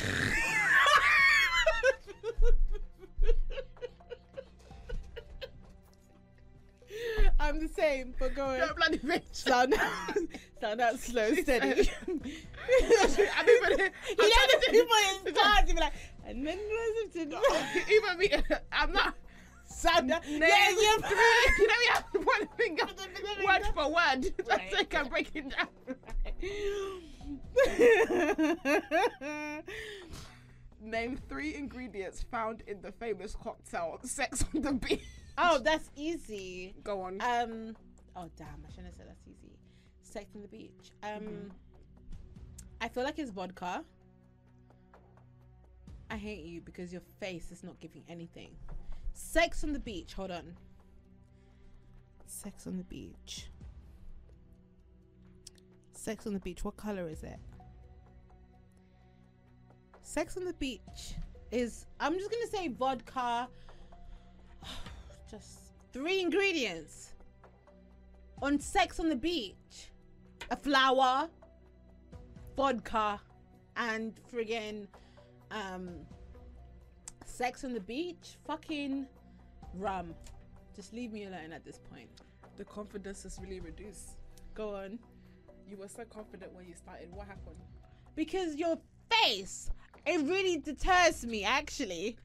I'm 7.50 7.58
the 7.58 7.66
same, 7.66 8.14
but 8.16 8.32
go 8.36 8.44
on. 8.44 8.58
You're 8.58 8.70
a 8.70 8.74
bloody 8.74 8.98
bitch. 8.98 9.22
Sound 9.32 9.74
out, 9.74 10.16
sound 10.60 10.80
out 10.80 11.00
slow, 11.00 11.34
steady. 11.34 11.66
I 11.68 11.74
didn't 13.44 13.72
even. 13.72 13.90
you 14.08 14.28
know 14.28 14.46
the 14.46 14.66
people 14.70 14.96
in 15.26 15.34
stars, 15.34 15.66
you 15.66 15.74
be 15.74 15.80
like, 15.80 15.92
and 16.24 16.46
then 16.46 16.60
even 17.90 18.18
me. 18.18 18.30
I'm 18.70 18.92
not. 18.92 19.16
sound 19.66 20.12
out. 20.12 20.22
Yeah, 20.28 20.38
yeah. 20.38 20.70
You 20.78 21.66
know 21.66 21.74
me 21.74 21.86
have 21.92 22.04
one 22.12 22.48
finger, 22.56 22.86
word 23.44 23.66
for 23.74 23.88
word. 23.88 24.32
Right. 24.48 24.70
so 24.70 24.78
I'm 24.96 25.08
breaking 25.08 25.48
down. 25.48 25.66
Name 30.80 31.18
three 31.28 31.56
ingredients 31.56 32.24
found 32.30 32.62
in 32.68 32.80
the 32.80 32.92
famous 32.92 33.34
cocktail 33.34 33.98
Sex 34.04 34.44
on 34.54 34.62
the 34.62 34.72
Beach. 34.72 35.02
Oh, 35.38 35.58
that's 35.58 35.90
easy. 35.96 36.74
Go 36.82 37.02
on. 37.02 37.20
Um. 37.20 37.76
Oh 38.16 38.28
damn! 38.36 38.48
I 38.66 38.70
shouldn't 38.70 38.86
have 38.86 38.96
said 38.96 39.06
that's 39.08 39.26
easy. 39.26 39.58
Sex 40.02 40.26
on 40.34 40.42
the 40.42 40.48
beach. 40.48 40.92
Um. 41.02 41.10
Mm-hmm. 41.10 41.48
I 42.80 42.88
feel 42.88 43.04
like 43.04 43.18
it's 43.18 43.30
vodka. 43.30 43.84
I 46.10 46.16
hate 46.16 46.44
you 46.44 46.60
because 46.60 46.92
your 46.92 47.02
face 47.20 47.52
is 47.52 47.62
not 47.62 47.78
giving 47.78 48.02
anything. 48.08 48.50
Sex 49.12 49.62
on 49.62 49.72
the 49.72 49.78
beach. 49.78 50.14
Hold 50.14 50.32
on. 50.32 50.56
Sex 52.26 52.66
on 52.66 52.78
the 52.78 52.84
beach. 52.84 53.48
Sex 55.92 56.26
on 56.26 56.32
the 56.32 56.40
beach. 56.40 56.64
What 56.64 56.76
color 56.76 57.08
is 57.08 57.22
it? 57.22 57.38
Sex 60.02 60.36
on 60.36 60.44
the 60.44 60.54
beach 60.54 61.14
is. 61.52 61.86
I'm 62.00 62.14
just 62.18 62.30
gonna 62.30 62.46
say 62.46 62.68
vodka. 62.68 63.48
Just 65.30 65.60
three 65.92 66.20
ingredients. 66.20 67.12
On 68.42 68.58
Sex 68.58 68.98
on 68.98 69.08
the 69.08 69.16
Beach, 69.16 69.90
a 70.50 70.56
flower, 70.56 71.28
vodka, 72.56 73.20
and 73.76 74.18
friggin' 74.32 74.86
um, 75.50 75.90
Sex 77.26 77.64
on 77.64 77.74
the 77.74 77.80
Beach, 77.80 78.38
fucking 78.46 79.06
rum. 79.74 80.14
Just 80.74 80.94
leave 80.94 81.12
me 81.12 81.24
alone 81.24 81.52
at 81.52 81.64
this 81.64 81.78
point. 81.78 82.08
the 82.56 82.64
confidence 82.64 83.24
is 83.24 83.38
really 83.40 83.60
reduced. 83.60 84.16
Go 84.54 84.74
on. 84.74 84.98
You 85.68 85.76
were 85.76 85.88
so 85.88 86.04
confident 86.04 86.52
when 86.54 86.66
you 86.66 86.74
started. 86.74 87.10
What 87.12 87.26
happened? 87.26 87.56
Because 88.14 88.56
your 88.56 88.76
face, 89.10 89.70
it 90.04 90.20
really 90.26 90.58
deters 90.58 91.24
me, 91.24 91.44
actually. 91.44 92.16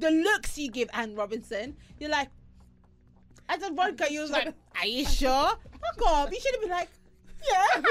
The 0.00 0.10
looks 0.10 0.58
you 0.58 0.70
give 0.70 0.88
Anne 0.92 1.14
Robinson, 1.14 1.76
you're 1.98 2.10
like, 2.10 2.28
as 3.48 3.62
a 3.62 3.70
vodka, 3.70 4.06
you 4.10 4.20
was 4.20 4.30
like, 4.30 4.52
are 4.80 4.86
you 4.86 5.04
sure? 5.06 5.30
Fuck 5.80 6.06
off. 6.06 6.32
You 6.32 6.40
should 6.40 6.54
have 6.54 6.60
been 6.62 6.70
like, 6.70 6.88
yeah, 7.50 7.64
Anne, 7.76 7.84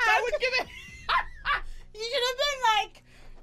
I 0.00 0.20
would 0.30 0.40
give 0.40 0.52
it. 0.60 0.66
You 1.92 2.00
should 2.02 2.22
have 2.28 2.38
been 2.38 2.86
like, 2.88 3.02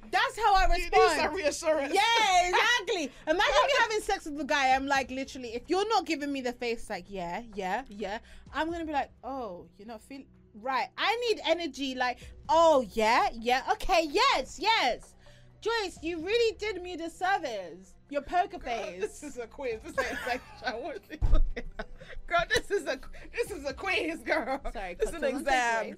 that's 0.09 0.39
how 0.39 0.55
I 0.55 0.67
You 0.77 0.84
need 0.85 0.93
some 0.93 1.01
respond. 1.03 1.35
reassurance. 1.35 1.93
Yeah, 1.93 2.47
exactly. 2.49 3.11
Imagine 3.27 3.65
me 3.67 3.73
having 3.81 3.99
sex 4.01 4.25
with 4.25 4.38
the 4.38 4.45
guy. 4.45 4.69
I'm 4.73 4.88
like, 4.88 5.11
literally, 5.11 5.49
if 5.49 5.63
you're 5.67 5.88
not 5.89 6.05
giving 6.05 6.31
me 6.31 6.39
the 6.41 6.53
face, 6.53 6.89
like, 6.89 7.05
yeah, 7.09 7.41
yeah, 7.53 7.84
yeah, 7.89 8.19
I'm 8.53 8.71
gonna 8.71 8.85
be 8.85 8.93
like, 8.93 9.11
oh, 9.23 9.67
you're 9.77 9.88
not 9.88 10.01
feeling 10.01 10.27
right. 10.55 10.88
I 10.97 11.15
need 11.27 11.41
energy, 11.45 11.93
like, 11.93 12.19
oh, 12.47 12.85
yeah, 12.93 13.27
yeah, 13.34 13.63
okay, 13.73 14.07
yes, 14.09 14.57
yes. 14.59 15.13
Joyce, 15.59 15.99
you 16.01 16.25
really 16.25 16.55
did 16.57 16.81
me 16.81 16.95
the 16.95 17.09
service. 17.09 17.93
Your 18.09 18.21
poker 18.21 18.59
face. 18.59 19.01
This 19.01 19.23
is 19.23 19.38
a 19.38 19.47
quiz. 19.47 19.79
This 19.84 19.95
ain't 19.99 20.19
sexual. 20.25 20.81
What 20.81 20.95
are 20.95 21.13
you 21.13 21.19
looking 21.31 21.63
at? 21.79 21.88
Girl, 22.25 22.43
this 22.53 22.71
is 22.71 22.85
a 22.85 22.99
this 23.34 23.51
is 23.51 23.65
a 23.65 23.73
quiz, 23.73 24.19
girl. 24.19 24.61
Sorry, 24.73 24.95
this 24.95 25.09
is 25.09 25.15
an 25.15 25.21
cut 25.21 25.27
to 25.27 25.34
one 25.34 25.41
exam. 25.41 25.95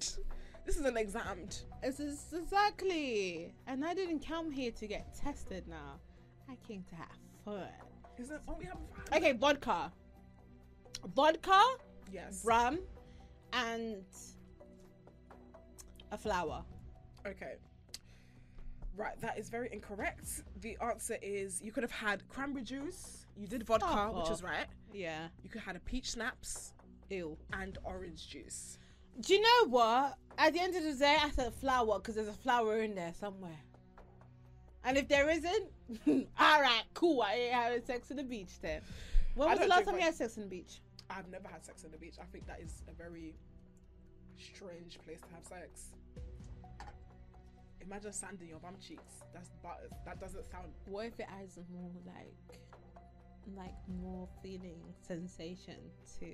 This 0.66 0.76
is 0.76 0.84
an 0.84 0.96
exam. 0.96 1.48
This 1.82 2.00
is 2.00 2.26
exactly. 2.32 3.52
And 3.66 3.84
I 3.84 3.94
didn't 3.94 4.26
come 4.26 4.50
here 4.50 4.70
to 4.72 4.86
get 4.86 5.14
tested 5.14 5.66
now. 5.68 6.00
I 6.48 6.56
came 6.66 6.84
to 6.90 6.94
have 6.96 7.08
fun. 7.44 7.68
Isn't 8.18 8.40
what 8.44 8.56
oh, 8.56 8.58
we 8.58 8.64
have 8.66 8.74
fun? 8.74 9.18
Okay, 9.18 9.32
vodka. 9.32 9.92
Vodka, 11.14 11.62
Yes. 12.12 12.42
rum, 12.44 12.80
and 13.52 14.04
a 16.12 16.18
flower. 16.18 16.64
Okay. 17.26 17.54
Right, 18.96 19.18
that 19.20 19.38
is 19.38 19.48
very 19.48 19.68
incorrect. 19.72 20.42
The 20.60 20.76
answer 20.82 21.16
is 21.22 21.60
you 21.62 21.72
could 21.72 21.82
have 21.82 21.92
had 21.92 22.28
cranberry 22.28 22.64
juice. 22.64 23.26
You 23.36 23.46
did 23.46 23.62
vodka, 23.62 23.86
Fuck 23.86 24.16
which 24.16 24.30
is 24.30 24.42
right. 24.42 24.66
Yeah. 24.92 25.28
You 25.42 25.48
could 25.48 25.60
have 25.60 25.66
had 25.66 25.76
a 25.76 25.80
peach 25.80 26.12
schnapps 26.12 26.72
Ew. 27.08 27.36
and 27.52 27.78
orange 27.84 28.28
juice. 28.28 28.78
Do 29.20 29.34
you 29.34 29.40
know 29.40 29.68
what? 29.68 30.16
At 30.38 30.52
the 30.52 30.60
end 30.60 30.76
of 30.76 30.84
the 30.84 30.92
day, 30.92 31.16
I 31.20 31.30
said 31.30 31.52
flower 31.54 31.98
because 31.98 32.14
there's 32.14 32.28
a 32.28 32.32
flower 32.32 32.82
in 32.82 32.94
there 32.94 33.12
somewhere. 33.18 33.58
And 34.84 34.96
if 34.96 35.08
there 35.08 35.28
isn't, 35.28 35.70
all 36.38 36.60
right, 36.60 36.82
cool. 36.94 37.22
I 37.22 37.34
ain't 37.34 37.54
having 37.54 37.84
sex 37.84 38.10
on 38.10 38.16
the 38.16 38.22
beach 38.22 38.60
then. 38.62 38.80
When 39.34 39.48
was 39.48 39.58
the 39.58 39.66
last 39.66 39.84
time 39.84 39.96
you 39.96 40.02
had 40.02 40.14
sex 40.14 40.36
on 40.36 40.44
the 40.44 40.48
beach? 40.48 40.80
I've 41.08 41.28
never 41.28 41.48
had 41.48 41.64
sex 41.64 41.84
on 41.84 41.90
the 41.90 41.98
beach. 41.98 42.14
I 42.20 42.24
think 42.26 42.46
that 42.46 42.60
is 42.60 42.82
a 42.88 42.92
very 42.92 43.34
strange 44.38 44.98
place 45.04 45.20
to 45.20 45.34
have 45.34 45.44
sex. 45.44 45.88
Imagine 47.82 48.12
sand 48.12 48.38
in 48.40 48.48
your 48.48 48.58
bum 48.58 48.74
cheeks. 48.80 49.22
That's 49.32 49.50
but 49.62 49.88
That 50.04 50.20
doesn't 50.20 50.44
sound. 50.50 50.68
What 50.86 51.06
if 51.06 51.18
it 51.20 51.26
adds 51.40 51.58
more 51.72 51.90
like, 52.06 52.60
like 53.56 53.74
more 54.02 54.28
feeling 54.42 54.80
sensation 55.06 55.76
to? 56.20 56.26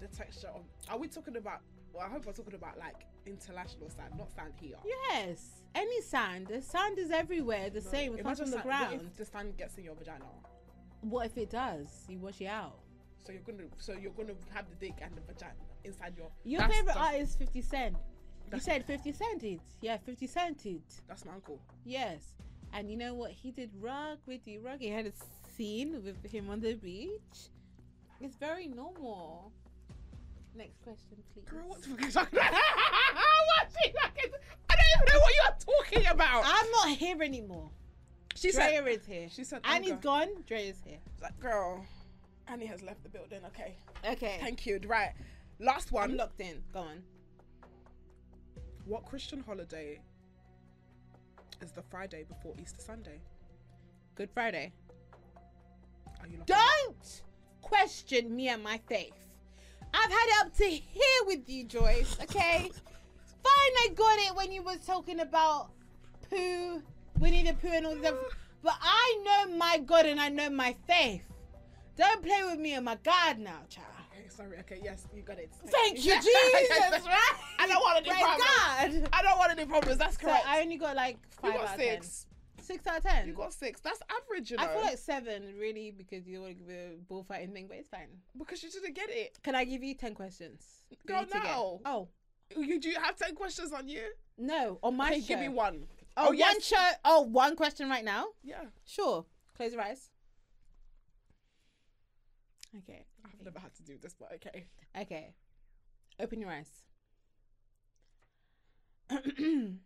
the 0.00 0.06
texture 0.08 0.48
of. 0.54 0.62
Are 0.88 0.96
we 0.98 1.08
talking 1.08 1.36
about? 1.36 1.60
Well, 1.92 2.06
I 2.06 2.08
hope 2.10 2.24
we're 2.26 2.32
talking 2.32 2.54
about 2.54 2.78
like 2.78 3.04
international 3.26 3.88
sand, 3.90 4.12
not 4.16 4.30
sand 4.30 4.52
here. 4.60 4.76
Yes, 4.86 5.62
any 5.74 6.00
sand. 6.02 6.46
The 6.46 6.62
sand 6.62 6.98
is 6.98 7.10
everywhere. 7.10 7.68
The 7.70 7.80
No, 7.80 7.90
same. 7.90 8.14
It 8.16 8.22
comes 8.22 8.38
from 8.38 8.50
the 8.50 8.58
sand- 8.58 8.66
what 8.66 8.78
ground. 8.90 9.00
If 9.10 9.16
the 9.16 9.24
sand 9.24 9.56
gets 9.56 9.76
in 9.76 9.84
your 9.84 9.94
vagina, 9.96 10.24
What 11.00 11.26
if 11.26 11.36
it 11.38 11.50
does? 11.50 12.04
You 12.08 12.18
wash 12.18 12.40
it 12.40 12.46
out. 12.46 12.78
so 13.24 13.32
you're 13.32 13.42
gonna, 13.42 13.64
so 13.78 13.92
you're 13.94 14.12
gonna 14.12 14.34
have 14.54 14.66
the 14.70 14.76
dick 14.76 14.94
and 15.02 15.14
the 15.16 15.20
vagina 15.22 15.52
inside 15.84 16.14
your. 16.16 16.30
Your 16.44 16.60
favorite 16.68 16.86
that's- 16.94 17.14
artist, 17.14 17.38
Fifty 17.38 17.60
Cent. 17.62 17.96
You 18.52 18.60
said 18.60 18.84
Fifty 18.84 19.12
Cent 19.12 19.42
it. 19.44 19.60
Yeah, 19.80 19.96
Fifty 19.98 20.26
Cent 20.26 20.64
it. 20.66 20.82
That's 21.06 21.24
my 21.24 21.32
uncle. 21.34 21.60
Yes. 21.84 22.20
And 22.72 22.90
you 22.90 22.96
know 22.96 23.14
what? 23.14 23.30
He 23.32 23.50
did 23.50 23.70
rug 23.80 24.18
with 24.26 24.46
you. 24.46 24.60
Rug. 24.60 24.80
He 24.80 24.88
had 24.88 25.06
a 25.06 25.12
scene 25.56 26.02
with 26.04 26.30
him 26.30 26.50
on 26.50 26.60
the 26.60 26.74
beach. 26.74 27.50
It's 28.20 28.36
very 28.36 28.66
normal. 28.66 29.52
Next 30.56 30.82
question, 30.82 31.16
please. 31.34 31.44
Girl, 31.48 31.68
what 31.68 31.82
the 31.82 31.88
fuck 31.90 32.04
is 32.06 32.14
that? 32.14 32.32
What's 32.32 33.76
she 33.82 33.92
like? 33.94 34.32
I 34.70 34.74
don't 34.74 34.86
even 34.96 35.14
know 35.14 35.20
what 35.20 35.32
you're 35.34 35.76
talking 35.84 36.06
about. 36.10 36.42
I'm 36.44 36.70
not 36.72 36.88
here 36.96 37.22
anymore. 37.22 37.70
she 38.34 38.50
said, 38.50 38.82
Drea 38.82 38.94
is 38.96 39.06
here. 39.06 39.28
she 39.30 39.44
said, 39.44 39.60
Annie's 39.64 39.90
anger. 39.90 40.02
gone. 40.02 40.28
Drea 40.46 40.58
is 40.60 40.80
here. 40.84 40.98
like, 41.22 41.38
girl, 41.38 41.84
Annie 42.48 42.66
has 42.66 42.82
left 42.82 43.02
the 43.02 43.08
building. 43.08 43.40
Okay, 43.46 43.76
Okay. 44.10 44.38
thank 44.40 44.66
you. 44.66 44.80
Right, 44.86 45.12
last 45.60 45.88
I'm 45.90 45.94
one. 45.94 46.16
locked 46.16 46.40
in. 46.40 46.62
Go 46.72 46.80
on. 46.80 47.02
What 48.88 49.04
Christian 49.04 49.44
holiday 49.46 50.00
is 51.60 51.72
the 51.72 51.82
Friday 51.82 52.24
before 52.24 52.54
Easter 52.58 52.80
Sunday? 52.80 53.20
Good 54.14 54.30
Friday. 54.32 54.72
Don't 56.46 57.22
question 57.60 58.34
me 58.34 58.48
and 58.48 58.64
my 58.64 58.80
faith. 58.88 59.12
I've 59.92 60.10
had 60.10 60.26
it 60.26 60.46
up 60.46 60.56
to 60.56 60.64
here 60.64 61.20
with 61.26 61.50
you, 61.50 61.64
Joyce. 61.64 62.16
Okay. 62.22 62.70
Fine, 63.42 63.44
I 63.44 63.88
got 63.94 64.18
it 64.20 64.34
when 64.34 64.50
you 64.52 64.62
was 64.62 64.78
talking 64.86 65.20
about 65.20 65.68
poo, 66.30 66.82
Winnie 67.18 67.42
the 67.42 67.52
Pooh, 67.52 67.68
and 67.68 67.84
all 67.84 67.96
that. 67.96 68.14
But 68.62 68.76
I 68.80 69.22
know 69.22 69.54
my 69.54 69.82
God 69.84 70.06
and 70.06 70.18
I 70.18 70.30
know 70.30 70.48
my 70.48 70.74
faith. 70.86 71.24
Don't 71.98 72.22
play 72.22 72.42
with 72.42 72.58
me 72.58 72.72
and 72.72 72.86
my 72.86 72.96
God 73.04 73.38
now, 73.38 73.60
child. 73.68 73.97
Okay, 74.40 74.48
sorry. 74.48 74.58
Okay, 74.60 74.80
yes, 74.84 75.06
you 75.14 75.22
got 75.22 75.38
it. 75.38 75.50
Thank 75.66 76.04
you, 76.04 76.12
Yes, 76.12 76.24
Jesus. 76.90 77.06
Right? 77.06 77.32
I 77.58 77.66
don't 77.66 77.80
want 77.80 77.98
any 77.98 78.08
Praise 78.10 78.22
problems. 78.22 79.00
God. 79.00 79.08
I 79.12 79.22
don't 79.22 79.38
want 79.38 79.50
any 79.52 79.66
problems. 79.66 79.98
That's 79.98 80.14
So 80.16 80.26
correct. 80.26 80.44
I 80.46 80.60
only 80.60 80.76
got 80.76 80.96
like 80.96 81.16
you 81.42 81.50
five 81.50 81.54
got 81.60 81.68
out 81.68 81.74
of 81.74 81.80
six. 81.80 82.26
ten. 82.56 82.64
Six 82.64 82.86
out 82.86 82.98
of 82.98 83.02
ten. 83.04 83.26
You 83.28 83.32
got 83.34 83.52
six. 83.52 83.80
That's 83.80 84.00
average, 84.10 84.50
you 84.50 84.56
know. 84.58 84.64
I 84.64 84.66
feel 84.68 84.82
like 84.82 84.98
seven, 84.98 85.54
really, 85.58 85.90
because 85.90 86.26
you 86.28 86.40
want 86.40 86.58
to 86.58 86.64
give 86.64 86.68
a 86.74 86.96
bullfighting 87.08 87.52
thing, 87.52 87.66
but 87.68 87.78
it's 87.78 87.88
fine. 87.88 88.08
because 88.38 88.62
you 88.62 88.70
didn't 88.70 88.94
get 88.94 89.08
it. 89.10 89.38
Can 89.42 89.54
I 89.54 89.64
give 89.64 89.82
you 89.82 89.94
ten 89.94 90.14
questions? 90.14 90.64
for 91.00 91.08
Girl, 91.08 91.20
you 91.20 91.26
to 91.26 91.32
get? 91.32 91.42
no. 91.44 91.80
Oh 91.84 92.08
You 92.56 92.78
do 92.80 92.88
you 92.90 93.00
have 93.00 93.16
ten 93.16 93.34
questions 93.34 93.72
on 93.72 93.88
you? 93.88 94.02
no, 94.36 94.78
on 94.82 94.96
my 94.96 95.10
okay, 95.10 95.20
show. 95.20 95.26
give 95.28 95.40
me 95.40 95.48
one. 95.48 95.86
Oh, 96.16 96.24
Oh, 96.24 96.26
one 96.28 96.36
yes. 96.38 96.64
show. 96.64 96.88
Oh, 97.04 97.20
one 97.22 97.54
question 97.56 97.88
right 97.88 98.04
now. 98.04 98.26
Yeah, 98.42 98.64
Sure. 98.84 99.24
Close 99.56 99.72
your 99.72 99.82
eyes. 99.82 100.10
Okay. 102.78 103.04
Never 103.48 103.60
had 103.60 103.74
to 103.76 103.82
do 103.82 103.96
this, 103.96 104.14
but 104.14 104.30
okay. 104.34 104.66
Okay. 105.00 105.32
Open 106.20 106.38
your 106.38 106.50
eyes. 106.50 106.68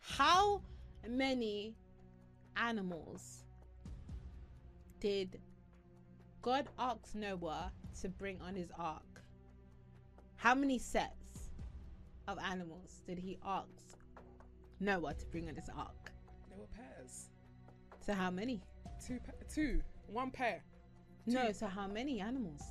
How 0.00 0.62
many 1.08 1.76
animals 2.56 3.44
did 4.98 5.38
God 6.42 6.68
ask 6.76 7.14
Noah 7.14 7.70
to 8.00 8.08
bring 8.08 8.40
on 8.42 8.56
his 8.56 8.72
ark? 8.76 9.22
How 10.34 10.56
many 10.56 10.80
sets 10.80 11.50
of 12.26 12.36
animals 12.50 13.02
did 13.06 13.20
he 13.20 13.38
ask 13.46 13.96
Noah 14.80 15.14
to 15.14 15.26
bring 15.26 15.48
on 15.48 15.54
his 15.54 15.68
ark? 15.68 16.10
There 16.48 16.58
were 16.58 16.66
pairs. 16.66 17.28
So 18.00 18.12
how 18.12 18.32
many? 18.32 18.60
Two, 19.06 19.20
pa- 19.24 19.34
two, 19.48 19.82
one 20.08 20.32
pair 20.32 20.64
No, 21.26 21.52
so 21.52 21.68
how 21.68 21.86
many 21.86 22.20
animals? 22.20 22.62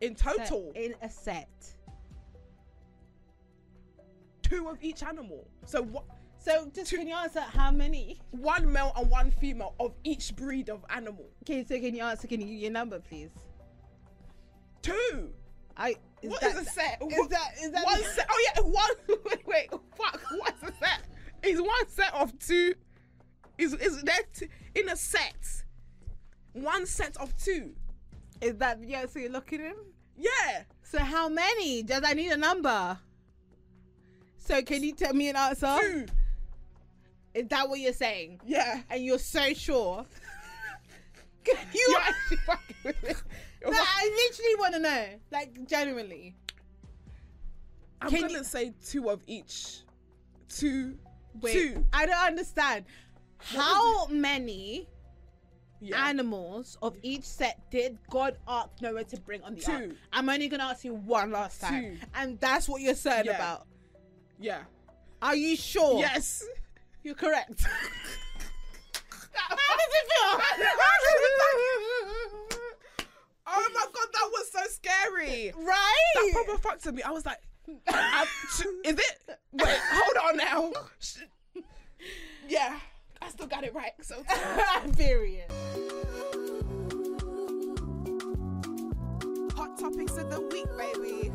In 0.00 0.16
So 0.16 0.36
total. 0.36 0.72
in 0.74 0.94
a 1.02 1.08
set. 1.10 1.48
two 4.42 4.68
of 4.68 4.82
each 4.82 5.02
animal. 5.02 5.46
So 5.64 5.82
what? 5.82 6.04
So 6.38 6.68
just 6.74 6.90
Two- 6.90 6.96
can 6.96 7.06
you 7.06 7.14
answer 7.14 7.40
how 7.40 7.70
many? 7.70 8.18
One 8.30 8.70
male 8.72 8.92
and 8.96 9.08
one 9.10 9.30
female 9.30 9.74
of 9.78 9.94
each 10.04 10.34
breed 10.34 10.70
of 10.70 10.84
animal. 10.90 11.26
Okay, 11.44 11.62
so 11.64 11.78
can 11.78 11.94
you 11.94 12.02
answer? 12.02 12.26
Can 12.26 12.40
you 12.40 12.46
give 12.46 12.56
your 12.56 12.70
number, 12.72 12.98
please? 12.98 13.30
Two. 14.82 15.30
I 15.76 15.94
is 16.22 16.30
What 16.30 16.40
that, 16.40 16.56
is 16.56 16.62
a 16.62 16.64
set? 16.64 17.00
Is 17.02 17.28
that 17.28 17.52
is 17.62 17.70
that 17.70 17.84
one 17.84 18.02
set? 18.02 18.26
Oh 18.30 18.44
yeah, 18.56 18.62
one. 18.62 19.18
Wait, 19.26 19.46
wait, 19.46 19.70
fuck. 19.96 20.20
What's 20.32 20.62
a 20.62 20.72
set? 20.78 21.00
Is 21.42 21.60
one 21.60 21.88
set 21.88 22.12
of 22.14 22.36
two? 22.38 22.74
Is 23.58 23.74
is 23.74 24.02
that 24.02 24.42
in 24.74 24.88
a 24.88 24.96
set? 24.96 25.64
One 26.54 26.86
set 26.86 27.16
of 27.18 27.36
two. 27.36 27.74
Is 28.40 28.56
that 28.56 28.78
yeah? 28.84 29.06
So 29.06 29.18
you're 29.18 29.30
looking 29.30 29.60
in. 29.60 29.74
Yeah. 30.16 30.62
So 30.82 30.98
how 30.98 31.28
many? 31.28 31.82
Does 31.82 32.02
I 32.04 32.12
need 32.14 32.32
a 32.32 32.36
number? 32.36 32.98
So 34.38 34.62
can 34.62 34.82
you 34.82 34.92
tell 34.92 35.14
me 35.14 35.28
an 35.28 35.36
answer? 35.36 35.76
Two. 35.80 36.06
Is 37.34 37.46
that 37.48 37.68
what 37.68 37.78
you're 37.78 37.92
saying? 37.92 38.40
Yeah. 38.44 38.80
And 38.90 39.04
you're 39.04 39.18
so 39.18 39.54
sure? 39.54 40.04
Can 41.44 41.56
you? 41.72 41.86
You're 41.88 42.00
actually 42.00 42.36
fucking 42.46 42.76
with 42.84 43.02
me. 43.02 43.10
You're 43.62 43.70
No, 43.70 43.78
I 43.80 44.26
literally 44.28 44.54
want 44.58 44.74
to 44.74 44.80
know, 44.80 45.04
like 45.30 45.66
genuinely. 45.66 46.34
I'm 48.02 48.10
can 48.10 48.22
gonna 48.22 48.32
you- 48.34 48.44
say 48.44 48.72
two 48.84 49.08
of 49.10 49.22
each. 49.26 49.82
Two. 50.48 50.98
Wait, 51.40 51.52
Two. 51.52 51.86
I 51.92 52.06
don't 52.06 52.16
understand. 52.26 52.84
How 53.38 54.06
many 54.08 54.88
Yeah. 55.82 56.06
animals 56.08 56.76
of 56.82 56.94
each 57.02 57.24
set 57.24 57.58
did 57.70 57.96
God 58.10 58.36
ask 58.46 58.68
Noah 58.82 59.04
to 59.04 59.16
bring 59.20 59.42
on 59.42 59.54
the 59.54 59.72
ark? 59.72 59.90
I'm 60.12 60.28
only 60.28 60.48
gonna 60.48 60.64
ask 60.64 60.84
you 60.84 60.94
one 60.94 61.30
last 61.30 61.60
time, 61.60 61.98
Two. 62.00 62.06
and 62.14 62.38
that's 62.40 62.68
what 62.68 62.82
you're 62.82 62.94
certain 62.94 63.26
Yeah. 63.26 63.36
about. 63.36 63.66
yeah. 64.38 64.62
Are 65.22 65.34
you 65.36 65.56
sure? 65.56 65.98
Yes. 65.98 66.44
you're 67.02 67.14
correct. 67.14 67.62
How 69.32 69.56
does 69.56 69.94
it 69.94 70.06
feel? 70.06 70.40
oh 73.46 73.70
my 73.74 73.86
god, 73.92 74.08
that 74.12 74.28
was 74.32 74.50
so 74.52 74.60
scary. 74.68 75.52
Right? 75.56 75.94
That 76.14 76.30
proper 76.32 76.58
fucked 76.58 76.82
to 76.84 76.92
me. 76.92 77.02
I 77.02 77.10
was 77.10 77.24
like, 77.26 77.38
I- 77.88 78.26
is 78.84 78.98
it? 78.98 79.38
Wait, 79.52 79.78
hold 79.92 80.16
on 80.30 80.36
now. 80.36 80.72
Yeah, 82.48 82.80
I 83.22 83.28
still 83.28 83.46
got 83.46 83.64
it 83.64 83.74
right. 83.74 83.92
So 84.02 84.22
Period. 84.96 85.50
hot 89.56 89.78
topics 89.78 90.16
of 90.16 90.30
the 90.30 90.40
week, 90.40 90.66
baby. 90.76 91.30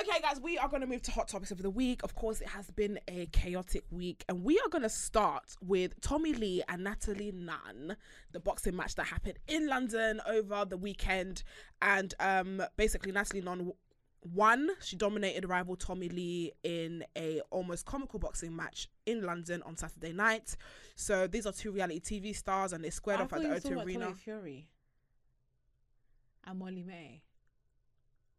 Okay, 0.00 0.20
guys, 0.20 0.40
we 0.40 0.58
are 0.58 0.68
going 0.68 0.80
to 0.80 0.86
move 0.88 1.02
to 1.02 1.12
hot 1.12 1.28
topics 1.28 1.52
of 1.52 1.62
the 1.62 1.70
week. 1.70 2.02
Of 2.02 2.16
course, 2.16 2.40
it 2.40 2.48
has 2.48 2.68
been 2.72 2.98
a 3.06 3.26
chaotic 3.26 3.84
week, 3.92 4.24
and 4.28 4.42
we 4.42 4.58
are 4.58 4.68
going 4.68 4.82
to 4.82 4.88
start 4.88 5.54
with 5.62 6.00
Tommie 6.00 6.32
Lee 6.32 6.62
and 6.68 6.82
Natalie 6.82 7.30
Nunn, 7.32 7.96
the 8.32 8.40
boxing 8.40 8.74
match 8.74 8.96
that 8.96 9.06
happened 9.06 9.38
in 9.46 9.68
London 9.68 10.20
over 10.28 10.64
the 10.64 10.76
weekend. 10.76 11.44
And 11.80 12.12
um, 12.18 12.60
basically, 12.76 13.12
Natalie 13.12 13.42
Nunn 13.42 13.72
won. 14.22 14.70
She 14.80 14.96
dominated 14.96 15.48
rival 15.48 15.76
Tommie 15.76 16.08
Lee 16.08 16.52
in 16.62 17.04
a 17.16 17.40
almost 17.50 17.86
comical 17.86 18.18
boxing 18.18 18.54
match 18.54 18.88
in 19.06 19.22
London 19.22 19.62
on 19.62 19.76
Saturday 19.76 20.12
night. 20.12 20.56
So 20.96 21.26
these 21.26 21.46
are 21.46 21.52
two 21.52 21.72
reality 21.72 22.00
TV 22.00 22.34
stars, 22.34 22.72
and 22.72 22.84
they 22.84 22.90
squared 22.90 23.20
I 23.20 23.24
off 23.24 23.32
at 23.32 23.42
the 23.42 23.48
were 23.48 23.54
talking 23.56 23.70
O2 23.70 23.74
about 23.74 23.86
Arena. 23.86 24.04
Tommy 24.06 24.16
Fury 24.16 24.68
and 26.46 26.58
Molly-Mae. 26.58 27.22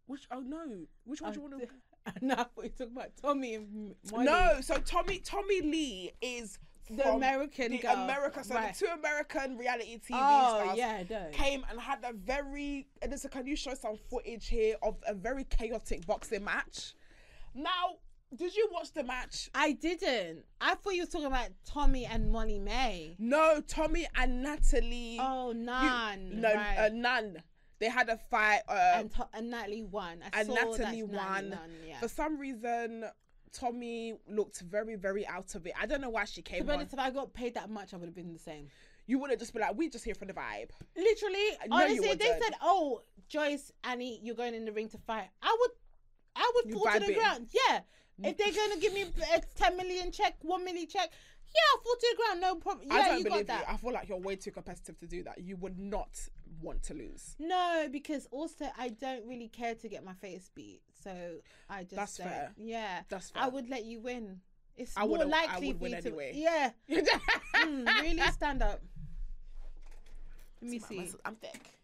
Which? 0.05 0.27
Oh 0.31 0.41
no! 0.41 0.85
Which 1.05 1.21
one 1.21 1.31
do 1.31 1.39
you 1.39 1.49
want 1.49 1.63
to? 1.63 1.69
no, 2.21 2.35
thought 2.35 2.77
talking 2.77 2.87
about 2.91 3.11
Tommy 3.21 3.55
and 3.55 3.95
Molly. 4.11 4.25
No, 4.25 4.57
so 4.61 4.75
Tommy 4.79 5.19
Tommie 5.19 5.61
Lee 5.61 6.11
is 6.21 6.59
the 6.89 7.09
American 7.09 7.71
the 7.71 7.77
girl. 7.79 7.95
America. 7.95 8.43
So 8.43 8.55
right. 8.55 8.73
the 8.73 8.85
two 8.85 8.91
American 8.91 9.57
reality 9.57 9.97
TV 9.97 10.11
oh 10.13 10.63
stars 10.63 10.77
yeah, 10.77 11.03
no. 11.09 11.27
came 11.31 11.65
and 11.69 11.79
had 11.79 11.99
a 12.03 12.13
very. 12.13 12.87
And 13.01 13.17
so 13.19 13.29
can 13.29 13.47
you 13.47 13.55
show 13.55 13.73
some 13.73 13.97
footage 14.09 14.47
here 14.47 14.75
of 14.83 14.97
a 15.07 15.13
very 15.13 15.43
chaotic 15.45 16.05
boxing 16.05 16.43
match? 16.43 16.93
Now, 17.55 17.97
did 18.35 18.55
you 18.55 18.69
watch 18.71 18.91
the 18.93 19.03
match? 19.03 19.49
I 19.53 19.73
didn't. 19.73 20.43
I 20.59 20.75
thought 20.75 20.95
you 20.95 21.03
were 21.03 21.07
talking 21.07 21.27
about 21.27 21.49
Tommy 21.65 22.05
and 22.05 22.31
Molly-Mae. 22.31 23.15
No, 23.19 23.61
Tommy 23.67 24.07
and 24.15 24.41
Natalie. 24.41 25.17
Oh, 25.21 25.51
you- 25.51 25.59
none. 25.59 26.41
no, 26.41 26.53
right. 26.53 26.77
uh, 26.77 26.89
none. 26.91 27.43
They 27.79 27.89
had 27.89 28.09
a 28.09 28.17
fight. 28.17 28.61
Uh, 28.67 28.93
and, 28.95 29.11
and 29.33 29.49
Natalie 29.49 29.83
won. 29.83 30.23
I 30.31 30.41
and 30.41 30.49
Natalie 30.49 31.03
won. 31.03 31.57
yeah. 31.87 31.99
for 31.99 32.07
some 32.07 32.39
reason, 32.39 33.05
Tommy 33.53 34.15
looked 34.27 34.61
very, 34.61 34.95
very 34.95 35.25
out 35.27 35.55
of 35.55 35.65
it. 35.67 35.73
I 35.79 35.85
don't 35.85 36.01
know 36.01 36.09
why 36.09 36.25
she 36.25 36.41
To 36.41 36.49
came 36.51 36.63
be 36.65 36.69
on. 36.71 36.75
honest, 36.79 36.93
if 36.93 36.99
I 36.99 37.09
got 37.11 37.33
paid 37.33 37.53
that 37.55 37.69
much, 37.69 37.93
I 37.93 37.97
would 37.97 38.07
have 38.07 38.15
been 38.15 38.33
the 38.33 38.39
same. 38.39 38.67
You 39.05 39.19
wouldn't 39.19 39.39
just 39.39 39.53
be 39.53 39.59
like, 39.59 39.75
we 39.75 39.89
just 39.89 40.05
here 40.05 40.15
for 40.15 40.25
the 40.25 40.33
vibe. 40.33 40.69
Literally, 40.95 41.45
No, 41.67 41.75
honestly, 41.77 42.13
they 42.15 42.39
said, 42.41 42.53
"Oh, 42.61 43.01
Joyce, 43.27 43.71
Annie, 43.83 44.19
you're 44.23 44.35
going 44.35 44.53
in 44.53 44.65
the 44.65 44.71
ring 44.71 44.87
to 44.89 44.97
fight." 44.97 45.27
I 45.41 45.55
would, 45.59 45.71
I 46.35 46.51
would 46.55 46.65
You 46.69 46.79
fall 46.79 46.91
to 46.93 46.99
the 46.99 47.13
ground. 47.13 47.47
Yeah, 47.53 47.81
if 48.23 48.37
they're 48.37 48.51
gonna 48.53 48.79
give 48.79 48.93
me 48.93 49.01
a 49.35 49.41
ten 49.55 49.75
million 49.75 50.11
check, 50.11 50.35
one 50.41 50.63
million 50.63 50.87
check, 50.87 51.09
yeah, 51.53 51.61
I'll 51.73 51.81
fall 51.81 51.95
to 51.99 52.07
the 52.11 52.23
ground, 52.23 52.41
no 52.41 52.55
problem. 52.55 52.87
Yeah, 52.87 52.93
I 52.95 53.07
don't 53.09 53.17
you 53.19 53.23
believe 53.25 53.47
got 53.47 53.59
you. 53.59 53.65
that. 53.65 53.73
I 53.73 53.77
feel 53.77 53.91
like 53.93 54.07
you're 54.07 54.17
way 54.19 54.37
too 54.37 54.51
competitive 54.51 54.97
to 54.99 55.05
do 55.05 55.21
that. 55.23 55.39
You 55.39 55.57
would 55.57 55.77
not 55.77 56.17
want 56.63 56.83
to 56.83 56.93
lose. 56.93 57.35
No, 57.39 57.87
because 57.91 58.27
also 58.31 58.65
I 58.77 58.89
don't 58.89 59.25
really 59.27 59.49
care 59.49 59.75
to 59.75 59.89
get 59.89 60.03
my 60.03 60.13
face 60.13 60.49
beat, 60.55 60.81
so 61.03 61.11
I 61.69 61.83
just 61.83 61.95
That's 61.95 62.17
don't. 62.17 62.27
fair. 62.27 62.51
Yeah, 62.57 63.01
That's 63.09 63.31
I 63.35 63.47
would 63.49 63.69
let 63.69 63.83
you 63.85 63.99
win. 63.99 64.39
It's 64.75 64.93
I 64.97 65.01
more 65.01 65.09
would've- 65.19 65.31
I 65.33 65.45
likely 65.47 65.67
would 65.67 65.77
for 65.77 65.83
win 65.83 65.91
you 65.91 66.01
to. 66.01 66.07
anyway. 66.07 66.31
Yeah, 66.35 66.71
mm, 67.55 68.01
really 68.01 68.21
stand 68.31 68.63
up. 68.63 68.81
Let 70.61 70.71
me 70.71 70.79
see. 70.79 71.11
I'm 71.25 71.35
thick. 71.35 71.79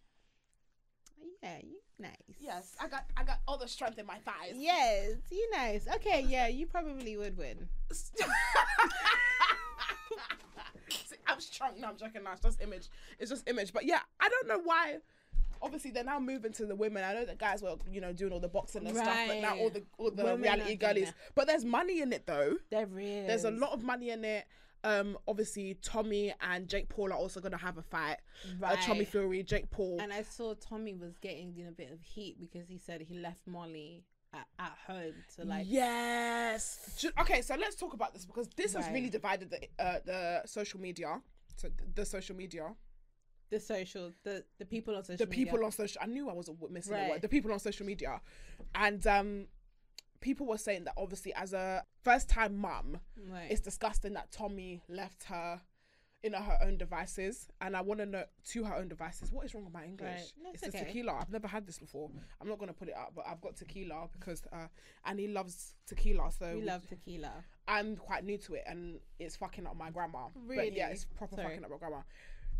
Yeah, 1.43 1.57
you 1.64 1.80
nice. 1.99 2.11
Yes, 2.39 2.76
I 2.81 2.88
got 2.88 3.06
I 3.15 3.23
got 3.23 3.39
all 3.47 3.57
the 3.57 3.68
strength 3.68 3.99
in 3.99 4.06
my 4.06 4.18
thighs. 4.19 4.53
Yes, 4.56 5.15
you 5.30 5.49
nice. 5.51 5.88
Okay, 5.95 6.26
yeah, 6.27 6.47
you 6.47 6.65
probably 6.65 7.15
would 7.18 7.38
win. 7.38 7.68
See, 10.91 11.16
I'm 11.28 11.40
strong. 11.40 11.80
No, 11.80 11.90
I'm 11.90 11.98
joking. 11.98 12.24
No, 12.24 12.32
it's 12.32 12.41
just 12.41 12.61
image. 12.61 12.88
It's 13.20 13.30
just 13.30 13.48
image. 13.49 13.74
But 13.74 13.86
yeah, 13.86 13.99
I 14.20 14.30
don't 14.30 14.48
know 14.48 14.61
why. 14.64 14.98
Obviously, 15.61 15.91
they're 15.91 16.06
now 16.06 16.20
moving 16.20 16.53
to 16.53 16.66
the 16.66 16.76
women. 16.76 17.03
I 17.03 17.14
know 17.14 17.26
the 17.26 17.36
guys 17.36 17.61
were, 17.61 17.76
you 17.91 17.99
know, 17.99 18.14
doing 18.14 18.32
all 18.32 18.40
the 18.40 18.48
boxing 18.48 18.88
and 18.88 18.95
stuff, 18.95 19.18
but 19.28 19.41
now 19.41 19.57
all 19.57 19.70
the 19.70 19.84
all 19.98 20.10
the 20.10 20.24
Women 20.24 20.41
reality 20.41 20.74
are 20.74 20.76
girlies. 20.78 21.14
But 21.36 21.48
there's 21.48 21.66
money 21.66 22.02
in 22.02 22.14
it 22.14 22.26
though. 22.26 22.57
There 22.70 22.88
is. 22.98 23.28
There's 23.28 23.44
a 23.44 23.52
lot 23.52 23.72
of 23.74 23.84
money 23.84 24.11
in 24.11 24.24
it. 24.24 24.45
Um, 24.86 25.18
obviously, 25.28 25.74
Tommy 25.82 26.34
and 26.40 26.70
Jake 26.70 26.88
Paul 26.88 27.11
are 27.11 27.18
also 27.18 27.41
gonna 27.41 27.57
have 27.57 27.78
a 27.78 27.82
fight. 27.82 28.18
Uh, 28.64 28.78
Tommy 28.78 29.03
Fury, 29.03 29.44
Jake 29.44 29.70
Paul. 29.70 29.99
And 30.02 30.14
I 30.14 30.22
saw 30.22 30.53
Tommy 30.53 30.95
was 30.95 31.18
getting 31.18 31.53
in 31.57 31.68
a 31.68 31.72
bit 31.72 31.91
of 31.91 32.02
heat 32.02 32.40
because 32.40 32.70
he 32.70 32.78
said 32.78 33.02
he 33.02 33.20
left 33.20 33.45
Molly 33.45 34.06
at, 34.34 34.45
at 34.60 34.73
home 34.88 35.14
to 35.35 35.45
like. 35.45 35.65
yes. 35.68 37.06
Okay, 37.19 37.41
so 37.41 37.56
let's 37.56 37.76
talk 37.76 37.93
about 37.93 38.14
this 38.14 38.26
because 38.26 38.47
this 38.56 38.73
has 38.76 38.88
really 38.89 39.10
divided 39.10 39.49
the 39.49 39.60
uh, 39.84 39.99
the 40.06 40.41
social 40.45 40.80
media. 40.80 41.22
So 41.56 41.69
the 41.95 42.06
social 42.06 42.35
media, 42.35 42.73
The 43.49 43.60
social, 43.60 44.11
the 44.23 44.43
the 44.60 44.65
people 44.65 44.95
on 44.95 45.03
social 45.03 45.26
the 45.26 45.27
people 45.27 45.53
media. 45.57 45.65
on 45.65 45.72
social. 45.72 46.01
I 46.01 46.06
knew 46.06 46.30
I 46.30 46.34
was 46.34 46.49
missing 46.69 46.93
a 46.93 46.97
Right. 46.97 47.10
word. 47.10 47.22
The 47.22 47.30
people 47.30 47.51
on 47.51 47.60
social 47.60 47.85
media, 47.85 48.22
and 48.76 49.06
um, 49.07 49.47
people 50.22 50.45
were 50.45 50.57
saying 50.57 50.84
that 50.85 50.93
obviously 50.97 51.34
as 51.34 51.53
a 51.53 51.84
first 52.03 52.30
time 52.30 52.56
mum, 52.57 52.99
Right. 53.27 53.47
it's 53.51 53.61
disgusting 53.61 54.14
that 54.14 54.31
Tommy 54.31 54.81
left 54.88 55.23
her 55.26 55.61
in 56.24 56.34
her 56.34 56.58
own 56.62 56.78
devices. 56.78 57.48
And 57.62 57.76
I 57.76 57.82
want 57.82 58.00
to 58.00 58.06
know 58.06 58.24
to 58.50 58.64
her 58.64 58.76
own 58.76 58.88
devices. 58.88 59.32
What 59.32 59.46
is 59.46 59.54
wrong 59.54 59.66
with 59.66 59.74
my 59.74 59.86
English? 59.86 60.34
Right. 60.44 60.54
It's 60.54 60.62
the 60.62 60.70
okay. 60.70 60.86
tequila. 60.86 61.14
I've 61.20 61.32
never 61.32 61.48
had 61.48 61.66
this 61.66 61.80
before. 61.80 62.10
I'm 62.41 62.48
not 62.48 62.60
gonna 62.60 62.74
put 62.74 62.90
it 62.90 62.96
up, 62.96 63.14
but 63.16 63.26
I've 63.28 63.41
got 63.41 63.56
tequila 63.56 64.08
because 64.12 64.44
uh, 64.52 64.68
and 65.06 65.20
he 65.20 65.28
loves 65.28 65.74
tequila. 65.88 66.32
So 66.32 66.56
we 66.56 66.64
love 66.64 66.88
tequila. 66.88 67.32
I'm 67.68 67.96
quite 67.96 68.26
new 68.26 68.38
to 68.40 68.56
it, 68.56 68.64
and 68.68 69.00
it's 69.20 69.36
fucking 69.36 69.68
up 69.68 69.78
my 69.78 69.91
grandma. 69.91 70.28
But 70.48 70.74
yeah, 70.74 70.90
it's 70.90 71.06
proper 71.06 71.36
Sorry. 71.36 71.48
fucking 71.50 71.64
up 71.64 71.72
my 71.72 71.78
grandma. 71.78 72.02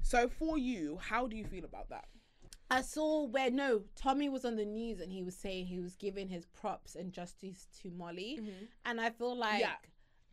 So 0.02 0.30
for 0.30 0.58
you, 0.58 0.98
how 1.02 1.28
do 1.28 1.36
you 1.36 1.46
feel 1.46 1.66
about 1.66 1.90
that? 1.90 2.06
I 2.72 2.82
saw 2.82 3.26
where 3.26 3.50
no 3.50 3.82
Tommy 3.96 4.30
was 4.30 4.46
on 4.46 4.56
the 4.56 4.66
news 4.66 5.00
and 5.00 5.12
he 5.12 5.24
was 5.24 5.36
saying 5.36 5.66
he 5.66 5.80
was 5.80 5.96
giving 5.96 6.30
his 6.30 6.46
props 6.46 6.96
and 6.96 7.12
justice 7.12 7.68
to 7.82 7.90
Molly, 7.90 8.40
and 8.86 9.02
I 9.02 9.10
feel 9.10 9.36
like 9.36 9.62
Yeah. 9.62 9.76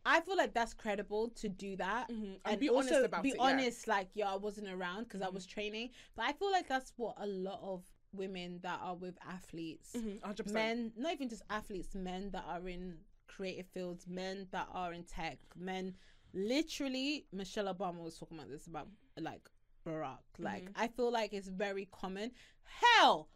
I 0.07 0.21
feel 0.21 0.37
like 0.37 0.53
that's 0.53 0.73
credible 0.73 1.29
to 1.41 1.49
do 1.49 1.75
that 1.77 2.09
Mhm. 2.09 2.13
And 2.15 2.39
and, 2.45 2.59
be 2.59 2.69
honest 2.69 2.93
also 2.93 3.05
about 3.05 3.23
be 3.23 3.29
it, 3.29 3.35
yeah. 3.35 3.41
Mm-hmm. 3.43 3.59
honest. 3.59 3.87
Like, 3.87 4.09
yeah, 4.13 4.31
I 4.31 4.37
wasn't 4.37 4.69
around 4.69 5.03
because 5.03 5.21
I 5.21 5.29
was 5.29 5.45
training, 5.45 5.89
but 6.15 6.23
I 6.25 6.33
feel 6.33 6.51
like 6.51 6.67
that's 6.67 6.93
what 6.97 7.15
a 7.17 7.27
lot 7.27 7.59
of 7.61 7.83
women 8.13 8.59
that 8.63 8.79
are 8.81 8.95
with 8.95 9.17
athletes, 9.27 9.95
Mhm, 9.95 10.19
100%. 10.21 10.53
men, 10.53 10.93
not 10.95 11.13
even 11.13 11.29
just 11.29 11.43
athletes, 11.49 11.93
men 11.93 12.31
that 12.31 12.45
are 12.47 12.67
in 12.69 12.97
creative 13.27 13.67
fields, 13.67 14.07
men 14.07 14.47
that 14.51 14.67
are 14.71 14.93
in 14.93 15.03
tech, 15.03 15.39
men. 15.55 15.93
Literally, 16.33 17.25
Michelle 17.31 17.73
Obama 17.73 17.99
was 18.03 18.17
talking 18.17 18.37
about 18.37 18.49
this 18.49 18.67
about 18.67 18.87
like 19.19 19.49
Barack. 19.85 20.19
Like, 20.39 20.65
Mm-hmm. 20.65 20.83
I 20.83 20.87
feel 20.87 21.11
like 21.11 21.33
it's 21.33 21.47
very 21.49 21.85
common. 21.91 22.31
Hell, 22.63 23.29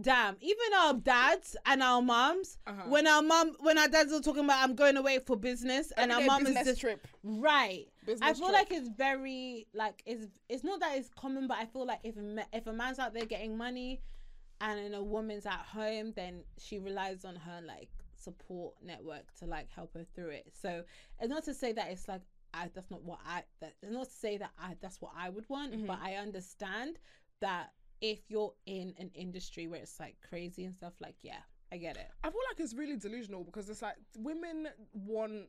damn, 0.00 0.36
even 0.40 0.66
our 0.78 0.94
dads 0.94 1.56
and 1.66 1.82
our 1.82 2.02
moms, 2.02 2.58
Uh-huh. 2.66 2.82
when 2.88 3.06
our 3.06 3.22
mom, 3.22 3.54
when 3.60 3.78
our 3.78 3.88
dads 3.88 4.12
are 4.12 4.20
talking 4.20 4.44
about 4.44 4.62
I'm 4.62 4.74
going 4.74 4.96
away 4.96 5.18
for 5.18 5.36
business, 5.36 5.92
and 5.96 6.12
our 6.12 6.20
mom 6.22 6.46
is 6.46 6.54
just 6.66 6.80
trip. 6.80 7.06
right. 7.22 7.86
I 8.22 8.32
feel 8.34 8.48
trip. 8.48 8.52
like 8.52 8.72
it's 8.72 8.88
very 8.88 9.66
like 9.74 10.02
it's 10.06 10.26
it's 10.48 10.64
not 10.64 10.80
that 10.80 10.96
it's 10.98 11.08
common, 11.10 11.46
but 11.46 11.58
I 11.58 11.66
feel 11.66 11.86
like 11.86 12.00
if 12.04 12.16
a, 12.16 12.44
if 12.52 12.66
a 12.66 12.72
man's 12.72 12.98
out 12.98 13.14
there 13.14 13.24
getting 13.26 13.56
money, 13.56 14.00
and 14.60 14.94
a 14.94 15.02
woman's 15.02 15.46
at 15.46 15.64
home, 15.72 16.12
then 16.16 16.42
she 16.58 16.78
relies 16.78 17.24
on 17.24 17.34
her 17.36 17.60
like 17.66 17.88
support 18.14 18.74
network 18.84 19.32
to 19.38 19.46
like 19.46 19.68
help 19.70 19.94
her 19.94 20.04
through 20.14 20.28
it. 20.30 20.52
So 20.60 20.82
it's 21.20 21.30
not 21.30 21.44
to 21.44 21.54
say 21.54 21.72
that 21.72 21.90
it's 21.90 22.06
like 22.08 22.20
I 22.52 22.68
that's 22.74 22.90
not 22.90 23.02
what 23.02 23.20
I 23.26 23.42
that 23.60 23.74
it's 23.82 23.92
not 23.92 24.04
to 24.06 24.12
say 24.14 24.36
that 24.38 24.50
I 24.58 24.76
that's 24.80 25.00
what 25.00 25.12
I 25.16 25.30
would 25.30 25.48
want, 25.48 25.86
but 25.86 25.98
I 26.02 26.14
understand 26.14 26.98
that 27.40 27.70
if 28.00 28.18
you're 28.28 28.52
in 28.66 28.94
an 28.98 29.10
industry 29.14 29.66
where 29.66 29.80
it's 29.80 29.98
like 30.00 30.16
crazy 30.28 30.64
and 30.64 30.74
stuff, 30.74 30.94
like 31.00 31.16
yeah, 31.22 31.40
I 31.72 31.76
get 31.76 31.96
it. 31.96 32.08
I 32.24 32.30
feel 32.30 32.40
like 32.50 32.60
it's 32.60 32.74
really 32.74 32.96
delusional 32.96 33.44
because 33.44 33.68
it's 33.68 33.82
like 33.82 33.96
women 34.16 34.68
want, 34.92 35.48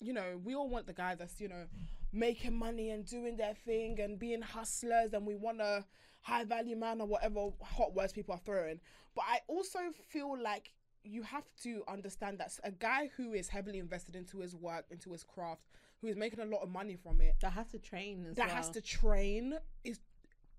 you 0.00 0.12
know, 0.12 0.40
we 0.44 0.54
all 0.54 0.68
want 0.68 0.86
the 0.86 0.92
guy 0.92 1.14
that's, 1.14 1.40
you 1.40 1.48
know, 1.48 1.64
making 2.12 2.54
money 2.54 2.90
and 2.90 3.04
doing 3.06 3.36
their 3.36 3.54
thing 3.54 3.98
and 4.00 4.18
being 4.18 4.42
hustlers 4.42 5.12
and 5.12 5.26
we 5.26 5.34
want 5.34 5.60
a 5.60 5.84
high 6.20 6.44
value 6.44 6.76
man 6.76 7.00
or 7.00 7.06
whatever 7.06 7.48
hot 7.62 7.94
words 7.94 8.12
people 8.12 8.34
are 8.34 8.40
throwing. 8.44 8.80
But 9.14 9.24
I 9.28 9.40
also 9.48 9.78
feel 10.08 10.40
like 10.40 10.72
you 11.04 11.22
have 11.24 11.44
to 11.64 11.82
understand 11.88 12.38
that 12.38 12.56
a 12.62 12.70
guy 12.70 13.10
who 13.16 13.32
is 13.32 13.48
heavily 13.48 13.78
invested 13.80 14.14
into 14.14 14.38
his 14.38 14.54
work, 14.54 14.84
into 14.90 15.10
his 15.10 15.24
craft, 15.24 15.62
who 16.00 16.06
is 16.06 16.16
making 16.16 16.40
a 16.40 16.44
lot 16.44 16.62
of 16.62 16.68
money 16.68 16.96
from 16.96 17.20
it, 17.20 17.34
That 17.40 17.52
has 17.54 17.68
to 17.72 17.78
train 17.78 18.26
as 18.30 18.36
that 18.36 18.46
well. 18.46 18.56
has 18.56 18.70
to 18.70 18.80
train 18.80 19.58
is 19.84 19.98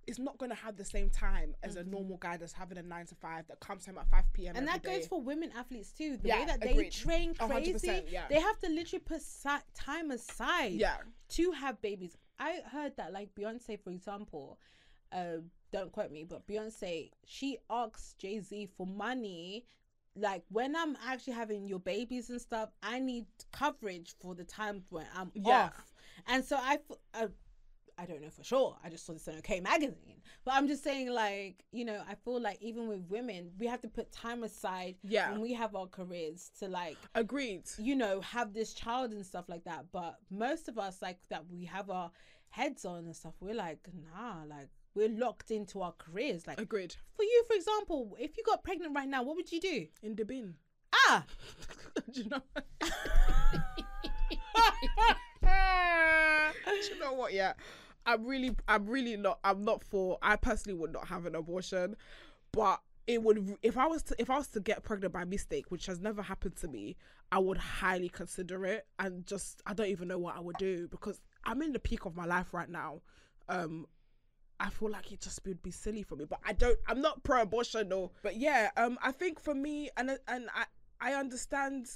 is 0.08 0.20
not 0.20 0.38
going 0.38 0.50
to 0.50 0.56
have 0.56 0.76
the 0.78 0.86
same 0.86 1.10
time 1.10 1.56
as 1.64 1.76
Mm-hmm. 1.76 1.88
a 1.88 1.92
normal 1.92 2.18
guy 2.18 2.38
that's 2.38 2.54
having 2.54 2.78
a 2.78 2.82
nine 2.84 3.06
to 3.08 3.16
five 3.16 3.48
that 3.48 3.60
comes 3.60 3.86
home 3.86 3.98
at 3.98 4.08
5 4.10 4.34
p.m. 4.34 4.56
and 4.56 4.68
that 4.68 4.84
goes 4.84 5.08
for 5.08 5.22
women 5.22 5.52
athletes 5.58 5.92
too. 5.92 6.18
The 6.18 6.28
Yeah, 6.28 6.40
way 6.40 6.46
that 6.46 6.62
they 6.62 6.72
agreed. 6.72 6.92
train 6.92 7.34
crazy, 7.36 8.04
yeah. 8.10 8.26
they 8.30 8.40
have 8.40 8.60
to 8.60 8.70
literally 8.70 9.00
put 9.04 9.22
time 9.74 10.12
aside 10.12 10.74
yeah 10.74 10.98
to 11.30 11.52
have 11.52 11.82
babies. 11.82 12.16
I 12.40 12.60
heard 12.72 12.96
that 12.98 13.14
like 13.14 13.34
Beyonce, 13.36 13.80
for 13.82 13.92
example, 13.92 14.60
uh, 15.12 15.38
don't 15.72 15.92
quote 15.92 16.12
me, 16.12 16.24
but 16.24 16.46
Beyonce, 16.48 17.12
she 17.26 17.58
asks 17.70 18.14
Jay 18.18 18.40
Z 18.40 18.70
for 18.78 18.86
money. 18.86 19.66
Like 20.16 20.44
when 20.50 20.76
I'm 20.76 20.96
actually 21.08 21.34
having 21.34 21.68
your 21.68 21.80
babies 21.80 22.30
and 22.30 22.40
stuff, 22.40 22.70
I 22.84 23.00
need 23.00 23.26
coverage 23.52 24.14
for 24.20 24.36
the 24.36 24.44
time 24.44 24.84
when 24.90 25.06
I'm 25.16 25.32
Yeah. 25.34 25.66
off. 25.68 25.94
And 26.28 26.46
so 26.46 26.56
I, 26.58 26.76
f- 26.90 26.98
uh, 27.16 27.28
I 27.98 28.06
don't 28.06 28.22
know 28.22 28.30
for 28.30 28.44
sure. 28.44 28.76
I 28.84 28.90
just 28.90 29.06
saw 29.06 29.14
this 29.14 29.28
in 29.28 29.38
OK 29.38 29.60
magazine, 29.60 30.22
but 30.46 30.56
I'm 30.56 30.68
just 30.68 30.84
saying, 30.84 31.10
like 31.12 31.64
you 31.72 31.86
know, 31.86 32.02
I 32.10 32.16
feel 32.16 32.42
like 32.42 32.58
even 32.62 32.88
with 32.88 33.02
women, 33.10 33.52
we 33.60 33.68
have 33.68 33.82
to 33.82 33.88
put 33.88 34.12
time 34.12 34.44
aside 34.44 34.96
Yeah. 35.04 35.32
when 35.32 35.42
we 35.42 35.54
have 35.54 35.76
our 35.76 35.88
careers 35.88 36.52
to 36.60 36.68
like 36.68 36.98
agreed 37.16 37.64
you 37.78 37.96
know, 37.96 38.22
have 38.22 38.54
this 38.54 38.74
child 38.74 39.12
and 39.12 39.26
stuff 39.26 39.46
like 39.48 39.64
that. 39.66 39.86
But 39.92 40.18
most 40.32 40.68
of 40.68 40.78
us, 40.78 41.02
like 41.02 41.20
that, 41.30 41.46
we 41.50 41.66
have 41.66 41.90
our 41.90 42.12
heads 42.50 42.84
on 42.86 43.06
and 43.06 43.16
stuff. 43.16 43.34
We're 43.40 43.54
like, 43.56 43.88
nah, 43.94 44.44
like 44.48 44.70
we're 44.96 45.10
locked 45.10 45.52
into 45.52 45.82
our 45.82 45.94
careers. 45.98 46.46
Like 46.48 46.60
agreed 46.60 46.96
for 47.16 47.24
you, 47.24 47.44
for 47.48 47.56
example, 47.56 48.16
if 48.20 48.38
you 48.38 48.44
got 48.44 48.64
pregnant 48.64 48.96
right 48.96 49.08
now, 49.08 49.24
what 49.24 49.36
would 49.36 49.52
you 49.52 49.60
do? 49.60 49.88
in 50.02 50.16
the 50.16 50.26
bin 50.26 50.56
Ah, 51.08 51.26
do 52.12 52.22
you 52.22 52.30
know 52.30 52.42
do 56.66 56.94
you 56.94 57.00
know 57.00 57.14
what 57.14 57.34
yeah 57.34 57.54
i'm 58.06 58.26
really 58.26 58.56
i'm 58.68 58.86
really 58.88 59.16
not 59.18 59.40
i'm 59.44 59.64
not 59.64 59.84
for 59.84 60.18
i 60.22 60.36
personally 60.36 60.78
would 60.78 60.92
not 60.92 61.08
have 61.08 61.26
an 61.26 61.36
abortion 61.36 61.96
but 62.52 62.82
it 63.08 63.22
would 63.22 63.56
if 63.62 63.78
i 63.78 63.86
was 63.86 64.04
to 64.04 64.16
if 64.18 64.30
i 64.30 64.38
was 64.38 64.48
to 64.48 64.60
get 64.60 64.84
pregnant 64.84 65.14
by 65.14 65.24
mistake 65.26 65.70
which 65.70 65.86
has 65.86 66.00
never 66.00 66.22
happened 66.22 66.56
to 66.56 66.68
me 66.68 66.96
i 67.32 67.40
would 67.40 67.58
highly 67.58 68.10
consider 68.10 68.66
it 68.66 68.88
and 69.00 69.26
just 69.26 69.62
i 69.66 69.74
don't 69.74 69.88
even 69.88 70.08
know 70.08 70.18
what 70.18 70.36
i 70.36 70.40
would 70.40 70.58
do 70.58 70.88
because 70.90 71.22
i'm 71.46 71.62
in 71.62 71.74
the 71.74 71.80
peak 71.80 72.06
of 72.06 72.16
my 72.16 72.26
life 72.26 72.54
right 72.54 72.70
now 72.70 73.02
um 73.50 73.86
I 74.60 74.70
feel 74.70 74.90
like 74.90 75.12
it 75.12 75.20
just 75.20 75.46
would 75.46 75.62
be 75.62 75.72
silly 75.72 76.04
for 76.04 76.16
me, 76.16 76.24
but 76.24 76.40
I 76.46 76.54
don't. 76.54 76.78
I'm 76.88 77.02
not 77.02 77.22
pro-abortion, 77.24 77.90
though. 77.90 78.12
But 78.22 78.38
yeah, 78.38 78.70
um, 78.78 78.98
I 79.04 79.12
think 79.12 79.42
for 79.42 79.54
me, 79.54 79.90
and 79.98 80.18
and 80.28 80.48
I 80.56 80.66
I 81.02 81.16
understand 81.16 81.88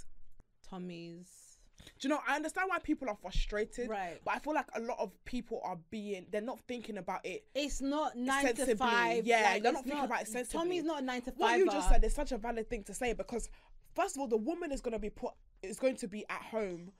Tommy's 0.69 1.46
Do 1.99 2.07
you 2.07 2.09
know? 2.13 2.19
I 2.27 2.35
understand 2.35 2.69
why 2.69 2.79
people 2.79 3.09
are 3.09 3.15
frustrated, 3.15 3.89
Right. 3.89 4.19
But 4.23 4.35
I 4.35 4.39
feel 4.39 4.53
like 4.53 4.67
a 4.75 4.79
lot 4.81 4.97
of 4.99 5.11
people 5.25 5.61
are 5.63 5.77
being 5.89 6.25
they're 6.31 6.41
not 6.41 6.59
thinking 6.67 6.97
about 6.97 7.25
it. 7.25 7.45
It's 7.55 7.81
not 7.81 8.15
nine 8.15 8.53
to 8.55 8.75
five. 8.75 9.25
yeah, 9.25 9.51
like, 9.53 9.63
you're 9.63 9.73
not 9.73 9.83
thinking 9.83 10.03
about 10.05 10.21
it 10.21 10.27
sensibly. 10.27 10.59
Tommy's 10.59 10.83
not 10.83 11.01
a 11.01 11.05
nine 11.05 11.21
to 11.21 11.31
five. 11.31 11.39
What 11.39 11.59
you 11.59 11.65
just 11.65 11.89
said 11.89 12.03
is 12.03 12.13
such 12.13 12.31
a 12.31 12.37
valid 12.37 12.69
thing 12.69 12.83
to 12.83 12.93
say 12.93 13.13
because 13.13 13.49
first 13.95 14.15
of 14.15 14.21
all, 14.21 14.27
the 14.27 14.37
woman 14.37 14.71
is 14.71 14.81
going 14.81 14.93
to 14.93 14.99
be 14.99 15.09
put 15.09 15.33
is 15.63 15.79
going 15.79 15.95
to 15.97 16.07
be 16.07 16.25
at 16.29 16.41
home 16.41 16.91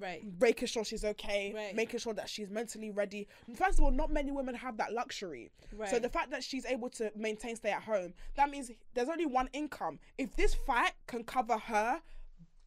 right. 0.00 0.22
making 0.40 0.68
sure 0.68 0.84
she's 0.84 1.04
okay, 1.04 1.52
Right. 1.54 1.74
making 1.74 2.00
sure 2.00 2.14
that 2.14 2.28
she's 2.28 2.50
mentally 2.50 2.90
ready. 2.90 3.28
First 3.54 3.78
of 3.78 3.84
all, 3.84 3.90
not 3.90 4.10
many 4.10 4.32
women 4.32 4.54
have 4.54 4.76
that 4.78 4.92
luxury. 4.92 5.50
So 5.88 5.98
the 5.98 6.08
fact 6.08 6.30
that 6.30 6.42
she's 6.42 6.66
able 6.66 6.90
to 6.90 7.12
maintain 7.14 7.56
stay 7.56 7.70
at 7.70 7.82
home, 7.82 8.14
that 8.36 8.50
means 8.50 8.70
there's 8.94 9.08
only 9.08 9.26
one 9.26 9.48
income. 9.52 9.98
If 10.18 10.34
this 10.36 10.54
fight 10.54 10.92
can 11.06 11.24
cover 11.24 11.58
her 11.58 12.00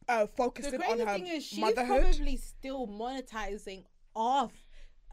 uh, 0.08 0.20
The 0.22 0.26
focusing 0.28 0.74
on 0.74 0.80
crazy 0.80 1.04
her 1.04 1.12
thing 1.14 1.26
is, 1.26 1.44
she's 1.44 1.58
motherhood, 1.60 2.02
probably 2.02 2.36
still 2.36 2.86
monetizing 2.86 3.84
off 4.14 4.52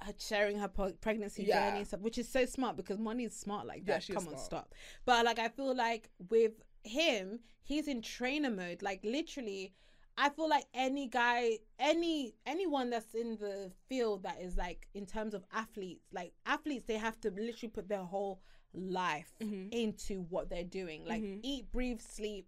her 0.02 0.14
sharing 0.18 0.60
her 0.60 0.68
pregnancy 0.68 1.44
Yeah. 1.46 1.66
journey 1.66 1.80
and 1.80 1.88
stuff, 1.88 2.02
which 2.02 2.18
is 2.18 2.28
so 2.28 2.46
smart 2.46 2.76
because 2.78 3.00
money 3.00 3.24
is 3.26 3.36
smart 3.36 3.66
like 3.66 3.86
that. 3.86 4.10
is 4.10 4.16
Come 4.16 4.28
on, 4.28 4.38
stop. 4.38 4.74
But 5.06 5.26
like, 5.26 5.40
I 5.40 5.50
feel 5.50 5.76
like 5.76 6.10
with 6.30 6.54
him, 6.84 7.40
he's 7.64 7.88
in 7.88 8.02
trainer 8.02 8.50
mode. 8.52 8.82
Like 8.82 9.02
literally, 9.04 9.74
I 10.18 10.30
feel 10.30 10.50
like 10.50 10.66
any 10.74 11.08
guy, 11.08 11.60
any 11.80 12.36
anyone 12.46 12.90
that's 12.90 13.14
in 13.16 13.38
the 13.38 13.72
field 13.88 14.24
that 14.24 14.42
is 14.42 14.56
like 14.58 14.88
in 14.94 15.06
terms 15.06 15.34
of 15.34 15.44
athletes, 15.54 16.06
like 16.14 16.34
athletes, 16.46 16.86
they 16.88 16.98
have 16.98 17.20
to 17.22 17.30
literally 17.32 17.72
put 17.72 17.88
their 17.90 18.04
whole 18.04 18.42
life 18.74 19.34
Mhm. 19.42 19.70
into 19.72 20.22
what 20.30 20.50
they're 20.50 20.64
doing. 20.64 21.06
Like 21.06 21.22
Mhm. 21.24 21.40
eat, 21.44 21.72
breathe, 21.72 22.02
sleep, 22.02 22.48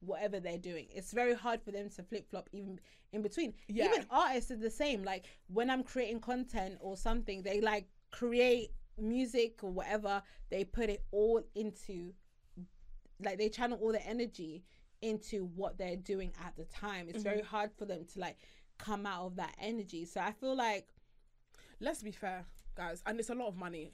whatever 0.00 0.40
they're 0.40 0.58
doing. 0.58 0.86
It's 0.90 1.12
very 1.12 1.34
hard 1.34 1.62
for 1.62 1.70
them 1.70 1.90
to 1.90 2.02
flip 2.02 2.28
flop 2.30 2.48
even 2.52 2.80
in 3.12 3.22
between. 3.22 3.54
Yeah. 3.68 3.86
Even 3.86 4.06
artists 4.10 4.50
are 4.50 4.56
the 4.56 4.70
same. 4.70 5.02
Like 5.02 5.26
when 5.48 5.70
I'm 5.70 5.82
creating 5.82 6.20
content 6.20 6.78
or 6.80 6.96
something, 6.96 7.42
they 7.42 7.60
like 7.60 7.88
create 8.10 8.70
music 8.98 9.60
or 9.62 9.70
whatever, 9.70 10.22
they 10.50 10.64
put 10.64 10.90
it 10.90 11.02
all 11.10 11.42
into 11.54 12.12
like 13.22 13.38
they 13.38 13.48
channel 13.48 13.78
all 13.80 13.92
the 13.92 14.06
energy 14.06 14.64
into 15.02 15.48
what 15.54 15.78
they're 15.78 15.96
doing 15.96 16.32
at 16.44 16.56
the 16.56 16.64
time. 16.64 17.06
It's 17.08 17.22
very 17.22 17.38
mm-hmm. 17.38 17.46
hard 17.46 17.70
for 17.76 17.84
them 17.84 18.04
to 18.12 18.20
like 18.20 18.38
come 18.78 19.06
out 19.06 19.26
of 19.26 19.36
that 19.36 19.54
energy. 19.60 20.04
So 20.04 20.20
I 20.20 20.32
feel 20.32 20.56
like 20.56 20.88
let's 21.80 22.02
be 22.02 22.12
fair, 22.12 22.44
guys, 22.76 23.02
and 23.06 23.18
it's 23.18 23.30
a 23.30 23.34
lot 23.34 23.48
of 23.48 23.56
money. 23.56 23.92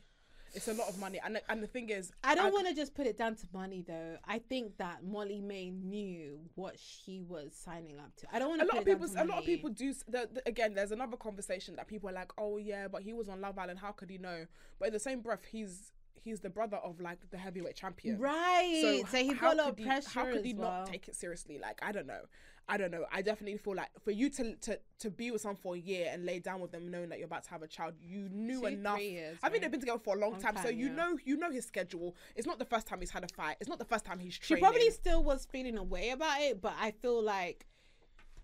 It's 0.55 0.68
a 0.68 0.74
lot 0.74 0.89
of 0.89 0.98
money, 0.98 1.20
and 1.24 1.36
the, 1.36 1.51
and 1.51 1.62
the 1.62 1.66
thing 1.66 1.89
is, 1.90 2.12
I 2.22 2.35
don't 2.35 2.52
want 2.52 2.68
to 2.68 2.74
just 2.74 2.94
put 2.94 3.06
it 3.06 3.16
down 3.18 3.35
to 3.36 3.47
money 3.52 3.85
though. 3.86 4.16
I 4.24 4.39
think 4.39 4.76
that 4.78 5.05
Molly-Mae 5.05 5.70
knew 5.70 6.39
what 6.55 6.78
she 6.78 7.20
was 7.26 7.52
signing 7.55 7.98
up 7.98 8.14
to. 8.16 8.26
I 8.32 8.39
don't 8.39 8.48
want 8.51 8.62
a 8.62 8.66
lot 8.66 8.78
of 8.78 8.85
people 8.85 9.06
a 9.16 9.24
lot 9.24 9.39
of 9.39 9.44
people 9.44 9.70
do 9.70 9.93
the, 10.09 10.28
the, 10.32 10.43
again 10.47 10.74
there's 10.74 10.93
another 10.93 11.16
conversation 11.16 11.76
that 11.76 11.89
people 11.89 12.09
are 12.09 12.12
like 12.12 12.31
oh 12.39 12.56
yeah 12.59 12.89
but 12.89 13.02
he 13.02 13.12
was 13.12 13.28
on 13.28 13.40
love 13.40 13.59
island 13.59 13.78
how 13.78 13.93
could 13.93 14.10
he 14.10 14.18
know 14.18 14.47
but 14.78 14.89
in 14.89 14.93
the 14.94 14.98
same 15.01 15.20
breath 15.20 15.44
he's 15.51 15.93
he's 16.14 16.40
the 16.40 16.51
brother 16.51 16.76
of 16.78 17.01
like 17.01 17.18
the 17.31 17.36
heavyweight 17.39 17.74
champion 17.76 18.18
Right. 18.18 19.05
So, 19.10 19.18
he's 19.18 19.32
how 19.35 19.48
got 19.48 19.55
a 19.55 19.56
lot 19.59 19.68
of 19.70 19.76
could 19.76 19.78
he- 19.85 19.85
pressure. 19.90 20.09
how 20.10 20.24
could 20.24 20.44
he 20.44 20.52
as 20.52 20.59
not 20.59 20.86
take 20.86 21.09
it 21.09 21.14
seriously 21.14 21.59
like 21.59 21.78
i 21.82 21.93
don't 21.93 22.06
know 22.06 22.22
i 22.69 22.77
don't 22.77 22.91
know 22.91 23.05
i 23.12 23.20
definitely 23.20 23.57
feel 23.59 23.74
like 23.74 23.91
for 24.03 24.11
you 24.11 24.28
to 24.31 24.55
to 24.57 24.78
to 24.99 25.11
be 25.11 25.31
with 25.31 25.41
someone 25.43 25.57
for 25.57 25.74
a 25.74 25.78
year 25.78 26.09
and 26.12 26.24
lay 26.24 26.39
down 26.39 26.61
with 26.61 26.73
them 26.73 26.91
knowing 26.91 27.09
that 27.09 27.19
you're 27.19 27.27
about 27.27 27.45
to 27.45 27.51
have 27.51 27.62
a 27.62 27.69
child 27.69 27.95
you 28.01 28.28
knew 28.31 28.61
Two, 28.61 28.66
enough 28.66 29.01
years, 29.01 29.36
i 29.43 29.49
think 29.49 29.55
right? 29.55 29.62
they've 29.62 29.70
been 29.70 29.81
together 29.81 29.99
for 29.99 30.16
a 30.16 30.19
long, 30.19 30.32
Long 30.32 30.41
time, 30.41 30.57
so 30.62 30.69
you 30.69 30.86
yeah. 30.86 30.95
know 30.95 31.19
you 31.24 31.36
know 31.36 31.51
his 31.51 31.66
schedule 31.66 32.15
it's 32.35 32.47
not 32.47 32.59
the 32.59 32.65
first 32.65 32.86
time 32.86 33.01
he's 33.01 33.11
had 33.11 33.24
a 33.24 33.28
fight 33.28 33.57
it's 33.61 33.69
not 33.69 33.78
the 33.78 33.85
first 33.85 34.05
time 34.05 34.19
he's 34.19 34.39
She 34.43 34.57
probably 34.57 34.91
still 34.91 35.23
was 35.23 35.47
feeling 35.51 35.77
a 35.78 35.82
way 35.82 36.11
about 36.11 36.41
it, 36.41 36.61
but 36.62 36.74
I 36.81 36.91
feel 36.93 37.23
like 37.23 37.66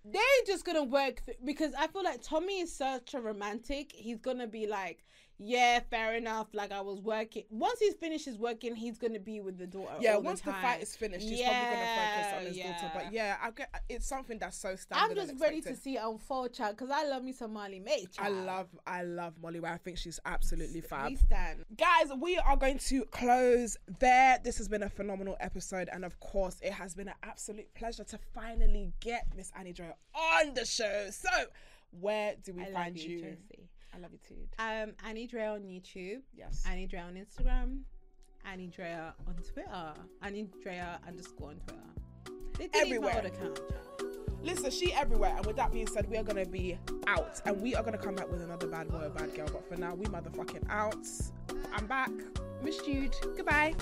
they're 0.05 0.23
just 0.47 0.65
gonna 0.65 0.85
work 0.85 1.23
th- 1.27 1.39
because 1.45 1.75
I 1.75 1.87
feel 1.87 2.03
like 2.03 2.23
Tommy 2.23 2.61
is 2.61 2.75
such 2.75 3.15
a 3.15 3.21
romantic. 3.21 3.93
He's 3.93 4.19
gonna 4.19 4.47
be 4.47 4.67
like, 4.67 5.05
yeah, 5.43 5.81
fair 5.91 6.15
enough. 6.15 6.49
Like 6.53 6.71
I 6.71 6.83
was 6.83 7.01
working. 7.01 7.45
Once 7.51 7.81
he 7.81 7.91
finishes 7.93 8.37
working, 8.39 8.75
he's 8.75 8.99
gonna 8.99 9.19
be 9.19 9.41
with 9.41 9.57
the 9.59 9.67
daughter. 9.67 9.95
yeah, 10.01 10.17
once 10.17 10.43
the, 10.43 10.51
time. 10.51 10.62
fight 10.62 10.83
is 10.83 10.95
finished, 10.95 11.27
he's 11.27 11.41
probably 11.41 11.61
gonna 11.61 11.87
focus 11.97 12.49
on 12.49 12.55
Yeah, 12.55 12.62
his 12.73 12.83
daughter. 12.83 12.93
But 12.95 13.12
yeah, 13.12 13.37
I 13.43 13.51
get 13.51 13.83
it's 13.89 14.07
something 14.07 14.39
that's 14.39 14.57
so 14.59 14.77
standard. 14.77 15.19
I'm 15.19 15.27
just 15.27 15.41
ready 15.41 15.62
to 15.62 15.75
see 15.75 15.97
it 15.97 16.03
unfold, 16.05 16.53
child, 16.53 16.77
because 16.77 16.91
I 16.91 17.07
love 17.07 17.23
me 17.25 17.33
some 17.33 17.55
Molly-Mae. 17.55 18.07
I 18.19 18.29
love, 18.29 18.69
I 18.87 19.03
love 19.03 19.35
Molly. 19.43 19.61
Where 19.61 19.73
I 19.73 19.79
think 19.79 19.97
she's 19.97 20.21
absolutely 20.27 20.83
fab. 20.83 21.11
We 21.11 21.17
stand. 21.17 21.65
Guys, 21.77 22.11
we 22.21 22.37
are 22.39 22.57
going 22.57 22.79
to 22.79 23.05
close 23.07 23.77
there. 23.99 24.39
This 24.45 24.59
has 24.59 24.69
been 24.69 24.83
a 24.83 24.91
phenomenal 24.91 25.37
episode, 25.41 25.89
and 25.93 26.05
of 26.05 26.21
course, 26.21 26.59
it 26.62 26.73
has 26.73 26.95
been 26.95 27.09
an 27.09 27.15
absolute 27.23 27.73
pleasure 27.75 28.05
to 28.05 28.19
finally 28.35 28.93
get 29.01 29.27
Miss 29.37 29.51
Annie 29.59 29.73
Dre 29.73 29.93
on 30.15 30.55
the 30.55 30.65
show. 30.67 31.09
So, 31.11 31.29
where 31.99 32.35
do 32.45 32.53
we 32.53 32.62
I 32.62 32.73
find 32.73 32.97
you, 32.99 33.17
you? 33.19 33.37
I 33.95 33.99
love 33.99 34.12
you 34.12 34.19
too. 34.27 34.35
Um, 34.59 34.93
Annie 35.07 35.27
Dre 35.27 35.47
on 35.47 35.61
YouTube. 35.62 36.21
Yes. 36.37 36.65
Annie 36.69 36.87
Drea 36.87 37.03
on 37.03 37.15
Instagram, 37.15 37.81
Annie 38.45 38.69
Drea 38.69 39.15
on 39.27 39.35
Twitter, 39.35 39.93
Annie 40.23 40.49
Drea 40.62 41.01
underscore 41.07 41.51
on 41.51 41.57
Twitter. 41.57 41.81
They 42.59 42.69
delete 42.69 42.73
my 42.75 42.81
Everywhere. 43.11 43.17
old 43.17 43.25
account. 43.27 43.61
Listen, 44.43 44.71
she 44.71 44.93
everywhere. 44.95 45.35
And 45.37 45.45
with 45.45 45.57
that 45.57 45.71
being 45.73 45.87
said, 45.87 46.09
we 46.09 46.17
are 46.17 46.23
gonna 46.23 46.47
be 46.47 46.79
out, 47.07 47.41
and 47.45 47.61
we 47.61 47.75
are 47.75 47.83
gonna 47.83 47.99
come 47.99 48.15
back 48.15 48.31
with 48.31 48.41
another 48.43 48.67
bad 48.69 48.89
boy 48.89 49.05
or 49.07 49.11
bad 49.11 49.35
girl. 49.35 49.49
But 49.53 49.69
for 49.69 49.77
now, 49.77 49.95
we 49.95 50.07
motherfucking 50.07 50.69
out. 50.71 51.07
I'm 51.73 51.87
back. 51.87 52.11
Miss 52.62 52.79
Jude. 52.79 53.15
Goodbye. 53.37 53.75